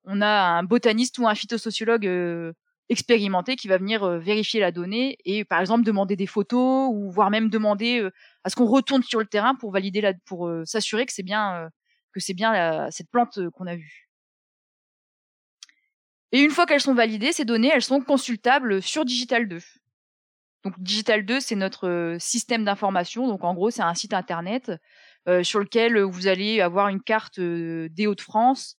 on 0.07 0.21
a 0.21 0.57
un 0.57 0.63
botaniste 0.63 1.19
ou 1.19 1.27
un 1.27 1.35
phytosociologue 1.35 2.07
euh, 2.07 2.53
expérimenté 2.89 3.57
qui 3.57 3.67
va 3.67 3.77
venir 3.77 4.03
euh, 4.03 4.17
vérifier 4.17 4.61
la 4.61 4.71
donnée 4.71 5.17
et 5.25 5.43
par 5.43 5.59
exemple 5.59 5.83
demander 5.83 6.15
des 6.15 6.25
photos 6.25 6.89
ou 6.91 7.11
voire 7.11 7.29
même 7.29 7.49
demander 7.49 7.99
euh, 7.99 8.11
à 8.45 8.49
ce 8.49 8.55
qu'on 8.55 8.65
retourne 8.65 9.03
sur 9.03 9.19
le 9.19 9.25
terrain 9.25 9.53
pour 9.53 9.71
valider 9.71 9.99
la, 9.99 10.13
pour 10.25 10.49
s'assurer 10.63 11.05
que 11.05 11.11
c'est 11.11 11.23
bien 11.23 11.69
que 12.13 12.21
c'est 12.21 12.33
bien 12.33 12.89
cette 12.89 13.11
plante 13.11 13.37
qu'on 13.51 13.67
a 13.67 13.75
vue. 13.75 14.09
Et 16.31 16.39
une 16.39 16.51
fois 16.51 16.65
qu'elles 16.65 16.81
sont 16.81 16.93
validées, 16.93 17.33
ces 17.33 17.45
données, 17.45 17.71
elles 17.73 17.83
sont 17.83 18.01
consultables 18.01 18.81
sur 18.81 19.03
Digital 19.05 19.47
2. 19.47 19.59
Donc 20.63 20.79
Digital 20.79 21.25
2, 21.25 21.39
c'est 21.41 21.55
notre 21.55 22.15
système 22.19 22.63
d'information. 22.63 23.27
Donc 23.27 23.43
en 23.43 23.53
gros, 23.53 23.69
c'est 23.69 23.81
un 23.81 23.93
site 23.93 24.13
internet 24.13 24.71
sur 25.43 25.59
lequel 25.59 26.01
vous 26.01 26.27
allez 26.27 26.61
avoir 26.61 26.87
une 26.87 27.01
carte 27.01 27.39
des 27.39 28.07
Hauts-de-France, 28.07 28.77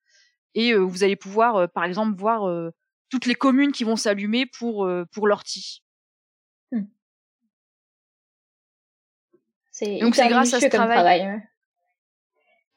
et 0.55 0.73
vous 0.73 1.03
allez 1.03 1.15
pouvoir, 1.15 1.69
par 1.69 1.83
exemple, 1.83 2.17
voir 2.17 2.71
toutes 3.09 3.25
les 3.25 3.35
communes 3.35 3.71
qui 3.71 3.83
vont 3.83 3.95
s'allumer 3.95 4.45
pour 4.45 4.89
pour 5.11 5.27
l'ortie. 5.27 5.83
Hmm. 6.71 6.85
C'est 9.71 9.99
donc 9.99 10.15
c'est 10.15 10.27
grâce 10.27 10.53
à 10.53 10.59
ce 10.59 10.67
travail. 10.67 11.21
hein. 11.21 11.41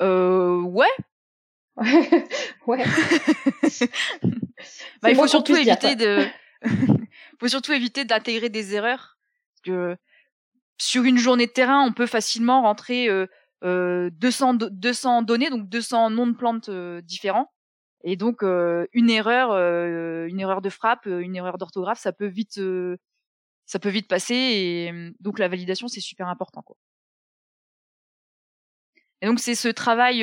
Euh, 0.02 0.60
ouais. 0.62 0.86
ouais. 2.66 2.84
bah, 5.02 5.10
il 5.10 5.16
faut 5.16 5.26
surtout 5.26 5.56
éviter 5.56 5.96
de, 5.96 6.26
faut 7.40 7.48
surtout 7.48 7.72
éviter 7.72 8.04
d'intégrer 8.04 8.48
des 8.48 8.74
erreurs. 8.74 9.18
Parce 9.52 9.62
que 9.64 9.96
sur 10.78 11.04
une 11.04 11.18
journée 11.18 11.46
de 11.46 11.52
terrain, 11.52 11.82
on 11.82 11.92
peut 11.92 12.06
facilement 12.06 12.62
rentrer 12.62 13.08
euh, 13.64 14.10
200 14.12 14.54
200 14.54 15.22
données, 15.22 15.50
donc 15.50 15.68
200 15.68 16.10
noms 16.10 16.26
de 16.26 16.36
plantes 16.36 16.70
différents 17.02 17.50
Et 18.02 18.16
donc 18.16 18.42
une 18.42 19.10
erreur, 19.10 19.52
une 20.26 20.40
erreur 20.40 20.62
de 20.62 20.70
frappe, 20.70 21.06
une 21.06 21.36
erreur 21.36 21.58
d'orthographe, 21.58 21.98
ça 21.98 22.12
peut 22.12 22.26
vite, 22.26 22.60
ça 23.66 23.78
peut 23.78 23.88
vite 23.88 24.08
passer. 24.08 24.34
Et 24.34 25.12
donc 25.20 25.38
la 25.38 25.48
validation, 25.48 25.88
c'est 25.88 26.00
super 26.00 26.28
important. 26.28 26.62
Quoi. 26.62 26.76
Et 29.22 29.26
donc 29.26 29.38
c'est 29.38 29.54
ce 29.54 29.68
travail 29.68 30.20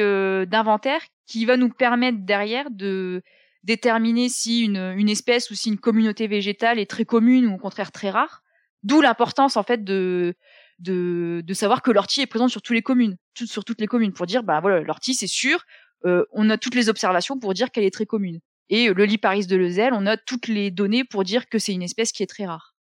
d'inventaire 0.47 1.01
qui 1.28 1.45
va 1.45 1.57
nous 1.57 1.69
permettre 1.69 2.19
derrière 2.21 2.71
de 2.71 3.21
déterminer 3.63 4.30
si 4.30 4.63
une, 4.63 4.93
une 4.97 5.09
espèce 5.09 5.51
ou 5.51 5.55
si 5.55 5.69
une 5.69 5.78
communauté 5.78 6.28
végétale 6.28 6.80
est 6.80 6.89
très 6.89 7.05
commune 7.05 7.47
ou 7.47 7.55
au 7.55 7.57
contraire 7.57 7.91
très 7.91 8.09
rare. 8.09 8.43
D'où 8.84 9.01
l'importance 9.01 9.57
en 9.57 9.63
fait 9.63 9.84
de 9.84 10.36
de, 10.80 11.41
de 11.43 11.53
savoir 11.55 11.82
que 11.82 11.89
l'ortie 11.89 12.21
est 12.21 12.28
présente 12.28 12.51
sur 12.51 12.61
toutes 12.61 12.75
les 12.75 12.84
communes, 12.84 13.17
sur 13.34 13.65
toutes 13.65 13.82
les 13.82 13.88
communes, 13.88 14.13
pour 14.13 14.28
dire 14.28 14.43
bah 14.43 14.59
voilà 14.61 14.82
l'ortie 14.82 15.15
c'est 15.15 15.28
sûr, 15.28 15.65
on 16.04 16.50
a 16.50 16.58
toutes 16.58 16.76
les 16.76 16.89
observations 16.89 17.39
pour 17.39 17.54
dire 17.54 17.72
qu'elle 17.72 17.84
est 17.84 17.93
très 17.93 18.06
commune. 18.06 18.39
Et 18.70 18.93
le 18.93 19.06
liparis 19.06 19.48
de 19.48 19.56
Lezel, 19.56 19.93
on 19.93 20.06
a 20.06 20.18
toutes 20.18 20.48
les 20.48 20.72
données 20.72 21.04
pour 21.04 21.24
dire 21.24 21.48
que 21.48 21.60
c'est 21.60 21.74
une 21.74 21.84
espèce 21.84 22.12
qui 22.12 22.24
est 22.24 22.28
très 22.28 22.45
rare. 22.45 22.76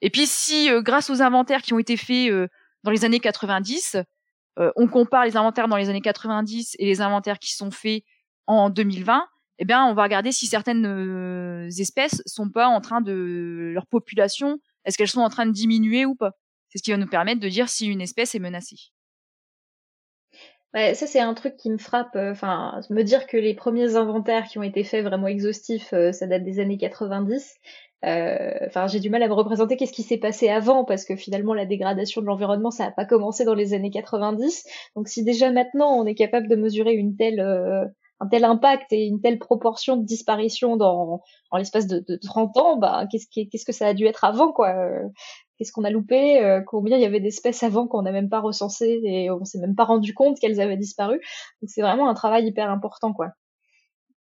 Et 0.00 0.10
puis 0.10 0.26
si, 0.26 0.70
euh, 0.70 0.82
grâce 0.82 1.10
aux 1.10 1.22
inventaires 1.22 1.62
qui 1.62 1.72
ont 1.72 1.78
été 1.78 1.96
faits 1.96 2.30
euh, 2.30 2.48
dans 2.84 2.90
les 2.90 3.04
années 3.04 3.20
90, 3.20 3.96
on 4.74 4.88
compare 4.88 5.24
les 5.24 5.36
inventaires 5.36 5.68
dans 5.68 5.76
les 5.76 5.88
années 5.88 6.00
90 6.00 6.74
et 6.80 6.84
les 6.84 7.00
inventaires 7.00 7.38
qui 7.38 7.54
sont 7.54 7.70
faits 7.70 8.02
en 8.48 8.70
2020, 8.70 9.24
eh 9.60 9.64
bien, 9.64 9.84
on 9.84 9.94
va 9.94 10.02
regarder 10.02 10.32
si 10.32 10.48
certaines 10.48 11.68
espèces 11.78 12.22
sont 12.26 12.50
pas 12.50 12.66
en 12.66 12.80
train 12.80 13.00
de 13.00 13.70
leur 13.72 13.86
population, 13.86 14.58
est-ce 14.84 14.98
qu'elles 14.98 15.06
sont 15.06 15.20
en 15.20 15.28
train 15.28 15.46
de 15.46 15.52
diminuer 15.52 16.06
ou 16.06 16.16
pas. 16.16 16.32
C'est 16.70 16.78
ce 16.78 16.82
qui 16.82 16.90
va 16.90 16.96
nous 16.96 17.06
permettre 17.06 17.40
de 17.40 17.48
dire 17.48 17.68
si 17.68 17.86
une 17.86 18.00
espèce 18.00 18.34
est 18.34 18.40
menacée. 18.40 18.90
Ouais, 20.74 20.94
ça 20.94 21.06
c'est 21.06 21.20
un 21.20 21.32
truc 21.34 21.56
qui 21.56 21.70
me 21.70 21.78
frappe. 21.78 22.14
Euh, 22.14 22.32
enfin, 22.32 22.80
me 22.90 23.02
dire 23.02 23.26
que 23.26 23.36
les 23.38 23.54
premiers 23.54 23.96
inventaires 23.96 24.46
qui 24.48 24.58
ont 24.58 24.62
été 24.62 24.84
faits 24.84 25.04
vraiment 25.04 25.26
exhaustifs, 25.26 25.92
euh, 25.94 26.12
ça 26.12 26.26
date 26.26 26.44
des 26.44 26.60
années 26.60 26.76
90. 26.76 27.54
Euh, 28.04 28.50
enfin, 28.66 28.86
j'ai 28.86 29.00
du 29.00 29.08
mal 29.10 29.22
à 29.22 29.28
me 29.28 29.32
représenter 29.32 29.76
qu'est-ce 29.76 29.92
qui 29.92 30.02
s'est 30.02 30.18
passé 30.18 30.48
avant 30.48 30.84
parce 30.84 31.04
que 31.04 31.16
finalement 31.16 31.54
la 31.54 31.64
dégradation 31.66 32.20
de 32.20 32.26
l'environnement 32.26 32.70
ça 32.70 32.84
n'a 32.84 32.92
pas 32.92 33.06
commencé 33.06 33.44
dans 33.44 33.54
les 33.54 33.72
années 33.74 33.90
90. 33.90 34.64
Donc 34.94 35.08
si 35.08 35.24
déjà 35.24 35.50
maintenant 35.50 35.90
on 35.98 36.04
est 36.06 36.14
capable 36.14 36.48
de 36.48 36.56
mesurer 36.56 36.92
une 36.94 37.16
telle 37.16 37.40
un 38.20 38.26
tel 38.28 38.44
impact 38.44 38.92
et 38.92 39.06
une 39.06 39.20
telle 39.20 39.38
proportion 39.38 39.96
de 39.96 40.04
disparition 40.04 40.76
dans, 40.76 41.22
en 41.50 41.56
l'espace 41.56 41.86
de, 41.86 42.04
de 42.06 42.16
30 42.16 42.56
ans, 42.56 42.76
bah, 42.76 43.06
qu'est-ce, 43.10 43.26
qu'est-ce 43.30 43.64
que 43.64 43.72
ça 43.72 43.86
a 43.86 43.94
dû 43.94 44.06
être 44.06 44.24
avant, 44.24 44.52
quoi 44.52 44.74
qu'est-ce 45.58 45.72
qu'on 45.72 45.84
a 45.84 45.90
loupé, 45.90 46.42
euh, 46.42 46.60
combien 46.64 46.96
il 46.96 47.02
y 47.02 47.06
avait 47.06 47.20
d'espèces 47.20 47.62
avant 47.62 47.86
qu'on 47.86 48.02
n'a 48.02 48.12
même 48.12 48.28
pas 48.28 48.40
recensé 48.40 49.00
et 49.02 49.30
on 49.30 49.44
s'est 49.44 49.58
même 49.58 49.74
pas 49.74 49.84
rendu 49.84 50.14
compte 50.14 50.38
qu'elles 50.38 50.60
avaient 50.60 50.76
disparu. 50.76 51.20
C'est 51.66 51.82
vraiment 51.82 52.08
un 52.08 52.14
travail 52.14 52.46
hyper 52.46 52.70
important, 52.70 53.12
quoi. 53.12 53.32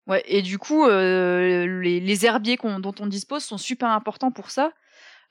Ouais, 0.06 0.22
et 0.28 0.42
du 0.42 0.60
coup, 0.60 0.86
euh, 0.86 1.82
les, 1.82 2.26
herbiers 2.26 2.58
dont 2.58 2.96
on 3.00 3.08
dispose 3.08 3.44
sont 3.44 3.58
super 3.58 3.90
importants 3.90 4.32
pour 4.32 4.52
ça, 4.52 4.74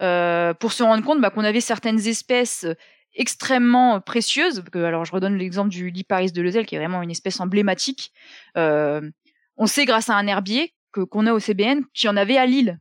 euh, 0.00 0.54
pour 0.54 0.72
se 0.72 0.82
rendre 0.82 1.04
compte 1.04 1.20
bah, 1.20 1.30
qu'on 1.30 1.44
avait 1.44 1.60
certaines 1.60 2.00
espèces 2.06 2.66
extrêmement 3.14 4.00
précieuses. 4.00 4.64
Que, 4.72 4.78
alors, 4.78 5.04
je 5.04 5.12
redonne 5.12 5.36
l'exemple 5.36 5.68
du 5.68 5.90
liparis 5.90 6.32
de 6.32 6.42
Lezel, 6.42 6.66
qui 6.66 6.74
est 6.74 6.78
vraiment 6.78 7.02
une 7.02 7.10
espèce 7.10 7.38
emblématique. 7.38 8.12
On 8.56 9.66
sait 9.66 9.84
grâce 9.84 10.08
à 10.08 10.16
un 10.16 10.26
herbier 10.26 10.72
que 10.90 11.02
qu'on 11.02 11.26
a 11.26 11.32
au 11.32 11.38
CBN 11.38 11.82
qu'il 11.94 12.08
y 12.08 12.10
en 12.10 12.16
avait 12.16 12.38
à 12.38 12.46
Lille. 12.46 12.80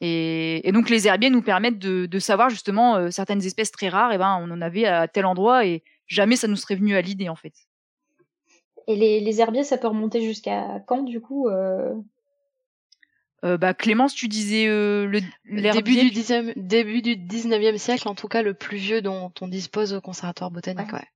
Et, 0.00 0.70
donc 0.72 0.90
les 0.90 1.06
herbiers 1.06 1.30
nous 1.30 1.42
permettent 1.42 1.78
de, 1.78 2.18
savoir 2.18 2.50
justement 2.50 2.96
euh, 2.96 3.10
certaines 3.10 3.44
espèces 3.44 3.70
très 3.70 3.88
rares, 3.88 4.12
et 4.12 4.18
ben 4.18 4.38
on 4.40 4.50
en 4.50 4.60
avait 4.60 4.86
à 4.86 5.08
tel 5.08 5.26
endroit 5.26 5.64
et 5.66 5.82
jamais 6.06 6.36
ça 6.36 6.48
nous 6.48 6.56
serait 6.56 6.74
venu 6.74 6.96
à 6.96 7.00
l'idée 7.00 7.28
en 7.28 7.36
fait. 7.36 7.54
Et 8.86 8.96
les, 8.96 9.40
herbiers, 9.40 9.64
ça 9.64 9.78
peut 9.78 9.88
remonter 9.88 10.20
jusqu'à 10.20 10.80
quand 10.86 11.02
du 11.02 11.20
coup 11.20 11.48
euh... 11.48 11.94
Euh, 13.44 13.56
bah, 13.58 13.74
Clémence, 13.74 14.14
tu 14.14 14.26
disais 14.28 14.66
euh, 14.68 15.06
le 15.06 15.20
début 15.72 15.96
du, 15.96 16.10
10 16.10 16.54
début 16.56 17.02
du 17.02 17.16
19e 17.16 17.76
siècle, 17.76 18.08
en 18.08 18.14
tout 18.14 18.28
cas 18.28 18.42
le 18.42 18.54
plus 18.54 18.78
vieux 18.78 19.02
dont 19.02 19.32
on 19.40 19.48
dispose 19.48 19.92
au 19.92 20.00
conservatoire 20.00 20.50
botanique. 20.50 20.92
Ouais. 20.92 21.06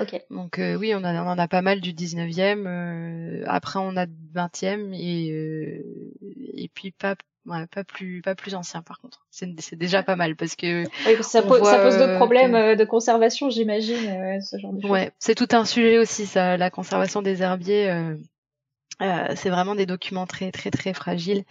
Ok. 0.00 0.20
Donc 0.30 0.58
oui, 0.58 0.94
on, 0.94 1.02
on 1.04 1.04
en 1.04 1.38
a 1.38 1.48
pas 1.48 1.62
mal 1.62 1.80
du 1.80 1.92
19e. 1.92 3.44
après, 3.46 3.78
on 3.78 3.96
a 3.96 4.06
20e 4.06 4.92
et 4.94 5.82
et 6.54 6.68
puis 6.74 6.90
pas 6.90 7.14
Ouais, 7.46 7.66
pas 7.68 7.84
plus, 7.84 8.20
pas 8.20 8.34
plus 8.34 8.54
ancien 8.54 8.82
par 8.82 9.00
contre. 9.00 9.26
C'est 9.30 9.74
déjà 9.76 10.02
pas 10.02 10.14
mal 10.14 10.36
parce 10.36 10.56
que. 10.56 10.84
Oui, 11.06 11.22
ça, 11.22 11.40
pose, 11.42 11.62
ça 11.62 11.78
pose 11.78 11.96
d'autres 11.96 12.16
problèmes 12.16 12.54
euh, 12.54 12.76
de 12.76 12.84
conservation, 12.84 13.48
j'imagine, 13.48 14.08
euh, 14.08 14.40
ce 14.40 14.58
genre 14.58 14.72
de 14.74 14.82
choses. 14.82 14.90
Ouais, 14.90 15.10
c'est 15.18 15.34
tout 15.34 15.48
un 15.52 15.64
sujet 15.64 15.98
aussi, 15.98 16.26
ça, 16.26 16.58
la 16.58 16.68
conservation 16.70 17.22
des 17.22 17.42
herbiers. 17.42 17.90
Euh, 17.90 18.14
euh, 19.00 19.28
c'est 19.36 19.48
vraiment 19.48 19.74
des 19.74 19.86
documents 19.86 20.26
très, 20.26 20.52
très, 20.52 20.70
très 20.70 20.92
fragiles 20.92 21.44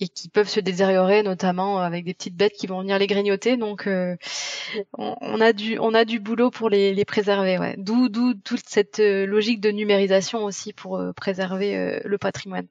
et 0.00 0.08
qui 0.08 0.28
peuvent 0.28 0.48
se 0.48 0.58
détériorer, 0.58 1.22
notamment 1.22 1.78
avec 1.78 2.04
des 2.04 2.14
petites 2.14 2.36
bêtes 2.36 2.54
qui 2.54 2.66
vont 2.66 2.80
venir 2.80 2.98
les 2.98 3.06
grignoter. 3.06 3.56
Donc, 3.56 3.86
on, 3.86 5.16
on, 5.20 5.40
a 5.40 5.52
du, 5.52 5.78
on 5.78 5.94
a 5.94 6.04
du 6.04 6.18
boulot 6.18 6.50
pour 6.50 6.68
les, 6.68 6.92
les 6.92 7.04
préserver. 7.04 7.58
Ouais. 7.58 7.76
D'où, 7.78 8.08
d'où 8.08 8.34
toute 8.34 8.64
cette 8.66 8.98
logique 8.98 9.60
de 9.60 9.70
numérisation 9.70 10.42
aussi 10.44 10.72
pour 10.72 11.00
préserver 11.14 12.00
le 12.04 12.18
patrimoine. 12.18 12.66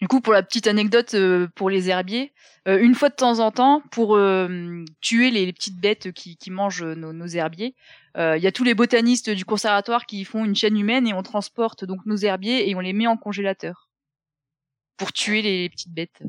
Du 0.00 0.08
coup, 0.08 0.20
pour 0.20 0.34
la 0.34 0.42
petite 0.42 0.66
anecdote 0.66 1.14
euh, 1.14 1.48
pour 1.54 1.70
les 1.70 1.88
herbiers, 1.88 2.34
euh, 2.68 2.78
une 2.78 2.94
fois 2.94 3.08
de 3.08 3.14
temps 3.14 3.38
en 3.38 3.50
temps, 3.50 3.82
pour 3.90 4.16
euh, 4.16 4.84
tuer 5.00 5.30
les, 5.30 5.50
petites 5.54 5.80
bêtes 5.80 6.12
qui, 6.12 6.36
qui 6.36 6.50
mangent 6.50 6.82
nos, 6.82 7.14
nos 7.14 7.26
herbiers, 7.26 7.74
il 8.18 8.40
y 8.40 8.46
a 8.46 8.52
tous 8.52 8.64
les 8.64 8.72
botanistes 8.72 9.28
du 9.28 9.44
conservatoire 9.44 10.06
qui 10.06 10.24
font 10.24 10.46
une 10.46 10.54
chaîne 10.54 10.78
humaine 10.78 11.06
et 11.06 11.12
on 11.12 11.22
transporte 11.22 11.84
donc 11.84 12.06
nos 12.06 12.16
herbiers 12.16 12.66
et 12.66 12.74
on 12.74 12.80
les 12.80 12.94
met 12.94 13.06
en 13.06 13.18
congélateur 13.18 13.90
pour 14.96 15.12
tuer 15.12 15.42
les, 15.42 15.68
petites 15.68 15.92
bêtes. 15.92 16.22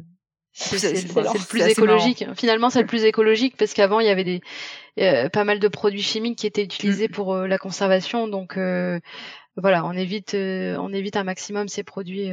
C'est 0.52 0.82
le 0.82 1.48
plus 1.48 1.62
écologique. 1.62 2.26
Finalement, 2.36 2.70
c'est 2.70 2.82
le 2.82 2.88
plus 2.88 3.06
écologique 3.06 3.56
parce 3.56 3.74
qu'avant, 3.74 4.02
il 4.02 4.08
y 4.08 4.10
avait 4.10 4.26
des 4.26 4.42
pas 5.30 5.46
mal 5.46 5.60
de 5.60 5.68
produits 5.70 6.02
chimiques 6.02 6.40
qui 6.40 6.48
étaient 6.48 6.64
utilisés 6.64 7.08
mm. 7.08 7.12
pour 7.12 7.38
la 7.38 7.58
conservation. 7.58 8.28
Donc 8.28 8.58
voilà, 9.56 9.86
on 9.86 9.94
évite 9.94 10.34
on 10.34 10.92
évite 10.92 11.16
un 11.16 11.24
maximum 11.24 11.70
ces 11.70 11.84
produits 11.84 12.32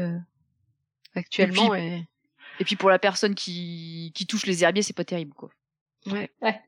actuellement. 1.14 1.74
Et 1.74 1.78
puis, 1.78 2.06
et... 2.60 2.64
puis 2.64 2.76
pour 2.76 2.90
la 2.90 2.98
personne 2.98 3.34
qui, 3.34 4.12
qui 4.14 4.26
touche 4.26 4.46
les 4.46 4.64
herbiers, 4.64 4.82
c'est 4.82 4.96
pas 4.96 5.04
terrible, 5.04 5.34
quoi. 5.34 5.50
Ouais. 6.06 6.30
Ouais. 6.42 6.60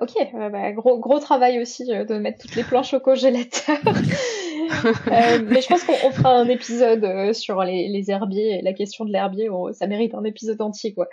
Ok, 0.00 0.12
bah, 0.32 0.72
gros, 0.72 0.98
gros 0.98 1.18
travail 1.18 1.60
aussi 1.60 1.92
euh, 1.92 2.04
de 2.04 2.14
mettre 2.14 2.38
toutes 2.38 2.56
les 2.56 2.64
planches 2.64 2.94
au 2.94 3.00
congélateur. 3.00 3.78
euh, 3.84 5.42
mais 5.46 5.60
je 5.60 5.68
pense 5.68 5.84
qu'on 5.84 6.10
fera 6.10 6.32
un 6.32 6.48
épisode 6.48 7.04
euh, 7.04 7.32
sur 7.34 7.62
les, 7.64 7.88
les, 7.88 8.10
herbiers 8.10 8.58
et 8.58 8.62
la 8.62 8.72
question 8.72 9.04
de 9.04 9.12
l'herbier. 9.12 9.50
ça 9.72 9.86
mérite 9.86 10.14
un 10.14 10.24
épisode 10.24 10.60
entier, 10.62 10.94
quoi. 10.94 11.08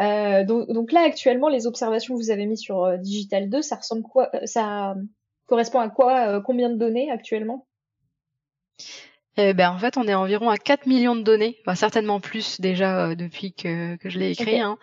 Euh, 0.00 0.44
donc, 0.44 0.68
donc, 0.72 0.90
là, 0.90 1.02
actuellement, 1.02 1.48
les 1.48 1.68
observations 1.68 2.14
que 2.14 2.20
vous 2.20 2.30
avez 2.30 2.46
mises 2.46 2.60
sur 2.60 2.98
Digital 2.98 3.48
2, 3.48 3.62
ça 3.62 3.76
ressemble 3.76 4.02
quoi 4.02 4.30
Ça 4.46 4.96
correspond 5.46 5.78
à 5.78 5.88
quoi 5.88 6.40
Combien 6.40 6.70
de 6.70 6.76
données 6.76 7.08
actuellement? 7.08 7.68
Eh 9.38 9.54
ben, 9.54 9.70
en 9.70 9.78
fait, 9.78 9.96
on 9.96 10.06
est 10.06 10.14
environ 10.14 10.50
à 10.50 10.58
4 10.58 10.86
millions 10.86 11.16
de 11.16 11.22
données, 11.22 11.58
enfin, 11.62 11.74
certainement 11.74 12.20
plus 12.20 12.60
déjà 12.60 13.06
euh, 13.06 13.14
depuis 13.14 13.54
que, 13.54 13.96
que 13.96 14.10
je 14.10 14.18
l'ai 14.18 14.30
écrit. 14.32 14.60
Hein. 14.60 14.76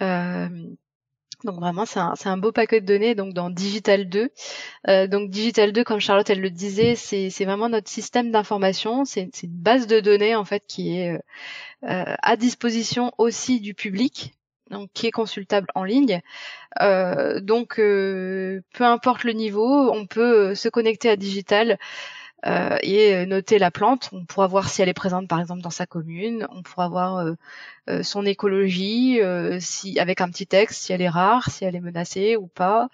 Euh, 0.00 0.48
donc 1.44 1.60
vraiment, 1.60 1.86
c'est 1.86 2.00
un, 2.00 2.14
un, 2.24 2.36
beau 2.36 2.50
paquet 2.50 2.80
de 2.80 2.86
données 2.86 3.14
donc 3.14 3.34
dans 3.34 3.50
Digital 3.50 4.08
2. 4.08 4.30
Euh, 4.88 5.06
donc 5.06 5.30
Digital 5.30 5.72
2, 5.72 5.84
comme 5.84 6.00
Charlotte 6.00 6.28
elle 6.28 6.40
le 6.40 6.50
disait, 6.50 6.96
c'est 6.96 7.44
vraiment 7.44 7.68
notre 7.68 7.88
système 7.88 8.32
d'information. 8.32 9.04
C'est 9.04 9.30
une 9.42 9.50
base 9.50 9.86
de 9.86 10.00
données 10.00 10.34
en 10.34 10.44
fait 10.44 10.64
qui 10.66 10.98
est 10.98 11.20
à 11.82 12.36
disposition 12.36 13.12
aussi 13.18 13.60
du 13.60 13.74
public, 13.74 14.32
donc 14.70 14.88
qui 14.94 15.06
est 15.06 15.10
consultable 15.10 15.66
en 15.74 15.84
ligne. 15.84 16.22
Euh, 16.80 17.40
donc 17.40 17.76
peu 17.76 18.62
importe 18.80 19.24
le 19.24 19.32
niveau, 19.32 19.92
on 19.92 20.06
peut 20.06 20.54
se 20.54 20.70
connecter 20.70 21.10
à 21.10 21.16
Digital. 21.16 21.78
Euh, 22.46 22.76
et 22.82 23.24
noter 23.26 23.58
la 23.58 23.70
plante. 23.70 24.10
On 24.12 24.24
pourra 24.26 24.46
voir 24.46 24.68
si 24.68 24.82
elle 24.82 24.88
est 24.88 24.94
présente 24.94 25.28
par 25.28 25.40
exemple 25.40 25.62
dans 25.62 25.70
sa 25.70 25.86
commune. 25.86 26.46
On 26.50 26.62
pourra 26.62 26.88
voir 26.88 27.16
euh, 27.16 27.32
euh, 27.88 28.02
son 28.02 28.26
écologie, 28.26 29.20
si 29.60 29.98
avec 29.98 30.20
un 30.20 30.28
petit 30.28 30.46
texte, 30.46 30.82
si 30.82 30.92
elle 30.92 31.02
est 31.02 31.08
rare, 31.08 31.50
si 31.50 31.64
elle 31.64 31.76
est 31.76 31.80
menacée 31.80 32.36
ou 32.36 32.46
pas. 32.46 32.88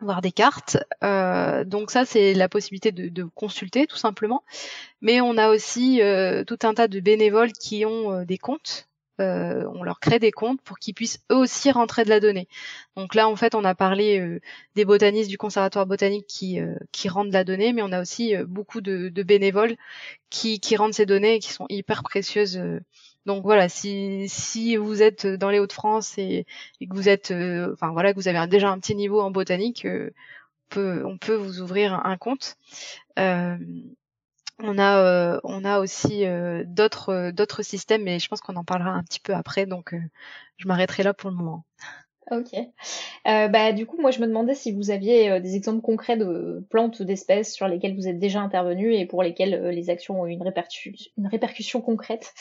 voir 0.00 0.20
des 0.20 0.32
cartes. 0.32 0.76
donc 1.02 1.90
ça, 1.90 2.04
c'est 2.04 2.34
la 2.34 2.48
possibilité 2.48 2.92
de, 2.92 3.08
de, 3.08 3.24
consulter 3.24 3.86
tout 3.86 3.96
simplement. 3.96 4.42
Mais 5.00 5.20
on 5.22 5.38
a 5.38 5.48
aussi 5.48 6.00
tout 6.46 6.58
un 6.62 6.74
tas 6.74 6.88
de 6.88 7.00
bénévoles 7.00 7.52
qui 7.52 7.86
ont 7.86 8.22
des 8.24 8.38
comptes 8.38 8.88
euh, 9.20 9.64
on 9.74 9.82
leur 9.82 9.98
crée 10.00 10.18
des 10.18 10.32
comptes 10.32 10.60
pour 10.62 10.78
qu'ils 10.78 10.94
puissent 10.94 11.20
eux 11.32 11.36
aussi 11.36 11.70
rentrer 11.70 12.04
de 12.04 12.10
la 12.10 12.20
donnée. 12.20 12.48
Donc 12.96 13.14
là, 13.14 13.28
en 13.28 13.36
fait, 13.36 13.54
on 13.54 13.64
a 13.64 13.74
parlé 13.74 14.20
euh, 14.20 14.40
des 14.74 14.84
botanistes 14.84 15.30
du 15.30 15.38
conservatoire 15.38 15.86
botanique 15.86 16.26
qui, 16.26 16.60
euh, 16.60 16.74
qui 16.92 17.08
rendent 17.08 17.28
de 17.28 17.32
la 17.32 17.44
donnée, 17.44 17.72
mais 17.72 17.82
on 17.82 17.92
a 17.92 18.00
aussi 18.00 18.36
beaucoup 18.46 18.80
de, 18.80 19.08
bénévoles 19.22 19.76
qui, 20.30 20.60
qui 20.60 20.76
rendent 20.76 20.94
ces 20.94 21.06
données 21.06 21.36
et 21.36 21.38
qui 21.38 21.52
sont 21.52 21.66
hyper 21.68 22.02
précieuses. 22.02 22.60
Donc 23.24 23.42
voilà, 23.42 23.68
si, 23.68 24.28
si 24.28 24.76
vous 24.76 25.02
êtes 25.02 25.26
dans 25.26 25.50
les 25.50 25.58
Hauts-de-France 25.58 26.18
et, 26.18 26.46
que 26.80 26.94
vous 26.94 27.08
êtes, 27.08 27.32
enfin 27.72 27.90
voilà, 27.92 28.12
que 28.12 28.18
vous 28.18 28.28
avez 28.28 28.46
déjà 28.46 28.70
un 28.70 28.78
petit 28.78 28.94
niveau 28.94 29.20
en 29.20 29.30
botanique, 29.30 29.86
peut, 30.68 31.02
on 31.04 31.18
peut 31.18 31.34
vous 31.34 31.60
ouvrir 31.60 31.94
un 32.06 32.16
compte. 32.16 32.56
On 34.58 34.78
a, 34.78 35.40
on 35.44 35.64
a 35.64 35.80
aussi 35.80 36.24
d'autres, 36.64 37.30
d'autres 37.30 37.62
systèmes, 37.62 38.04
mais 38.04 38.18
je 38.18 38.28
pense 38.28 38.40
qu'on 38.40 38.56
en 38.56 38.64
parlera 38.64 38.90
un 38.90 39.02
petit 39.02 39.20
peu 39.20 39.34
après, 39.34 39.66
donc 39.66 39.94
je 40.56 40.68
m'arrêterai 40.68 41.02
là 41.02 41.14
pour 41.14 41.30
le 41.30 41.36
moment. 41.36 41.64
Ok. 42.30 42.54
Euh, 42.54 43.48
bah, 43.48 43.72
du 43.72 43.86
coup, 43.86 44.00
moi, 44.00 44.10
je 44.10 44.20
me 44.20 44.26
demandais 44.26 44.56
si 44.56 44.72
vous 44.72 44.90
aviez 44.90 45.30
euh, 45.30 45.40
des 45.40 45.54
exemples 45.54 45.80
concrets 45.80 46.16
de 46.16 46.66
plantes 46.70 46.98
ou 46.98 47.04
d'espèces 47.04 47.54
sur 47.54 47.68
lesquelles 47.68 47.94
vous 47.94 48.08
êtes 48.08 48.18
déjà 48.18 48.40
intervenu 48.40 48.94
et 48.94 49.06
pour 49.06 49.22
lesquelles 49.22 49.54
euh, 49.54 49.70
les 49.70 49.90
actions 49.90 50.20
ont 50.20 50.26
eu 50.26 50.32
une, 50.32 50.52
une 51.18 51.26
répercussion 51.28 51.80
concrète. 51.80 52.34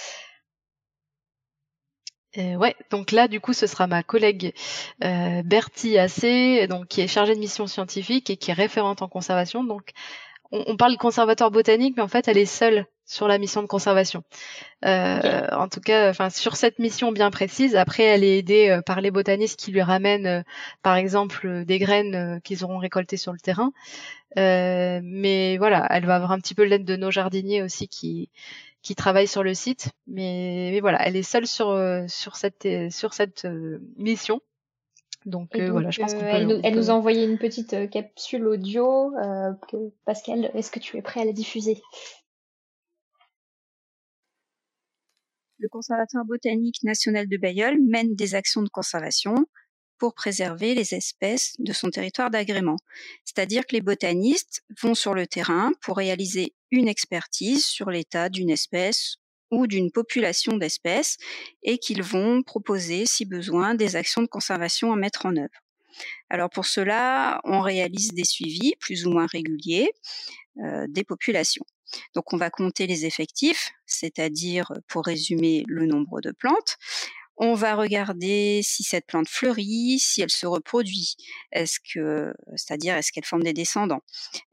Euh, 2.38 2.55
ouais, 2.55 2.76
donc 2.89 3.11
là, 3.11 3.28
du 3.28 3.39
coup, 3.39 3.53
ce 3.53 3.68
sera 3.68 3.86
ma 3.86 4.01
collègue 4.01 4.53
Bertie 4.99 5.97
Assé, 5.97 6.68
donc 6.68 6.88
qui 6.88 7.01
est 7.01 7.07
chargée 7.07 7.36
de 7.36 7.39
mission 7.39 7.68
scientifique 7.68 8.30
et 8.30 8.38
qui 8.38 8.51
est 8.51 8.55
référente 8.55 9.01
en 9.03 9.07
conservation. 9.07 9.63
Donc, 9.63 9.91
on, 10.52 10.78
parle 10.78 10.93
de 10.93 10.98
conservateur 10.98 11.52
botanique, 11.52 11.96
mais 11.98 12.04
en 12.04 12.08
fait, 12.08 12.28
elle 12.28 12.38
est 12.38 12.46
seule 12.46 12.86
sur 13.06 13.28
la 13.28 13.38
mission 13.38 13.62
de 13.62 13.68
conservation. 13.68 14.24
Euh, 14.84 15.48
en 15.52 15.68
tout 15.68 15.80
cas, 15.80 16.10
enfin 16.10 16.30
sur 16.30 16.56
cette 16.56 16.80
mission 16.80 17.12
bien 17.12 17.30
précise. 17.32 17.76
Après, 17.76 18.04
elle 18.04 18.24
est 18.24 18.39
aidée 18.39 18.70
euh, 18.70 18.82
par 18.82 19.02
les 19.02 19.12
botanistes 19.12 19.60
qui 19.60 19.72
lui 19.72 19.82
ramènent, 19.82 20.28
euh, 20.28 20.43
par 20.82 20.96
exemple, 20.96 21.66
des 21.66 21.80
graines 21.80 22.41
qu'ils 22.43 22.64
auront 22.64 22.78
récoltées 22.78 23.18
sur 23.18 23.32
le 23.32 23.39
terrain. 23.39 23.72
mais 24.36 25.58
voilà, 25.58 25.88
elle 25.89 26.06
va 26.06 26.16
avoir 26.16 26.32
un 26.32 26.39
petit 26.39 26.56
peu 26.56 26.64
l'aide 26.64 26.86
de 26.86 26.96
nos 26.96 27.12
jardiniers 27.12 27.62
aussi 27.64 27.88
qui 27.88 28.30
qui 28.82 28.93
travaillent 28.96 29.28
sur 29.28 29.43
le 29.43 29.54
site. 29.56 29.89
Mais, 30.08 30.70
mais 30.72 30.80
voilà, 30.80 31.06
elle 31.06 31.16
est 31.16 31.24
seule 31.24 31.48
sur 31.48 31.78
sur 32.08 32.36
cette 32.36 32.68
sur 32.91 33.14
cette 33.14 33.48
mission. 33.98 34.41
Donc, 35.26 35.49
voilà, 35.57 35.89
je 35.89 35.99
pense 35.99 36.13
qu'on 36.13 36.19
elle, 36.19 36.47
nous, 36.47 36.59
elle 36.63 36.76
nous 36.76 36.91
a 36.91 36.93
envoyé 36.93 37.26
une 37.26 37.39
petite 37.39 37.89
capsule 37.89 38.47
audio. 38.47 39.11
Pascal, 40.05 40.51
est-ce 40.53 40.69
que 40.69 40.80
tu 40.80 40.97
es 40.97 41.01
prêt 41.01 41.21
à 41.21 41.26
la 41.26 41.34
diffuser? 41.34 41.82
Le 45.57 45.67
Conservatoire 45.69 46.26
botanique 46.26 46.84
national 46.84 47.28
de 47.28 47.38
Bayeul 47.38 47.82
mène 47.82 48.13
des 48.13 48.36
actions 48.36 48.61
de 48.61 48.69
conservation 48.69 49.47
pour 49.97 50.13
préserver 50.13 50.76
les 50.76 50.93
espèces 50.93 51.55
de 51.57 51.73
son 51.73 51.89
territoire 51.89 52.30
d'agrément. 52.30 52.76
C'est-à-dire 53.23 53.65
que 53.65 53.76
les 53.76 53.82
botanistes 53.82 54.63
vont 54.82 54.93
sur 54.93 55.13
le 55.13 55.26
terrain 55.26 55.71
pour 55.82 55.97
réaliser 55.97 56.53
une 56.69 56.88
expertise 56.88 57.65
sur 57.65 57.89
l'état 57.89 58.30
d'une 58.30 58.49
espèce 58.49 59.15
ou 59.52 59.68
d'une 59.68 59.91
population 59.91 60.58
d'espèces 60.58 61.18
et 61.64 61.78
qu'ils 61.78 62.04
vont 62.04 62.43
proposer, 62.43 63.06
si 63.06 63.26
besoin, 63.26 63.76
des 63.76 63.96
actions 63.96 64.22
de 64.22 64.28
conservation 64.28 64.91
à 64.91 64.96
mettre 64.96 65.26
en 65.26 65.36
œuvre. 65.36 65.62
Alors 66.30 66.50
pour 66.50 66.66
cela, 66.66 67.39
on 67.43 67.62
réalise 67.62 68.14
des 68.14 68.26
suivis 68.26 68.74
plus 68.80 69.06
ou 69.06 69.12
moins 69.12 69.28
réguliers 69.28 69.91
euh, 70.64 70.86
des 70.89 71.04
populations. 71.04 71.66
Donc 72.14 72.34
on 72.34 72.38
va 72.38 72.50
compter 72.50 72.88
les 72.88 73.06
effectifs, 73.06 73.72
c'est-à-dire, 73.86 74.72
pour 74.88 75.06
résumer, 75.06 75.64
le 75.68 75.86
nombre 75.86 76.22
de 76.22 76.32
plantes. 76.32 76.78
On 77.38 77.54
va 77.54 77.76
regarder 77.76 78.62
si 78.64 78.84
cette 78.84 79.06
plante 79.06 79.28
fleurit, 79.28 80.00
si 80.00 80.22
elle 80.22 80.30
se 80.30 80.48
reproduit, 80.48 81.16
est-ce 81.52 81.80
que, 81.93 82.34
c'est-à-dire 82.56 82.96
est-ce 82.96 83.12
qu'elle 83.12 83.26
forme 83.26 83.43
des 83.43 83.54
descendants, 83.54 84.04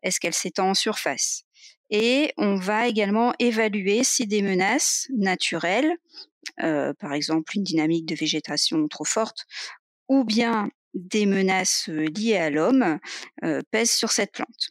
est-ce 0.02 0.18
qu'elle 0.18 0.34
s'étend 0.34 0.70
en 0.70 0.74
surface? 0.74 1.44
Et 1.92 2.32
on 2.38 2.56
va 2.56 2.88
également 2.88 3.34
évaluer 3.38 4.02
si 4.02 4.26
des 4.26 4.40
menaces 4.40 5.08
naturelles, 5.14 5.94
euh, 6.62 6.94
par 6.94 7.12
exemple 7.12 7.54
une 7.54 7.62
dynamique 7.62 8.06
de 8.06 8.14
végétation 8.14 8.88
trop 8.88 9.04
forte, 9.04 9.44
ou 10.08 10.24
bien 10.24 10.70
des 10.94 11.26
menaces 11.26 11.90
euh, 11.90 12.06
liées 12.16 12.38
à 12.38 12.48
l'homme, 12.48 12.98
euh, 13.44 13.60
pèsent 13.70 13.92
sur 13.92 14.10
cette 14.10 14.32
plante 14.32 14.70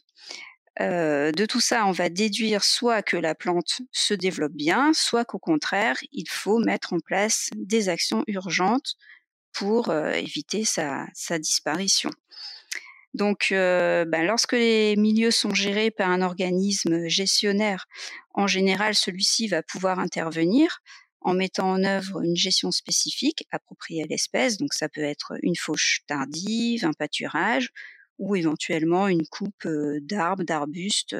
de 0.80 1.46
tout 1.46 1.60
ça, 1.60 1.86
on 1.86 1.92
va 1.92 2.08
déduire 2.08 2.64
soit 2.64 3.02
que 3.02 3.18
la 3.18 3.34
plante 3.34 3.82
se 3.92 4.14
développe 4.14 4.54
bien, 4.54 4.92
soit 4.94 5.24
qu'au 5.24 5.38
contraire, 5.38 5.98
il 6.12 6.28
faut 6.28 6.58
mettre 6.58 6.94
en 6.94 6.98
place 6.98 7.50
des 7.54 7.90
actions 7.90 8.24
urgentes 8.26 8.94
pour 9.52 9.94
éviter 9.94 10.64
sa, 10.64 11.06
disparition. 11.38 12.10
Donc, 13.14 13.48
ben, 13.50 14.26
lorsque 14.26 14.52
les 14.52 14.96
milieux 14.96 15.30
sont 15.30 15.54
gérés 15.54 15.90
par 15.90 16.10
un 16.10 16.22
organisme 16.22 17.08
gestionnaire, 17.08 17.86
en 18.34 18.46
général, 18.46 18.94
celui-ci 18.94 19.48
va 19.48 19.62
pouvoir 19.62 19.98
intervenir 19.98 20.80
en 21.20 21.34
mettant 21.34 21.70
en 21.70 21.84
œuvre 21.84 22.22
une 22.22 22.36
gestion 22.36 22.70
spécifique 22.70 23.46
appropriée 23.50 24.02
à 24.02 24.06
l'espèce. 24.06 24.56
Donc, 24.56 24.74
ça 24.74 24.88
peut 24.88 25.02
être 25.02 25.34
une 25.42 25.56
fauche 25.56 26.00
tardive, 26.06 26.84
un 26.84 26.92
pâturage 26.92 27.70
ou 28.18 28.34
éventuellement 28.34 29.08
une 29.08 29.26
coupe 29.26 29.68
d'arbres, 30.00 30.44
d'arbustes 30.44 31.16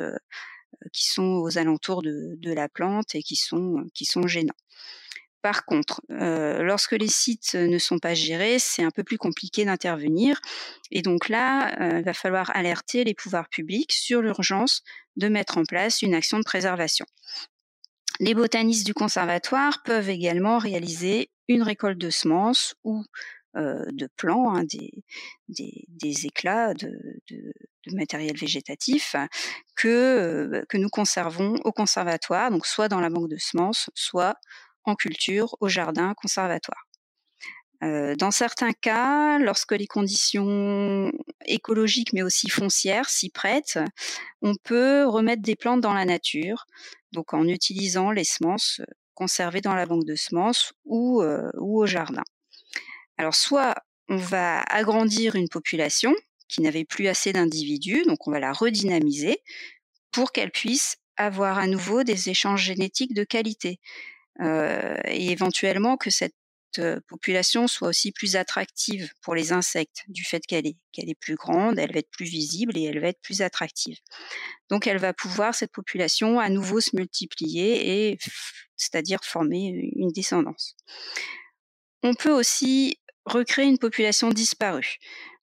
qui 0.93 1.07
sont 1.07 1.41
aux 1.43 1.59
alentours 1.59 2.03
de, 2.03 2.53
la 2.53 2.69
plante 2.69 3.15
et 3.15 3.23
qui 3.23 3.37
sont 3.37 4.27
gênants. 4.27 4.55
Par 5.43 5.65
contre, 5.65 6.01
lorsque 6.09 6.93
les 6.93 7.09
sites 7.09 7.55
ne 7.55 7.79
sont 7.79 7.99
pas 7.99 8.15
gérés, 8.15 8.59
c'est 8.61 8.85
un 8.85 8.91
peu 8.91 9.03
plus 9.03 9.19
compliqué 9.19 9.65
d'intervenir. 9.65 10.41
Et 10.93 11.03
donc 11.03 11.29
là, 11.29 11.99
il 11.99 12.05
va 12.05 12.15
falloir 12.15 12.55
alerter 12.55 13.03
les 13.03 13.15
pouvoirs 13.15 13.49
publics 13.49 13.93
sur 13.93 14.23
l'urgence 14.23 14.83
de 15.17 15.29
mettre 15.29 15.59
en 15.59 15.65
place 15.65 16.03
une 16.03 16.15
action 16.15 16.39
de 16.39 16.45
préservation. 16.45 17.07
Les 18.21 18.35
botanistes 18.35 18.87
du 18.87 18.95
conservatoire 18.95 19.83
peuvent 19.83 20.11
également 20.11 20.59
réaliser 20.59 21.31
une 21.49 21.63
récolte 21.63 21.99
de 21.99 22.11
semences 22.11 22.77
ou 22.85 23.05
euh, 23.57 23.85
de 23.93 24.09
plants, 24.17 24.55
hein, 24.55 24.65
des, 24.65 26.27
éclats 26.27 26.73
de, 26.73 26.91
matériel 27.93 28.37
végétatif 28.37 29.17
que, 29.77 29.89
euh, 29.89 30.65
que 30.69 30.79
nous 30.79 30.89
conservons 30.89 31.57
au 31.65 31.73
conservatoire, 31.73 32.51
donc 32.51 32.65
soit 32.65 32.89
dans 32.89 33.01
la 33.01 33.11
banque 33.11 33.29
de 33.29 33.37
semences, 33.37 33.91
soit 33.95 34.37
en 34.85 34.95
culture 34.95 35.57
au 35.61 35.69
jardin 35.69 36.15
conservatoire. 36.15 36.87
Euh, 37.83 38.15
dans 38.15 38.31
certains 38.31 38.73
cas, 38.73 39.39
lorsque 39.39 39.73
les 39.73 39.87
conditions 39.87 41.11
écologiques 41.47 42.13
mais 42.13 42.23
aussi 42.23 42.49
foncières 42.49 43.09
s'y 43.09 43.29
prêtent, 43.29 43.81
on 44.41 44.55
peut 44.55 45.05
remettre 45.07 45.43
des 45.43 45.57
plantes 45.57 45.81
dans 45.81 45.95
la 45.95 46.05
nature, 46.05 46.67
donc 47.13 47.35
en 47.35 47.49
utilisant 47.49 48.13
les 48.13 48.25
semences 48.25 48.81
conservées 49.15 49.61
dans 49.61 49.75
la 49.75 49.87
banque 49.87 50.05
de 50.05 50.15
semences 50.15 50.75
ou, 50.85 51.23
ou 51.59 51.83
au 51.83 51.87
jardin. 51.87 52.23
Alors 53.19 53.35
soit 53.35 53.75
on 54.09 54.17
va 54.17 54.61
agrandir 54.63 55.35
une 55.35 55.49
population 55.49 56.15
qui 56.49 56.61
n'avait 56.61 56.85
plus 56.85 57.09
assez 57.09 57.33
d'individus, 57.33 58.05
donc 58.07 58.27
on 58.29 58.31
va 58.31 58.41
la 58.41 58.53
redynamiser 58.53 59.39
pour 60.11 60.33
qu'elle 60.33 60.51
puisse 60.51 60.99
avoir 61.17 61.59
à 61.59 61.67
nouveau 61.67 62.05
des 62.05 62.29
échanges 62.29 62.63
génétiques 62.63 63.15
de 63.15 63.25
qualité 63.25 63.81
euh, 63.81 64.12
et 64.41 65.31
éventuellement 65.31 65.97
que 65.97 66.11
cette 66.11 66.35
euh, 66.79 67.01
population 67.07 67.69
soit 67.69 67.89
aussi 67.89 68.13
plus 68.13 68.35
attractive 68.35 69.13
pour 69.21 69.35
les 69.35 69.53
insectes 69.53 70.05
du 70.09 70.25
fait 70.25 70.41
qu'elle 70.47 70.67
est, 70.67 70.77
qu'elle 70.93 71.11
est 71.11 71.19
plus 71.19 71.35
grande, 71.35 71.79
elle 71.79 71.93
va 71.93 71.99
être 71.99 72.11
plus 72.11 72.25
visible 72.25 72.79
et 72.79 72.85
elle 72.85 72.99
va 72.99 73.09
être 73.09 73.21
plus 73.21 73.43
attractive. 73.43 73.99
Donc 74.71 74.87
elle 74.87 74.97
va 74.97 75.13
pouvoir, 75.13 75.55
cette 75.55 75.73
population, 75.73 76.41
à 76.41 76.49
nouveau 76.49 76.81
se 76.81 76.97
multiplier 76.97 78.11
et 78.11 78.19
c'est-à-dire 78.77 79.21
former 79.23 79.91
une 79.97 80.13
descendance. 80.13 80.75
On 82.03 82.15
peut 82.15 82.33
aussi 82.33 82.97
recréer 83.27 83.67
une 83.67 83.79
population 83.79 84.31
disparue. 84.31 84.97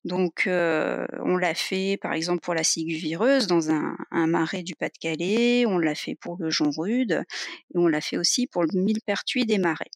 Donc, 0.05 0.47
euh, 0.47 1.05
on 1.23 1.35
l'a 1.35 1.53
fait, 1.53 1.97
par 2.01 2.13
exemple, 2.13 2.39
pour 2.39 2.53
la 2.53 2.63
ciguë 2.63 2.95
vireuse 2.95 3.47
dans 3.47 3.69
un, 3.69 3.97
marais 4.11 4.63
du 4.63 4.75
Pas-de-Calais, 4.75 5.65
on 5.65 5.77
l'a 5.77 5.95
fait 5.95 6.15
pour 6.15 6.37
le 6.39 6.49
jonc 6.49 6.71
rude, 6.77 7.23
et 7.73 7.77
on 7.77 7.87
l'a 7.87 8.01
fait 8.01 8.17
aussi 8.17 8.47
pour 8.47 8.63
le 8.63 8.69
millepertuis 8.73 9.45
des 9.45 9.57
marais. 9.57 9.91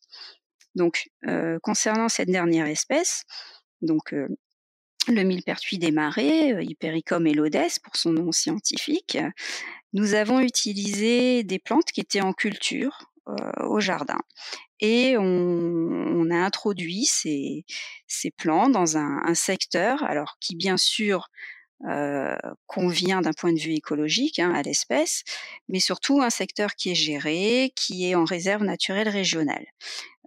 Donc, 0.76 1.10
euh, 1.28 1.58
concernant 1.62 2.10
cette 2.10 2.30
dernière 2.30 2.68
espèce, 2.68 3.24
donc 3.82 4.14
euh, 4.14 4.28
le 5.08 5.24
millepertuis 5.24 5.78
des 5.78 5.92
marais, 5.92 6.64
Hypericum 6.64 7.26
elodes 7.28 7.58
pour 7.84 7.96
son 7.96 8.12
nom 8.12 8.32
scientifique, 8.32 9.18
nous 9.94 10.16
avons 10.16 10.40
utilisé 10.40 11.44
des 11.44 11.60
plantes 11.60 11.92
qui 11.94 12.02
étaient 12.02 12.22
en 12.22 12.34
culture 12.34 13.13
au 13.26 13.80
jardin 13.80 14.20
et 14.84 15.16
on, 15.18 16.30
a 16.30 16.36
introduit 16.36 17.06
ces, 17.06 17.66
ces 18.06 18.32
plants 18.32 18.70
dans 18.70 18.98
un, 18.98 19.34
secteur, 19.34 20.04
alors 20.04 20.36
qui 20.42 20.56
bien 20.56 20.76
sûr 20.76 21.30
euh, 21.88 22.36
convient 22.68 23.22
d'un 23.22 23.32
point 23.32 23.54
de 23.54 23.60
vue 23.60 23.74
écologique 23.74 24.40
hein, 24.40 24.54
à 24.54 24.62
l'espèce, 24.62 25.24
mais 25.70 25.80
surtout 25.80 26.22
un 26.22 26.30
secteur 26.30 26.76
qui 26.76 26.92
est 26.92 26.96
géré, 26.96 27.72
qui 27.78 28.10
est 28.10 28.16
en 28.16 28.26
réserve 28.26 28.64
naturelle 28.64 29.08
régionale. 29.08 29.66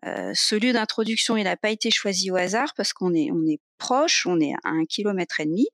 Euh, 0.05 0.33
ce 0.35 0.55
lieu 0.55 0.73
d'introduction, 0.73 1.37
il 1.37 1.45
n'a 1.45 1.57
pas 1.57 1.71
été 1.71 1.91
choisi 1.91 2.31
au 2.31 2.37
hasard 2.37 2.73
parce 2.77 2.93
qu'on 2.93 3.15
est, 3.15 3.31
on 3.31 3.47
est 3.47 3.61
proche, 3.79 4.27
on 4.27 4.41
est 4.41 4.53
à 4.65 4.71
un 4.71 4.85
kilomètre 4.85 5.41
et 5.41 5.47
demi 5.47 5.67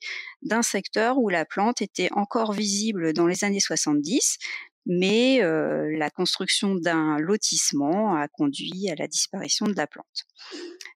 d'un 0.43 0.63
secteur 0.63 1.19
où 1.19 1.29
la 1.29 1.45
plante 1.45 1.83
était 1.83 2.09
encore 2.13 2.53
visible 2.53 3.13
dans 3.13 3.27
les 3.27 3.45
années 3.45 3.61
70, 3.61 4.39
mais 4.87 5.41
la 5.41 6.11
construction 6.11 6.75
d'un 6.75 7.19
lotissement 7.19 8.17
a 8.17 8.29
conduit 8.29 8.91
à 8.91 8.95
la 8.95 9.07
disparition 9.07 9.67
de 9.67 9.75
la 9.75 9.87
plante. 9.87 10.25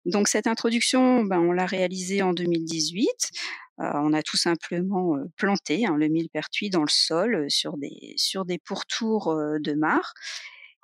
Donc 0.04 0.28
cette 0.28 0.46
introduction, 0.46 1.24
ben, 1.24 1.40
on 1.40 1.52
l'a 1.52 1.66
réalisée 1.66 2.22
en 2.22 2.32
2018. 2.32 3.08
on 3.78 4.12
a 4.12 4.22
tout 4.22 4.36
simplement 4.36 5.16
planté 5.36 5.86
hein, 5.86 5.96
le 5.96 6.08
millepertuis 6.08 6.70
dans 6.70 6.82
le 6.82 6.88
sol 6.88 7.46
sur 7.48 7.76
des 7.76 8.14
sur 8.16 8.44
des 8.44 8.58
pourtours 8.58 9.34
de 9.34 9.72
mares. 9.74 10.14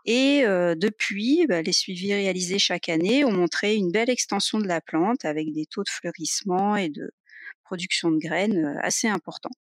Et 0.05 0.43
depuis, 0.77 1.47
ben, 1.49 1.65
les 1.65 1.73
suivis 1.73 2.15
réalisés 2.15 2.59
chaque 2.59 2.89
année 2.89 3.24
ont 3.24 3.33
montré 3.33 3.77
une 3.77 3.91
belle 3.91 4.11
extension 4.11 4.59
de 4.59 4.66
la 4.66 4.81
plante 4.81 5.24
avec 5.24 5.53
des 5.53 5.66
taux 5.66 5.85
de 5.85 5.91
fleurissement 5.91 6.77
et 6.77 6.89
de 6.89 7.12
production 7.73 8.11
de 8.11 8.19
graines 8.19 8.78
assez 8.82 9.09
importants. 9.09 9.57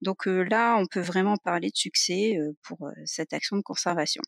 Donc 0.00 0.24
là, 0.24 0.76
on 0.78 0.86
peut 0.86 1.02
vraiment 1.02 1.36
parler 1.36 1.68
de 1.68 1.76
succès 1.76 2.38
pour 2.62 2.88
cette 3.04 3.34
action 3.34 3.58
de 3.58 3.62
conservation. 3.62 4.22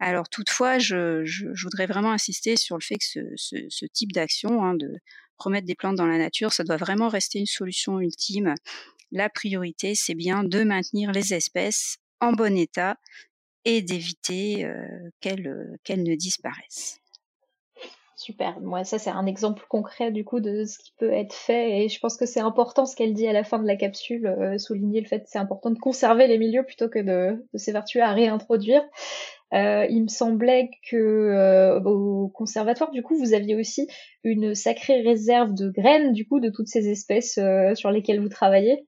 Alors 0.00 0.30
toutefois, 0.30 0.78
je, 0.78 1.24
voudrais 1.62 1.84
vraiment 1.84 2.12
insister 2.12 2.56
sur 2.56 2.78
le 2.78 2.82
fait 2.82 2.94
que 2.94 3.34
ce, 3.36 3.84
type 3.92 4.12
d'action, 4.12 4.64
hein, 4.64 4.74
de 4.74 4.96
remettre 5.36 5.66
des 5.66 5.74
plantes 5.74 5.96
dans 5.96 6.06
la 6.06 6.16
nature, 6.16 6.54
ça 6.54 6.64
doit 6.64 6.78
vraiment 6.78 7.10
rester 7.10 7.38
une 7.38 7.44
solution 7.44 8.00
ultime. 8.00 8.54
La 9.12 9.28
priorité, 9.28 9.94
c'est 9.94 10.14
bien 10.14 10.42
de 10.42 10.64
maintenir 10.64 11.12
les 11.12 11.34
espèces 11.34 11.98
en 12.22 12.32
bon 12.32 12.56
état 12.56 12.96
et 13.66 13.82
d'éviter 13.82 14.66
qu'elles 15.20 15.42
ne 16.02 16.14
disparaissent. 16.14 17.03
Super. 18.16 18.60
Moi, 18.60 18.84
ça, 18.84 18.98
c'est 19.00 19.10
un 19.10 19.26
exemple 19.26 19.64
concret 19.68 20.12
du 20.12 20.24
coup 20.24 20.38
de 20.38 20.64
ce 20.64 20.78
qui 20.78 20.92
peut 20.98 21.12
être 21.12 21.34
fait. 21.34 21.84
Et 21.84 21.88
je 21.88 21.98
pense 21.98 22.16
que 22.16 22.26
c'est 22.26 22.40
important 22.40 22.86
ce 22.86 22.94
qu'elle 22.94 23.12
dit 23.12 23.26
à 23.26 23.32
la 23.32 23.42
fin 23.42 23.58
de 23.58 23.66
la 23.66 23.74
capsule, 23.74 24.26
euh, 24.26 24.56
souligner 24.56 25.00
le 25.00 25.08
fait 25.08 25.20
que 25.20 25.28
c'est 25.28 25.38
important 25.38 25.70
de 25.70 25.78
conserver 25.78 26.28
les 26.28 26.38
milieux 26.38 26.62
plutôt 26.62 26.88
que 26.88 27.00
de, 27.00 27.44
s'évertuer 27.54 28.00
à 28.00 28.12
réintroduire. 28.12 28.82
Euh, 29.52 29.86
il 29.90 30.02
me 30.04 30.08
semblait 30.08 30.70
que 30.88 30.96
euh, 30.96 31.80
au 31.80 32.28
conservatoire, 32.28 32.92
du 32.92 33.02
coup, 33.02 33.16
vous 33.16 33.34
aviez 33.34 33.56
aussi 33.56 33.88
une 34.22 34.54
sacrée 34.54 35.02
réserve 35.02 35.52
de 35.52 35.68
graines, 35.68 36.12
du 36.12 36.26
coup, 36.26 36.38
de 36.38 36.50
toutes 36.50 36.68
ces 36.68 36.88
espèces 36.88 37.38
sur 37.74 37.90
lesquelles 37.90 38.20
vous 38.20 38.28
travaillez. 38.28 38.86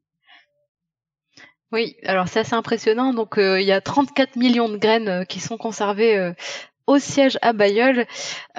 Oui, 1.73 1.97
alors 2.05 2.29
c'est 2.29 2.41
assez 2.41 2.55
impressionnant. 2.55 3.13
Donc 3.13 3.35
il 3.39 3.63
y 3.63 3.73
a 3.73 3.81
34 3.81 4.37
millions 4.37 4.69
de 4.69 4.77
graines 4.77 5.27
qui 5.27 5.41
sont 5.41 5.57
conservées 5.57 6.33
au 6.87 6.99
siège 6.99 7.39
à 7.43 7.53
Bayeul, 7.53 8.07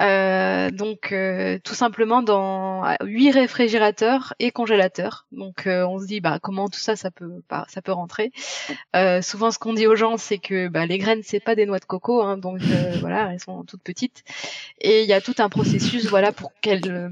euh, 0.00 0.70
donc 0.70 1.12
euh, 1.12 1.58
tout 1.64 1.74
simplement 1.74 2.22
dans 2.22 2.84
huit 3.02 3.30
réfrigérateurs 3.30 4.34
et 4.38 4.50
congélateurs. 4.50 5.26
Donc 5.32 5.66
euh, 5.66 5.86
on 5.86 5.98
se 5.98 6.06
dit 6.06 6.20
bah 6.20 6.38
comment 6.40 6.68
tout 6.68 6.78
ça 6.78 6.96
ça 6.96 7.10
peut 7.10 7.42
bah, 7.48 7.66
ça 7.68 7.82
peut 7.82 7.92
rentrer? 7.92 8.30
souvent 9.22 9.50
ce 9.50 9.58
qu'on 9.58 9.74
dit 9.74 9.86
aux 9.86 9.96
gens 9.96 10.16
c'est 10.16 10.38
que 10.38 10.68
bah, 10.68 10.86
les 10.86 10.98
graines 10.98 11.22
c'est 11.22 11.40
pas 11.40 11.54
des 11.54 11.66
noix 11.66 11.78
de 11.78 11.84
coco, 11.84 12.22
hein, 12.22 12.36
donc 12.36 12.60
voilà 13.00 13.32
elles 13.32 13.40
sont 13.40 13.64
toutes 13.64 13.82
petites 13.82 14.24
et 14.80 15.02
il 15.02 15.08
y 15.08 15.12
a 15.12 15.20
tout 15.20 15.34
un 15.38 15.48
processus 15.48 16.06
voilà 16.06 16.32
pour 16.32 16.52
qu'elles 16.60 17.10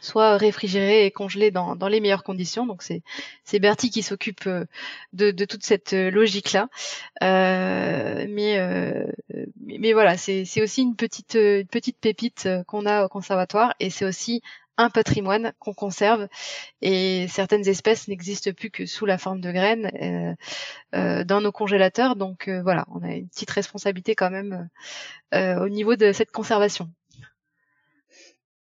soit 0.00 0.36
réfrigéré 0.36 1.06
et 1.06 1.10
congelé 1.10 1.50
dans, 1.50 1.76
les 1.88 2.00
meilleures 2.00 2.24
conditions. 2.24 2.66
Donc 2.66 2.82
c'est 2.82 3.58
Bertie 3.58 3.90
qui 3.90 4.02
s'occupe 4.02 4.46
euh, 4.46 4.64
de, 5.12 5.44
toute 5.44 5.64
cette 5.64 5.92
euh, 5.92 6.10
logique 6.10 6.52
là. 6.52 6.68
Euh, 7.22 8.26
mais, 8.28 9.92
voilà, 9.92 10.16
c'est 10.16 10.62
aussi 10.62 10.82
une 10.82 10.96
petite 10.96 12.00
pépite 12.00 12.48
qu'on 12.66 12.86
a 12.86 13.04
au 13.04 13.08
conservatoire 13.08 13.74
et 13.80 13.90
c'est 13.90 14.04
aussi 14.04 14.42
un 14.76 14.88
patrimoine 14.88 15.52
qu'on 15.58 15.74
conserve 15.74 16.26
et 16.80 17.26
certaines 17.28 17.68
espèces 17.68 18.08
n'existent 18.08 18.52
plus 18.52 18.70
que 18.70 18.86
sous 18.86 19.04
la 19.04 19.18
forme 19.18 19.40
de 19.40 19.52
graines 19.52 20.36
dans 20.92 21.40
nos 21.42 21.52
congélateurs. 21.52 22.16
Donc 22.16 22.48
voilà, 22.48 22.86
on 22.90 23.02
a 23.02 23.12
une 23.12 23.28
petite 23.28 23.50
responsabilité 23.50 24.14
quand 24.14 24.30
même 24.30 24.68
au 25.32 25.68
niveau 25.68 25.96
de 25.96 26.12
cette 26.12 26.30
conservation. 26.30 26.90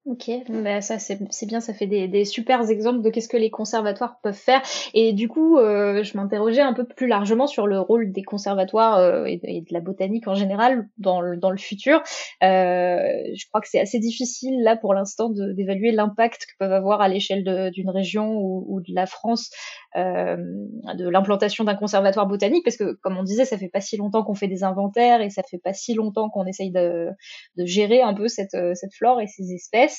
Ok, 0.05 0.30
bah 0.49 0.81
ça 0.81 0.99
c'est 0.99 1.17
bien, 1.45 1.61
ça 1.61 1.73
fait 1.73 1.88
des, 1.88 2.09
des 2.09 2.25
super 2.25 2.69
exemples 2.69 3.01
de 3.01 3.09
qu'est-ce 3.09 3.30
que 3.30 3.38
les 3.38 3.49
conservatoires 3.49 4.19
peuvent 4.21 4.34
faire. 4.34 4.61
Et 4.93 5.13
du 5.13 5.30
coup, 5.30 5.57
euh, 5.57 6.03
je 6.03 6.17
m'interrogeais 6.17 6.59
un 6.59 6.73
peu 6.73 6.84
plus 6.84 7.07
largement 7.07 7.47
sur 7.47 7.67
le 7.67 7.80
rôle 7.80 8.11
des 8.11 8.21
conservatoires 8.21 8.97
euh, 8.97 9.23
et, 9.23 9.38
de 9.38 9.73
la 9.73 9.80
botanique 9.80 10.27
en 10.27 10.35
général 10.35 10.89
dans 10.97 11.21
le, 11.21 11.38
dans 11.38 11.51
le 11.51 11.57
futur. 11.57 12.03
Euh, 12.43 12.97
je 13.34 13.47
crois 13.47 13.61
que 13.61 13.69
c'est 13.69 13.80
assez 13.80 13.97
difficile 13.99 14.61
là 14.61 14.75
pour 14.75 14.93
l'instant 14.93 15.30
d'évaluer 15.30 15.93
l'impact 15.93 16.47
que 16.47 16.57
peuvent 16.59 16.73
avoir 16.73 16.99
à 16.99 17.07
l'échelle 17.07 17.71
d'une 17.71 17.89
région 17.89 18.34
ou, 18.34 18.65
ou, 18.67 18.81
de 18.81 18.93
la 18.93 19.05
France 19.05 19.51
euh, 19.95 20.35
de 20.35 21.07
l'implantation 21.07 21.63
d'un 21.63 21.75
conservatoire 21.75 22.27
botanique, 22.27 22.65
parce 22.65 22.75
que 22.75 22.91
comme 23.03 23.15
on 23.15 23.23
disait, 23.23 23.45
ça 23.45 23.57
fait 23.57 23.69
pas 23.69 23.80
si 23.80 23.95
longtemps 23.95 24.23
qu'on 24.23 24.35
fait 24.35 24.49
des 24.49 24.65
inventaires 24.65 25.21
et 25.21 25.30
ça 25.30 25.43
fait 25.43 25.59
pas 25.59 25.71
si 25.71 25.93
longtemps 25.93 26.30
qu'on 26.30 26.45
essaye 26.45 26.71
de, 26.71 27.07
de 27.55 27.65
gérer 27.65 28.01
un 28.01 28.13
peu 28.13 28.27
cette, 28.27 28.57
cette 28.73 28.93
flore 28.93 29.21
et 29.21 29.27
ces 29.27 29.53
espèces. 29.53 29.93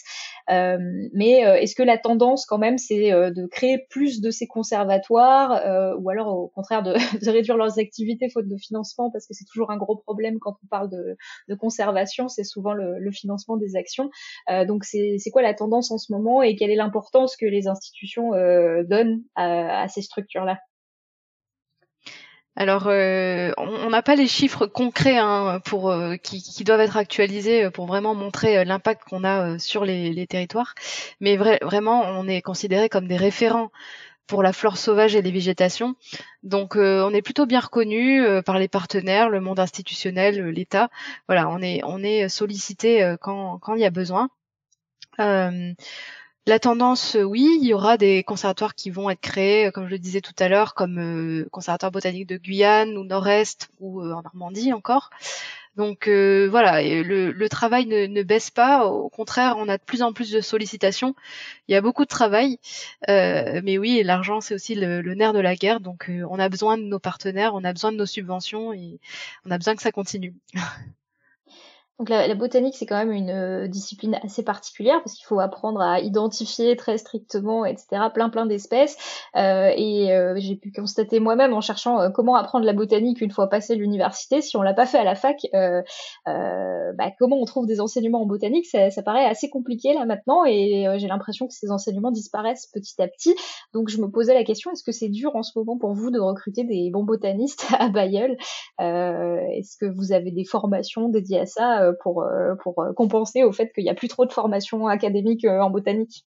Euh, 0.50 0.78
mais 1.12 1.46
euh, 1.46 1.54
est-ce 1.56 1.74
que 1.74 1.82
la 1.82 1.96
tendance 1.96 2.44
quand 2.44 2.58
même 2.58 2.76
c'est 2.76 3.12
euh, 3.12 3.30
de 3.30 3.46
créer 3.46 3.78
plus 3.88 4.20
de 4.20 4.30
ces 4.30 4.46
conservatoires 4.46 5.52
ou 5.98 6.10
alors 6.10 6.28
au 6.28 6.48
contraire 6.48 6.82
de, 6.82 7.30
réduire 7.30 7.56
leurs 7.56 7.78
activités 7.78 8.28
faute 8.28 8.48
de 8.48 8.56
financement? 8.56 9.10
Parce 9.10 9.26
que 9.26 9.34
c'est 9.34 9.46
toujours 9.46 9.70
un 9.70 9.76
gros 9.76 9.96
problème 9.96 10.38
quand 10.38 10.56
on 10.62 10.66
parle 10.66 10.90
de, 10.90 11.16
conservation, 11.54 12.28
c'est 12.28 12.44
souvent 12.44 12.72
le, 12.72 13.10
financement 13.12 13.56
des 13.56 13.76
actions. 13.76 14.10
donc 14.66 14.84
c'est 14.84 15.30
quoi 15.32 15.42
la 15.42 15.54
tendance 15.54 15.90
en 15.90 15.98
ce 15.98 16.12
moment 16.12 16.42
et 16.42 16.56
quelle 16.56 16.70
est 16.70 16.76
l'importance 16.76 17.36
que 17.36 17.46
les 17.46 17.68
institutions 17.68 18.30
donnent 18.88 19.22
à, 19.36 19.82
à 19.82 19.88
ces 19.88 20.02
structures-là? 20.02 20.58
Alors, 22.56 22.86
euh, 22.86 23.50
on 23.56 23.90
n'a 23.90 24.02
pas 24.02 24.14
les 24.14 24.28
chiffres 24.28 24.66
concrets 24.66 25.18
hein, 25.18 25.60
pour 25.64 25.90
euh, 25.90 26.16
qui, 26.16 26.62
doivent 26.62 26.80
être 26.80 26.96
actualisés 26.96 27.68
pour 27.70 27.86
vraiment 27.86 28.14
montrer 28.14 28.58
euh, 28.58 28.64
l'impact 28.64 29.02
qu'on 29.08 29.24
a 29.24 29.58
sur 29.58 29.84
les, 29.84 30.26
territoires, 30.28 30.74
mais 31.20 31.36
vraiment, 31.36 32.02
on 32.02 32.28
est 32.28 32.42
considéré 32.42 32.88
comme 32.88 33.08
des 33.08 33.16
référents 33.16 33.70
pour 34.28 34.42
la 34.42 34.52
flore 34.52 34.78
sauvage 34.78 35.16
et 35.16 35.22
les 35.22 35.32
végétations. 35.32 35.96
Donc, 36.44 36.76
on 36.76 37.12
est 37.12 37.22
plutôt 37.22 37.44
bien 37.44 37.60
reconnu 37.60 38.24
par 38.46 38.58
les 38.58 38.68
partenaires, 38.68 39.28
le 39.28 39.40
monde 39.40 39.60
institutionnel, 39.60 40.48
l'État. 40.48 40.88
Voilà, 41.28 41.48
on 41.50 41.60
est 41.60 42.28
sollicité 42.30 43.16
quand 43.20 43.74
il 43.74 43.80
y 43.80 43.84
a 43.84 43.90
besoin. 43.90 44.30
La 46.46 46.58
tendance, 46.58 47.16
euh, 47.16 47.22
oui, 47.22 47.58
il 47.58 47.66
y 47.66 47.72
aura 47.72 47.96
des 47.96 48.22
conservatoires 48.22 48.74
qui 48.74 48.90
vont 48.90 49.08
être 49.08 49.20
créés, 49.20 49.66
euh, 49.66 49.70
comme 49.70 49.86
je 49.86 49.90
le 49.90 49.98
disais 49.98 50.20
tout 50.20 50.34
à 50.38 50.48
l'heure, 50.48 50.74
comme 50.74 50.98
euh, 50.98 51.48
conservatoire 51.50 51.90
botanique 51.90 52.26
de 52.28 52.36
Guyane 52.36 52.98
ou 52.98 53.04
Nord-Est 53.04 53.70
ou 53.80 54.02
en 54.02 54.20
Normandie 54.22 54.74
encore. 54.74 55.08
Donc 55.76 56.06
voilà, 56.06 56.82
le, 56.82 57.48
travail 57.48 57.86
ne, 57.86 58.22
baisse 58.22 58.50
pas. 58.50 58.86
Au 58.86 59.08
contraire, 59.08 59.56
on 59.58 59.68
a 59.68 59.76
de 59.78 59.82
plus 59.82 60.02
en 60.02 60.12
plus 60.12 60.30
de 60.30 60.40
sollicitations. 60.40 61.16
Il 61.66 61.72
y 61.72 61.74
a 61.74 61.80
beaucoup 61.80 62.04
de 62.04 62.08
travail, 62.08 62.58
mais 63.08 63.76
oui, 63.78 64.02
l'argent 64.04 64.40
c'est 64.40 64.54
aussi 64.54 64.76
le, 64.76 65.02
nerf 65.14 65.32
de 65.32 65.40
la 65.40 65.56
guerre. 65.56 65.80
Donc 65.80 66.08
on 66.30 66.38
a 66.38 66.48
besoin 66.48 66.78
de 66.78 66.84
nos 66.84 67.00
partenaires, 67.00 67.54
on 67.54 67.64
a 67.64 67.72
besoin 67.72 67.90
de 67.90 67.96
nos 67.96 68.06
subventions 68.06 68.72
et 68.72 69.00
on 69.46 69.50
a 69.50 69.58
besoin 69.58 69.74
que 69.74 69.82
ça 69.82 69.92
continue. 69.92 70.34
Donc 72.00 72.08
la, 72.08 72.26
la 72.26 72.34
botanique, 72.34 72.74
c'est 72.76 72.86
quand 72.86 72.96
même 72.96 73.12
une 73.12 73.30
euh, 73.30 73.68
discipline 73.68 74.18
assez 74.24 74.42
particulière 74.42 75.00
parce 75.04 75.14
qu'il 75.14 75.26
faut 75.26 75.38
apprendre 75.38 75.80
à 75.80 76.00
identifier 76.00 76.74
très 76.74 76.98
strictement, 76.98 77.64
etc., 77.64 77.86
plein 78.12 78.30
plein 78.30 78.46
d'espèces. 78.46 78.96
Euh, 79.36 79.70
et 79.76 80.12
euh, 80.12 80.34
j'ai 80.38 80.56
pu 80.56 80.72
constater 80.72 81.20
moi-même 81.20 81.52
en 81.52 81.60
cherchant 81.60 82.00
euh, 82.00 82.10
comment 82.10 82.34
apprendre 82.34 82.66
la 82.66 82.72
botanique 82.72 83.20
une 83.20 83.30
fois 83.30 83.48
passé 83.48 83.76
l'université, 83.76 84.40
si 84.40 84.56
on 84.56 84.62
l'a 84.62 84.74
pas 84.74 84.86
fait 84.86 84.98
à 84.98 85.04
la 85.04 85.14
fac, 85.14 85.36
bah, 85.52 87.10
comment 87.18 87.36
on 87.40 87.44
trouve 87.44 87.66
des 87.66 87.80
enseignements 87.80 88.22
en 88.22 88.26
botanique, 88.26 88.66
ça, 88.66 88.90
ça 88.90 89.02
paraît 89.04 89.26
assez 89.26 89.48
compliqué 89.48 89.94
là 89.94 90.04
maintenant. 90.04 90.44
Et 90.44 90.86
j'ai 90.96 91.06
l'impression 91.06 91.46
que 91.46 91.54
ces 91.54 91.70
enseignements 91.70 92.10
disparaissent 92.10 92.66
petit 92.74 93.00
à 93.00 93.06
petit. 93.06 93.36
Donc 93.72 93.88
je 93.88 94.00
me 94.00 94.10
posais 94.10 94.34
la 94.34 94.42
question 94.42 94.72
est-ce 94.72 94.82
que 94.82 94.92
c'est 94.92 95.08
dur 95.08 95.36
en 95.36 95.44
ce 95.44 95.56
moment 95.56 95.78
pour 95.78 95.94
vous 95.94 96.10
de 96.10 96.18
recruter 96.18 96.64
des 96.64 96.90
bons 96.92 97.04
botanistes 97.04 97.66
à 97.78 97.88
Bayeul 97.88 98.36
Est-ce 98.80 99.76
que 99.76 99.86
vous 99.86 100.12
avez 100.12 100.32
des 100.32 100.44
formations 100.44 101.08
dédiées 101.08 101.40
à 101.40 101.46
ça 101.46 101.83
euh, 101.84 101.92
pour, 102.00 102.22
euh, 102.22 102.54
euh, 102.78 102.92
compenser 102.92 103.44
au 103.44 103.52
fait 103.52 103.72
qu'il 103.72 103.84
n'y 103.84 103.90
a 103.90 103.94
plus 103.94 104.08
trop 104.08 104.26
de 104.26 104.32
formation 104.32 104.86
académique 104.86 105.44
en 105.44 105.70
botanique 105.70 106.24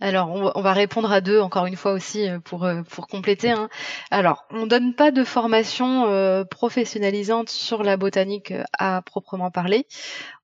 alors, 0.00 0.30
on 0.30 0.60
va 0.62 0.74
répondre 0.74 1.10
à 1.10 1.20
deux 1.20 1.40
encore 1.40 1.66
une 1.66 1.74
fois 1.74 1.90
aussi 1.90 2.28
pour 2.44 2.64
pour 2.88 3.08
compléter. 3.08 3.50
Hein. 3.50 3.68
Alors, 4.12 4.44
on 4.50 4.68
donne 4.68 4.94
pas 4.94 5.10
de 5.10 5.24
formation 5.24 6.44
professionnalisante 6.48 7.48
sur 7.48 7.82
la 7.82 7.96
botanique 7.96 8.54
à 8.78 9.02
proprement 9.02 9.50
parler. 9.50 9.88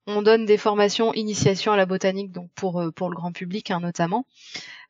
On 0.07 0.21
donne 0.21 0.43
des 0.45 0.57
formations 0.57 1.13
initiation 1.13 1.71
à 1.71 1.77
la 1.77 1.85
botanique, 1.85 2.33
donc 2.33 2.49
pour 2.53 2.83
pour 2.97 3.09
le 3.09 3.15
grand 3.15 3.31
public 3.31 3.71
hein, 3.71 3.79
notamment. 3.79 4.25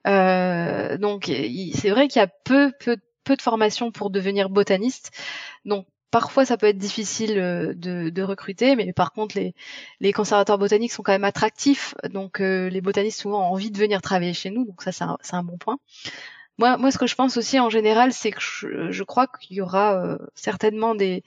donc, 0.03 1.26
c'est 1.26 1.89
vrai 1.91 2.07
qu'il 2.07 2.19
y 2.19 2.26
a 2.26 2.31
peu 2.43 2.72
peu 2.80 2.97
peu 3.23 3.35
de 3.35 3.43
formations 3.43 3.91
pour 3.91 4.10
devenir 4.10 4.49
botaniste. 4.49 5.11
Donc, 5.65 5.85
parfois 6.11 6.45
ça 6.45 6.57
peut 6.57 6.68
être 6.68 6.77
difficile 6.77 7.38
euh, 7.38 7.73
de, 7.76 8.22
recruter, 8.22 8.76
mais 8.76 8.94
par 8.94 9.11
contre 9.11 9.38
les, 9.38 9.53
les 9.99 10.14
conservateurs 10.14 10.57
botaniques 10.57 10.91
sont 10.91 11.03
quand 11.03 11.11
même 11.11 11.23
attractifs, 11.23 11.95
donc 12.11 12.41
euh, 12.41 12.69
les 12.69 12.82
botanistes 12.82 13.22
souvent 13.22 13.41
ont 13.41 13.53
envie 13.53 13.72
de 13.72 13.77
venir 13.77 14.02
travailler 14.02 14.34
chez 14.34 14.49
nous, 14.49 14.65
donc 14.65 14.82
ça 14.82 14.91
c'est 14.91 15.36
un, 15.36 15.44
bon 15.44 15.57
point. 15.57 15.77
moi, 16.57 16.77
moi, 16.77 16.91
ce 16.91 16.98
que 16.98 17.07
je 17.07 17.15
pense 17.15 17.38
aussi 17.38 17.60
en 17.60 17.69
général, 17.69 18.14
c'est 18.14 18.32
que 18.32 18.41
je, 18.41 19.03
crois 19.03 19.27
qu'il 19.27 19.57
y 19.57 19.61
aura 19.61 19.95
euh, 19.95 20.18
certainement 20.36 20.95
des, 20.95 21.23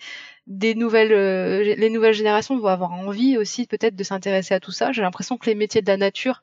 des 0.48 0.74
nouvelles, 0.74 1.12
euh, 1.12 1.62
les 1.62 1.90
nouvelles 1.90 2.14
générations 2.14 2.58
vont 2.58 2.68
avoir 2.68 2.92
envie 2.92 3.36
aussi 3.36 3.66
peut-être 3.66 3.94
de 3.94 4.02
s'intéresser 4.02 4.54
à 4.54 4.60
tout 4.60 4.72
ça. 4.72 4.92
J'ai 4.92 5.02
l'impression 5.02 5.36
que 5.36 5.46
les 5.46 5.54
métiers 5.54 5.82
de 5.82 5.86
la 5.86 5.98
nature, 5.98 6.42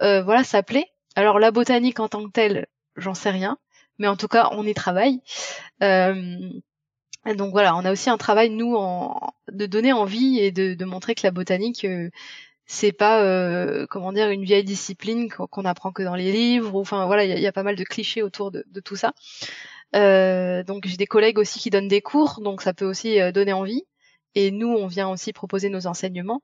euh, 0.00 0.22
voilà, 0.22 0.44
ça 0.44 0.62
plaît. 0.62 0.86
Alors 1.16 1.38
la 1.38 1.50
botanique 1.50 2.00
en 2.00 2.08
tant 2.08 2.24
que 2.24 2.30
telle, 2.30 2.66
j'en 2.96 3.14
sais 3.14 3.30
rien, 3.30 3.58
mais 3.98 4.06
en 4.06 4.16
tout 4.16 4.28
cas, 4.28 4.48
on 4.52 4.64
y 4.64 4.74
travaille. 4.74 5.20
Donc 7.36 7.52
voilà, 7.52 7.76
on 7.76 7.84
a 7.84 7.92
aussi 7.92 8.10
un 8.10 8.18
travail 8.18 8.50
nous 8.50 8.76
de 9.50 9.66
donner 9.66 9.92
envie 9.92 10.38
et 10.40 10.50
de, 10.50 10.84
montrer 10.84 11.14
que 11.14 11.22
la 11.24 11.30
botanique 11.30 11.86
c'est 12.72 12.92
pas 12.92 13.22
euh, 13.22 13.86
comment 13.90 14.12
dire 14.12 14.30
une 14.30 14.44
vieille 14.44 14.64
discipline 14.64 15.30
qu'on 15.30 15.64
apprend 15.64 15.92
que 15.92 16.02
dans 16.02 16.14
les 16.14 16.32
livres. 16.32 16.74
Enfin 16.80 17.06
voilà, 17.06 17.24
il 17.24 17.38
y, 17.38 17.46
a 17.46 17.52
pas 17.52 17.62
mal 17.62 17.76
de 17.76 17.84
clichés 17.84 18.22
autour 18.22 18.50
de, 18.50 18.64
tout 18.82 18.96
ça. 18.96 19.12
Euh, 19.94 20.62
donc 20.64 20.86
j'ai 20.86 20.96
des 20.96 21.06
collègues 21.06 21.38
aussi 21.38 21.58
qui 21.58 21.70
donnent 21.70 21.88
des 21.88 22.00
cours, 22.00 22.40
donc 22.40 22.62
ça 22.62 22.72
peut 22.72 22.86
aussi 22.86 23.20
euh, 23.20 23.30
donner 23.32 23.52
envie. 23.52 23.84
Et 24.34 24.50
nous, 24.50 24.68
on 24.68 24.86
vient 24.86 25.10
aussi 25.10 25.32
proposer 25.34 25.68
nos 25.68 25.86
enseignements. 25.86 26.42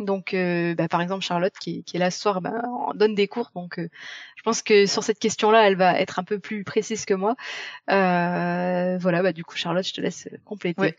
Donc, 0.00 0.34
bah, 0.34 0.88
par 0.88 1.00
exemple, 1.00 1.24
Charlotte, 1.24 1.54
qui, 1.60 1.84
est 1.92 1.98
là 1.98 2.10
ce 2.10 2.20
soir, 2.20 2.40
bah, 2.40 2.62
on 2.88 2.94
donne 2.94 3.14
des 3.14 3.28
cours. 3.28 3.50
Donc, 3.54 3.78
je 3.78 4.42
pense 4.42 4.62
que 4.62 4.86
sur 4.86 5.04
cette 5.04 5.18
question-là, 5.18 5.66
elle 5.66 5.76
va 5.76 5.98
être 6.00 6.18
un 6.18 6.24
peu 6.24 6.38
plus 6.38 6.64
précise 6.64 7.04
que 7.04 7.14
moi. 7.14 7.36
voilà, 7.86 9.22
bah, 9.22 9.32
du 9.32 9.44
coup, 9.44 9.56
Charlotte, 9.56 9.86
je 9.86 9.92
te 9.92 10.00
laisse 10.00 10.28
compléter. 10.44 10.96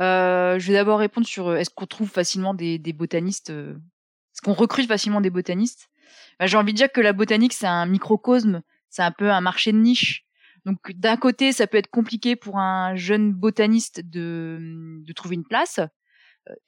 Euh, 0.00 0.58
je 0.58 0.66
vais 0.68 0.74
d'abord 0.74 0.98
répondre 0.98 1.26
sur 1.26 1.48
euh, 1.48 1.56
est-ce 1.56 1.70
qu'on 1.70 1.86
trouve 1.86 2.08
facilement 2.08 2.54
des, 2.54 2.78
des 2.78 2.92
botanistes 2.92 3.50
euh, 3.50 3.74
Est-ce 4.34 4.40
qu'on 4.40 4.54
recrute 4.54 4.88
facilement 4.88 5.20
des 5.20 5.30
botanistes? 5.30 5.90
Bah, 6.38 6.46
J'ai 6.46 6.56
envie 6.56 6.72
de 6.72 6.78
dire 6.78 6.90
que 6.90 7.00
la 7.00 7.12
botanique, 7.12 7.52
c'est 7.52 7.66
un 7.66 7.86
microcosme, 7.86 8.62
c'est 8.88 9.02
un 9.02 9.10
peu 9.10 9.30
un 9.30 9.42
marché 9.42 9.72
de 9.72 9.78
niche. 9.78 10.24
Donc 10.64 10.92
d'un 10.92 11.16
côté, 11.16 11.52
ça 11.52 11.66
peut 11.66 11.76
être 11.76 11.90
compliqué 11.90 12.36
pour 12.36 12.58
un 12.58 12.94
jeune 12.94 13.32
botaniste 13.32 14.00
de, 14.00 14.58
de 15.04 15.12
trouver 15.12 15.34
une 15.34 15.44
place. 15.44 15.80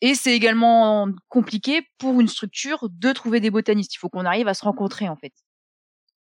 Et 0.01 0.15
c'est 0.15 0.35
également 0.35 1.09
compliqué 1.29 1.83
pour 1.99 2.21
une 2.21 2.29
structure 2.29 2.89
de 2.91 3.13
trouver 3.13 3.41
des 3.41 3.51
botanistes. 3.51 3.95
Il 3.95 3.99
faut 3.99 4.09
qu'on 4.09 4.25
arrive 4.25 4.49
à 4.49 4.55
se 4.55 4.65
rencontrer 4.65 5.09
en 5.09 5.17
fait. 5.17 5.33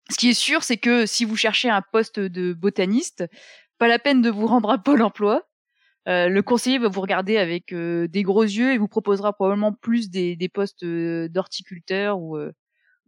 Ce 0.09 0.17
qui 0.17 0.29
est 0.29 0.33
sûr, 0.33 0.63
c'est 0.63 0.77
que 0.77 1.05
si 1.05 1.25
vous 1.25 1.37
cherchez 1.37 1.69
un 1.69 1.81
poste 1.81 2.19
de 2.19 2.53
botaniste, 2.53 3.23
pas 3.77 3.87
la 3.87 3.99
peine 3.99 4.21
de 4.21 4.29
vous 4.29 4.47
rendre 4.47 4.69
à 4.69 4.77
Pôle 4.77 5.01
Emploi. 5.01 5.47
Euh, 6.09 6.27
le 6.27 6.41
conseiller 6.41 6.79
va 6.79 6.89
vous 6.89 6.99
regarder 6.99 7.37
avec 7.37 7.71
euh, 7.71 8.07
des 8.09 8.23
gros 8.23 8.43
yeux 8.43 8.73
et 8.73 8.77
vous 8.77 8.89
proposera 8.89 9.31
probablement 9.31 9.71
plus 9.71 10.09
des, 10.09 10.37
postes 10.53 10.83
euh, 10.83 11.29
d'horticulteur 11.29 12.19
ou, 12.19 12.37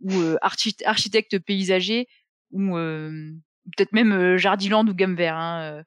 ou 0.01 0.11
architecte 0.41 1.39
paysager 1.39 2.07
ou 2.51 2.75
peut-être 2.75 3.91
même 3.91 4.37
jardiland 4.37 4.87
ou 4.87 4.93
gamme 4.93 5.15
vert. 5.15 5.35
Hein, 5.35 5.83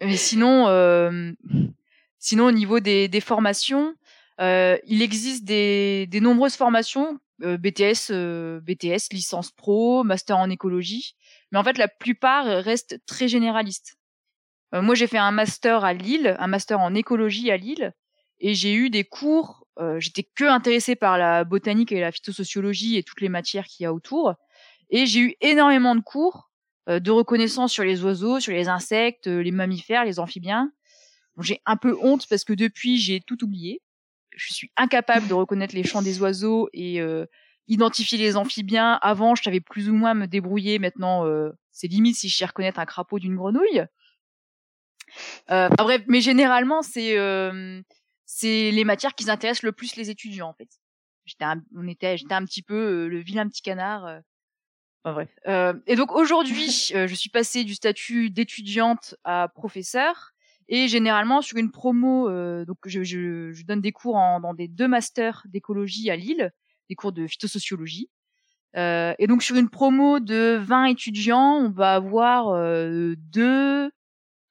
Mais 0.00 0.16
sinon, 0.16 0.66
sinon 2.18 2.46
au 2.46 2.52
niveau 2.52 2.80
des, 2.80 3.08
des 3.08 3.20
formations, 3.20 3.94
il 4.38 5.02
existe 5.02 5.44
des, 5.44 6.06
des 6.06 6.20
nombreuses 6.20 6.56
formations 6.56 7.18
BTS, 7.40 8.12
BTS, 8.62 9.12
licence 9.12 9.50
pro, 9.50 10.04
master 10.04 10.38
en 10.38 10.48
écologie. 10.50 11.16
Mais 11.50 11.58
en 11.58 11.64
fait, 11.64 11.78
la 11.78 11.88
plupart 11.88 12.44
restent 12.44 13.00
très 13.06 13.28
généralistes. 13.28 13.96
Euh, 14.74 14.82
moi, 14.82 14.94
j'ai 14.94 15.06
fait 15.06 15.18
un 15.18 15.32
master 15.32 15.84
à 15.84 15.92
Lille, 15.92 16.36
un 16.38 16.46
master 16.46 16.80
en 16.80 16.94
écologie 16.94 17.50
à 17.50 17.56
Lille, 17.56 17.92
et 18.38 18.54
j'ai 18.54 18.74
eu 18.74 18.90
des 18.90 19.04
cours. 19.04 19.66
Euh, 19.78 19.98
J'étais 19.98 20.22
que 20.22 20.44
intéressée 20.44 20.96
par 20.96 21.18
la 21.18 21.44
botanique 21.44 21.92
et 21.92 22.00
la 22.00 22.12
phytosociologie 22.12 22.96
et 22.96 23.02
toutes 23.02 23.20
les 23.20 23.28
matières 23.28 23.66
qu'il 23.66 23.84
y 23.84 23.86
a 23.86 23.92
autour, 23.92 24.34
et 24.90 25.06
j'ai 25.06 25.20
eu 25.20 25.34
énormément 25.40 25.94
de 25.94 26.00
cours 26.00 26.49
euh, 26.49 26.49
de 26.88 27.10
reconnaissance 27.10 27.72
sur 27.72 27.84
les 27.84 28.02
oiseaux, 28.02 28.40
sur 28.40 28.52
les 28.52 28.68
insectes, 28.68 29.26
euh, 29.26 29.42
les 29.42 29.50
mammifères, 29.50 30.04
les 30.04 30.18
amphibiens. 30.18 30.72
Bon, 31.36 31.42
j'ai 31.42 31.60
un 31.66 31.76
peu 31.76 31.96
honte 32.02 32.26
parce 32.28 32.44
que 32.44 32.52
depuis, 32.52 32.98
j'ai 32.98 33.20
tout 33.20 33.44
oublié. 33.44 33.82
Je 34.36 34.52
suis 34.52 34.70
incapable 34.76 35.28
de 35.28 35.34
reconnaître 35.34 35.74
les 35.74 35.84
chants 35.84 36.02
des 36.02 36.20
oiseaux 36.20 36.68
et 36.72 37.00
euh, 37.00 37.26
identifier 37.68 38.18
les 38.18 38.36
amphibiens. 38.36 38.98
Avant, 39.02 39.34
je 39.34 39.42
savais 39.42 39.60
plus 39.60 39.88
ou 39.90 39.94
moins 39.94 40.14
me 40.14 40.26
débrouiller. 40.26 40.78
Maintenant, 40.78 41.24
c'est 41.72 41.88
limite 41.88 42.16
si 42.16 42.28
je 42.28 42.36
sais 42.36 42.46
reconnaître 42.46 42.80
un 42.80 42.86
crapaud 42.86 43.18
d'une 43.18 43.36
grenouille. 43.36 43.84
Euh, 45.50 45.68
bref, 45.70 46.02
mais 46.06 46.20
généralement, 46.20 46.82
c'est 46.82 47.18
euh, 47.18 47.82
c'est 48.26 48.70
les 48.70 48.84
matières 48.84 49.14
qui 49.14 49.28
intéressent 49.30 49.64
le 49.64 49.72
plus 49.72 49.96
les 49.96 50.10
étudiants 50.10 50.48
en 50.48 50.54
fait. 50.54 50.68
J'étais 51.24 51.44
on 51.76 51.86
était, 51.88 52.16
j'étais 52.16 52.34
un 52.34 52.44
petit 52.44 52.62
peu 52.62 52.74
euh, 52.74 53.08
le 53.08 53.18
vilain 53.18 53.48
petit 53.48 53.62
canard. 53.62 54.20
Euh. 55.06 55.10
Enfin, 55.10 55.12
bref. 55.14 55.28
Euh, 55.46 55.74
et 55.86 55.96
donc 55.96 56.12
aujourd'hui, 56.12 56.70
je 56.94 57.14
suis 57.14 57.30
passée 57.30 57.64
du 57.64 57.74
statut 57.74 58.30
d'étudiante 58.30 59.14
à 59.24 59.48
professeur. 59.48 60.32
Et 60.72 60.86
généralement 60.86 61.42
sur 61.42 61.58
une 61.58 61.72
promo, 61.72 62.28
donc 62.64 62.78
je, 62.86 63.02
je, 63.02 63.50
je, 63.50 63.64
donne 63.64 63.80
des 63.80 63.90
cours 63.90 64.14
en, 64.14 64.38
dans 64.38 64.54
des 64.54 64.68
deux 64.68 64.86
masters 64.86 65.42
d'écologie 65.46 66.10
à 66.10 66.16
Lille, 66.16 66.52
des 66.88 66.94
cours 66.94 67.10
de 67.10 67.26
phytosociologie. 67.26 68.08
Euh, 68.76 69.14
et 69.18 69.26
donc 69.26 69.42
sur 69.42 69.56
une 69.56 69.68
promo 69.68 70.20
de 70.20 70.58
20 70.62 70.84
étudiants, 70.86 71.56
on 71.56 71.70
va 71.70 71.94
avoir 71.94 72.50
euh, 72.50 73.14
deux, 73.16 73.90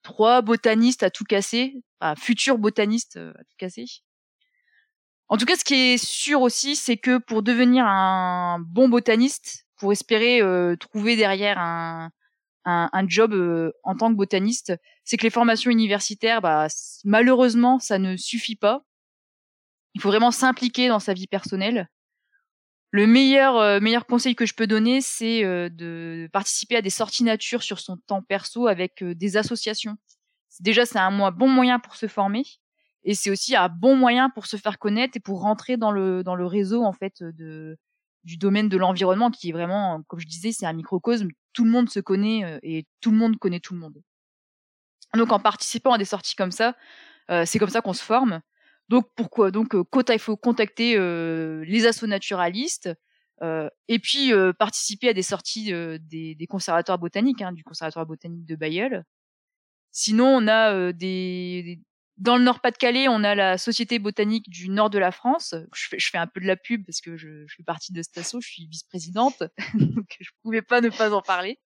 trois 0.04 0.42
botanistes 0.42 1.04
à 1.04 1.10
tout 1.10 1.24
casser, 1.24 1.82
enfin, 2.02 2.16
futurs 2.16 2.58
botanistes 2.58 3.16
euh, 3.18 3.32
à 3.32 3.44
tout 3.44 3.56
casser. 3.58 3.86
En 5.30 5.38
tout 5.38 5.46
cas, 5.46 5.56
ce 5.56 5.64
qui 5.64 5.76
est 5.76 6.04
sûr 6.04 6.42
aussi, 6.42 6.76
c'est 6.76 6.98
que 6.98 7.20
pour 7.20 7.44
devenir 7.44 7.86
un 7.86 8.60
bon 8.60 8.90
botaniste, 8.90 9.68
pour 9.80 9.92
espérer 9.92 10.42
trouver 10.80 11.16
derrière 11.16 11.58
un, 11.58 12.12
un, 12.66 12.90
un 12.92 13.08
job 13.08 13.34
en 13.84 13.96
tant 13.96 14.12
que 14.12 14.18
botaniste, 14.18 14.74
c'est 15.04 15.18
que 15.18 15.24
les 15.24 15.30
formations 15.30 15.72
universitaires, 15.72 16.42
bah, 16.42 16.68
malheureusement, 17.04 17.80
ça 17.80 17.98
ne 17.98 18.16
suffit 18.18 18.56
pas. 18.56 18.84
Il 19.96 20.02
faut 20.02 20.10
vraiment 20.10 20.32
s'impliquer 20.32 20.88
dans 20.88 21.00
sa 21.00 21.14
vie 21.14 21.28
personnelle. 21.28 21.90
Le 22.92 23.06
meilleur 23.06 23.58
euh, 23.58 23.80
meilleur 23.80 24.06
conseil 24.08 24.36
que 24.36 24.46
je 24.46 24.56
peux 24.56 24.66
donner, 24.66 25.02
c'est 25.02 25.44
euh, 25.44 25.70
de 25.70 26.28
participer 26.34 26.76
à 26.76 26.82
des 26.82 26.90
sorties 26.90 27.24
nature 27.24 27.62
sur 27.62 27.80
son 27.80 27.98
temps 27.98 28.24
perso 28.24 28.68
avec 28.68 29.04
euh, 29.04 29.14
des 29.14 29.38
associations. 29.38 29.96
Déjà, 30.60 30.86
c'est 30.86 30.98
un 30.98 31.32
bon 31.32 31.48
moyen 31.48 31.80
pour 31.80 31.96
se 31.96 32.08
former 32.08 32.44
et 33.04 33.14
c'est 33.14 33.30
aussi 33.30 33.56
un 33.56 33.70
bon 33.70 33.96
moyen 33.96 34.30
pour 34.32 34.48
se 34.48 34.58
faire 34.58 34.80
connaître 34.80 35.16
et 35.16 35.20
pour 35.20 35.42
rentrer 35.42 35.78
dans 35.78 35.92
le 35.92 36.24
dans 36.24 36.36
le 36.36 36.46
réseau 36.46 36.84
en 36.84 36.92
fait 36.92 37.22
de 37.22 37.78
du 38.24 38.38
domaine 38.38 38.70
de 38.70 38.78
l'environnement 38.78 39.32
qui 39.32 39.50
est 39.50 39.54
vraiment, 39.54 40.04
comme 40.08 40.20
je 40.20 40.28
disais, 40.28 40.52
c'est 40.52 40.66
un 40.66 40.74
microcosme. 40.74 41.30
Tout 41.54 41.64
le 41.64 41.72
monde 41.72 41.90
se 41.90 42.00
connaît 42.00 42.60
et 42.64 42.86
tout 43.02 43.12
le 43.12 43.18
monde 43.18 43.38
connaît 43.38 43.60
tout 43.60 43.74
le 43.74 43.80
monde. 43.80 44.02
Donc, 45.16 45.32
en 45.32 45.40
participant 45.40 45.94
à 45.94 45.98
des 45.98 46.06
sorties 46.06 46.36
comme 46.36 46.52
ça, 46.52 46.76
c'est 47.46 47.60
comme 47.60 47.70
ça 47.70 47.82
qu'on 47.82 47.94
se 47.94 48.04
forme. 48.04 48.42
Donc 48.90 49.08
pourquoi? 49.16 49.52
Donc 49.52 49.76
euh, 49.76 49.84
il 50.10 50.20
faut 50.20 50.36
contacter 50.36 50.98
euh, 50.98 51.64
les 51.66 51.86
assos 51.86 52.08
naturalistes 52.08 52.90
euh, 53.42 53.70
et 53.88 54.00
puis 54.00 54.32
participer 54.58 55.10
à 55.10 55.14
des 55.14 55.22
sorties 55.22 55.72
des, 55.72 56.36
des, 56.36 56.48
conservatoires 56.48 56.98
botaniques, 57.00 57.42
hein, 57.42 57.54
du 57.54 57.64
conservatoire 57.64 58.06
botanique 58.06 58.46
de 58.46 58.56
Bayeul. 58.56 59.06
Sinon, 59.92 60.26
on 60.26 60.48
a 60.48 60.92
des, 60.92 61.80
dans 62.20 62.38
le 62.38 62.44
Nord-Pas-de-Calais, 62.44 63.08
on 63.08 63.24
a 63.24 63.34
la 63.34 63.58
Société 63.58 63.98
botanique 63.98 64.50
du 64.50 64.70
Nord 64.70 64.90
de 64.90 65.00
la 65.00 65.12
France. 65.12 65.56
Je 65.74 65.88
fais, 65.88 66.00
je 66.00 66.10
fais 66.10 66.18
un 66.18 66.28
peu 66.28 66.40
de 66.40 66.46
la 66.46 66.56
pub 66.56 66.86
parce 66.86 67.02
que 67.02 67.18
je, 67.18 67.46
je 67.48 67.56
fais 67.56 67.64
partie 67.64 67.92
de 67.92 68.02
cet 68.02 68.18
asso, 68.18 68.40
je 68.42 68.48
suis 68.48 68.68
vice-présidente, 68.68 69.44
donc 69.74 70.18
je 70.20 70.30
pouvais 70.44 70.62
pas 70.62 70.82
ne 70.82 70.90
pas 70.90 71.14
en 71.14 71.22
parler. 71.22 71.60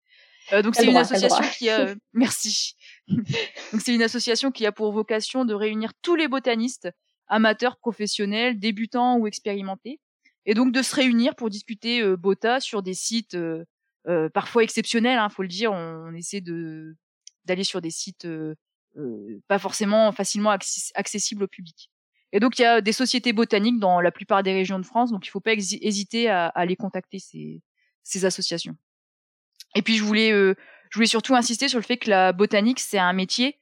Euh, 0.52 0.62
donc 0.62 0.76
c'est 0.76 0.86
une 0.86 0.98
association 0.98 1.44
qui 1.58 1.70
a 1.70 1.96
merci. 2.14 2.76
donc 3.08 3.82
c'est 3.82 3.96
une 3.96 4.04
association 4.04 4.52
qui 4.52 4.66
a 4.66 4.72
pour 4.72 4.92
vocation 4.92 5.46
de 5.46 5.54
réunir 5.54 5.92
tous 6.02 6.16
les 6.16 6.28
botanistes 6.28 6.90
amateurs, 7.28 7.78
professionnels, 7.78 8.60
débutants 8.60 9.18
ou 9.18 9.28
expérimentés, 9.28 10.00
et 10.46 10.54
donc 10.54 10.74
de 10.74 10.82
se 10.82 10.96
réunir 10.96 11.36
pour 11.36 11.50
discuter 11.50 12.02
euh, 12.02 12.18
BOTA 12.18 12.60
sur 12.60 12.84
des 12.84 12.94
sites 12.94 13.36
euh, 13.36 13.64
euh, 14.08 14.30
parfois 14.30 14.64
exceptionnels, 14.64 15.18
hein, 15.18 15.30
faut 15.30 15.42
le 15.42 15.48
dire. 15.48 15.72
On, 15.72 16.14
essaie 16.14 16.42
de 16.42 16.96
d'aller 17.46 17.64
sur 17.64 17.82
des 17.82 17.92
sites 17.92 18.28
pas 19.48 19.60
forcément 19.60 20.12
facilement 20.12 20.52
accessibles 20.96 21.44
au 21.44 21.48
public. 21.48 21.90
Et 22.32 22.40
donc 22.40 22.58
il 22.58 22.64
y 22.64 22.66
a 22.66 22.82
des 22.82 22.92
sociétés 22.92 23.34
botaniques 23.34 23.80
dans 23.80 24.02
la 24.02 24.12
plupart 24.12 24.44
des 24.44 24.54
régions 24.54 24.80
de 24.80 24.86
France, 24.86 25.12
donc 25.12 25.26
il 25.26 25.30
faut 25.30 25.40
pas 25.40 25.54
hésiter 25.54 26.30
à, 26.30 26.48
à 26.48 26.66
les 26.66 26.76
contacter 26.76 27.20
ces, 27.20 27.62
ces 28.04 28.26
associations. 28.26 28.76
Et 29.76 29.82
puis 29.82 29.98
je 29.98 30.04
voulais 30.04 30.32
je 30.32 30.96
voulais 30.96 31.08
surtout 31.08 31.36
insister 31.36 31.68
sur 31.68 31.80
le 31.80 31.84
fait 31.84 31.98
que 31.98 32.10
la 32.10 32.34
botanique 32.34 32.80
c'est 32.80 33.00
un 33.00 33.14
métier 33.14 33.60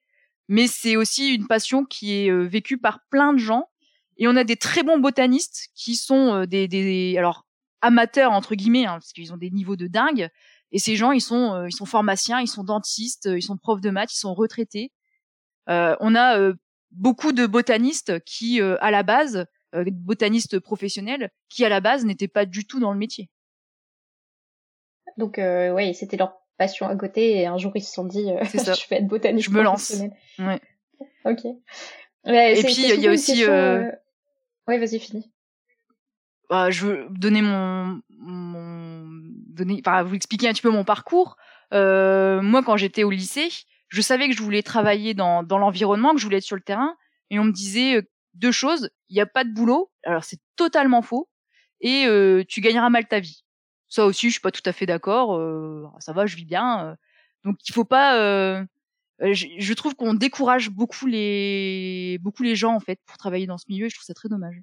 mais 0.51 0.67
c'est 0.67 0.97
aussi 0.97 1.33
une 1.33 1.47
passion 1.47 1.85
qui 1.85 2.11
est 2.13 2.29
euh, 2.29 2.43
vécue 2.43 2.77
par 2.77 2.99
plein 3.09 3.31
de 3.31 3.37
gens. 3.37 3.69
Et 4.17 4.27
on 4.27 4.35
a 4.35 4.43
des 4.43 4.57
très 4.57 4.83
bons 4.83 4.99
botanistes 4.99 5.69
qui 5.75 5.95
sont 5.95 6.33
euh, 6.33 6.45
des, 6.45 6.67
des 6.67 7.15
alors 7.17 7.47
amateurs 7.79 8.33
entre 8.33 8.55
guillemets, 8.55 8.85
hein, 8.85 8.95
parce 8.95 9.13
qu'ils 9.13 9.31
ont 9.31 9.37
des 9.37 9.49
niveaux 9.49 9.77
de 9.77 9.87
dingue. 9.87 10.27
Et 10.73 10.79
ces 10.79 10.97
gens, 10.97 11.13
ils 11.13 11.21
sont, 11.21 11.53
euh, 11.53 11.69
ils 11.69 11.73
sont 11.73 11.85
pharmaciens, 11.85 12.41
ils 12.41 12.49
sont 12.49 12.65
dentistes, 12.65 13.29
ils 13.33 13.41
sont 13.41 13.55
profs 13.55 13.79
de 13.79 13.91
maths, 13.91 14.13
ils 14.13 14.19
sont 14.19 14.33
retraités. 14.33 14.91
Euh, 15.71 15.95
on 15.99 16.13
a 16.15 16.51
beaucoup 16.91 17.31
de 17.31 17.47
botanistes 17.47 18.23
qui, 18.25 18.61
à 18.61 18.91
la 18.91 19.01
base, 19.01 19.45
botanistes 19.73 20.59
professionnels, 20.59 21.31
qui 21.49 21.65
à 21.65 21.69
la 21.69 21.79
base 21.79 22.05
n'étaient 22.05 22.27
pas 22.27 22.45
du 22.45 22.67
tout 22.67 22.79
dans 22.79 22.91
le 22.91 22.99
métier. 22.99 23.29
Donc, 25.17 25.39
euh, 25.39 25.71
ouais, 25.71 25.93
c'était 25.93 26.17
leur 26.17 26.33
passion 26.57 26.87
à 26.87 26.95
côté 26.95 27.37
et 27.37 27.45
un 27.47 27.57
jour 27.57 27.71
ils 27.75 27.83
se 27.83 27.93
sont 27.93 28.05
dit, 28.05 28.31
euh, 28.31 28.43
je 28.53 28.89
vais 28.89 28.97
être 28.97 29.07
botaniste. 29.07 29.49
Je 29.49 29.53
me 29.53 29.61
lance. 29.61 30.01
Ouais. 30.39 30.59
Ok. 31.25 31.45
et 32.25 32.63
puis 32.63 32.75
il 32.77 32.99
y 32.99 33.07
a 33.07 33.11
aussi. 33.11 33.43
Euh... 33.45 33.91
Oui, 34.67 34.77
vas-y, 34.77 34.99
finis. 34.99 35.31
Bah, 36.49 36.69
je 36.69 36.85
veux 36.85 37.07
donner 37.09 37.41
mon, 37.41 38.01
mon 38.09 39.07
donner, 39.47 39.81
enfin, 39.85 40.03
vous 40.03 40.15
expliquer 40.15 40.47
un 40.47 40.53
petit 40.53 40.61
peu 40.61 40.69
mon 40.69 40.83
parcours. 40.83 41.37
Euh, 41.73 42.41
moi, 42.41 42.61
quand 42.63 42.77
j'étais 42.77 43.03
au 43.03 43.09
lycée, 43.09 43.49
je 43.91 44.01
savais 44.01 44.29
que 44.29 44.35
je 44.35 44.41
voulais 44.41 44.63
travailler 44.63 45.13
dans, 45.13 45.43
l'environnement, 45.43 46.13
que 46.13 46.19
je 46.19 46.23
voulais 46.23 46.37
être 46.37 46.43
sur 46.43 46.55
le 46.55 46.61
terrain, 46.61 46.95
et 47.29 47.39
on 47.39 47.43
me 47.43 47.51
disait 47.51 47.97
euh, 47.97 48.09
deux 48.33 48.51
choses 48.51 48.89
il 49.09 49.15
n'y 49.15 49.21
a 49.21 49.25
pas 49.25 49.43
de 49.43 49.53
boulot. 49.53 49.91
Alors 50.05 50.23
c'est 50.23 50.39
totalement 50.55 51.01
faux, 51.01 51.29
et 51.81 52.05
euh, 52.07 52.43
tu 52.47 52.61
gagneras 52.61 52.89
mal 52.89 53.07
ta 53.07 53.19
vie. 53.19 53.43
Ça 53.89 54.05
aussi, 54.05 54.27
je 54.27 54.33
suis 54.33 54.41
pas 54.41 54.51
tout 54.51 54.61
à 54.65 54.71
fait 54.71 54.85
d'accord. 54.85 55.35
Euh, 55.35 55.85
ça 55.99 56.13
va, 56.13 56.25
je 56.25 56.37
vis 56.37 56.45
bien. 56.45 56.95
Donc 57.43 57.57
il 57.67 57.73
faut 57.73 57.83
pas. 57.85 58.65
Je, 59.19 59.47
je, 59.59 59.73
trouve 59.73 59.95
qu'on 59.95 60.13
décourage 60.13 60.69
beaucoup 60.69 61.05
les 61.05 62.17
beaucoup 62.21 62.43
les 62.43 62.55
gens 62.55 62.73
en 62.73 62.79
fait 62.79 62.99
pour 63.05 63.17
travailler 63.17 63.45
dans 63.47 63.57
ce 63.57 63.65
milieu. 63.67 63.87
Et 63.87 63.89
je 63.89 63.95
trouve 63.95 64.05
ça 64.05 64.13
très 64.13 64.29
dommage. 64.29 64.55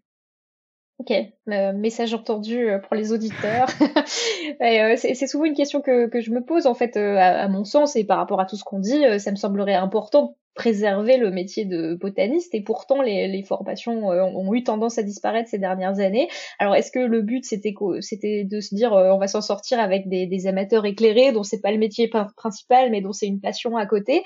Ok, 0.98 1.12
euh, 1.12 1.72
message 1.74 2.12
entendu 2.12 2.68
euh, 2.68 2.80
pour 2.80 2.96
les 2.96 3.12
auditeurs. 3.12 3.68
euh, 4.60 4.96
c'est 4.96 5.14
souvent 5.28 5.44
une 5.44 5.54
question 5.54 5.80
que, 5.80 6.08
que, 6.08 6.20
je 6.20 6.32
me 6.32 6.44
pose 6.44 6.66
en 6.66 6.74
fait, 6.74 6.96
euh, 6.96 7.16
à, 7.16 7.44
à, 7.44 7.48
mon 7.48 7.62
sens, 7.62 7.94
et 7.94 8.02
par 8.02 8.18
rapport 8.18 8.40
à 8.40 8.46
tout 8.46 8.56
ce 8.56 8.64
qu'on 8.64 8.80
dit, 8.80 9.04
ça 9.20 9.30
me 9.30 9.36
semblerait 9.36 9.74
important 9.74 10.22
de 10.26 10.28
préserver 10.56 11.16
le 11.16 11.30
métier 11.30 11.64
de 11.64 11.94
botaniste, 11.94 12.52
et 12.52 12.62
pourtant 12.62 13.00
les, 13.00 13.28
les 13.28 13.44
formations 13.44 14.08
ont 14.08 14.54
eu 14.54 14.64
tendance 14.64 14.98
à 14.98 15.04
disparaître 15.04 15.48
ces 15.48 15.58
dernières 15.58 16.00
années. 16.00 16.28
Alors 16.58 16.74
est-ce 16.74 16.90
que 16.90 16.98
le 16.98 17.22
but 17.22 17.44
c'était 17.44 18.42
de 18.42 18.60
se 18.60 18.74
dire 18.74 18.90
on 18.90 19.18
va 19.18 19.28
s'en 19.28 19.40
sortir 19.40 19.78
avec 19.78 20.08
des, 20.08 20.26
des, 20.26 20.48
amateurs 20.48 20.84
éclairés 20.84 21.30
dont 21.30 21.44
c'est 21.44 21.60
pas 21.60 21.70
le 21.70 21.78
métier 21.78 22.10
principal, 22.36 22.90
mais 22.90 23.00
dont 23.00 23.12
c'est 23.12 23.28
une 23.28 23.40
passion 23.40 23.76
à 23.76 23.86
côté, 23.86 24.24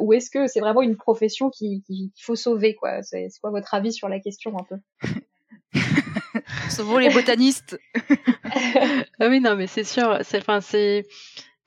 ou 0.00 0.12
est-ce 0.12 0.28
que 0.28 0.48
c'est 0.48 0.60
vraiment 0.60 0.82
une 0.82 0.96
profession 0.96 1.48
qu'il 1.48 1.80
qui, 1.80 2.12
faut 2.20 2.36
sauver 2.36 2.74
quoi? 2.74 3.02
C'est 3.02 3.28
quoi 3.40 3.50
votre 3.50 3.72
avis 3.72 3.94
sur 3.94 4.10
la 4.10 4.20
question 4.20 4.58
un 4.58 4.64
peu? 4.64 4.76
Sauvons 6.70 6.98
les 6.98 7.10
botanistes. 7.10 7.78
ah 9.20 9.28
oui, 9.28 9.40
non, 9.40 9.56
mais 9.56 9.66
c'est 9.66 9.84
sûr. 9.84 10.18
C'est, 10.22 10.38
enfin, 10.38 10.60
c'est, 10.60 11.06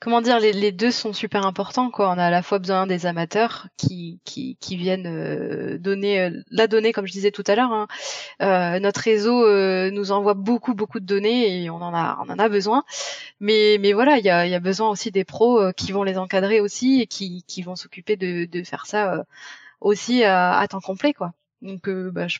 comment 0.00 0.20
dire, 0.20 0.38
les, 0.38 0.72
deux 0.72 0.90
sont 0.90 1.12
super 1.12 1.44
importants, 1.44 1.90
quoi. 1.90 2.08
On 2.10 2.18
a 2.18 2.24
à 2.24 2.30
la 2.30 2.42
fois 2.42 2.58
besoin 2.58 2.86
des 2.86 3.06
amateurs 3.06 3.68
qui, 3.76 4.20
qui, 4.24 4.56
qui 4.60 4.76
viennent 4.76 5.06
euh, 5.06 5.78
donner, 5.78 6.20
euh, 6.20 6.42
la 6.50 6.66
donnée, 6.66 6.92
comme 6.92 7.06
je 7.06 7.12
disais 7.12 7.30
tout 7.30 7.44
à 7.46 7.54
l'heure. 7.54 7.72
Hein. 7.72 7.88
Euh, 8.42 8.78
notre 8.80 9.00
réseau 9.00 9.44
euh, 9.44 9.90
nous 9.90 10.12
envoie 10.12 10.34
beaucoup, 10.34 10.74
beaucoup 10.74 11.00
de 11.00 11.06
données 11.06 11.64
et 11.64 11.70
on 11.70 11.76
en 11.76 11.94
a, 11.94 12.18
on 12.24 12.30
en 12.30 12.38
a 12.38 12.48
besoin. 12.48 12.84
Mais, 13.40 13.78
mais 13.80 13.92
voilà, 13.92 14.18
il 14.18 14.24
y 14.24 14.30
a, 14.30 14.46
y 14.46 14.54
a 14.54 14.60
besoin 14.60 14.88
aussi 14.88 15.10
des 15.10 15.24
pros 15.24 15.60
euh, 15.60 15.72
qui 15.72 15.92
vont 15.92 16.04
les 16.04 16.18
encadrer 16.18 16.60
aussi 16.60 17.00
et 17.00 17.06
qui, 17.06 17.44
qui 17.46 17.62
vont 17.62 17.76
s'occuper 17.76 18.16
de, 18.16 18.44
de 18.46 18.64
faire 18.64 18.86
ça 18.86 19.24
aussi 19.80 20.24
à, 20.24 20.58
à 20.58 20.68
temps 20.68 20.80
complet, 20.80 21.12
quoi. 21.12 21.32
Donc, 21.62 21.88
bah, 21.88 22.28
je 22.28 22.38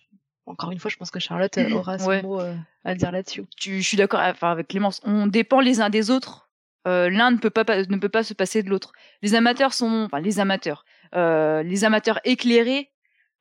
encore 0.48 0.70
une 0.70 0.78
fois, 0.78 0.90
je 0.90 0.96
pense 0.96 1.10
que 1.10 1.20
Charlotte 1.20 1.56
euh, 1.58 1.70
aura 1.72 1.98
son 1.98 2.22
mot 2.22 2.40
euh, 2.40 2.54
à 2.84 2.94
dire 2.94 3.12
là-dessus. 3.12 3.44
Je 3.60 3.80
suis 3.80 3.96
d'accord 3.96 4.20
enfin, 4.22 4.50
avec 4.50 4.68
Clémence. 4.68 5.00
On 5.04 5.26
dépend 5.26 5.60
les 5.60 5.80
uns 5.80 5.90
des 5.90 6.10
autres. 6.10 6.48
Euh, 6.86 7.10
L'un 7.10 7.30
ne 7.30 7.36
peut 7.36 7.50
pas 7.50 7.64
ne 7.64 7.96
peut 7.98 8.08
pas 8.08 8.22
se 8.22 8.34
passer 8.34 8.62
de 8.62 8.70
l'autre. 8.70 8.92
Les 9.22 9.34
amateurs 9.34 9.74
sont, 9.74 10.04
enfin 10.06 10.20
les 10.20 10.40
amateurs, 10.40 10.84
euh, 11.14 11.62
les 11.62 11.84
amateurs 11.84 12.20
éclairés 12.24 12.90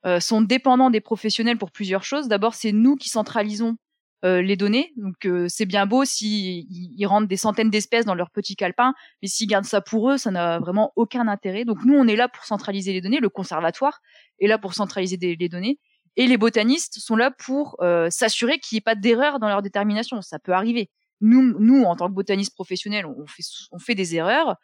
euh, 0.06 0.20
sont 0.20 0.42
dépendants 0.42 0.90
des 0.90 1.00
professionnels 1.00 1.56
pour 1.56 1.70
plusieurs 1.70 2.04
choses. 2.04 2.28
D'abord, 2.28 2.54
c'est 2.54 2.72
nous 2.72 2.96
qui 2.96 3.08
centralisons 3.08 3.76
les 4.24 4.56
données. 4.56 4.92
Donc 4.96 5.28
c'est 5.46 5.64
bien 5.64 5.86
beau 5.86 6.04
s'ils 6.04 6.66
ils 6.68 7.06
rentrent 7.06 7.28
des 7.28 7.36
centaines 7.36 7.70
d'espèces 7.70 8.04
dans 8.04 8.16
leur 8.16 8.32
petit 8.32 8.56
calepin, 8.56 8.92
mais 9.22 9.28
s'ils 9.28 9.46
gardent 9.46 9.64
ça 9.64 9.80
pour 9.80 10.10
eux, 10.10 10.18
ça 10.18 10.32
n'a 10.32 10.58
vraiment 10.58 10.92
aucun 10.96 11.28
intérêt. 11.28 11.64
Donc 11.64 11.84
nous, 11.84 11.94
on 11.94 12.08
est 12.08 12.16
là 12.16 12.26
pour 12.26 12.44
centraliser 12.44 12.92
les 12.92 13.00
données. 13.00 13.20
Le 13.20 13.28
conservatoire 13.28 14.00
est 14.40 14.48
là 14.48 14.58
pour 14.58 14.74
centraliser 14.74 15.18
des, 15.18 15.36
les 15.36 15.48
données. 15.48 15.78
Et 16.18 16.26
les 16.26 16.36
botanistes 16.36 16.98
sont 16.98 17.14
là 17.14 17.30
pour 17.30 17.76
euh, 17.80 18.10
s'assurer 18.10 18.58
qu'il 18.58 18.74
n'y 18.74 18.78
ait 18.78 18.82
pas 18.82 18.96
d'erreur 18.96 19.38
dans 19.38 19.46
leur 19.46 19.62
détermination. 19.62 20.20
Ça 20.20 20.40
peut 20.40 20.52
arriver. 20.52 20.90
Nous, 21.20 21.56
nous, 21.60 21.84
en 21.84 21.94
tant 21.94 22.08
que 22.08 22.12
botanistes 22.12 22.54
professionnels, 22.54 23.06
on 23.06 23.78
fait, 23.78 23.94
des 23.94 24.16
erreurs. 24.16 24.56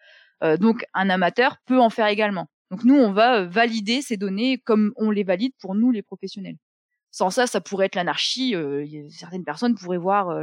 Euh, 0.43 0.57
donc, 0.57 0.85
un 0.95 1.09
amateur 1.09 1.59
peut 1.65 1.79
en 1.79 1.91
faire 1.91 2.09
également. 2.09 2.49
Donc, 2.73 2.83
nous, 2.83 2.97
on 2.97 3.13
va 3.13 3.37
euh, 3.37 3.47
valider 3.47 4.03
ces 4.03 4.17
données 4.17 4.59
comme 4.59 4.93
on 4.97 5.13
les 5.13 5.23
valide 5.23 5.53
pour 5.61 5.77
nous, 5.77 5.93
les 5.93 6.03
professionnels. 6.03 6.57
Sans 7.13 7.31
ça, 7.31 7.47
ça 7.47 7.61
pourrait 7.61 7.87
être 7.87 7.95
l'anarchie. 7.95 8.57
Certaines 9.11 9.45
personnes 9.45 9.77
pourraient 9.77 9.97
voir, 9.97 10.37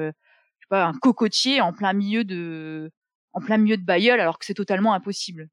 un 0.72 0.94
cocotier 0.94 1.60
en 1.60 1.74
plein 1.74 1.92
milieu 1.92 2.24
de, 2.24 2.90
en 3.34 3.42
plein 3.42 3.58
milieu 3.58 3.76
de 3.76 3.84
Bayeul, 3.84 4.22
alors 4.22 4.40
que 4.40 4.46
c'est 4.46 4.54
totalement 4.54 4.94
impossible. 4.94 5.50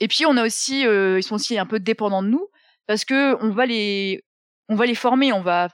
Et 0.00 0.08
puis, 0.08 0.24
on 0.24 0.38
a 0.38 0.46
aussi, 0.46 0.84
ils 0.84 1.22
sont 1.22 1.34
aussi 1.34 1.58
un 1.58 1.66
peu 1.66 1.78
dépendants 1.78 2.22
de 2.22 2.28
nous 2.28 2.48
parce 2.86 3.04
que 3.04 3.36
on 3.44 3.50
va 3.50 3.66
les, 3.66 4.23
on 4.68 4.74
va 4.74 4.86
les 4.86 4.94
former, 4.94 5.32
on 5.32 5.42
va 5.42 5.68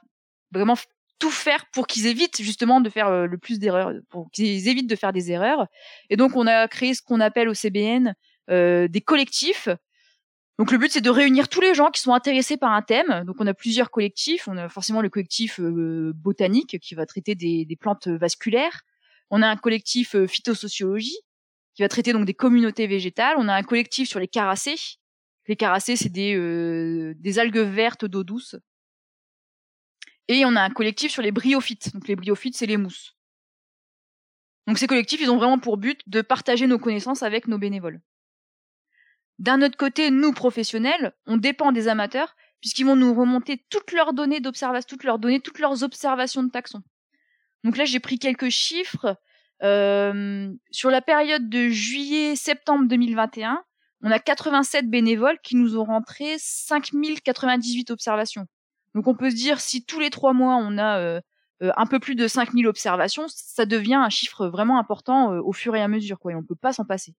vraiment 0.51 0.75
tout 1.19 1.31
faire 1.31 1.65
pour 1.71 1.87
qu'ils 1.87 2.07
évitent 2.07 2.41
justement 2.41 2.81
de 2.81 2.89
faire 2.89 3.07
euh, 3.07 3.25
le 3.25 3.37
plus 3.37 3.59
d'erreurs, 3.59 3.93
pour 4.09 4.31
qu'ils 4.31 4.67
évitent 4.67 4.89
de 4.89 4.95
faire 4.95 5.13
des 5.13 5.31
erreurs. 5.31 5.67
Et 6.09 6.17
donc 6.17 6.35
on 6.35 6.47
a 6.47 6.67
créé 6.67 6.93
ce 6.93 7.01
qu'on 7.01 7.19
appelle 7.19 7.47
au 7.47 7.53
CBN 7.53 8.15
euh, 8.49 8.87
des 8.87 9.01
collectifs. 9.01 9.69
Donc 10.61 10.71
le 10.71 10.77
but 10.77 10.91
c'est 10.91 11.01
de 11.01 11.09
réunir 11.09 11.49
tous 11.49 11.59
les 11.59 11.73
gens 11.73 11.89
qui 11.89 12.01
sont 12.01 12.13
intéressés 12.13 12.55
par 12.55 12.71
un 12.71 12.83
thème. 12.83 13.23
Donc 13.25 13.37
on 13.39 13.47
a 13.47 13.53
plusieurs 13.53 13.89
collectifs. 13.89 14.47
On 14.47 14.57
a 14.57 14.69
forcément 14.69 15.01
le 15.01 15.09
collectif 15.09 15.59
euh, 15.59 16.11
botanique 16.15 16.77
qui 16.79 16.93
va 16.93 17.05
traiter 17.05 17.33
des, 17.33 17.65
des, 17.65 17.75
plantes 17.75 18.07
vasculaires. 18.07 18.81
On 19.31 19.41
a 19.41 19.47
un 19.47 19.55
collectif 19.55 20.15
euh, 20.15 20.27
phytosociologie 20.27 21.17
qui 21.73 21.81
va 21.81 21.87
traiter 21.87 22.13
donc 22.13 22.25
des 22.25 22.33
communautés 22.33 22.85
végétales. 22.85 23.35
On 23.39 23.47
a 23.47 23.55
un 23.55 23.63
collectif 23.63 24.07
sur 24.07 24.19
les 24.19 24.27
caracées. 24.27 24.75
Les 25.47 25.55
caracées 25.55 25.95
c'est 25.95 26.09
des, 26.09 26.35
euh, 26.35 27.15
des 27.17 27.39
algues 27.39 27.57
vertes 27.57 28.05
d'eau 28.05 28.23
douce 28.23 28.55
et 30.31 30.45
on 30.45 30.55
a 30.55 30.61
un 30.61 30.69
collectif 30.69 31.11
sur 31.11 31.21
les 31.21 31.31
bryophytes. 31.31 31.93
Donc 31.93 32.07
les 32.07 32.15
bryophytes, 32.15 32.55
c'est 32.55 32.65
les 32.65 32.77
mousses. 32.77 33.15
Donc 34.67 34.77
ces 34.77 34.87
collectifs, 34.87 35.21
ils 35.21 35.29
ont 35.29 35.37
vraiment 35.37 35.59
pour 35.59 35.77
but 35.77 36.01
de 36.07 36.21
partager 36.21 36.67
nos 36.67 36.79
connaissances 36.79 37.23
avec 37.23 37.47
nos 37.47 37.57
bénévoles. 37.57 38.01
D'un 39.39 39.61
autre 39.61 39.77
côté, 39.77 40.11
nous 40.11 40.33
professionnels, 40.33 41.13
on 41.25 41.37
dépend 41.37 41.71
des 41.71 41.87
amateurs 41.87 42.35
puisqu'ils 42.61 42.85
vont 42.85 42.95
nous 42.95 43.13
remonter 43.13 43.65
toutes 43.69 43.91
leurs 43.91 44.13
données 44.13 44.39
d'observation, 44.39 44.87
toutes 44.87 45.03
leurs 45.03 45.19
données, 45.19 45.39
toutes 45.39 45.59
leurs 45.59 45.83
observations 45.83 46.43
de 46.43 46.51
taxons. 46.51 46.83
Donc 47.63 47.75
là, 47.75 47.85
j'ai 47.85 47.99
pris 47.99 48.19
quelques 48.19 48.49
chiffres. 48.49 49.17
Euh, 49.63 50.51
sur 50.71 50.89
la 50.89 51.01
période 51.01 51.49
de 51.49 51.69
juillet-septembre 51.69 52.87
2021, 52.87 53.63
on 54.03 54.11
a 54.11 54.19
87 54.19 54.89
bénévoles 54.89 55.39
qui 55.43 55.55
nous 55.55 55.77
ont 55.77 55.83
rentré 55.83 56.35
5098 56.37 57.91
observations. 57.91 58.47
Donc 58.95 59.07
on 59.07 59.15
peut 59.15 59.29
se 59.29 59.35
dire 59.35 59.59
si 59.59 59.85
tous 59.85 59.99
les 59.99 60.09
trois 60.09 60.33
mois 60.33 60.55
on 60.55 60.77
a 60.77 60.99
euh, 60.99 61.21
euh, 61.61 61.71
un 61.77 61.85
peu 61.85 61.99
plus 61.99 62.15
de 62.15 62.27
5000 62.27 62.67
observations, 62.67 63.25
ça 63.27 63.65
devient 63.65 63.95
un 63.95 64.09
chiffre 64.09 64.47
vraiment 64.47 64.79
important 64.79 65.33
euh, 65.33 65.41
au 65.41 65.53
fur 65.53 65.75
et 65.75 65.81
à 65.81 65.87
mesure 65.87 66.19
quoi, 66.19 66.31
et 66.31 66.35
on 66.35 66.43
peut 66.43 66.55
pas 66.55 66.73
s'en 66.73 66.85
passer. 66.85 67.13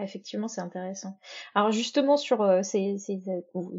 Effectivement, 0.00 0.46
c'est 0.46 0.60
intéressant. 0.60 1.18
Alors 1.56 1.72
justement 1.72 2.16
sur 2.16 2.42
euh, 2.42 2.62
ces, 2.62 2.96
ces, 2.98 3.20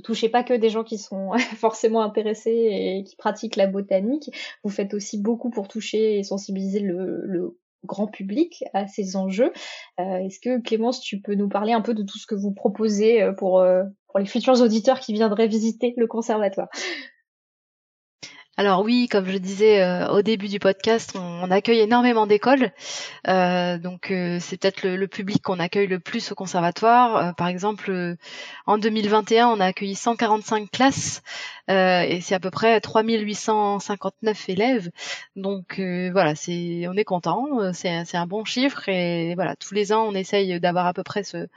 touchez 0.04 0.28
pas 0.28 0.44
que 0.44 0.54
des 0.54 0.70
gens 0.70 0.84
qui 0.84 0.98
sont 0.98 1.32
forcément 1.56 2.02
intéressés 2.02 2.52
et 2.52 3.04
qui 3.06 3.16
pratiquent 3.16 3.56
la 3.56 3.68
botanique. 3.68 4.30
Vous 4.66 4.70
faites 4.70 4.94
aussi 4.94 5.22
beaucoup 5.22 5.50
pour 5.50 5.70
toucher 5.70 6.20
et 6.20 6.24
sensibiliser 6.24 6.82
le, 6.82 7.58
grand 7.84 8.06
public 8.06 8.64
à 8.74 8.86
ces 8.86 9.16
enjeux. 9.16 9.52
Est-ce 9.98 10.40
que 10.40 10.62
Clémence, 10.62 11.02
tu 11.02 11.20
peux 11.20 11.34
nous 11.34 11.50
parler 11.50 11.74
un 11.74 11.82
peu 11.82 11.96
de 11.96 12.04
tout 12.04 12.20
ce 12.20 12.28
que 12.28 12.36
vous 12.36 12.52
proposez 12.52 13.32
pour 13.38 13.66
pour 14.12 14.20
les 14.20 14.26
futurs 14.26 14.62
auditeurs 14.62 15.00
qui 15.00 15.14
viendraient 15.14 15.48
visiter 15.48 15.94
le 15.98 16.08
conservatoire 16.08 16.68
alors 18.58 18.84
oui, 18.84 19.08
comme 19.10 19.26
je 19.26 19.38
disais 19.38 19.82
euh, 19.82 20.08
au 20.10 20.22
début 20.22 20.48
du 20.48 20.60
podcast, 20.60 21.14
on, 21.16 21.50
accueille 21.50 21.80
énormément 21.80 22.28
d'écoles. 22.28 22.72
Euh, 23.28 23.78
donc 23.78 24.12
euh, 24.12 24.38
c'est 24.40 24.58
peut-être 24.58 24.86
le, 24.86 25.08
public 25.08 25.42
qu'on 25.42 25.58
accueille 25.58 25.88
le 25.88 26.00
plus 26.00 26.32
au 26.32 26.36
conservatoire. 26.36 27.34
par 27.36 27.48
exemple, 27.48 28.18
en 28.68 28.78
2021, 28.78 29.48
on 29.48 29.60
a 29.60 29.66
accueilli 29.66 29.96
145 29.96 30.70
classes 30.70 31.24
et 31.70 32.20
c'est 32.22 32.36
à 32.36 32.40
peu 32.40 32.52
près 32.52 32.80
3859 32.82 34.50
élèves. 34.50 34.92
Donc 35.36 35.80
voilà, 35.80 36.36
c'est 36.36 36.88
on 36.88 36.94
est 36.94 37.04
content, 37.06 37.74
c'est 37.74 38.14
un 38.14 38.28
bon 38.28 38.46
chiffre 38.46 38.88
et 38.90 39.34
voilà, 39.36 39.56
tous 39.56 39.74
les 39.74 39.92
ans 39.94 40.06
on 40.08 40.14
essaye 40.14 40.60
d'avoir 40.60 40.86
à 40.86 40.94
peu 40.94 41.04
près 41.04 41.24
ce 41.24 41.48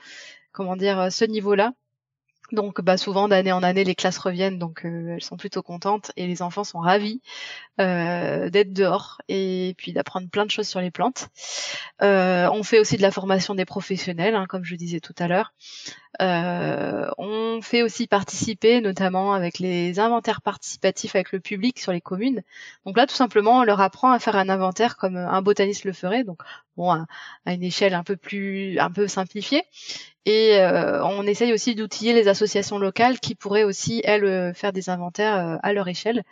comment 0.52 0.76
dire 0.76 1.12
ce 1.12 1.24
niveau-là. 1.24 1.72
Donc 2.52 2.80
bah, 2.82 2.96
souvent 2.96 3.26
d'année 3.28 3.52
en 3.52 3.62
année 3.62 3.84
les 3.84 3.94
classes 3.94 4.18
reviennent 4.18 4.58
donc 4.58 4.84
euh, 4.84 5.14
elles 5.14 5.22
sont 5.22 5.36
plutôt 5.36 5.62
contentes 5.62 6.12
et 6.16 6.26
les 6.26 6.42
enfants 6.42 6.64
sont 6.64 6.78
ravis 6.78 7.22
euh, 7.80 8.50
d'être 8.50 8.72
dehors 8.72 9.22
et 9.28 9.74
puis 9.78 9.92
d'apprendre 9.92 10.28
plein 10.28 10.44
de 10.44 10.50
choses 10.50 10.68
sur 10.68 10.80
les 10.80 10.90
plantes. 10.90 11.28
Euh, 12.02 12.48
on 12.52 12.62
fait 12.62 12.78
aussi 12.78 12.96
de 12.96 13.02
la 13.02 13.10
formation 13.10 13.54
des 13.54 13.64
professionnels 13.64 14.34
hein, 14.34 14.46
comme 14.46 14.64
je 14.64 14.76
disais 14.76 15.00
tout 15.00 15.14
à 15.18 15.28
l'heure. 15.28 15.54
Euh, 16.22 17.10
on 17.18 17.60
fait 17.62 17.82
aussi 17.82 18.06
participer, 18.06 18.80
notamment 18.80 19.34
avec 19.34 19.58
les 19.58 19.98
inventaires 19.98 20.42
participatifs 20.42 21.14
avec 21.14 21.32
le 21.32 21.40
public 21.40 21.78
sur 21.78 21.92
les 21.92 22.00
communes. 22.00 22.42
Donc 22.86 22.96
là, 22.96 23.06
tout 23.06 23.14
simplement, 23.14 23.60
on 23.60 23.64
leur 23.64 23.80
apprend 23.80 24.12
à 24.12 24.18
faire 24.18 24.36
un 24.36 24.48
inventaire 24.48 24.96
comme 24.96 25.16
un 25.16 25.42
botaniste 25.42 25.84
le 25.84 25.92
ferait, 25.92 26.24
donc 26.24 26.42
bon, 26.76 26.90
à, 26.92 27.06
une 27.46 27.62
échelle 27.62 27.94
un 27.94 28.04
peu 28.04 28.16
plus, 28.16 28.78
un 28.78 28.90
peu 28.90 29.08
simplifiée. 29.08 29.64
Et 30.26 30.58
euh, 30.58 31.04
on 31.04 31.26
essaye 31.26 31.52
aussi 31.52 31.74
d'outiller 31.74 32.12
les 32.12 32.28
associations 32.28 32.78
locales 32.78 33.20
qui 33.20 33.34
pourraient 33.34 33.64
aussi 33.64 34.00
elles 34.04 34.54
faire 34.54 34.72
des 34.72 34.88
inventaires 34.90 35.58
à 35.62 35.72
leur 35.72 35.88
échelle. 35.88 36.22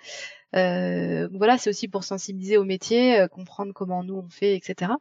voilà, 0.52 1.58
c'est 1.58 1.70
aussi 1.70 1.88
pour 1.88 2.04
sensibiliser 2.04 2.56
au 2.56 2.64
métier, 2.64 3.26
comprendre 3.30 3.72
comment 3.74 4.02
nous 4.04 4.16
on 4.16 4.28
fait, 4.30 4.56
etc. 4.56 4.92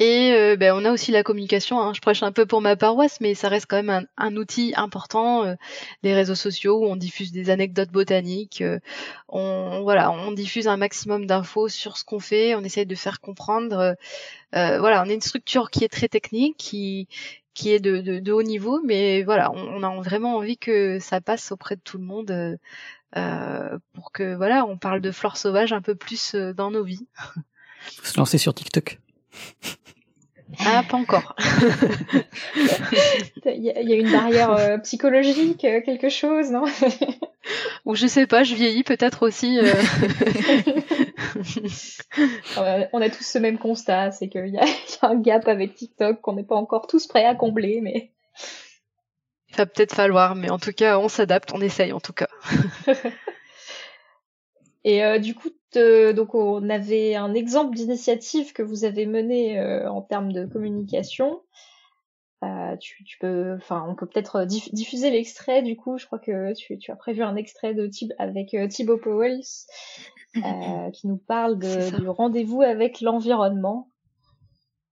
Et 0.00 0.32
euh, 0.32 0.56
ben, 0.56 0.74
on 0.74 0.84
a 0.84 0.90
aussi 0.90 1.12
la 1.12 1.22
communication. 1.22 1.80
Hein. 1.80 1.92
Je 1.94 2.00
prêche 2.00 2.22
un 2.24 2.32
peu 2.32 2.46
pour 2.46 2.60
ma 2.60 2.74
paroisse, 2.74 3.20
mais 3.20 3.34
ça 3.34 3.48
reste 3.48 3.66
quand 3.68 3.80
même 3.80 4.06
un, 4.16 4.36
outil 4.36 4.72
important. 4.76 5.44
Euh, 5.44 5.54
les 6.02 6.14
réseaux 6.14 6.34
sociaux 6.34 6.80
où 6.80 6.86
on 6.86 6.96
diffuse 6.96 7.30
des 7.30 7.48
anecdotes 7.48 7.90
botaniques. 7.90 8.60
Euh, 8.60 8.80
on 9.28 9.82
voilà, 9.82 10.10
on 10.10 10.32
diffuse 10.32 10.66
un 10.66 10.76
maximum 10.76 11.26
d'infos 11.26 11.68
sur 11.68 11.96
ce 11.96 12.04
qu'on 12.04 12.18
fait. 12.18 12.56
On 12.56 12.64
essaye 12.64 12.86
de 12.86 12.94
faire 12.96 13.20
comprendre. 13.20 13.94
voilà, 14.52 15.02
on 15.02 15.08
est 15.08 15.14
une 15.14 15.20
structure 15.20 15.70
qui 15.70 15.84
est 15.84 15.88
très 15.88 16.08
technique, 16.08 16.56
qui 16.56 17.08
qui 17.54 17.70
est 17.70 17.78
de, 17.78 18.00
de, 18.00 18.32
haut 18.32 18.42
niveau, 18.42 18.80
mais 18.84 19.22
voilà, 19.22 19.52
on, 19.52 19.84
a 19.84 20.00
vraiment 20.02 20.36
envie 20.38 20.58
que 20.58 20.98
ça 20.98 21.20
passe 21.20 21.52
auprès 21.52 21.76
de 21.76 21.80
tout 21.82 21.98
le 21.98 22.04
monde 22.04 22.58
pour 23.92 24.10
que 24.12 24.34
voilà, 24.34 24.66
on 24.66 24.76
parle 24.76 25.00
de 25.00 25.12
flore 25.12 25.36
sauvage 25.36 25.72
un 25.72 25.82
peu 25.82 25.94
plus 25.94 26.34
dans 26.34 26.72
nos 26.72 26.82
vies. 26.82 27.06
Se 28.02 28.18
lancer 28.18 28.38
sur 28.38 28.54
TikTok. 28.54 28.98
Ah, 30.60 30.82
pas 30.88 30.96
encore. 30.96 31.34
Il 33.46 33.62
y, 33.62 33.70
a 33.70 33.96
une 33.96 34.10
barrière 34.10 34.52
euh, 34.52 34.78
psychologique, 34.78 35.64
euh, 35.64 35.80
quelque 35.82 36.08
chose, 36.08 36.50
non? 36.50 36.64
Ou 37.84 37.94
je 37.94 38.06
sais 38.06 38.26
pas, 38.26 38.42
je 38.44 38.54
vieillis 38.54 38.84
peut-être 38.84 39.26
aussi. 39.26 39.58
Euh. 42.58 42.84
on 42.92 43.02
a 43.02 43.10
tous 43.10 43.24
ce 43.24 43.38
même 43.38 43.58
constat, 43.58 44.12
c'est 44.12 44.28
qu'il 44.28 44.46
y, 44.54 44.58
a 44.58 44.64
un 45.02 45.16
gap 45.16 45.48
avec 45.48 45.74
TikTok 45.74 46.20
qu'on 46.20 46.34
n'est 46.34 46.44
pas 46.44 46.54
encore 46.54 46.86
tous 46.86 47.08
prêts 47.08 47.24
à 47.24 47.34
combler, 47.34 47.80
mais. 47.82 48.12
Il 49.50 49.56
va 49.56 49.66
peut-être 49.66 49.94
falloir, 49.94 50.36
mais 50.36 50.50
en 50.50 50.58
tout 50.58 50.72
cas, 50.72 50.98
on 50.98 51.08
s'adapte, 51.08 51.52
on 51.52 51.60
essaye 51.60 51.92
en 51.92 52.00
tout 52.00 52.12
cas. 52.12 52.28
Et 54.84 55.18
du 55.18 55.34
coup, 55.34 55.50
donc 55.76 56.34
on 56.34 56.68
avait 56.68 57.14
un 57.14 57.34
exemple 57.34 57.74
d'initiative 57.74 58.52
que 58.52 58.62
vous 58.62 58.84
avez 58.84 59.06
menée 59.06 59.58
euh, 59.58 59.90
en 59.90 60.02
termes 60.02 60.32
de 60.32 60.46
communication. 60.46 61.42
Euh, 62.42 62.76
tu, 62.76 63.04
tu, 63.04 63.18
peux, 63.18 63.54
enfin, 63.54 63.86
on 63.88 63.94
peut 63.94 64.06
peut-être 64.06 64.44
diffuser 64.44 65.10
l'extrait. 65.10 65.62
Du 65.62 65.76
coup, 65.76 65.96
je 65.96 66.06
crois 66.06 66.18
que 66.18 66.52
tu, 66.54 66.78
tu 66.78 66.90
as 66.90 66.96
prévu 66.96 67.22
un 67.22 67.36
extrait 67.36 67.72
de 67.72 67.86
Thib 67.86 68.12
avec 68.18 68.54
Thibaut 68.68 68.98
Powells 68.98 69.66
qui 70.92 71.06
nous 71.06 71.16
parle 71.16 71.58
de, 71.58 71.98
du 71.98 72.08
rendez-vous 72.08 72.62
avec 72.62 73.00
l'environnement. 73.00 73.88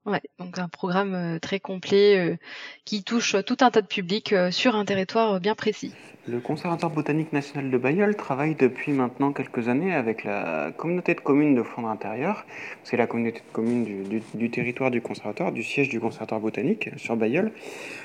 Ouais, 0.06 0.22
donc 0.38 0.58
un 0.58 0.68
programme 0.68 1.38
très 1.40 1.60
complet 1.60 2.38
qui 2.84 3.04
touche 3.04 3.36
tout 3.44 3.58
un 3.60 3.70
tas 3.70 3.82
de 3.82 3.86
publics 3.86 4.34
sur 4.50 4.74
un 4.74 4.84
territoire 4.84 5.38
bien 5.38 5.54
précis. 5.54 5.92
Le 6.28 6.38
Conservatoire 6.38 6.92
botanique 6.92 7.32
national 7.32 7.68
de 7.68 7.76
Bayeul 7.76 8.14
travaille 8.14 8.54
depuis 8.54 8.92
maintenant 8.92 9.32
quelques 9.32 9.66
années 9.66 9.92
avec 9.92 10.22
la 10.22 10.70
communauté 10.76 11.14
de 11.14 11.20
communes 11.20 11.56
de 11.56 11.64
Flandre 11.64 11.88
intérieure. 11.88 12.46
C'est 12.84 12.96
la 12.96 13.08
communauté 13.08 13.40
de 13.40 13.52
communes 13.52 14.04
du, 14.32 14.50
territoire 14.50 14.92
du 14.92 15.00
conservatoire, 15.00 15.50
du 15.50 15.64
siège 15.64 15.88
du 15.88 15.98
conservatoire 15.98 16.40
botanique 16.40 16.90
sur 16.96 17.16
Bayeul. 17.16 17.50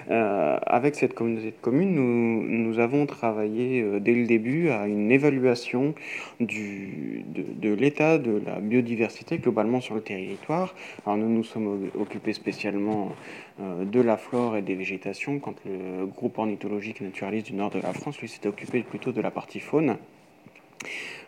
Avec 0.09 0.95
cette 0.95 1.13
communauté 1.13 1.51
de 1.51 1.61
communes, 1.61 1.93
nous, 1.93 2.79
avons 2.79 3.05
travaillé 3.05 3.81
euh, 3.81 3.99
dès 3.99 4.13
le 4.13 4.25
début 4.25 4.69
à 4.69 4.87
une 4.87 5.11
évaluation 5.11 5.93
de, 6.39 7.73
l'état 7.73 8.17
de 8.17 8.41
la 8.45 8.59
biodiversité 8.59 9.37
globalement 9.37 9.79
sur 9.79 9.93
le 9.93 10.01
territoire. 10.01 10.73
Alors 11.05 11.17
nous 11.17 11.29
nous 11.29 11.43
sommes 11.43 11.89
occupés 11.99 12.33
spécialement 12.33 13.11
euh, 13.59 13.85
de 13.85 14.01
la 14.01 14.17
flore 14.17 14.55
et 14.55 14.61
des 14.61 14.75
végétations, 14.75 15.39
quand 15.39 15.55
le 15.65 16.05
groupe 16.05 16.37
ornithologique 16.37 17.01
naturaliste 17.01 17.47
du 17.47 17.53
nord 17.53 17.71
de 17.71 17.79
la 17.79 17.93
France, 17.93 18.06
lui, 18.11 18.27
s'était 18.27 18.49
occupé 18.49 18.83
plutôt 18.83 19.11
de 19.11 19.21
la 19.21 19.31
partie 19.31 19.59
faune. 19.59 19.97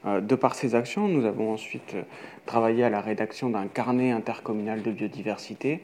Euh, 0.05 0.21
de 0.21 0.35
par 0.35 0.55
ces 0.55 0.75
actions, 0.75 1.07
nous 1.07 1.25
avons 1.25 1.51
ensuite 1.51 1.95
travaillé 2.45 2.83
à 2.83 2.89
la 2.89 3.01
rédaction 3.01 3.49
d'un 3.49 3.67
carnet 3.67 4.11
intercommunal 4.11 4.81
de 4.81 4.91
biodiversité 4.91 5.81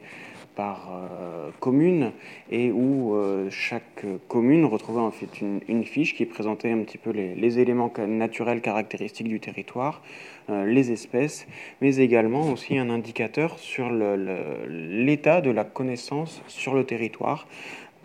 par 0.54 0.90
euh, 0.90 1.50
commune 1.60 2.12
et 2.50 2.72
où 2.72 3.14
chaque 3.50 4.06
commune 4.26 4.64
retrouvait 4.64 5.02
en 5.02 5.10
fait 5.10 5.42
une, 5.42 5.84
fiche 5.84 6.14
qui 6.14 6.24
présentait 6.24 6.70
un 6.70 6.78
petit 6.78 6.96
peu 6.96 7.10
les 7.10 7.58
éléments 7.58 7.92
naturels 7.98 8.62
caractéristiques 8.62 9.28
du 9.28 9.38
territoire, 9.38 10.02
euh, 10.48 10.64
les 10.64 10.92
espèces, 10.92 11.48
mais 11.80 11.96
également 11.96 12.52
aussi 12.52 12.78
un 12.78 12.88
indicateur 12.88 13.58
sur 13.58 13.90
l'état 13.90 15.40
de 15.40 15.50
la 15.50 15.64
connaissance 15.64 16.40
sur 16.46 16.74
le 16.74 16.84
territoire 16.84 17.48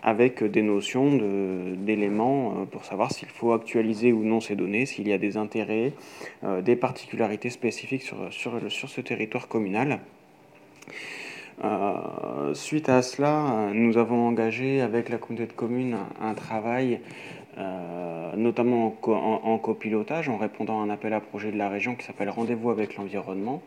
avec 0.03 0.43
des 0.43 0.61
notions 0.61 1.17
d'éléments 1.77 2.51
euh, 2.51 2.65
pour 2.65 2.85
savoir 2.85 3.11
s'il 3.11 3.29
faut 3.29 3.53
actualiser 3.53 4.11
ou 4.13 4.23
non 4.23 4.39
ces 4.39 4.55
données, 4.55 4.85
s'il 4.85 5.07
y 5.07 5.13
a 5.13 5.17
des 5.17 5.37
intérêts, 5.37 5.93
euh, 6.43 6.61
des 6.61 6.75
particularités 6.75 7.49
spécifiques 7.49 8.03
sur, 8.31 8.59
ce 8.89 9.01
territoire 9.01 9.47
communal. 9.47 9.99
suite 12.53 12.89
à 12.89 13.01
cela, 13.01 13.69
nous 13.73 13.97
avons 13.97 14.27
engagé 14.27 14.81
avec 14.81 15.09
la 15.09 15.17
communauté 15.17 15.51
de 15.51 15.57
communes 15.57 15.97
un 16.19 16.33
travail 16.33 16.99
euh, 17.57 18.31
notamment 18.37 18.95
en, 19.03 19.57
copilotage, 19.57 20.29
en 20.29 20.37
répondant 20.37 20.79
à 20.79 20.85
un 20.85 20.89
appel 20.89 21.11
à 21.11 21.19
projet 21.19 21.51
de 21.51 21.57
la 21.57 21.67
région 21.67 21.95
qui 21.95 22.05
s'appelle 22.05 22.29
Rendez-vous 22.29 22.69
avec 22.69 22.95
l'environnement, 22.95 23.61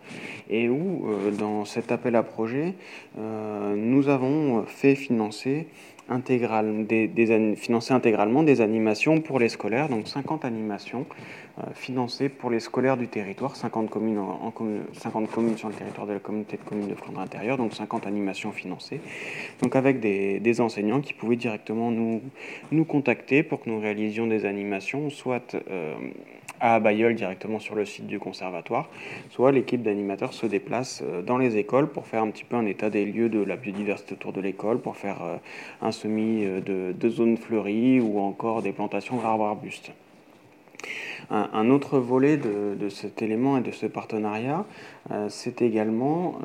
et 0.48 0.70
où, 0.70 1.06
euh, 1.06 1.30
dans 1.30 1.66
cet 1.66 1.92
appel 1.92 2.16
à 2.16 2.22
projet, 2.22 2.72
euh, 3.18 3.76
nous 3.76 4.08
avons 4.08 4.62
fait 4.62 4.94
financer 4.94 5.66
des, 6.08 7.54
financer 7.56 7.94
intégralement 7.94 8.42
des 8.42 8.60
animations 8.60 9.20
pour 9.20 9.38
les 9.38 9.48
scolaires, 9.48 9.88
donc 9.88 10.08
50 10.08 10.44
animations 10.44 11.06
euh, 11.58 11.62
financées 11.74 12.28
pour 12.28 12.50
les 12.50 12.58
scolaires 12.60 12.96
du 12.96 13.06
territoire, 13.06 13.54
50 13.54 13.88
communes, 13.88 14.18
en, 14.18 14.52
50 14.92 15.30
communes 15.30 15.56
sur 15.56 15.68
le 15.68 15.74
territoire 15.74 16.06
de 16.06 16.12
la 16.12 16.18
communauté 16.18 16.56
de 16.56 16.62
communes 16.62 16.88
de 16.88 16.94
Flandre 16.94 17.20
intérieure, 17.20 17.56
donc 17.56 17.74
50 17.74 18.06
animations 18.06 18.50
financées, 18.50 19.00
donc 19.62 19.76
avec 19.76 20.00
des, 20.00 20.60
enseignants 20.60 21.00
qui 21.00 21.12
pouvaient 21.12 21.36
directement 21.36 21.90
nous, 21.90 22.84
contacter 22.84 23.42
pour 23.42 23.62
que 23.62 23.70
nous 23.70 23.80
réalisions 23.80 24.26
des 24.26 24.46
animations, 24.46 25.10
soit 25.10 25.56
euh, 25.70 25.94
à 26.60 26.80
Bayeul 26.80 27.14
directement 27.14 27.58
sur 27.58 27.74
le 27.74 27.84
site 27.84 28.06
du 28.06 28.18
conservatoire, 28.18 28.88
soit 29.30 29.52
l'équipe 29.52 29.82
d'animateurs 29.82 30.32
se 30.32 30.46
déplace 30.46 31.02
euh, 31.04 31.22
dans 31.22 31.38
les 31.38 31.56
écoles 31.56 31.88
pour 31.88 32.06
faire 32.06 32.22
un 32.22 32.30
petit 32.30 32.44
peu 32.44 32.56
un 32.56 32.66
état 32.66 32.90
des 32.90 33.04
lieux 33.04 33.28
de 33.28 33.42
la 33.42 33.56
biodiversité 33.56 34.14
autour 34.14 34.32
de 34.32 34.40
l'école, 34.40 34.80
pour 34.80 34.96
faire 34.96 35.38
un 35.82 35.92
semis 35.92 36.44
euh, 36.44 36.92
de, 36.92 37.08
zones 37.08 37.36
fleuries 37.36 38.00
ou 38.00 38.18
encore 38.18 38.62
des 38.62 38.72
plantations 38.72 39.18
d'arbres 39.18 39.46
arbustes. 39.46 39.92
Un, 41.30 41.70
autre 41.70 41.98
volet 41.98 42.36
de, 42.36 42.88
cet 42.88 43.22
élément 43.22 43.56
et 43.56 43.62
de 43.62 43.70
ce 43.70 43.86
partenariat, 43.86 44.66
c'est 45.28 45.62
également 45.62 46.38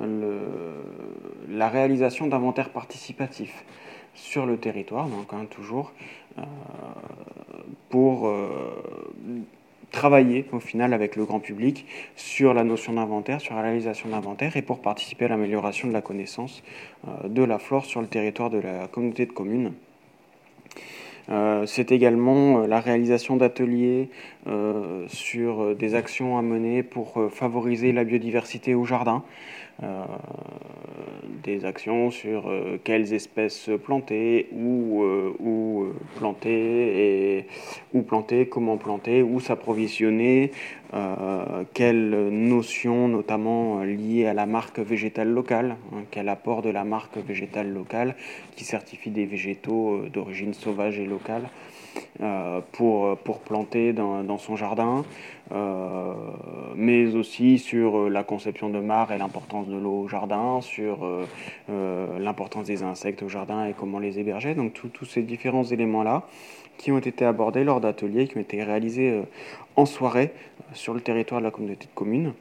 la 1.49 1.67
réalisation 1.69 2.27
d'inventaires 2.27 2.69
participatifs 2.69 3.65
sur 4.13 4.45
le 4.45 4.57
territoire, 4.57 5.07
donc 5.07 5.33
hein, 5.33 5.45
toujours 5.49 5.91
pour 7.89 8.31
travailler 9.91 10.45
au 10.51 10.59
final 10.59 10.93
avec 10.93 11.15
le 11.15 11.25
grand 11.25 11.39
public 11.39 11.85
sur 12.15 12.53
la 12.53 12.63
notion 12.63 12.93
d'inventaire, 12.93 13.41
sur 13.41 13.55
la 13.55 13.61
réalisation 13.61 14.09
d'inventaire 14.09 14.55
et 14.57 14.61
pour 14.61 14.81
participer 14.81 15.25
à 15.25 15.27
l'amélioration 15.29 15.87
de 15.87 15.93
la 15.93 16.01
connaissance 16.01 16.63
euh, 17.07 17.27
de 17.27 17.43
la 17.43 17.59
flore 17.59 17.85
sur 17.85 18.01
le 18.01 18.07
territoire 18.07 18.49
de 18.49 18.59
la 18.59 18.87
communauté 18.87 19.25
de 19.25 19.31
communes. 19.31 19.73
Euh, 21.29 21.65
c'est 21.65 21.91
également 21.91 22.63
euh, 22.63 22.67
la 22.67 22.79
réalisation 22.79 23.37
d'ateliers 23.37 24.09
sur 25.07 25.75
des 25.75 25.93
actions 25.93 26.37
à 26.37 26.41
mener 26.41 26.81
pour 26.81 27.29
favoriser 27.31 27.91
la 27.91 28.03
biodiversité 28.03 28.73
au 28.73 28.83
jardin, 28.83 29.23
euh, 29.23 29.58
des 31.43 31.65
actions 31.65 32.11
sur 32.11 32.49
euh, 32.49 32.77
quelles 32.83 33.13
espèces 33.13 33.69
planter, 33.83 34.49
où, 34.53 35.03
euh, 35.03 35.93
planter, 36.15 37.37
et 37.37 38.01
planter, 38.07 38.47
comment 38.47 38.77
planter, 38.77 39.23
où 39.23 39.39
s'approvisionner, 39.39 40.51
quelles 41.73 42.29
notions 42.29 43.07
notamment 43.07 43.83
liées 43.83 44.25
à 44.25 44.33
la 44.33 44.47
marque 44.47 44.79
végétale 44.79 45.29
locale, 45.29 45.75
hein, 45.93 46.03
quel 46.09 46.29
apport 46.29 46.61
de 46.63 46.69
la 46.69 46.83
marque 46.83 47.17
végétale 47.17 47.71
locale 47.71 48.15
qui 48.55 48.63
certifie 48.63 49.11
des 49.11 49.25
végétaux 49.25 50.01
d'origine 50.11 50.53
sauvage 50.53 50.97
et 50.99 51.05
locale. 51.05 51.43
pour, 52.71 53.17
pour 53.17 53.39
planter 53.39 53.93
dans, 53.93 54.23
dans 54.23 54.37
son 54.37 54.55
jardin, 54.55 55.03
mais 55.51 57.15
aussi 57.15 57.57
sur 57.57 58.09
la 58.09 58.23
conception 58.23 58.69
de 58.69 58.79
mares 58.79 59.11
et 59.11 59.17
l'importance 59.17 59.67
de 59.67 59.77
l'eau 59.77 60.01
au 60.03 60.07
jardin, 60.07 60.61
sur 60.61 61.07
l'importance 61.67 62.65
des 62.65 62.83
insectes 62.83 63.23
au 63.23 63.29
jardin 63.29 63.65
et 63.65 63.73
comment 63.73 63.99
les 63.99 64.19
héberger. 64.19 64.55
Donc 64.55 64.73
tous 64.73 65.05
ces 65.05 65.23
différents 65.23 65.63
éléments-là 65.63 66.23
qui 66.77 66.91
ont 66.91 66.99
été 66.99 67.25
abordés 67.25 67.63
lors 67.63 67.81
d'ateliers 67.81 68.27
qui 68.27 68.37
ont 68.37 68.41
été 68.41 68.63
réalisés 68.63 69.21
en 69.75 69.85
soirée 69.85 70.31
sur 70.73 70.93
le 70.93 71.01
territoire 71.01 71.41
de 71.41 71.45
la 71.45 71.51
communauté 71.51 71.85
de 71.85 71.95
communes. 71.95 72.33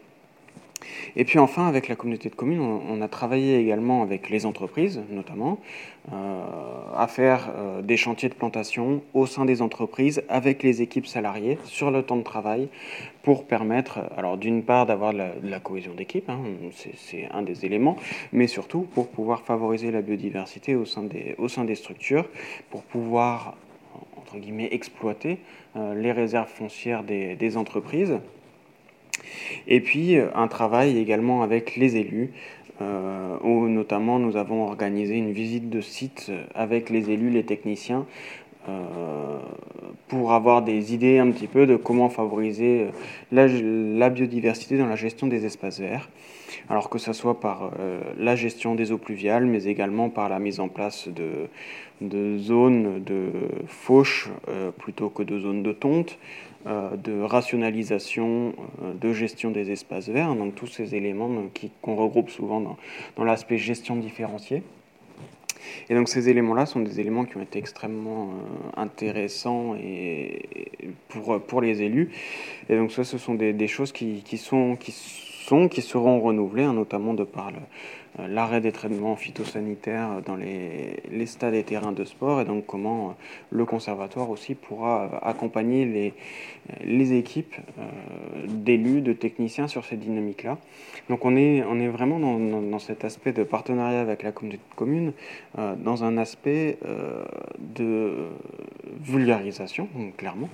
Et 1.16 1.24
puis 1.24 1.38
enfin, 1.38 1.66
avec 1.66 1.88
la 1.88 1.96
communauté 1.96 2.28
de 2.28 2.34
communes, 2.34 2.60
on, 2.60 3.00
a 3.00 3.08
travaillé 3.08 3.58
également 3.58 4.02
avec 4.02 4.30
les 4.30 4.46
entreprises, 4.46 5.00
notamment, 5.10 5.58
euh, 6.12 6.44
à 6.96 7.06
faire 7.06 7.50
euh, 7.56 7.82
des 7.82 7.96
chantiers 7.96 8.28
de 8.28 8.34
plantation 8.34 9.02
au 9.14 9.26
sein 9.26 9.44
des 9.44 9.62
entreprises 9.62 10.22
avec 10.28 10.62
les 10.62 10.82
équipes 10.82 11.06
salariées 11.06 11.58
sur 11.64 11.90
le 11.90 12.02
temps 12.02 12.16
de 12.16 12.22
travail 12.22 12.68
pour 13.22 13.44
permettre, 13.44 13.98
d'une 14.38 14.62
part 14.62 14.86
d'avoir 14.86 15.12
de, 15.12 15.20
la, 15.42 15.60
cohésion 15.60 15.92
d'équipe, 15.94 16.30
hein, 16.30 16.38
c'est 16.72 17.28
un 17.30 17.42
des 17.42 17.66
éléments, 17.66 17.96
mais 18.32 18.46
surtout 18.46 18.82
pour 18.82 19.08
pouvoir 19.08 19.42
favoriser 19.42 19.90
la 19.90 20.00
biodiversité 20.00 20.76
au 20.76 20.86
sein 20.86 21.02
des, 21.02 21.74
structures, 21.74 22.26
pour 22.70 22.82
pouvoir, 22.84 23.56
entre 24.16 24.38
guillemets, 24.38 24.68
exploiter 24.70 25.38
euh, 25.76 25.94
les 25.94 26.12
réserves 26.12 26.48
foncières 26.48 27.02
des 27.02 27.56
entreprises 27.56 28.18
et 29.66 29.80
puis 29.80 30.16
euh, 30.16 30.28
un 30.34 30.48
travail 30.48 30.98
également 30.98 31.42
avec 31.42 31.76
les 31.76 31.96
élus, 31.96 32.30
euh, 32.80 33.36
où 33.42 33.68
notamment 33.68 34.18
nous 34.18 34.36
avons 34.36 34.64
organisé 34.64 35.16
une 35.16 35.32
visite 35.32 35.68
de 35.68 35.80
site 35.80 36.30
avec 36.54 36.90
les 36.90 37.10
élus, 37.10 37.30
les 37.30 37.44
techniciens, 37.44 38.06
euh, 38.68 39.38
pour 40.08 40.32
avoir 40.32 40.62
des 40.62 40.94
idées 40.94 41.18
un 41.18 41.30
petit 41.30 41.46
peu 41.46 41.66
de 41.66 41.76
comment 41.76 42.08
favoriser 42.08 42.86
la, 43.32 44.10
biodiversité 44.10 44.78
dans 44.78 44.86
la 44.86 44.96
gestion 44.96 45.26
des 45.26 45.44
espaces 45.44 45.80
verts. 45.80 46.08
Alors 46.70 46.90
que 46.90 46.98
ce 46.98 47.12
soit 47.12 47.40
par 47.40 47.72
la 48.18 48.36
gestion 48.36 48.74
des 48.74 48.90
eaux 48.92 48.98
pluviales, 48.98 49.46
mais 49.46 49.64
également 49.64 50.08
par 50.10 50.28
la 50.28 50.38
mise 50.38 50.60
en 50.60 50.68
place 50.68 51.08
de, 51.08 51.48
de 52.00 52.38
zones 52.38 53.02
de 53.04 53.30
fauche 53.66 54.30
plutôt 54.78 55.08
que 55.08 55.22
de 55.22 55.38
zones 55.38 55.62
de 55.62 55.72
tonte, 55.72 56.18
de 56.66 57.22
rationalisation, 57.22 58.54
euh, 58.82 58.92
de 58.94 59.12
gestion 59.12 59.50
des 59.50 59.70
espaces 59.70 60.08
verts, 60.08 60.34
donc 60.34 60.54
tous 60.54 60.66
ces 60.66 60.94
éléments 60.94 61.30
qu'on 61.82 61.96
regroupe 61.96 62.30
souvent 62.30 62.60
dans, 62.60 63.24
l'aspect 63.24 63.58
gestion 63.58 63.96
différenciée. 63.96 64.62
Et 65.88 65.94
donc 65.94 66.08
ces 66.08 66.28
éléments-là 66.28 66.66
sont 66.66 66.80
des 66.80 67.00
éléments 67.00 67.24
qui 67.24 67.36
ont 67.36 67.42
été 67.42 67.58
extrêmement 67.58 68.30
euh, 68.30 68.80
intéressants 68.80 69.76
et, 69.76 70.42
pour, 71.08 71.40
pour 71.42 71.60
les 71.60 71.82
élus. 71.82 72.10
Et 72.68 72.76
donc 72.76 72.92
ça, 72.92 73.04
ce 73.04 73.18
sont 73.18 73.34
des, 73.34 73.68
choses 73.68 73.92
qui, 73.92 74.22
sont, 74.36 74.76
qui 74.76 74.92
qui 75.70 75.80
seront 75.80 76.20
renouvelées, 76.20 76.64
hein, 76.64 76.74
notamment 76.74 77.14
de 77.14 77.24
par 77.24 77.50
euh, 78.20 78.28
l'arrêt 78.28 78.60
des 78.60 78.72
traitements 78.72 79.16
phytosanitaires 79.16 80.22
dans 80.24 80.36
les, 80.36 81.26
stades 81.26 81.54
et 81.54 81.62
terrains 81.62 81.92
de 81.92 82.04
sport 82.04 82.40
et 82.40 82.44
donc 82.44 82.66
comment 82.66 83.08
euh, 83.08 83.12
le 83.50 83.64
conservatoire 83.64 84.30
aussi 84.30 84.54
pourra 84.54 85.04
euh, 85.04 85.18
accompagner 85.22 86.12
les, 86.84 87.12
équipes 87.12 87.54
d'élus, 88.46 89.00
de 89.00 89.14
techniciens 89.14 89.68
sur 89.68 89.86
ces 89.86 89.96
dynamiques-là. 89.96 90.58
Donc 91.08 91.24
on 91.24 91.34
est, 91.36 91.62
vraiment 91.88 92.18
dans, 92.18 92.78
cet 92.78 93.04
aspect 93.04 93.32
de 93.32 93.42
partenariat 93.42 94.02
avec 94.02 94.22
la 94.22 94.32
communauté 94.32 94.60
de 94.70 94.74
communes, 94.76 95.12
dans 95.56 96.04
un 96.04 96.18
aspect 96.18 96.78
de 97.58 98.26
vulgarisation, 99.00 99.88
clairement, 100.18 100.50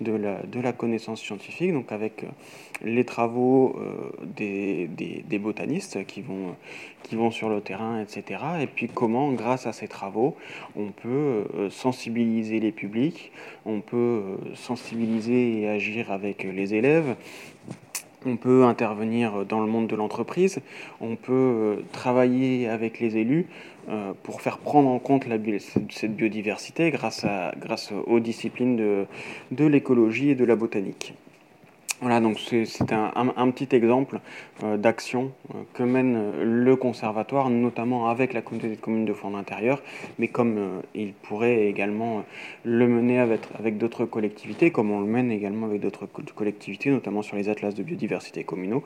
la, 0.00 0.42
de 0.42 0.60
la 0.60 0.72
connaissance 0.72 1.20
scientifique, 1.20 1.74
donc 1.74 1.92
avec 1.92 2.24
les 2.82 3.04
travaux 3.04 3.78
des, 4.36 4.88
des, 4.88 5.38
botanistes 5.38 6.04
qui 6.06 6.22
vont 6.22 6.56
sur 7.30 7.48
le 7.48 7.60
terrain, 7.60 8.00
etc. 8.00 8.40
Et 8.60 8.66
puis 8.66 8.88
comment, 8.88 9.32
grâce 9.32 9.66
à 9.66 9.72
ces 9.72 9.88
travaux, 9.88 10.36
on 10.76 10.90
peut 10.90 11.44
euh, 11.54 11.70
sensibiliser 11.70 12.60
les 12.60 12.72
publics, 12.72 13.32
on 13.64 13.80
peut 13.80 13.96
euh, 13.96 14.36
sensibiliser 14.54 15.60
et 15.60 15.68
agir 15.68 16.10
avec 16.10 16.44
les 16.44 16.74
élèves, 16.74 17.16
on 18.26 18.36
peut 18.36 18.64
intervenir 18.64 19.44
dans 19.44 19.60
le 19.60 19.66
monde 19.66 19.86
de 19.86 19.96
l'entreprise, 19.96 20.60
on 21.00 21.16
peut 21.16 21.32
euh, 21.32 21.76
travailler 21.92 22.68
avec 22.68 23.00
les 23.00 23.16
élus 23.16 23.46
pour 24.22 24.40
faire 24.40 24.56
prendre 24.56 24.88
en 24.88 24.98
compte 24.98 25.26
cette 25.90 26.16
biodiversité 26.16 26.90
grâce 26.90 27.26
aux 28.06 28.18
disciplines 28.18 28.76
de, 28.76 29.04
de 29.50 29.66
l'écologie 29.66 30.30
et 30.30 30.34
de 30.34 30.44
la 30.46 30.56
botanique. 30.56 31.12
Voilà, 32.00 32.20
donc 32.20 32.38
c'est 32.40 32.92
un, 32.92 33.50
petit 33.50 33.74
exemple 33.74 34.18
euh, 34.64 34.76
d'action 34.76 35.30
euh, 35.54 35.62
que 35.74 35.84
mène 35.84 36.16
euh, 36.16 36.44
le 36.44 36.74
conservatoire, 36.74 37.48
notamment 37.50 38.08
avec 38.08 38.32
la 38.32 38.42
communauté 38.42 38.74
de 38.74 38.80
communes 38.80 39.04
de 39.04 39.12
Fond 39.12 39.36
intérieur, 39.36 39.80
mais 40.18 40.26
comme 40.26 40.82
il 40.94 41.12
pourrait 41.12 41.66
également 41.66 42.24
le 42.64 42.88
mener 42.88 43.20
avec, 43.20 43.78
d'autres 43.78 44.06
collectivités, 44.06 44.72
comme 44.72 44.90
on 44.90 45.00
le 45.00 45.06
mène 45.06 45.30
également 45.30 45.66
avec 45.66 45.80
d'autres 45.80 46.06
collectivités, 46.06 46.90
notamment 46.90 47.22
sur 47.22 47.36
les 47.36 47.48
atlas 47.48 47.74
de 47.74 47.82
biodiversité 47.82 48.42
communaux, 48.42 48.82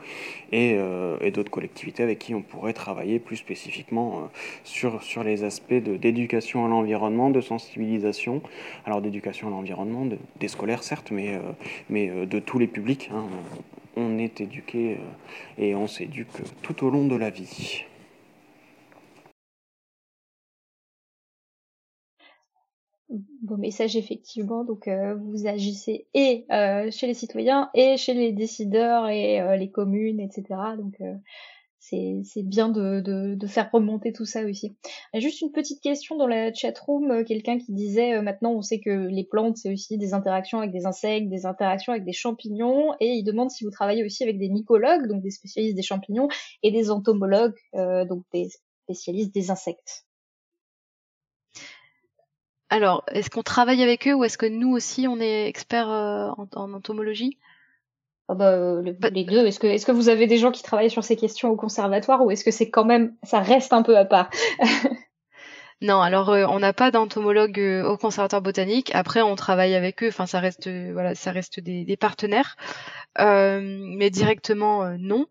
et, 0.53 0.77
et 1.21 1.31
d'autres 1.31 1.51
collectivités 1.51 2.03
avec 2.03 2.19
qui 2.19 2.35
on 2.35 2.43
pourrait 2.43 2.73
travailler 2.73 3.19
plus 3.19 3.37
spécifiquement 3.37 4.29
sur, 4.65 5.03
sur 5.03 5.25
les 5.25 5.45
aspects 5.45 5.75
d'éducation 5.75 6.65
à 6.65 6.69
l'environnement, 6.69 7.31
de 7.31 7.41
sensibilisation, 7.41 8.43
alors 8.85 9.01
d'éducation 9.01 9.49
à 9.49 9.51
l'environnement, 9.51 10.07
des 10.39 10.49
scolaires 10.49 10.83
certes, 10.83 11.11
mais, 11.11 11.39
mais 11.91 12.09
de 12.27 12.39
tous 12.39 12.59
les 12.59 12.67
publics 12.67 12.98
Hein, 13.11 13.29
on 13.97 14.19
est 14.19 14.41
éduqué 14.41 14.97
euh, 14.97 15.63
et 15.63 15.75
on 15.75 15.87
s'éduque 15.87 16.43
tout 16.63 16.85
au 16.85 16.91
long 16.91 17.07
de 17.07 17.17
la 17.17 17.31
vie. 17.31 17.85
Beau 23.43 23.57
message 23.57 23.97
effectivement, 23.97 24.65
donc 24.65 24.89
euh, 24.89 25.15
vous 25.15 25.47
agissez 25.47 26.07
et 26.13 26.45
euh, 26.51 26.91
chez 26.91 27.07
les 27.07 27.15
citoyens 27.15 27.71
et 27.73 27.97
chez 27.97 28.13
les 28.13 28.33
décideurs 28.33 29.09
et 29.09 29.57
les 29.57 29.71
communes, 29.71 30.21
etc. 30.21 30.43
Donc 30.77 31.01
c'est 31.81 32.43
bien 32.43 32.69
de, 32.69 33.37
faire 33.47 33.71
remonter 33.73 34.13
tout 34.13 34.25
ça 34.25 34.43
aussi. 34.43 34.77
Juste 35.15 35.41
une 35.41 35.53
petite 35.53 35.81
question 35.81 36.17
dans 36.17 36.27
la 36.27 36.53
chatroom, 36.53 37.11
euh, 37.11 37.25
quelqu'un 37.25 37.59
qui 37.59 37.73
disait 37.73 38.15
euh, 38.15 38.23
maintenant 38.23 38.53
on 38.53 38.63
sait 38.63 38.81
que 38.81 38.91
les 38.91 39.25
plantes 39.25 39.57
c'est 39.57 39.73
aussi 39.73 39.97
des 39.97 40.13
interactions 40.13 40.59
avec 40.59 40.73
des 40.73 40.87
insectes, 40.87 41.29
des 41.29 41.47
interactions 41.47 41.93
avec 41.93 42.05
des 42.05 42.13
champignons, 42.13 42.93
et 43.01 43.13
il 43.13 43.25
demande 43.25 43.51
si 43.51 43.65
vous 43.65 43.71
travaillez 43.71 44.05
aussi 44.05 44.23
avec 44.23 44.39
des 44.39 44.49
mycologues, 44.49 45.07
donc 45.09 45.23
des 45.23 45.31
spécialistes 45.31 45.77
des 45.77 45.83
champignons, 45.83 46.29
et 46.63 46.71
des 46.71 46.91
entomologues, 46.91 47.55
euh, 47.75 48.05
donc 48.05 48.25
des 48.33 48.49
spécialistes 48.85 49.33
des 49.33 49.51
insectes. 49.51 50.05
Alors, 52.71 53.03
est-ce 53.11 53.31
qu'on 53.31 53.43
travaille 53.43 53.83
avec 53.83 54.07
eux 54.07 54.15
ou 54.15 54.25
est-ce 54.25 54.37
que 54.37 54.45
nous 54.45 54.73
aussi 54.73 55.09
on 55.09 55.21
est 55.21 55.49
experts 55.49 55.89
en 55.89 56.73
entomologie? 56.75 57.39
Ah 58.29 58.35
bah, 58.35 58.51
euh, 58.51 58.83
les 59.11 59.25
deux. 59.25 59.47
Est-ce 59.47 59.59
que, 59.59 59.67
est-ce 59.67 59.87
que 59.87 59.93
vous 59.93 60.11
avez 60.11 60.27
des 60.27 60.37
gens 60.37 60.51
qui 60.51 60.63
travaillent 60.63 60.91
sur 60.91 61.03
ces 61.03 61.17
questions 61.17 61.49
au 61.49 61.57
conservatoire 61.57 62.23
ou 62.23 62.31
est-ce 62.31 62.45
que 62.45 62.51
c'est 62.51 62.69
quand 62.69 62.85
même, 62.85 63.15
ça 63.23 63.41
reste 63.41 63.73
un 63.73 63.83
peu 63.83 63.97
à 63.97 64.05
part 64.05 64.29
Non, 65.81 66.01
alors 66.01 66.29
euh, 66.31 66.45
on 66.49 66.59
n'a 66.59 66.73
pas 66.73 66.91
d'entomologue 66.91 67.59
euh, 67.59 67.89
au 67.89 67.97
conservatoire 67.97 68.43
botanique. 68.43 68.91
Après, 68.95 69.23
on 69.23 69.35
travaille 69.35 69.75
avec 69.75 70.03
eux. 70.03 70.09
Enfin, 70.09 70.27
ça 70.27 70.41
reste, 70.41 70.69
voilà, 70.93 71.15
ça 71.15 71.31
reste 71.31 71.61
des, 71.61 71.85
des 71.85 71.97
partenaires, 71.97 72.57
mais 73.19 74.11
directement 74.11 74.91
non. 74.99 75.27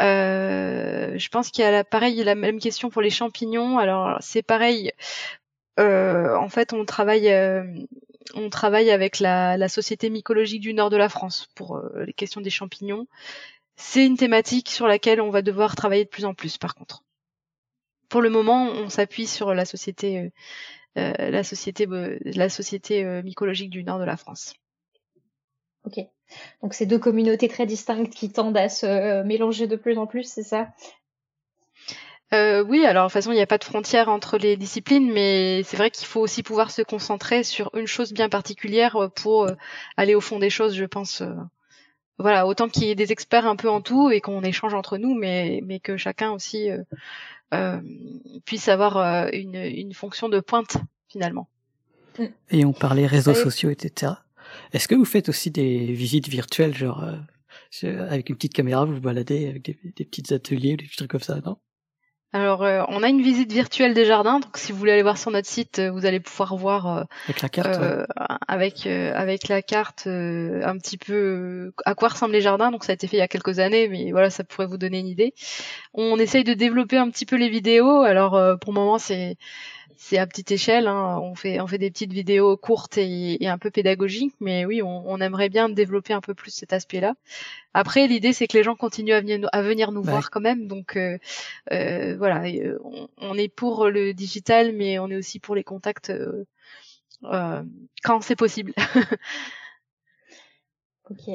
je 0.00 1.28
pense 1.28 1.50
qu'il 1.50 1.62
y 1.62 1.66
a 1.66 1.70
la, 1.70 1.84
pareil, 1.84 2.24
la 2.24 2.34
même 2.34 2.58
question 2.58 2.90
pour 2.90 3.02
les 3.02 3.10
champignons. 3.10 3.78
Alors 3.78 4.16
c'est 4.20 4.42
pareil. 4.42 4.90
en 5.78 6.48
fait, 6.48 6.72
on 6.72 6.84
travaille 6.84 7.28
on 8.34 8.50
travaille 8.50 8.90
avec 8.90 9.20
la, 9.20 9.68
Société 9.68 10.10
mycologique 10.10 10.60
du 10.60 10.74
nord 10.74 10.90
de 10.90 10.96
la 10.96 11.08
France 11.08 11.48
pour 11.54 11.76
euh, 11.76 12.04
les 12.04 12.12
questions 12.12 12.40
des 12.40 12.50
champignons. 12.50 13.06
C'est 13.76 14.06
une 14.06 14.16
thématique 14.16 14.68
sur 14.68 14.86
laquelle 14.86 15.20
on 15.20 15.30
va 15.30 15.42
devoir 15.42 15.76
travailler 15.76 16.04
de 16.04 16.08
plus 16.08 16.24
en 16.24 16.34
plus, 16.34 16.58
par 16.58 16.74
contre. 16.74 17.02
Pour 18.08 18.22
le 18.22 18.30
moment, 18.30 18.68
on 18.68 18.88
s'appuie 18.88 19.26
sur 19.26 19.52
la 19.54 19.64
société, 19.64 20.18
euh, 20.18 20.30
euh, 20.98 21.30
la 21.30 21.44
société, 21.44 21.86
la 22.24 22.48
société 22.48 23.04
mycologique 23.22 23.70
du 23.70 23.84
nord 23.84 23.98
de 23.98 24.04
la 24.04 24.16
France. 24.16 24.54
Ok. 25.84 25.98
Donc 26.62 26.74
c'est 26.74 26.86
deux 26.86 26.98
communautés 26.98 27.48
très 27.48 27.66
distinctes 27.66 28.12
qui 28.12 28.32
tendent 28.32 28.56
à 28.56 28.68
se 28.68 29.22
mélanger 29.22 29.66
de 29.66 29.76
plus 29.76 29.98
en 29.98 30.06
plus, 30.06 30.24
c'est 30.24 30.42
ça? 30.42 30.68
Euh, 32.32 32.62
oui, 32.64 32.84
alors 32.84 33.04
de 33.04 33.08
toute 33.08 33.12
façon, 33.14 33.32
il 33.32 33.36
n'y 33.36 33.40
a 33.40 33.46
pas 33.46 33.58
de 33.58 33.64
frontière 33.64 34.08
entre 34.08 34.36
les 34.38 34.56
disciplines, 34.56 35.12
mais 35.12 35.62
c'est 35.64 35.76
vrai 35.76 35.90
qu'il 35.90 36.06
faut 36.06 36.20
aussi 36.20 36.42
pouvoir 36.42 36.70
se 36.70 36.82
concentrer 36.82 37.44
sur 37.44 37.70
une 37.74 37.86
chose 37.86 38.12
bien 38.12 38.28
particulière 38.28 38.96
euh, 38.96 39.08
pour 39.08 39.44
euh, 39.44 39.54
aller 39.96 40.14
au 40.14 40.20
fond 40.20 40.38
des 40.38 40.50
choses, 40.50 40.74
je 40.74 40.84
pense. 40.84 41.22
voilà, 42.18 42.46
autant 42.46 42.68
qu'il 42.68 42.84
y 42.84 42.90
ait 42.90 42.94
des 42.94 43.12
experts 43.12 43.46
un 43.46 43.56
peu 43.56 43.68
en 43.68 43.80
tout 43.80 44.10
et 44.10 44.20
qu'on 44.20 44.42
échange 44.42 44.74
entre 44.74 44.98
nous, 44.98 45.14
mais, 45.14 45.60
mais 45.64 45.80
que 45.80 45.96
chacun 45.96 46.32
aussi 46.32 46.68
puisse 48.44 48.68
avoir 48.68 49.28
une, 49.32 49.54
une 49.54 49.94
fonction 49.94 50.28
de 50.28 50.40
pointe 50.40 50.78
finalement. 51.08 51.48
Et 52.50 52.64
on 52.64 52.72
parlait 52.72 53.06
réseaux 53.06 53.34
sociaux, 53.34 53.70
etc. 53.70 54.12
Est-ce 54.72 54.88
que 54.88 54.94
vous 54.94 55.04
faites 55.04 55.28
aussi 55.28 55.50
des 55.50 55.92
visites 55.92 56.28
virtuelles, 56.28 56.74
genre 56.74 57.04
euh, 57.84 58.08
avec 58.08 58.30
une 58.30 58.36
petite 58.36 58.54
caméra, 58.54 58.84
vous 58.84 58.94
vous 58.94 59.00
baladez 59.00 59.48
avec 59.48 59.62
des, 59.62 59.78
des 59.84 60.04
petits 60.04 60.32
ateliers 60.32 60.74
ou 60.74 60.76
des 60.76 60.88
trucs 60.88 61.10
comme 61.10 61.20
ça, 61.20 61.40
non? 61.44 61.58
Alors, 62.32 62.64
euh, 62.64 62.82
on 62.88 63.02
a 63.02 63.08
une 63.08 63.22
visite 63.22 63.50
virtuelle 63.50 63.94
des 63.94 64.04
jardins. 64.04 64.40
Donc, 64.40 64.58
si 64.58 64.72
vous 64.72 64.78
voulez 64.78 64.92
aller 64.92 65.02
voir 65.02 65.16
sur 65.16 65.30
notre 65.30 65.48
site, 65.48 65.78
euh, 65.78 65.90
vous 65.90 66.04
allez 66.04 66.20
pouvoir 66.20 66.56
voir 66.56 66.86
euh, 66.86 67.04
avec 67.28 67.40
la 67.40 67.48
carte, 67.48 67.80
avec 68.46 68.86
avec 68.86 69.48
la 69.48 69.62
carte 69.62 70.06
un 70.06 70.76
petit 70.76 70.98
peu 70.98 71.72
à 71.84 71.94
quoi 71.94 72.08
ressemblent 72.08 72.34
les 72.34 72.40
jardins. 72.40 72.70
Donc, 72.70 72.84
ça 72.84 72.92
a 72.92 72.94
été 72.94 73.06
fait 73.06 73.16
il 73.16 73.20
y 73.20 73.22
a 73.22 73.28
quelques 73.28 73.58
années, 73.58 73.88
mais 73.88 74.10
voilà, 74.10 74.28
ça 74.30 74.44
pourrait 74.44 74.66
vous 74.66 74.76
donner 74.76 74.98
une 74.98 75.06
idée. 75.06 75.34
On 75.94 76.18
essaye 76.18 76.44
de 76.44 76.52
développer 76.52 76.98
un 76.98 77.08
petit 77.10 77.26
peu 77.26 77.36
les 77.36 77.48
vidéos. 77.48 78.02
Alors, 78.02 78.32
pour 78.60 78.72
le 78.72 78.80
moment, 78.80 78.98
c'est 78.98 79.36
c'est 79.96 80.18
à 80.18 80.26
petite 80.26 80.50
échelle. 80.50 80.86
Hein. 80.86 81.18
On 81.22 81.34
fait 81.34 81.60
on 81.60 81.66
fait 81.66 81.78
des 81.78 81.90
petites 81.90 82.12
vidéos 82.12 82.56
courtes 82.56 82.98
et, 82.98 83.38
un 83.46 83.58
peu 83.58 83.70
pédagogiques, 83.70 84.34
mais 84.40 84.64
oui, 84.64 84.82
on, 84.82 85.20
aimerait 85.20 85.48
bien 85.48 85.68
développer 85.68 86.12
un 86.12 86.20
peu 86.20 86.34
plus 86.34 86.50
cet 86.50 86.72
aspect-là. 86.72 87.14
Après, 87.74 88.06
l'idée 88.06 88.32
c'est 88.32 88.46
que 88.46 88.56
les 88.56 88.62
gens 88.62 88.76
continuent 88.76 89.14
à 89.14 89.20
venir, 89.20 89.48
à 89.52 89.62
venir 89.62 89.92
nous 89.92 90.02
voir 90.02 90.30
quand 90.30 90.40
même. 90.40 90.66
Donc 90.66 90.96
euh, 90.96 91.18
euh, 91.72 92.16
voilà, 92.16 92.44
euh, 92.44 92.78
on, 93.18 93.34
est 93.34 93.48
pour 93.48 93.88
le 93.88 94.14
digital, 94.14 94.72
mais 94.72 94.98
on 94.98 95.08
est 95.10 95.16
aussi 95.16 95.40
pour 95.40 95.54
les 95.54 95.64
contacts 95.64 96.12
quand 97.22 98.20
c'est 98.20 98.36
possible. 98.36 98.72
Ok. 101.08 101.30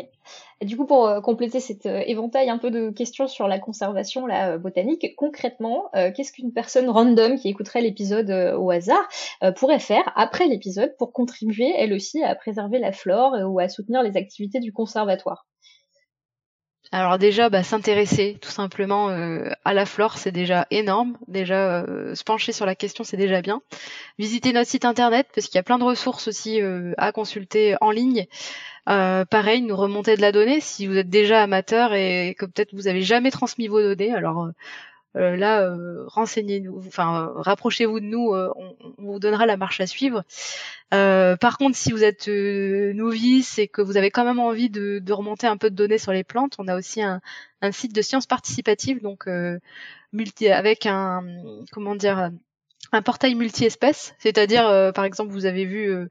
Du 0.62 0.76
coup, 0.76 0.86
pour 0.86 1.08
euh, 1.08 1.22
compléter 1.22 1.62
cet 1.62 1.86
euh, 1.86 2.04
éventail 2.06 2.50
un 2.50 2.58
peu 2.58 2.72
de 2.72 2.90
questions 2.90 3.28
sur 3.28 3.48
la 3.48 3.58
conservation 3.58 4.26
la 4.26 4.52
euh, 4.54 4.58
botanique, 4.58 5.16
concrètement, 5.16 5.90
qu'est-ce 5.94 6.34
qu'une 6.34 6.52
personne 6.52 6.90
random 6.90 7.38
qui 7.38 7.48
écouterait 7.48 7.82
l'épisode 7.82 8.30
au 8.58 8.70
hasard 8.70 9.08
pourrait 9.56 9.80
faire 9.80 10.12
après 10.16 10.48
l'épisode 10.48 10.96
pour 10.98 11.14
contribuer 11.14 11.72
elle 11.78 11.94
aussi 11.94 12.22
à 12.24 12.36
préserver 12.36 12.80
la 12.80 12.92
flore 12.92 13.36
ou 13.48 13.60
à 13.60 13.70
soutenir 13.70 14.04
les 14.04 14.18
activités 14.18 14.60
du 14.60 14.74
conservatoire? 14.74 15.46
Alors 16.92 17.18
déjà, 17.18 17.50
bah, 17.50 17.64
s'intéresser 17.64 18.38
tout 18.42 18.50
simplement 18.50 19.08
à 19.64 19.74
la 19.74 19.86
flore, 19.86 20.18
c'est 20.18 20.32
déjà 20.32 20.68
énorme. 20.72 21.18
Déjà, 21.28 21.86
se 22.14 22.24
pencher 22.24 22.52
sur 22.52 22.66
la 22.66 22.76
question, 22.76 23.04
c'est 23.04 23.18
déjà 23.18 23.42
bien. 23.42 23.62
Visiter 24.20 24.52
notre 24.52 24.70
site 24.70 24.86
internet 24.86 25.28
parce 25.34 25.48
qu'il 25.48 25.56
y 25.56 25.60
a 25.60 25.64
plein 25.64 25.80
de 25.80 25.86
ressources 25.86 26.28
aussi 26.28 26.60
à 26.98 27.12
consulter 27.12 27.76
en 27.80 27.92
ligne. 27.92 28.28
Euh, 28.90 29.26
pareil, 29.26 29.62
nous 29.62 29.76
remonter 29.76 30.16
de 30.16 30.22
la 30.22 30.32
donnée 30.32 30.60
si 30.60 30.88
vous 30.88 30.98
êtes 30.98 31.10
déjà 31.10 31.44
amateur 31.44 31.94
et 31.94 32.36
que 32.38 32.46
peut-être 32.46 32.74
vous 32.74 32.88
avez 32.88 33.02
jamais 33.02 33.32
transmis 33.32 33.68
vos 33.68 33.82
données. 33.82 34.14
Alors 34.14 34.50
euh, 35.16 35.20
euh, 35.22 35.36
là, 35.36 35.76
renseignez-nous, 36.08 36.84
enfin 36.88 37.32
rapprochez-vous 37.36 38.00
de 38.00 38.06
nous, 38.06 38.34
on, 38.34 38.76
vous 38.98 39.20
donnera 39.20 39.46
la 39.46 39.58
marche 39.58 39.80
à 39.82 39.88
suivre. 39.88 40.24
par 40.90 41.58
contre, 41.58 41.78
si 41.78 41.92
vous 41.92 42.04
êtes 42.04 42.28
novice 42.28 43.60
et 43.60 43.68
que 43.68 43.82
vous 43.82 43.98
avez 43.98 44.12
quand 44.12 44.26
même 44.26 44.40
envie 44.40 44.70
de, 44.70 45.02
remonter 45.12 45.48
un 45.48 45.58
peu 45.58 45.70
de 45.70 45.76
données 45.76 45.98
sur 45.98 46.12
les 46.12 46.24
plantes, 46.24 46.56
on 46.60 46.68
a 46.68 46.78
aussi 46.78 47.02
un, 47.02 47.22
site 47.72 47.94
de 47.94 48.02
sciences 48.02 48.26
participatives, 48.26 49.02
donc 49.02 49.28
multi 50.14 50.50
avec 50.50 50.86
un 50.86 51.24
comment 51.72 51.96
dire 51.96 52.32
un 52.92 53.02
portail 53.02 53.36
multi-espèces, 53.36 54.16
c'est-à-dire 54.20 54.92
par 54.94 55.06
exemple 55.06 55.32
vous 55.32 55.46
avez 55.46 55.66
vu 55.66 56.10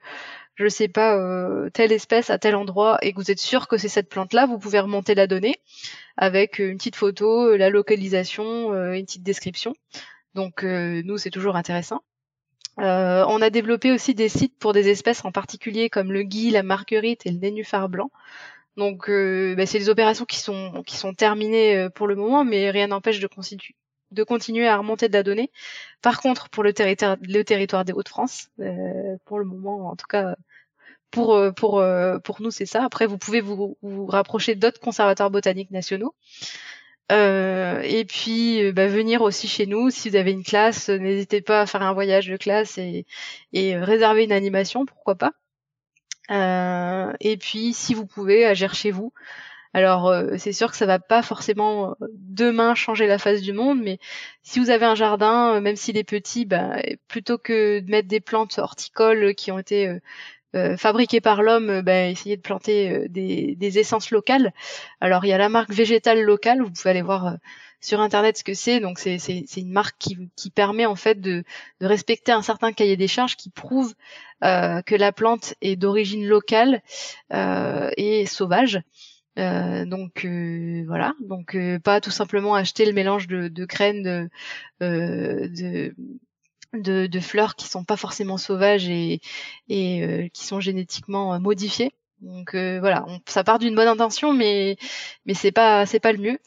je 0.60 0.68
sais 0.68 0.89
pas, 0.89 1.16
euh, 1.16 1.70
telle 1.70 1.90
espèce 1.90 2.28
à 2.28 2.39
tel 2.39 2.55
endroit 2.55 2.98
et 3.01 3.12
que 3.12 3.16
vous 3.16 3.31
êtes 3.31 3.40
sûr 3.40 3.66
que 3.66 3.78
c'est 3.78 3.89
cette 3.89 4.10
plante-là, 4.10 4.44
vous 4.47 4.59
pouvez 4.59 4.78
remonter 4.78 5.14
la 5.14 5.27
donnée 5.27 5.56
avec 6.20 6.60
euh, 6.60 6.70
une 6.70 6.76
petite 6.76 6.97
photo, 6.97 7.48
euh, 7.48 7.56
la 7.56 7.70
localisation, 7.70 8.74
une 8.92 9.05
petite 9.05 9.24
description. 9.24 9.74
Donc 10.34 10.62
nous, 10.62 11.18
c'est 11.18 11.30
toujours 11.30 11.56
intéressant. 11.56 12.02
on 12.78 13.42
a 13.42 13.51
développé 13.51 13.90
aussi 13.90 14.14
des 14.14 14.28
sites 14.28 14.56
pour 14.59 14.72
des 14.72 14.88
espèces 14.88 15.24
en 15.24 15.32
particulier 15.32 15.90
comme 15.90 16.12
le 16.12 16.22
gui, 16.22 16.51
la 16.51 16.62
marguerite 16.62 17.26
et 17.26 17.32
le 17.32 17.38
nénuphar 17.38 17.88
blanc. 17.88 18.12
Donc 18.76 19.10
bah, 19.10 19.66
c'est 19.66 19.80
des 19.80 19.88
opérations 19.88 20.24
qui 20.26 20.38
sont 20.38 20.84
qui 20.86 20.97
sont 20.97 21.14
terminées 21.14 21.88
pour 21.97 22.06
le 22.06 22.14
moment, 22.14 22.44
mais 22.44 22.70
rien 22.70 22.86
n'empêche 22.86 23.18
de, 23.18 23.28
de 24.12 24.22
continuer 24.22 24.68
à 24.68 24.76
remonter 24.76 25.09
de 25.09 25.14
la 25.14 25.24
donnée. 25.24 25.51
Par 26.01 26.20
contre, 26.20 26.48
pour 26.48 26.62
le 26.62 26.72
le 26.72 27.42
territoire 27.42 27.84
des 27.84 27.92
Hauts-de-France, 27.92 28.51
pour 29.24 29.40
le 29.40 29.44
moment, 29.44 29.90
en 29.90 29.97
tout 29.97 30.06
cas, 30.06 30.36
pour 31.10 31.34
euh, 31.34 31.50
pour 31.52 31.78
euh, 31.80 32.18
pour 32.18 32.40
nous 32.42 32.50
c'est 32.50 32.66
ça. 32.66 32.84
Après 32.84 33.06
vous 33.06 33.18
pouvez 33.18 33.40
vous, 33.40 33.76
vous 33.82 34.06
rapprocher 34.06 34.54
d'autres 34.54 34.80
conservateurs 34.80 35.30
botaniques 35.30 35.70
nationaux. 35.70 36.14
Euh, 37.12 37.80
et 37.82 38.04
puis 38.04 38.70
bah, 38.72 38.86
venir 38.86 39.22
aussi 39.22 39.48
chez 39.48 39.66
nous 39.66 39.90
si 39.90 40.10
vous 40.10 40.16
avez 40.16 40.30
une 40.30 40.44
classe, 40.44 40.88
n'hésitez 40.88 41.40
pas 41.40 41.62
à 41.62 41.66
faire 41.66 41.82
un 41.82 41.92
voyage 41.92 42.28
de 42.28 42.36
classe 42.36 42.78
et, 42.78 43.04
et 43.52 43.76
réserver 43.76 44.24
une 44.24 44.32
animation, 44.32 44.86
pourquoi 44.86 45.16
pas. 45.16 45.32
Euh, 46.30 47.12
et 47.20 47.36
puis 47.36 47.72
si 47.72 47.94
vous 47.94 48.06
pouvez 48.06 48.46
agir 48.46 48.74
chez 48.74 48.92
vous. 48.92 49.12
Alors 49.72 50.12
c'est 50.36 50.52
sûr 50.52 50.70
que 50.72 50.76
ça 50.76 50.86
va 50.86 50.98
pas 50.98 51.22
forcément 51.22 51.94
demain 52.12 52.74
changer 52.74 53.06
la 53.06 53.18
face 53.18 53.40
du 53.40 53.52
monde, 53.52 53.80
mais 53.80 54.00
si 54.42 54.58
vous 54.58 54.70
avez 54.70 54.84
un 54.84 54.96
jardin, 54.96 55.60
même 55.60 55.76
s'il 55.76 55.96
est 55.96 56.02
petit, 56.02 56.44
bah, 56.44 56.76
plutôt 57.06 57.38
que 57.38 57.78
de 57.78 57.88
mettre 57.88 58.08
des 58.08 58.18
plantes 58.18 58.58
horticoles 58.58 59.32
qui 59.36 59.52
ont 59.52 59.60
été 59.60 60.00
euh, 60.56 60.77
fabriqués 60.77 61.20
par 61.20 61.43
l'homme, 61.43 61.70
euh, 61.70 61.82
ben, 61.82 62.10
essayer 62.10 62.36
de 62.36 62.43
planter 62.43 62.90
euh, 62.90 63.06
des, 63.09 63.55
des, 63.56 63.78
essences 63.78 64.10
locales. 64.10 64.52
Alors 65.01 65.24
il 65.24 65.28
y 65.28 65.32
a 65.32 65.39
la 65.39 65.48
marque 65.48 65.72
végétale 65.72 66.22
locale, 66.22 66.60
vous 66.62 66.70
pouvez 66.70 66.90
aller 66.90 67.02
voir 67.02 67.36
sur 67.81 68.01
internet 68.01 68.36
ce 68.39 68.44
que 68.44 68.55
c'est. 68.55 68.81
Donc 68.81 68.98
c'est 68.98 69.16
une 69.56 69.72
marque 69.72 69.97
qui, 69.98 70.18
qui, 70.36 70.51
permet 70.51 70.86
en 70.86 70.97
fait 70.97 71.20
de, 71.20 71.44
de, 71.81 71.86
respecter 71.86 72.32
un 72.32 72.43
certain 72.43 72.72
cahier 72.72 72.97
des 72.97 73.09
charges 73.09 73.36
qui 73.36 73.51
prouve 73.51 73.94
euh, 74.44 74.82
que 74.82 74.94
la 74.94 75.12
plante 75.12 75.55
est 75.60 75.77
d'origine 75.77 76.27
locale 76.27 76.82
euh, 77.32 77.90
et 77.97 78.27
sauvage. 78.27 78.81
Euh, 79.39 79.85
donc 79.85 80.27
voilà, 80.86 81.14
donc 81.20 81.56
pas 81.85 82.01
tout 82.01 82.10
simplement 82.10 82.55
acheter 82.55 82.85
le 82.85 82.93
mélange 82.93 83.28
de, 83.28 83.48
de 83.48 83.66
de, 84.02 84.28
de 84.81 85.94
de, 86.74 87.20
fleurs 87.20 87.56
qui 87.56 87.68
sont 87.68 87.84
pas 87.84 87.97
forcément 87.97 88.38
sauvages 88.38 88.88
et, 88.88 89.20
euh, 89.70 90.28
qui 90.28 90.44
sont 90.44 90.60
génétiquement 90.60 91.34
euh, 91.34 91.38
modifiées. 91.38 91.92
Donc 92.20 92.55
euh, 92.55 92.80
voilà, 92.80 93.06
ça 93.26 93.44
part 93.44 93.59
d'une 93.59 93.74
bonne 93.74 93.88
intention, 93.88 94.34
mais 94.34 94.76
mais 95.24 95.32
c'est 95.32 95.52
pas 95.52 95.86
c'est 95.86 96.01
pas 96.01 96.12
le 96.12 96.18
mieux. 96.18 96.38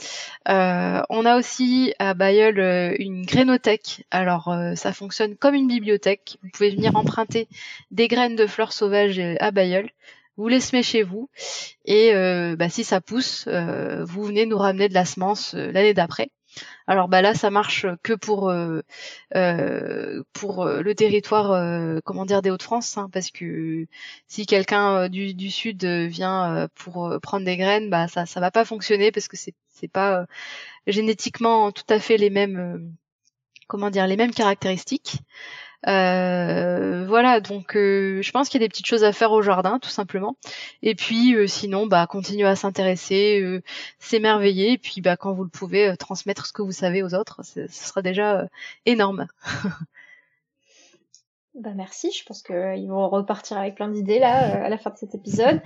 on 0.45 1.25
a 1.25 1.35
aussi 1.35 1.95
à 1.97 2.13
Bayeul 2.13 2.95
une 2.99 3.25
grainothèque. 3.25 4.05
Alors 4.11 4.55
ça 4.75 4.93
fonctionne 4.93 5.35
comme 5.35 5.55
une 5.55 5.67
bibliothèque. 5.67 6.37
Vous 6.43 6.49
pouvez 6.49 6.69
venir 6.69 6.95
emprunter 6.95 7.47
des 7.89 8.07
graines 8.07 8.35
de 8.35 8.45
fleurs 8.45 8.71
sauvages 8.71 9.19
à 9.39 9.49
Bayeul. 9.49 9.89
Vous 10.37 10.47
les 10.47 10.59
semez 10.59 10.83
chez 10.83 11.01
vous 11.01 11.29
et 11.85 12.13
bah, 12.55 12.69
si 12.69 12.83
ça 12.83 13.01
pousse, 13.01 13.47
vous 13.47 14.23
venez 14.23 14.45
nous 14.45 14.59
ramener 14.59 14.89
de 14.89 14.93
la 14.93 15.05
semence 15.05 15.55
l'année 15.55 15.95
d'après. 15.95 16.29
Alors 16.87 17.07
bah 17.07 17.21
là, 17.21 17.33
ça 17.33 17.49
marche 17.49 17.85
que 18.03 18.13
pour 18.13 18.49
euh, 18.49 18.81
euh, 19.35 20.23
pour 20.33 20.63
euh, 20.63 20.81
le 20.81 20.95
territoire, 20.95 22.01
comment 22.03 22.25
dire, 22.25 22.41
des 22.41 22.51
Hauts-de-France, 22.51 22.97
hein, 22.97 23.09
parce 23.11 23.31
que 23.31 23.87
si 24.27 24.45
quelqu'un 24.45 25.09
du, 25.09 25.33
du, 25.33 25.49
sud 25.49 25.85
vient 25.85 26.67
pour 26.75 27.13
prendre 27.21 27.45
des 27.45 27.57
graines, 27.57 27.89
bah 27.89 28.07
ça 28.07 28.25
ça 28.25 28.39
va 28.39 28.51
pas 28.51 28.65
fonctionner 28.65 29.11
parce 29.11 29.27
que 29.27 29.37
c'est 29.37 29.55
c'est 29.69 29.87
pas 29.87 30.25
génétiquement 30.87 31.71
tout 31.71 31.83
à 31.89 31.99
fait 31.99 32.17
les 32.17 32.29
mêmes 32.29 32.93
comment 33.67 33.89
dire 33.89 34.07
les 34.07 34.17
mêmes 34.17 34.33
caractéristiques. 34.33 35.17
Euh, 35.87 37.05
voilà, 37.07 37.41
donc 37.41 37.75
euh, 37.75 38.21
je 38.21 38.31
pense 38.31 38.47
qu'il 38.47 38.61
y 38.61 38.63
a 38.63 38.65
des 38.65 38.69
petites 38.69 38.85
choses 38.85 39.03
à 39.03 39.11
faire 39.11 39.31
au 39.31 39.41
jardin, 39.41 39.79
tout 39.79 39.89
simplement. 39.89 40.37
Et 40.81 40.95
puis 40.95 41.35
euh, 41.35 41.47
sinon, 41.47 41.87
bah 41.87 42.07
continuer 42.07 42.47
à 42.47 42.55
s'intéresser, 42.55 43.61
s'émerveiller, 43.99 44.73
et 44.73 44.77
puis 44.77 45.01
bah 45.01 45.17
quand 45.17 45.33
vous 45.33 45.43
le 45.43 45.49
pouvez, 45.49 45.95
transmettre 45.97 46.45
ce 46.45 46.53
que 46.53 46.61
vous 46.61 46.71
savez 46.71 47.03
aux 47.03 47.13
autres, 47.13 47.41
ce 47.43 47.67
sera 47.67 48.01
déjà 48.01 48.47
énorme. 48.85 49.27
bah 51.55 51.71
merci, 51.75 52.11
je 52.11 52.23
pense 52.25 52.41
qu'ils 52.41 52.87
vont 52.87 53.09
repartir 53.09 53.57
avec 53.57 53.75
plein 53.75 53.89
d'idées 53.89 54.19
là 54.19 54.65
à 54.65 54.69
la 54.69 54.77
fin 54.77 54.89
de 54.89 54.97
cet 54.97 55.15
épisode. 55.15 55.61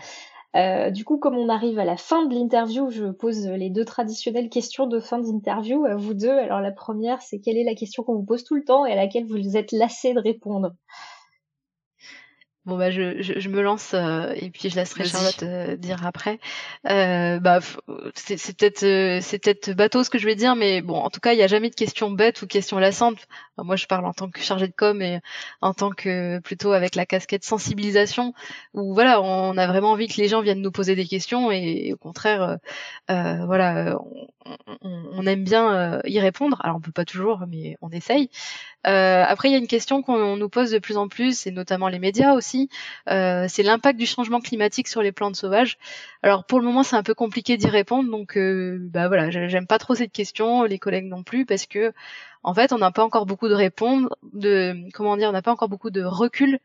Euh, 0.56 0.90
du 0.90 1.04
coup, 1.04 1.18
comme 1.18 1.38
on 1.38 1.50
arrive 1.50 1.78
à 1.78 1.86
la 1.86 1.98
fin 1.98 2.26
de 2.26 2.34
l'interview, 2.34 2.90
je 2.90 3.06
pose 3.06 3.48
les 3.48 3.70
deux 3.70 3.86
traditionnelles 3.86 4.50
questions 4.50 4.88
de 4.88 5.00
fin 5.00 5.20
d'interview 5.20 5.86
à 5.86 5.96
vous 5.96 6.14
deux. 6.14 6.30
Alors 6.30 6.62
la 6.62 6.72
première, 6.72 7.22
c'est 7.22 7.40
quelle 7.40 7.58
est 7.58 7.64
la 7.64 7.76
question 7.76 8.04
qu'on 8.04 8.16
vous 8.16 8.26
pose 8.26 8.44
tout 8.44 8.56
le 8.56 8.64
temps 8.64 8.86
et 8.86 8.94
à 8.94 8.96
laquelle 8.96 9.26
vous 9.26 9.58
êtes 9.58 9.72
lassé 9.72 10.14
de 10.14 10.20
répondre? 10.20 10.72
Bon 12.66 12.78
bah 12.78 12.92
je, 12.92 13.22
je, 13.22 13.40
je 13.40 13.48
me 13.48 13.62
lance 13.62 13.94
euh, 13.94 14.34
et 14.36 14.50
puis 14.50 14.70
je 14.70 14.76
laisserai 14.76 15.06
Charlotte 15.06 15.42
euh, 15.44 15.78
dire 15.78 16.06
après. 16.06 16.38
Euh, 16.90 17.40
bah 17.40 17.60
c'est 18.14 18.58
peut-être 18.58 18.84
euh, 18.84 19.20
c'est 19.22 19.40
peut-être 19.40 19.72
bateau 19.72 20.04
ce 20.04 20.10
que 20.10 20.18
je 20.18 20.26
vais 20.26 20.36
dire, 20.36 20.58
mais 20.58 20.82
bon 20.82 20.96
en 20.96 21.10
tout 21.10 21.22
cas 21.22 21.32
il 21.32 21.38
n'y 21.38 21.44
a 21.44 21.48
jamais 21.48 21.70
de 21.70 21.76
questions 21.76 22.12
bêtes 22.12 22.42
ou 22.42 22.48
questions 22.48 22.78
lassantes. 22.78 23.26
Moi 23.64 23.76
je 23.76 23.86
parle 23.88 24.06
en 24.06 24.14
tant 24.14 24.30
que 24.30 24.40
chargée 24.42 24.68
de 24.68 24.74
com 24.76 25.02
et 25.02 25.20
en 25.62 25.74
tant 25.74 25.92
que 25.92 26.40
plutôt 26.40 26.72
avec 26.72 26.96
la 26.96 27.06
casquette 27.06 27.44
sensibilisation 27.44 28.34
où 28.74 28.94
voilà 28.94 29.22
on 29.22 29.58
a 29.58 29.68
vraiment 29.68 29.92
envie 29.92 30.08
que 30.08 30.22
les 30.22 30.28
gens 30.28 30.42
viennent 30.42 30.62
nous 30.62 30.72
poser 30.72 30.96
des 30.96 31.06
questions 31.06 31.52
et, 31.52 31.94
au 31.94 31.98
contraire 31.98 32.58
voilà 33.08 33.98
on, 34.00 34.28
on, 34.82 35.04
on 35.14 35.26
aime 35.26 35.44
bien 35.44 36.02
y 36.06 36.20
répondre. 36.20 36.60
Alors 36.64 36.78
on 36.78 36.82
peut 36.82 36.92
pas 36.92 37.06
toujours, 37.06 37.44
mais 37.48 37.78
on 37.82 37.90
essaye. 37.90 38.30
après, 38.84 39.50
il 39.50 39.52
y 39.52 39.56
a 39.56 39.58
une 39.58 39.68
question 39.68 40.02
qu'on 40.02 40.38
nous 40.38 40.50
pose 40.50 40.72
de 40.72 40.80
plus 40.80 40.98
en 40.98 41.08
plus, 41.08 41.48
et 41.48 41.52
notamment 41.52 41.88
les 41.88 42.00
médias 42.00 42.34
aussi. 42.34 42.70
c'est 43.08 43.64
l'impact 43.64 44.00
du 44.00 44.06
changement 44.06 44.40
climatique 44.40 44.88
sur 44.88 45.02
les 45.02 45.12
plantes 45.12 45.36
sauvages. 45.36 45.78
Alors 46.24 46.46
pour 46.46 46.60
le 46.60 46.66
moment, 46.66 46.84
c'est 46.84 46.96
un 46.96 47.04
peu 47.04 47.14
compliqué 47.14 47.58
d'y 47.58 47.70
répondre, 47.70 48.10
donc 48.10 48.38
bah 48.38 49.08
voilà, 49.08 49.30
j'aime 49.30 49.68
pas 49.68 49.80
trop 49.80 49.96
cette 49.96 50.12
question, 50.12 50.64
les 50.64 50.80
collègues 50.80 51.08
non 51.08 51.24
plus, 51.24 51.46
parce 51.46 51.66
que 51.66 51.94
en 52.48 52.54
fait, 52.54 52.72
on 52.72 52.78
n'a 52.78 52.92
pas 52.92 53.04
encore 53.04 53.26
beaucoup 53.26 53.50
de 53.50 53.54
répondre, 53.54 54.18
de 54.32 54.90
comment 54.94 55.18
dire, 55.18 55.28
on 55.28 55.34
n'a 55.34 55.42
pas 55.42 55.52
encore 55.52 55.68
beaucoup 55.68 55.90
de 55.90 56.02
recul 56.02 56.60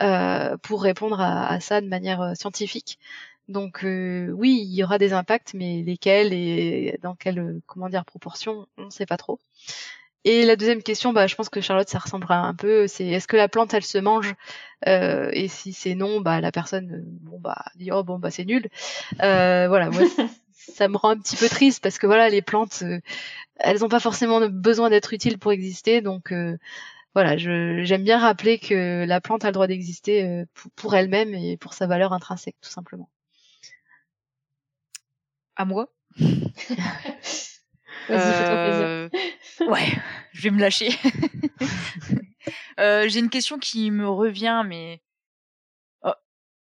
euh, 0.00 0.56
pour 0.62 0.82
répondre 0.82 1.20
à, 1.20 1.60
ça 1.60 1.82
de 1.82 1.86
manière 1.86 2.22
euh, 2.22 2.34
scientifique. 2.34 2.98
Donc 3.46 3.84
euh, 3.84 4.30
oui, 4.30 4.58
il 4.66 4.74
y 4.74 4.82
aura 4.82 4.96
des 4.96 5.12
impacts, 5.12 5.52
mais 5.52 5.82
lesquels 5.82 6.32
et 6.32 6.98
dans 7.02 7.14
quelle 7.14 7.60
comment 7.66 7.90
dire 7.90 8.06
proportion, 8.06 8.66
on 8.78 8.86
ne 8.86 8.90
sait 8.90 9.04
pas 9.04 9.18
trop. 9.18 9.38
Et 10.24 10.46
la 10.46 10.56
deuxième 10.56 10.82
question, 10.82 11.12
bah, 11.12 11.26
je 11.26 11.34
pense 11.34 11.50
que 11.50 11.60
Charlotte, 11.60 11.88
ça 11.90 11.98
ressemblera 11.98 12.38
un 12.38 12.54
peu. 12.54 12.86
C'est 12.86 13.06
est-ce 13.06 13.28
que 13.28 13.36
la 13.36 13.48
plante, 13.48 13.74
elle 13.74 13.84
se 13.84 13.98
mange? 13.98 14.34
Et 14.86 15.48
si 15.48 15.74
c'est 15.74 15.94
non, 15.94 16.22
bah 16.22 16.40
la 16.40 16.52
personne, 16.52 17.02
bon 17.04 17.38
bah 17.38 17.66
dit 17.76 17.92
oh 17.92 18.02
bon 18.02 18.18
bah 18.18 18.30
c'est 18.30 18.46
nul. 18.46 18.68
voilà, 19.18 19.90
ça 20.58 20.88
me 20.88 20.96
rend 20.96 21.10
un 21.10 21.18
petit 21.18 21.36
peu 21.36 21.48
triste 21.48 21.82
parce 21.82 21.98
que 21.98 22.06
voilà, 22.06 22.28
les 22.28 22.42
plantes, 22.42 22.82
elles 23.56 23.80
n'ont 23.80 23.88
pas 23.88 24.00
forcément 24.00 24.46
besoin 24.48 24.90
d'être 24.90 25.12
utiles 25.12 25.38
pour 25.38 25.52
exister. 25.52 26.00
Donc 26.00 26.32
euh, 26.32 26.58
voilà, 27.14 27.36
j'aime 27.36 28.04
bien 28.04 28.18
rappeler 28.18 28.58
que 28.58 29.04
la 29.06 29.20
plante 29.20 29.44
a 29.44 29.48
le 29.48 29.52
droit 29.52 29.66
d'exister 29.66 30.24
euh, 30.24 30.44
pour, 30.76 30.94
elle-même 30.94 31.34
et 31.34 31.56
pour 31.56 31.74
sa 31.74 31.86
valeur 31.86 32.12
intrinsèque, 32.12 32.56
tout 32.60 32.70
simplement. 32.70 33.08
À 35.56 35.64
moi 35.64 35.88
Vas-y, 38.08 38.32
fais-toi 38.32 38.64
plaisir. 38.64 38.86
Euh, 38.86 39.08
ouais, 39.68 39.86
je 40.32 40.42
vais 40.42 40.50
me 40.50 40.60
lâcher. 40.60 40.90
J'ai 42.78 43.18
une 43.18 43.30
question 43.30 43.58
qui 43.58 43.90
me 43.90 44.08
revient, 44.08 44.62
mais 44.66 45.02
oh, 46.02 46.14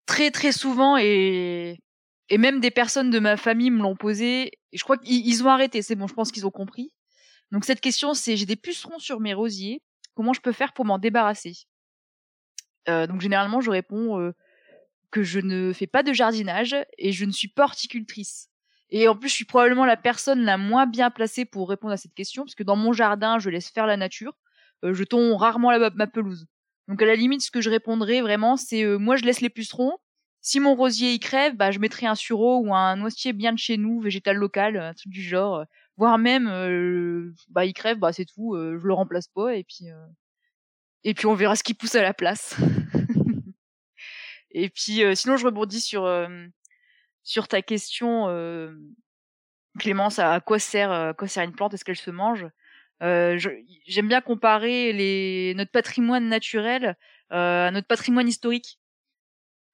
très 0.06 0.30
très 0.30 0.52
souvent 0.52 0.96
et 0.96 1.80
et 2.28 2.38
même 2.38 2.60
des 2.60 2.70
personnes 2.70 3.10
de 3.10 3.18
ma 3.18 3.36
famille 3.36 3.70
me 3.70 3.82
l'ont 3.82 3.96
posé. 3.96 4.52
Et 4.72 4.78
je 4.78 4.82
crois 4.84 4.96
qu'ils 4.96 5.44
ont 5.44 5.48
arrêté. 5.48 5.82
C'est 5.82 5.94
bon, 5.94 6.06
je 6.06 6.14
pense 6.14 6.32
qu'ils 6.32 6.46
ont 6.46 6.50
compris. 6.50 6.94
Donc 7.50 7.64
cette 7.64 7.80
question, 7.80 8.14
c'est 8.14 8.36
j'ai 8.36 8.46
des 8.46 8.56
pucerons 8.56 8.98
sur 8.98 9.20
mes 9.20 9.34
rosiers. 9.34 9.82
Comment 10.14 10.32
je 10.32 10.40
peux 10.40 10.52
faire 10.52 10.72
pour 10.72 10.84
m'en 10.84 10.98
débarrasser? 10.98 11.54
Euh, 12.88 13.06
Donc 13.06 13.20
généralement, 13.20 13.60
je 13.60 13.70
réponds 13.70 14.18
euh, 14.20 14.32
que 15.10 15.22
je 15.22 15.40
ne 15.40 15.72
fais 15.72 15.86
pas 15.86 16.02
de 16.02 16.12
jardinage 16.12 16.76
et 16.98 17.12
je 17.12 17.24
ne 17.24 17.32
suis 17.32 17.48
pas 17.48 17.64
horticultrice. 17.64 18.48
Et 18.90 19.08
en 19.08 19.16
plus, 19.16 19.28
je 19.28 19.34
suis 19.34 19.44
probablement 19.44 19.86
la 19.86 19.96
personne 19.96 20.44
la 20.44 20.56
moins 20.56 20.86
bien 20.86 21.10
placée 21.10 21.44
pour 21.44 21.68
répondre 21.68 21.92
à 21.92 21.96
cette 21.96 22.14
question, 22.14 22.44
parce 22.44 22.54
que 22.54 22.62
dans 22.62 22.76
mon 22.76 22.92
jardin, 22.92 23.38
je 23.38 23.50
laisse 23.50 23.70
faire 23.70 23.86
la 23.86 23.96
nature. 23.96 24.34
Euh, 24.84 24.94
je 24.94 25.04
tombe 25.04 25.34
rarement 25.36 25.70
la, 25.70 25.90
ma 25.90 26.06
pelouse. 26.06 26.46
Donc 26.88 27.00
à 27.02 27.06
la 27.06 27.16
limite, 27.16 27.42
ce 27.42 27.50
que 27.50 27.60
je 27.60 27.70
répondrais 27.70 28.20
vraiment, 28.20 28.56
c'est 28.56 28.84
moi 28.98 29.16
je 29.16 29.24
laisse 29.24 29.40
les 29.40 29.48
pucerons 29.48 29.96
si 30.44 30.60
mon 30.60 30.74
rosier 30.74 31.14
y 31.14 31.18
crève, 31.18 31.56
bah, 31.56 31.70
je 31.70 31.78
mettrai 31.78 32.04
un 32.04 32.14
sureau 32.14 32.58
ou 32.58 32.74
un 32.74 32.96
noisetier 32.96 33.32
bien 33.32 33.54
de 33.54 33.58
chez 33.58 33.78
nous, 33.78 34.00
végétal 34.00 34.36
local, 34.36 34.76
un 34.76 34.92
truc 34.92 35.10
du 35.10 35.22
genre. 35.22 35.60
Euh, 35.60 35.64
voire 35.96 36.18
même, 36.18 36.48
euh, 36.48 37.32
bah, 37.48 37.64
il 37.64 37.72
crève, 37.72 37.98
bah, 37.98 38.12
c'est 38.12 38.26
tout, 38.26 38.54
euh, 38.54 38.78
je 38.78 38.86
le 38.86 38.92
remplace 38.92 39.26
pas 39.28 39.56
et 39.56 39.64
puis, 39.64 39.86
et 41.02 41.14
puis 41.14 41.26
on 41.26 41.34
verra 41.34 41.56
ce 41.56 41.62
qui 41.62 41.72
pousse 41.72 41.94
à 41.94 42.02
la 42.02 42.12
place. 42.12 42.56
et 44.50 44.68
puis, 44.68 45.02
sinon, 45.16 45.38
je 45.38 45.46
rebondis 45.46 45.80
sur, 45.80 46.06
sur 47.22 47.48
ta 47.48 47.62
question, 47.62 48.26
Clémence, 49.78 50.18
à 50.18 50.40
quoi 50.40 50.58
sert, 50.58 51.14
quoi 51.16 51.26
sert 51.26 51.44
une 51.44 51.54
plante? 51.54 51.72
Est-ce 51.72 51.86
qu'elle 51.86 51.96
se 51.96 52.10
mange? 52.10 52.46
J'aime 53.00 54.08
bien 54.08 54.20
comparer 54.20 54.92
les, 54.92 55.54
notre 55.56 55.70
patrimoine 55.70 56.28
naturel 56.28 56.98
à 57.30 57.70
notre 57.70 57.86
patrimoine 57.86 58.28
historique 58.28 58.78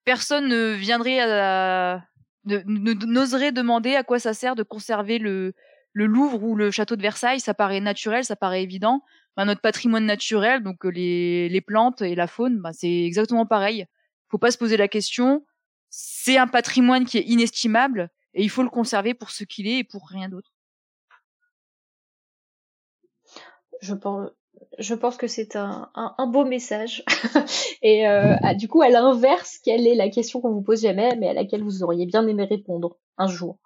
personne 0.03 0.47
ne 0.47 0.73
viendrait 0.73 1.19
à 1.19 2.03
n'oserait 2.45 3.51
demander 3.51 3.95
à 3.95 4.03
quoi 4.03 4.19
ça 4.19 4.33
sert 4.33 4.55
de 4.55 4.63
conserver 4.63 5.19
le, 5.19 5.53
Louvre 5.93 6.41
ou 6.43 6.55
le 6.55 6.71
château 6.71 6.95
de 6.95 7.01
Versailles, 7.01 7.41
ça 7.41 7.53
paraît 7.53 7.81
naturel, 7.81 8.23
ça 8.23 8.37
paraît 8.37 8.63
évident. 8.63 9.03
Bah, 9.35 9.43
notre 9.43 9.59
patrimoine 9.59 10.05
naturel, 10.05 10.63
donc 10.63 10.85
euh, 10.85 10.89
les, 10.89 11.61
plantes 11.61 12.01
et 12.01 12.15
la 12.15 12.27
faune, 12.27 12.59
bah, 12.59 12.71
c'est 12.71 13.03
exactement 13.03 13.45
pareil. 13.45 13.85
Faut 14.29 14.37
pas 14.37 14.51
se 14.51 14.57
poser 14.57 14.77
la 14.77 14.87
question. 14.87 15.45
C'est 15.89 16.37
un 16.37 16.47
patrimoine 16.47 17.05
qui 17.05 17.17
est 17.17 17.23
inestimable 17.23 18.09
et 18.33 18.41
il 18.41 18.49
faut 18.49 18.63
le 18.63 18.69
conserver 18.69 19.13
pour 19.13 19.31
ce 19.31 19.43
qu'il 19.43 19.67
est 19.67 19.79
et 19.79 19.83
pour 19.83 20.07
rien 20.07 20.29
d'autre. 20.29 20.53
Je 23.81 23.93
pense, 23.93 24.29
je 24.81 24.93
pense 24.93 25.17
que 25.17 25.27
c'est 25.27 25.55
un, 25.55 25.89
un, 25.95 26.27
beau 26.27 26.45
message. 26.45 27.03
et 27.81 28.07
euh, 28.07 28.35
du 28.57 28.67
coup, 28.67 28.81
à 28.81 28.89
l'inverse, 28.89 29.59
quelle 29.63 29.87
est 29.87 29.95
la 29.95 30.09
question 30.09 30.41
qu'on 30.41 30.51
vous 30.51 30.61
pose 30.61 30.81
jamais, 30.81 31.15
mais 31.17 31.29
à 31.29 31.33
laquelle 31.33 31.63
vous 31.63 31.83
auriez 31.83 32.05
bien 32.05 32.27
aimé 32.27 32.45
répondre 32.45 32.97
un 33.17 33.27
jour? 33.27 33.57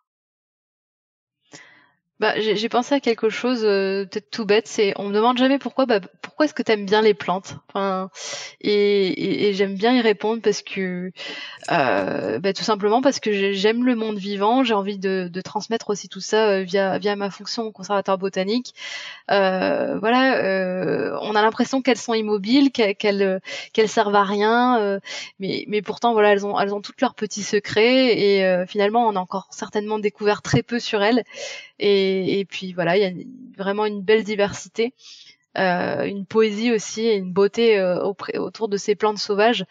Bah, 2.22 2.40
j'ai 2.40 2.70
pensé 2.70 2.96
à 2.96 3.02
quelque 3.02 3.30
chose 3.30 3.66
euh, 3.66 4.06
peut-être 4.06 4.32
tout 4.32 4.46
bête, 4.46 4.70
c'est 4.70 4.94
on 4.96 5.10
me 5.10 5.14
demande 5.14 5.38
jamais 5.38 5.60
pourquoi 5.60 5.86
bah, 5.86 6.00
pourquoi 6.22 6.46
est-ce 6.46 6.54
que 6.54 6.64
tu 6.64 6.72
aimes 6.72 6.86
bien 6.86 7.02
les 7.02 7.14
plantes? 7.14 7.58
Enfin, 7.68 8.10
et, 8.62 9.50
et, 9.50 9.54
j'aime 9.54 9.76
bien 9.76 9.94
y 9.94 10.00
répondre 10.00 10.42
parce 10.42 10.62
que 10.62 11.12
euh, 11.72 12.40
bah, 12.40 12.54
tout 12.54 12.64
simplement 12.64 13.02
parce 13.02 13.20
que 13.20 13.52
j'aime 13.52 13.86
le 13.86 13.96
monde 13.96 14.18
vivant, 14.18 14.64
j'ai 14.64 14.74
envie 14.74 14.98
de, 14.98 15.30
de, 15.30 15.42
transmettre 15.42 15.90
aussi 15.90 16.08
tout 16.08 16.22
ça 16.22 16.48
euh, 16.52 16.64
via 16.64 16.98
via 17.00 17.18
ma 17.18 17.30
fonction 17.30 17.70
conservateur 17.74 18.18
botanique. 18.18 18.74
Euh, 19.30 20.00
voilà, 20.00 20.38
euh, 20.38 21.18
on 21.22 21.36
a 21.36 21.42
l'impression 21.42 21.82
qu'elles 21.82 21.98
sont 21.98 22.14
immobiles, 22.14 22.72
qu'elles 22.72 23.42
qu'elles 23.74 23.90
servent 23.90 24.16
à 24.16 24.24
rien, 24.24 25.00
mais 25.40 25.66
mais 25.68 25.82
pourtant 25.82 26.14
voilà 26.14 26.32
elles 26.32 26.46
ont 26.46 26.58
elles 26.58 26.74
ont 26.74 26.82
toutes 26.82 27.02
leurs 27.02 27.16
petits 27.16 27.44
secrets 27.44 28.18
et 28.18 28.66
finalement 28.68 29.06
on 29.06 29.18
a 29.18 29.20
encore 29.20 29.48
certainement 29.52 30.00
découvert 30.00 30.42
très 30.42 30.64
peu 30.64 30.80
sur 30.80 31.04
elles 31.04 31.24
et, 31.80 32.05
et 32.40 32.46
puis 32.46 32.74
voilà, 32.74 32.98
il 32.98 33.04
y 33.04 33.06
a 33.06 33.12
vraiment 33.58 33.86
une 33.86 34.02
belle 34.02 34.24
diversité. 34.24 34.94
Euh, 35.58 36.04
une 36.04 36.26
poésie 36.26 36.74
aussi 36.74 37.02
et 37.02 37.16
une 37.16 37.32
beauté 37.32 37.80
euh, 37.80 38.04
autour 38.04 38.68
de 38.68 38.76
ces 38.76 38.94
plantes 38.94 39.20
sauvages. 39.20 39.66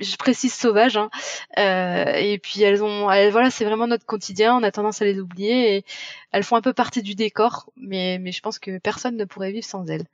Je 0.00 0.16
précise 0.16 0.54
sauvages. 0.54 0.96
Hein. 0.96 1.10
Euh, 1.58 2.14
et 2.14 2.38
puis 2.38 2.62
elles 2.62 2.82
ont, 2.82 3.10
elles, 3.10 3.30
voilà, 3.30 3.50
c'est 3.50 3.66
vraiment 3.66 3.86
notre 3.86 4.06
quotidien. 4.06 4.56
On 4.56 4.62
a 4.62 4.70
tendance 4.70 5.02
à 5.02 5.04
les 5.04 5.20
oublier 5.20 5.76
et 5.76 5.84
elles 6.32 6.44
font 6.44 6.56
un 6.56 6.62
peu 6.62 6.72
partie 6.72 7.02
du 7.02 7.14
décor, 7.14 7.70
mais 7.76 8.18
mais 8.18 8.32
je 8.32 8.40
pense 8.40 8.58
que 8.58 8.78
personne 8.78 9.16
ne 9.16 9.24
pourrait 9.26 9.52
vivre 9.52 9.66
sans 9.66 9.84
elles. 9.86 10.06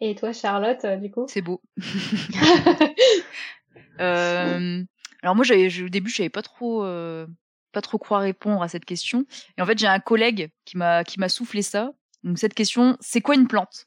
Et 0.00 0.16
toi, 0.16 0.32
Charlotte, 0.32 0.84
du 1.00 1.10
coup? 1.10 1.26
C'est 1.28 1.42
beau. 1.42 1.60
euh, 4.00 4.82
alors 5.22 5.36
moi, 5.36 5.44
j'avais, 5.44 5.82
au 5.82 5.90
début, 5.90 6.10
je 6.10 6.16
savais 6.16 6.30
pas 6.30 6.42
trop 6.42 6.82
pas 7.72 7.80
trop 7.80 7.98
quoi 7.98 8.18
répondre 8.18 8.62
à 8.62 8.68
cette 8.68 8.84
question. 8.84 9.24
Et 9.56 9.62
en 9.62 9.66
fait, 9.66 9.78
j'ai 9.78 9.86
un 9.86 10.00
collègue 10.00 10.50
qui 10.64 10.76
m'a 10.76 11.04
qui 11.04 11.20
m'a 11.20 11.28
soufflé 11.28 11.62
ça. 11.62 11.92
Donc 12.24 12.38
cette 12.38 12.54
question, 12.54 12.96
c'est 13.00 13.20
quoi 13.20 13.34
une 13.34 13.48
plante? 13.48 13.86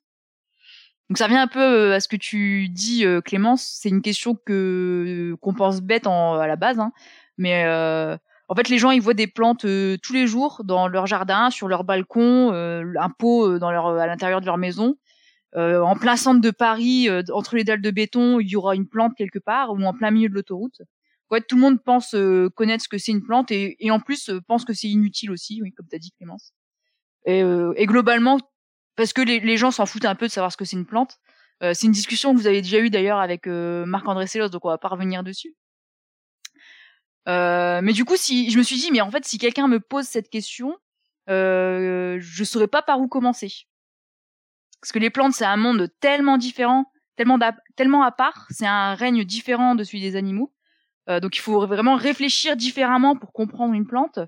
Donc 1.10 1.18
ça 1.18 1.26
revient 1.26 1.38
un 1.38 1.48
peu 1.48 1.60
euh, 1.60 1.96
à 1.96 2.00
ce 2.00 2.08
que 2.08 2.16
tu 2.16 2.70
dis, 2.70 3.06
euh, 3.06 3.22
Clémence. 3.22 3.78
C'est 3.80 3.90
une 3.90 4.02
question 4.02 4.36
que 4.36 5.36
qu'on 5.42 5.54
pense 5.54 5.82
bête 5.82 6.08
à 6.08 6.48
la 6.48 6.56
base, 6.56 6.80
hein. 6.80 6.92
mais 7.38 7.66
euh, 7.66 8.18
en 8.50 8.56
fait, 8.56 8.70
les 8.70 8.78
gens 8.78 8.92
ils 8.92 9.02
voient 9.02 9.14
des 9.14 9.28
plantes 9.28 9.66
euh, 9.66 9.98
tous 10.02 10.14
les 10.14 10.28
jours 10.28 10.62
dans 10.64 10.88
leur 10.88 11.06
jardin, 11.08 11.50
sur 11.50 11.68
leur 11.68 11.84
balcon, 11.84 12.52
un 12.52 13.10
pot 13.10 13.60
dans 13.60 13.72
leur 13.72 13.88
à 13.88 14.08
l'intérieur 14.08 14.42
de 14.42 14.46
leur 14.46 14.58
maison. 14.58 14.96
en 15.56 15.96
plein 15.96 16.16
centre 16.16 16.42
de 16.42 16.52
Paris, 16.52 17.10
entre 17.32 17.56
les 17.56 17.64
dalles 17.64 17.82
de 17.82 17.92
béton, 17.92 18.40
il 18.40 18.48
y 18.50 18.56
aura 18.56 18.76
une 18.76 18.88
plante 18.88 19.14
quelque 19.18 19.40
part, 19.40 19.72
ou 19.72 19.82
en 19.84 19.94
plein 19.94 20.12
milieu 20.12 20.30
de 20.30 20.34
l'autoroute 20.34 20.82
tout 21.42 21.56
le 21.56 21.62
monde 21.62 21.84
pense 21.84 22.14
euh, 22.16 22.50
connaître 22.50 22.84
ce 22.84 22.90
que 22.90 22.98
c'est 22.98 23.12
une 23.12 23.24
plante 23.24 23.52
et, 23.52 23.78
en 23.90 24.00
plus 24.00 24.30
euh, 24.30 24.42
pense 24.48 24.66
que 24.66 24.74
c'est 24.74 24.88
inutile 24.88 25.32
aussi, 25.32 25.62
oui, 25.62 25.72
comme 25.74 25.88
tu 25.90 25.96
as 25.96 26.00
dit 26.00 26.12
Clémence. 26.18 26.54
Et, 27.26 27.44
euh, 27.44 27.74
et 27.78 27.86
globalement, 27.86 28.40
parce 28.96 29.14
que 29.14 29.22
les, 29.22 29.58
gens 29.58 29.72
s'en 29.72 29.86
foutent 29.86 30.06
un 30.06 30.16
peu 30.16 30.28
de 30.28 30.32
savoir 30.32 30.52
ce 30.52 30.58
que 30.58 30.66
c'est 30.66 30.76
une 30.76 30.86
plante. 30.86 31.18
c'est 31.62 31.88
une 31.88 31.92
discussion 31.92 32.34
que 32.34 32.38
vous 32.38 32.48
avez 32.48 32.62
déjà 32.62 32.80
eue 32.80 32.90
d'ailleurs 32.90 33.20
avec 33.20 33.48
Marc-André 33.48 34.28
Sellos, 34.28 34.50
donc 34.50 34.66
on 34.66 34.70
va 34.70 34.78
pas 34.78 34.90
revenir 34.90 35.24
dessus. 35.24 35.56
mais 37.26 37.94
du 37.94 38.06
coup, 38.06 38.18
si 38.18 38.52
je 38.52 38.58
me 38.58 38.64
suis 38.64 38.78
dit, 38.78 38.92
mais 38.92 39.02
en 39.02 39.10
fait, 39.10 39.26
si 39.26 39.38
quelqu'un 39.38 39.68
me 39.68 39.80
pose 39.80 40.06
cette 40.06 40.30
question, 40.30 40.78
euh, 41.30 42.18
je 42.20 42.44
saurais 42.44 42.68
pas 42.68 42.82
par 42.82 43.00
où 43.00 43.08
commencer. 43.08 43.52
Parce 44.82 44.92
que 44.92 45.00
les 45.00 45.10
plantes, 45.10 45.34
c'est 45.34 45.46
un 45.46 45.58
monde 45.58 45.90
tellement 46.02 46.38
différent, 46.38 46.92
tellement, 47.16 47.40
tellement 47.76 48.04
à 48.04 48.12
part, 48.12 48.48
c'est 48.50 48.68
un 48.68 48.96
règne 48.96 49.24
différent 49.24 49.76
de 49.76 49.84
celui 49.84 50.02
des 50.02 50.16
animaux. 50.16 50.54
Euh, 51.10 51.20
donc 51.20 51.36
il 51.36 51.42
faut 51.42 51.66
vraiment 51.66 51.96
réfléchir 51.96 52.56
différemment 52.56 53.16
pour 53.16 53.34
comprendre 53.34 53.74
une 53.74 53.88
plante. 53.88 54.20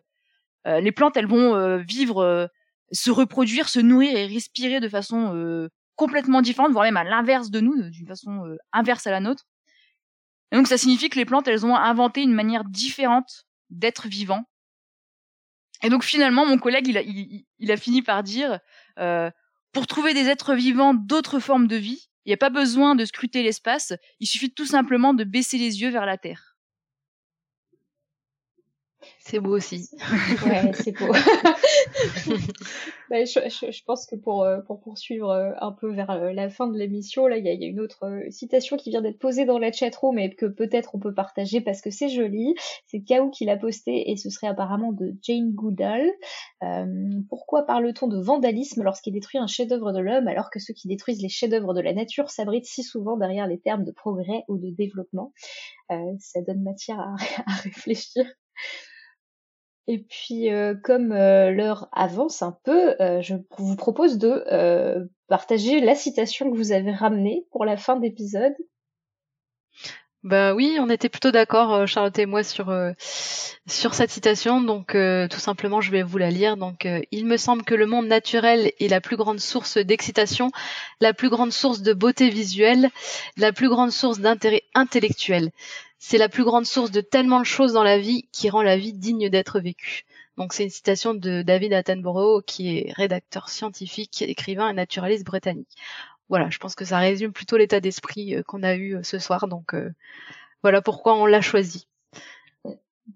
Euh, 0.68 0.80
les 0.80 0.92
plantes, 0.92 1.16
elles 1.18 1.28
vont 1.28 1.56
euh, 1.56 1.78
vivre, 1.78 2.50
se 2.92 3.12
reproduire, 3.12 3.70
se 3.70 3.80
nourrir 3.80 4.16
et 4.18 4.26
respirer 4.26 4.80
de 4.80 4.90
façon 4.90 5.70
complètement 5.96 6.42
différente, 6.42 6.72
voire 6.72 6.86
même 6.86 6.98
à 6.98 7.04
l'inverse 7.04 7.50
de 7.50 7.60
nous, 7.60 7.90
d'une 7.90 8.08
façon 8.08 8.44
inverse 8.74 9.08
à 9.08 9.12
la 9.12 9.20
nôtre. 9.20 9.46
Et 10.52 10.58
donc 10.58 10.68
ça 10.68 10.78
signifie 10.78 11.10
que 11.10 11.18
les 11.18 11.26
plantes, 11.26 11.48
elles 11.48 11.66
ont 11.66 11.76
inventé 11.76 12.22
une 12.22 12.34
manière 12.34 12.64
différente 12.66 13.46
d'être 13.70 14.08
vivant. 14.08 14.44
Et 15.84 15.90
donc 15.90 16.04
finalement, 16.04 16.46
mon 16.46 16.58
collègue, 16.58 16.88
il 16.88 17.72
a, 17.72 17.78
fini 17.78 18.02
par 18.02 18.24
dire, 18.24 18.60
pour 19.72 19.88
trouver 19.88 20.14
des 20.14 20.28
êtres 20.28 20.54
vivants 20.54 20.94
d'autres 20.94 21.40
formes 21.40 21.68
de 21.68 21.76
vie, 21.76 22.10
il 22.26 22.30
n'y 22.30 22.34
a 22.34 22.38
pas 22.38 22.50
besoin 22.50 22.96
de 22.96 23.06
scruter 23.06 23.44
l'espace, 23.44 23.94
il 24.20 24.28
suffit 24.28 24.52
tout 24.52 24.66
simplement 24.66 25.14
de 25.14 25.24
baisser 25.24 25.58
les 25.58 25.82
yeux 25.82 25.90
vers 25.90 26.06
la 26.06 26.18
Terre. 26.18 26.55
C'est 29.20 29.40
beau 29.40 29.56
aussi. 29.56 29.90
ouais, 30.46 30.72
c'est 30.74 30.92
beau. 30.92 31.12
bah, 33.10 33.26
je, 33.26 33.40
je, 33.50 33.72
je, 33.72 33.84
pense 33.84 34.06
que 34.06 34.16
pour, 34.16 34.44
euh, 34.44 34.60
pour 34.62 34.80
poursuivre 34.82 35.30
euh, 35.32 35.52
un 35.60 35.72
peu 35.72 35.92
vers 35.92 36.12
euh, 36.12 36.32
la 36.32 36.50
fin 36.50 36.68
de 36.68 36.78
l'émission, 36.78 37.26
là, 37.28 37.38
il 37.38 37.46
y 37.46 37.50
a, 37.50 37.54
y 37.54 37.64
a, 37.64 37.68
une 37.68 37.80
autre 37.80 38.06
citation 38.30 38.78
qui 38.78 38.92
vient 38.92 39.02
d'être 39.02 39.18
posée 39.18 39.46
dans 39.46 39.58
la 39.58 39.72
chatroom 39.72 40.20
et 40.20 40.34
que 40.36 40.46
peut-être 40.46 40.94
on 40.94 41.00
peut 41.00 41.14
partager 41.14 41.62
parce 41.62 41.82
que 41.82 41.90
c'est 41.90 42.10
joli. 42.10 42.56
C'est 42.86 43.02
Kaou 43.02 43.30
qui 43.30 43.46
l'a 43.46 43.58
posté 43.58 44.12
et 44.12 44.18
ce 44.18 44.30
serait 44.30 44.48
apparemment 44.48 44.92
de 44.92 45.16
Jane 45.22 45.52
Goodall. 45.52 46.08
Euh, 46.64 46.86
pourquoi 47.30 47.66
parle-t-on 47.66 48.08
de 48.08 48.20
vandalisme 48.20 48.84
lorsqu'il 48.84 49.14
détruit 49.14 49.40
un 49.40 49.48
chef-d'œuvre 49.48 49.92
de 49.92 50.00
l'homme 50.00 50.28
alors 50.28 50.50
que 50.50 50.60
ceux 50.60 50.74
qui 50.74 50.88
détruisent 50.88 51.22
les 51.22 51.30
chefs-d'œuvre 51.30 51.74
de 51.74 51.82
la 51.82 51.94
nature 51.94 52.30
s'abritent 52.30 52.66
si 52.66 52.84
souvent 52.84 53.18
derrière 53.18 53.48
les 53.48 53.60
termes 53.60 53.84
de 53.84 53.92
progrès 53.92 54.44
ou 54.48 54.58
de 54.58 54.70
développement? 54.70 55.34
Euh, 55.92 55.96
Ça 56.20 56.42
donne 56.42 56.64
matière 56.64 57.00
à, 57.00 57.16
à 57.48 57.56
réfléchir. 57.64 58.26
Et 59.88 60.00
puis, 60.00 60.52
euh, 60.52 60.74
comme 60.84 61.12
euh, 61.12 61.52
l'heure 61.52 61.90
avance 61.92 62.42
un 62.42 62.58
peu, 62.64 62.96
euh, 63.00 63.22
je 63.22 63.36
vous 63.58 63.76
propose 63.76 64.18
de 64.18 65.08
partager 65.28 65.80
la 65.80 65.96
citation 65.96 66.52
que 66.52 66.58
vous 66.58 66.72
avez 66.72 66.92
ramenée 66.92 67.46
pour 67.52 67.66
la 67.66 67.78
fin 67.78 67.96
d'épisode. 67.98 68.56
Bah 70.26 70.56
oui, 70.56 70.78
on 70.80 70.90
était 70.90 71.08
plutôt 71.08 71.30
d'accord, 71.32 71.88
Charlotte 71.88 72.18
et 72.18 72.26
moi, 72.26 72.44
sur 72.44 72.74
sur 73.68 73.94
cette 73.94 74.10
citation. 74.10 74.60
Donc, 74.60 74.98
tout 75.30 75.40
simplement, 75.40 75.82
je 75.82 75.92
vais 75.92 76.02
vous 76.02 76.18
la 76.18 76.32
lire. 76.32 76.58
Donc, 76.58 76.88
il 77.12 77.28
me 77.28 77.38
semble 77.38 77.64
que 77.64 77.76
le 77.76 77.86
monde 77.86 78.08
naturel 78.08 78.72
est 78.80 78.88
la 78.88 79.02
plus 79.02 79.18
grande 79.18 79.40
source 79.40 79.78
d'excitation, 79.78 80.52
la 81.00 81.14
plus 81.14 81.30
grande 81.30 81.52
source 81.52 81.82
de 81.84 81.94
beauté 81.94 82.30
visuelle, 82.30 82.90
la 83.38 83.54
plus 83.54 83.70
grande 83.70 83.92
source 83.92 84.20
d'intérêt 84.20 84.64
intellectuel 84.74 85.52
c'est 86.08 86.20
la 86.20 86.30
plus 86.30 86.44
grande 86.44 86.68
source 86.68 86.92
de 86.92 87.02
tellement 87.02 87.40
de 87.40 87.46
choses 87.46 87.74
dans 87.74 87.82
la 87.82 87.98
vie 87.98 88.28
qui 88.32 88.52
rend 88.52 88.62
la 88.62 88.78
vie 88.78 88.94
digne 88.94 89.28
d'être 89.30 89.60
vécue. 89.60 90.04
Donc 90.38 90.54
c'est 90.54 90.64
une 90.64 90.70
citation 90.70 91.16
de 91.16 91.42
David 91.42 91.74
Attenborough 91.74 92.44
qui 92.46 92.78
est 92.78 92.94
rédacteur 92.94 93.50
scientifique, 93.50 94.22
écrivain 94.22 94.70
et 94.70 94.74
naturaliste 94.74 95.26
britannique. 95.26 95.76
Voilà, 96.30 96.50
je 96.50 96.58
pense 96.58 96.76
que 96.76 96.86
ça 96.86 97.00
résume 97.00 97.32
plutôt 97.34 97.58
l'état 97.58 97.80
d'esprit 97.80 98.36
euh, 98.36 98.44
qu'on 98.44 98.64
a 98.64 98.76
eu 98.76 98.96
euh, 98.96 99.04
ce 99.04 99.20
soir. 99.20 99.48
Donc 99.48 99.74
euh, 99.74 99.94
voilà 100.64 100.82
pourquoi 100.82 101.16
on 101.16 101.26
l'a 101.26 101.42
choisi. 101.42 101.88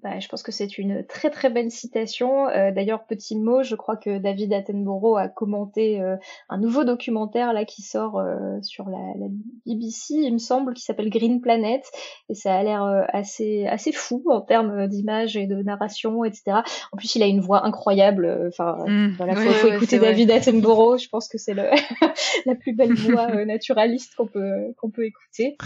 Bah, 0.03 0.19
je 0.19 0.27
pense 0.27 0.43
que 0.43 0.51
c'est 0.51 0.77
une 0.77 1.03
très 1.03 1.31
très 1.31 1.49
belle 1.49 1.71
citation. 1.71 2.47
Euh, 2.47 2.71
D'ailleurs, 2.71 3.05
petit 3.05 3.35
mot, 3.35 3.63
je 3.63 3.75
crois 3.75 3.97
que 3.97 4.19
David 4.19 4.53
Attenborough 4.53 5.17
a 5.17 5.27
commenté 5.27 5.99
euh, 5.99 6.15
un 6.47 6.59
nouveau 6.59 6.83
documentaire 6.83 7.53
là 7.53 7.65
qui 7.65 7.81
sort 7.81 8.19
euh, 8.19 8.61
sur 8.61 8.87
la, 8.87 8.99
la, 9.19 9.25
BBC, 9.65 10.13
il 10.13 10.33
me 10.33 10.37
semble, 10.37 10.75
qui 10.75 10.83
s'appelle 10.83 11.09
Green 11.09 11.41
Planet, 11.41 11.83
et 12.29 12.35
ça 12.35 12.55
a 12.55 12.63
l'air 12.63 12.83
euh, 12.83 13.01
assez 13.09 13.65
assez 13.65 13.91
fou 13.91 14.23
en 14.29 14.41
termes 14.41 14.87
d'image 14.87 15.35
et 15.35 15.47
de 15.47 15.55
narration, 15.55 16.23
etc. 16.23 16.59
En 16.91 16.97
plus, 16.97 17.15
il 17.15 17.23
a 17.23 17.27
une 17.27 17.41
voix 17.41 17.65
incroyable. 17.65 18.47
Enfin, 18.47 18.77
mmh, 18.85 19.15
voilà, 19.17 19.35
faut, 19.35 19.49
faut 19.49 19.73
écouter 19.73 19.97
David 19.97 20.29
Attenborough. 20.29 20.99
Je 20.99 21.09
pense 21.09 21.27
que 21.27 21.39
c'est 21.39 21.55
la 22.45 22.55
plus 22.55 22.73
belle 22.73 22.93
voix 22.93 23.43
naturaliste 23.43 24.13
qu'on 24.15 24.27
peut 24.27 24.71
qu'on 24.77 24.91
peut 24.91 25.05
écouter. 25.05 25.57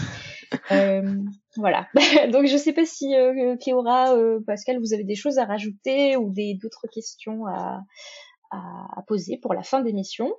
Voilà. 1.56 1.88
Donc 2.32 2.46
je 2.46 2.56
sais 2.56 2.72
pas 2.72 2.84
si 2.84 3.14
euh, 3.14 3.56
euh, 3.56 4.40
Pascal, 4.46 4.78
vous 4.80 4.92
avez 4.92 5.04
des 5.04 5.14
choses 5.14 5.38
à 5.38 5.44
rajouter 5.44 6.16
ou 6.16 6.32
d'autres 6.60 6.86
questions 6.92 7.46
à, 7.46 7.82
à, 8.50 9.02
poser 9.06 9.38
pour 9.38 9.54
la 9.54 9.62
fin 9.62 9.80
d'émission. 9.80 10.32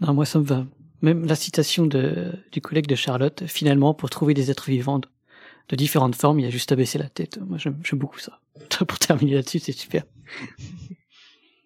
Non, 0.00 0.14
moi 0.14 0.24
ça 0.24 0.38
me 0.38 0.44
va. 0.44 0.66
Même 1.00 1.24
la 1.24 1.34
citation 1.34 1.86
de, 1.86 2.32
du 2.52 2.60
collègue 2.60 2.86
de 2.86 2.94
Charlotte, 2.94 3.44
finalement, 3.46 3.94
pour 3.94 4.10
trouver 4.10 4.34
des 4.34 4.50
êtres 4.50 4.70
vivants 4.70 5.00
de, 5.00 5.76
différentes 5.76 6.14
formes, 6.14 6.38
il 6.38 6.44
y 6.44 6.46
a 6.46 6.50
juste 6.50 6.70
à 6.70 6.76
baisser 6.76 6.98
la 6.98 7.08
tête. 7.08 7.38
Moi 7.40 7.58
j'aime 7.58 7.80
beaucoup 7.94 8.18
ça. 8.18 8.40
pour 8.86 8.98
terminer 8.98 9.34
là-dessus, 9.34 9.58
c'est 9.58 9.72
super. 9.72 10.04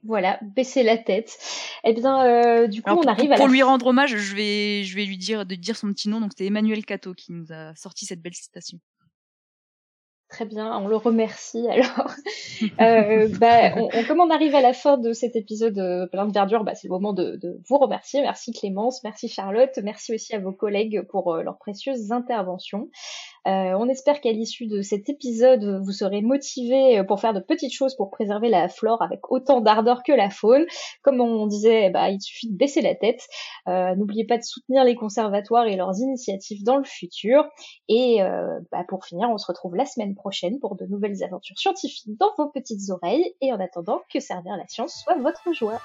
Voilà, 0.06 0.38
baisser 0.42 0.82
la 0.82 0.98
tête. 0.98 1.36
Eh 1.84 1.92
bien, 1.92 2.24
euh, 2.24 2.66
du 2.66 2.82
coup, 2.82 2.90
on 2.90 3.06
arrive 3.06 3.32
à 3.32 3.36
pour 3.36 3.48
lui 3.48 3.62
rendre 3.62 3.86
hommage, 3.86 4.16
je 4.16 4.36
vais, 4.36 4.84
je 4.84 4.94
vais 4.96 5.04
lui 5.04 5.18
dire 5.18 5.46
de 5.46 5.54
dire 5.54 5.76
son 5.76 5.88
petit 5.92 6.08
nom. 6.08 6.20
Donc, 6.20 6.32
c'était 6.32 6.46
Emmanuel 6.46 6.84
Cato 6.84 7.14
qui 7.14 7.32
nous 7.32 7.52
a 7.52 7.74
sorti 7.74 8.06
cette 8.06 8.22
belle 8.22 8.34
citation. 8.34 8.78
Très 10.28 10.44
bien, 10.44 10.76
on 10.78 10.88
le 10.88 10.96
remercie 10.96 11.68
alors. 11.68 12.10
euh, 12.80 13.28
bah, 13.38 13.74
on, 13.76 13.88
on, 13.94 14.04
comme 14.04 14.20
on 14.20 14.30
arrive 14.30 14.56
à 14.56 14.60
la 14.60 14.72
fin 14.72 14.98
de 14.98 15.12
cet 15.12 15.36
épisode 15.36 15.78
euh, 15.78 16.06
plein 16.08 16.26
de 16.26 16.32
verdure, 16.32 16.64
bah, 16.64 16.74
c'est 16.74 16.88
le 16.88 16.92
moment 16.92 17.12
de, 17.12 17.36
de, 17.36 17.60
vous 17.68 17.78
remercier. 17.78 18.22
Merci 18.22 18.52
Clémence, 18.52 19.04
merci 19.04 19.28
Charlotte, 19.28 19.78
merci 19.84 20.12
aussi 20.12 20.34
à 20.34 20.40
vos 20.40 20.52
collègues 20.52 21.02
pour 21.10 21.32
euh, 21.32 21.42
leurs 21.42 21.58
précieuses 21.58 22.10
interventions. 22.10 22.90
Euh, 23.46 23.74
on 23.78 23.88
espère 23.88 24.20
qu'à 24.20 24.32
l'issue 24.32 24.66
de 24.66 24.82
cet 24.82 25.08
épisode, 25.08 25.80
vous 25.84 25.92
serez 25.92 26.20
motivés 26.20 27.02
pour 27.06 27.20
faire 27.20 27.32
de 27.32 27.40
petites 27.40 27.72
choses 27.72 27.94
pour 27.94 28.10
préserver 28.10 28.48
la 28.48 28.68
flore 28.68 29.02
avec 29.02 29.30
autant 29.30 29.60
d'ardeur 29.60 30.02
que 30.02 30.12
la 30.12 30.30
faune. 30.30 30.66
Comme 31.02 31.20
on 31.20 31.46
disait, 31.46 31.90
bah, 31.90 32.10
il 32.10 32.20
suffit 32.20 32.50
de 32.50 32.56
baisser 32.56 32.80
la 32.80 32.94
tête. 32.94 33.22
Euh, 33.68 33.94
N'oubliez 33.94 34.24
pas 34.24 34.38
de 34.38 34.42
soutenir 34.42 34.84
les 34.84 34.94
conservatoires 34.94 35.66
et 35.66 35.76
leurs 35.76 35.98
initiatives 35.98 36.64
dans 36.64 36.76
le 36.76 36.84
futur. 36.84 37.44
Et 37.88 38.22
euh, 38.22 38.58
bah, 38.72 38.84
pour 38.88 39.04
finir, 39.04 39.28
on 39.30 39.38
se 39.38 39.46
retrouve 39.46 39.76
la 39.76 39.86
semaine 39.86 40.14
prochaine 40.14 40.58
pour 40.58 40.76
de 40.76 40.86
nouvelles 40.86 41.22
aventures 41.22 41.58
scientifiques 41.58 42.16
dans 42.18 42.32
vos 42.38 42.48
petites 42.48 42.90
oreilles. 42.90 43.34
Et 43.40 43.52
en 43.52 43.60
attendant, 43.60 44.02
que 44.12 44.20
servir 44.20 44.56
la 44.56 44.66
science 44.66 45.02
soit 45.04 45.16
votre 45.16 45.52
joie. 45.52 45.80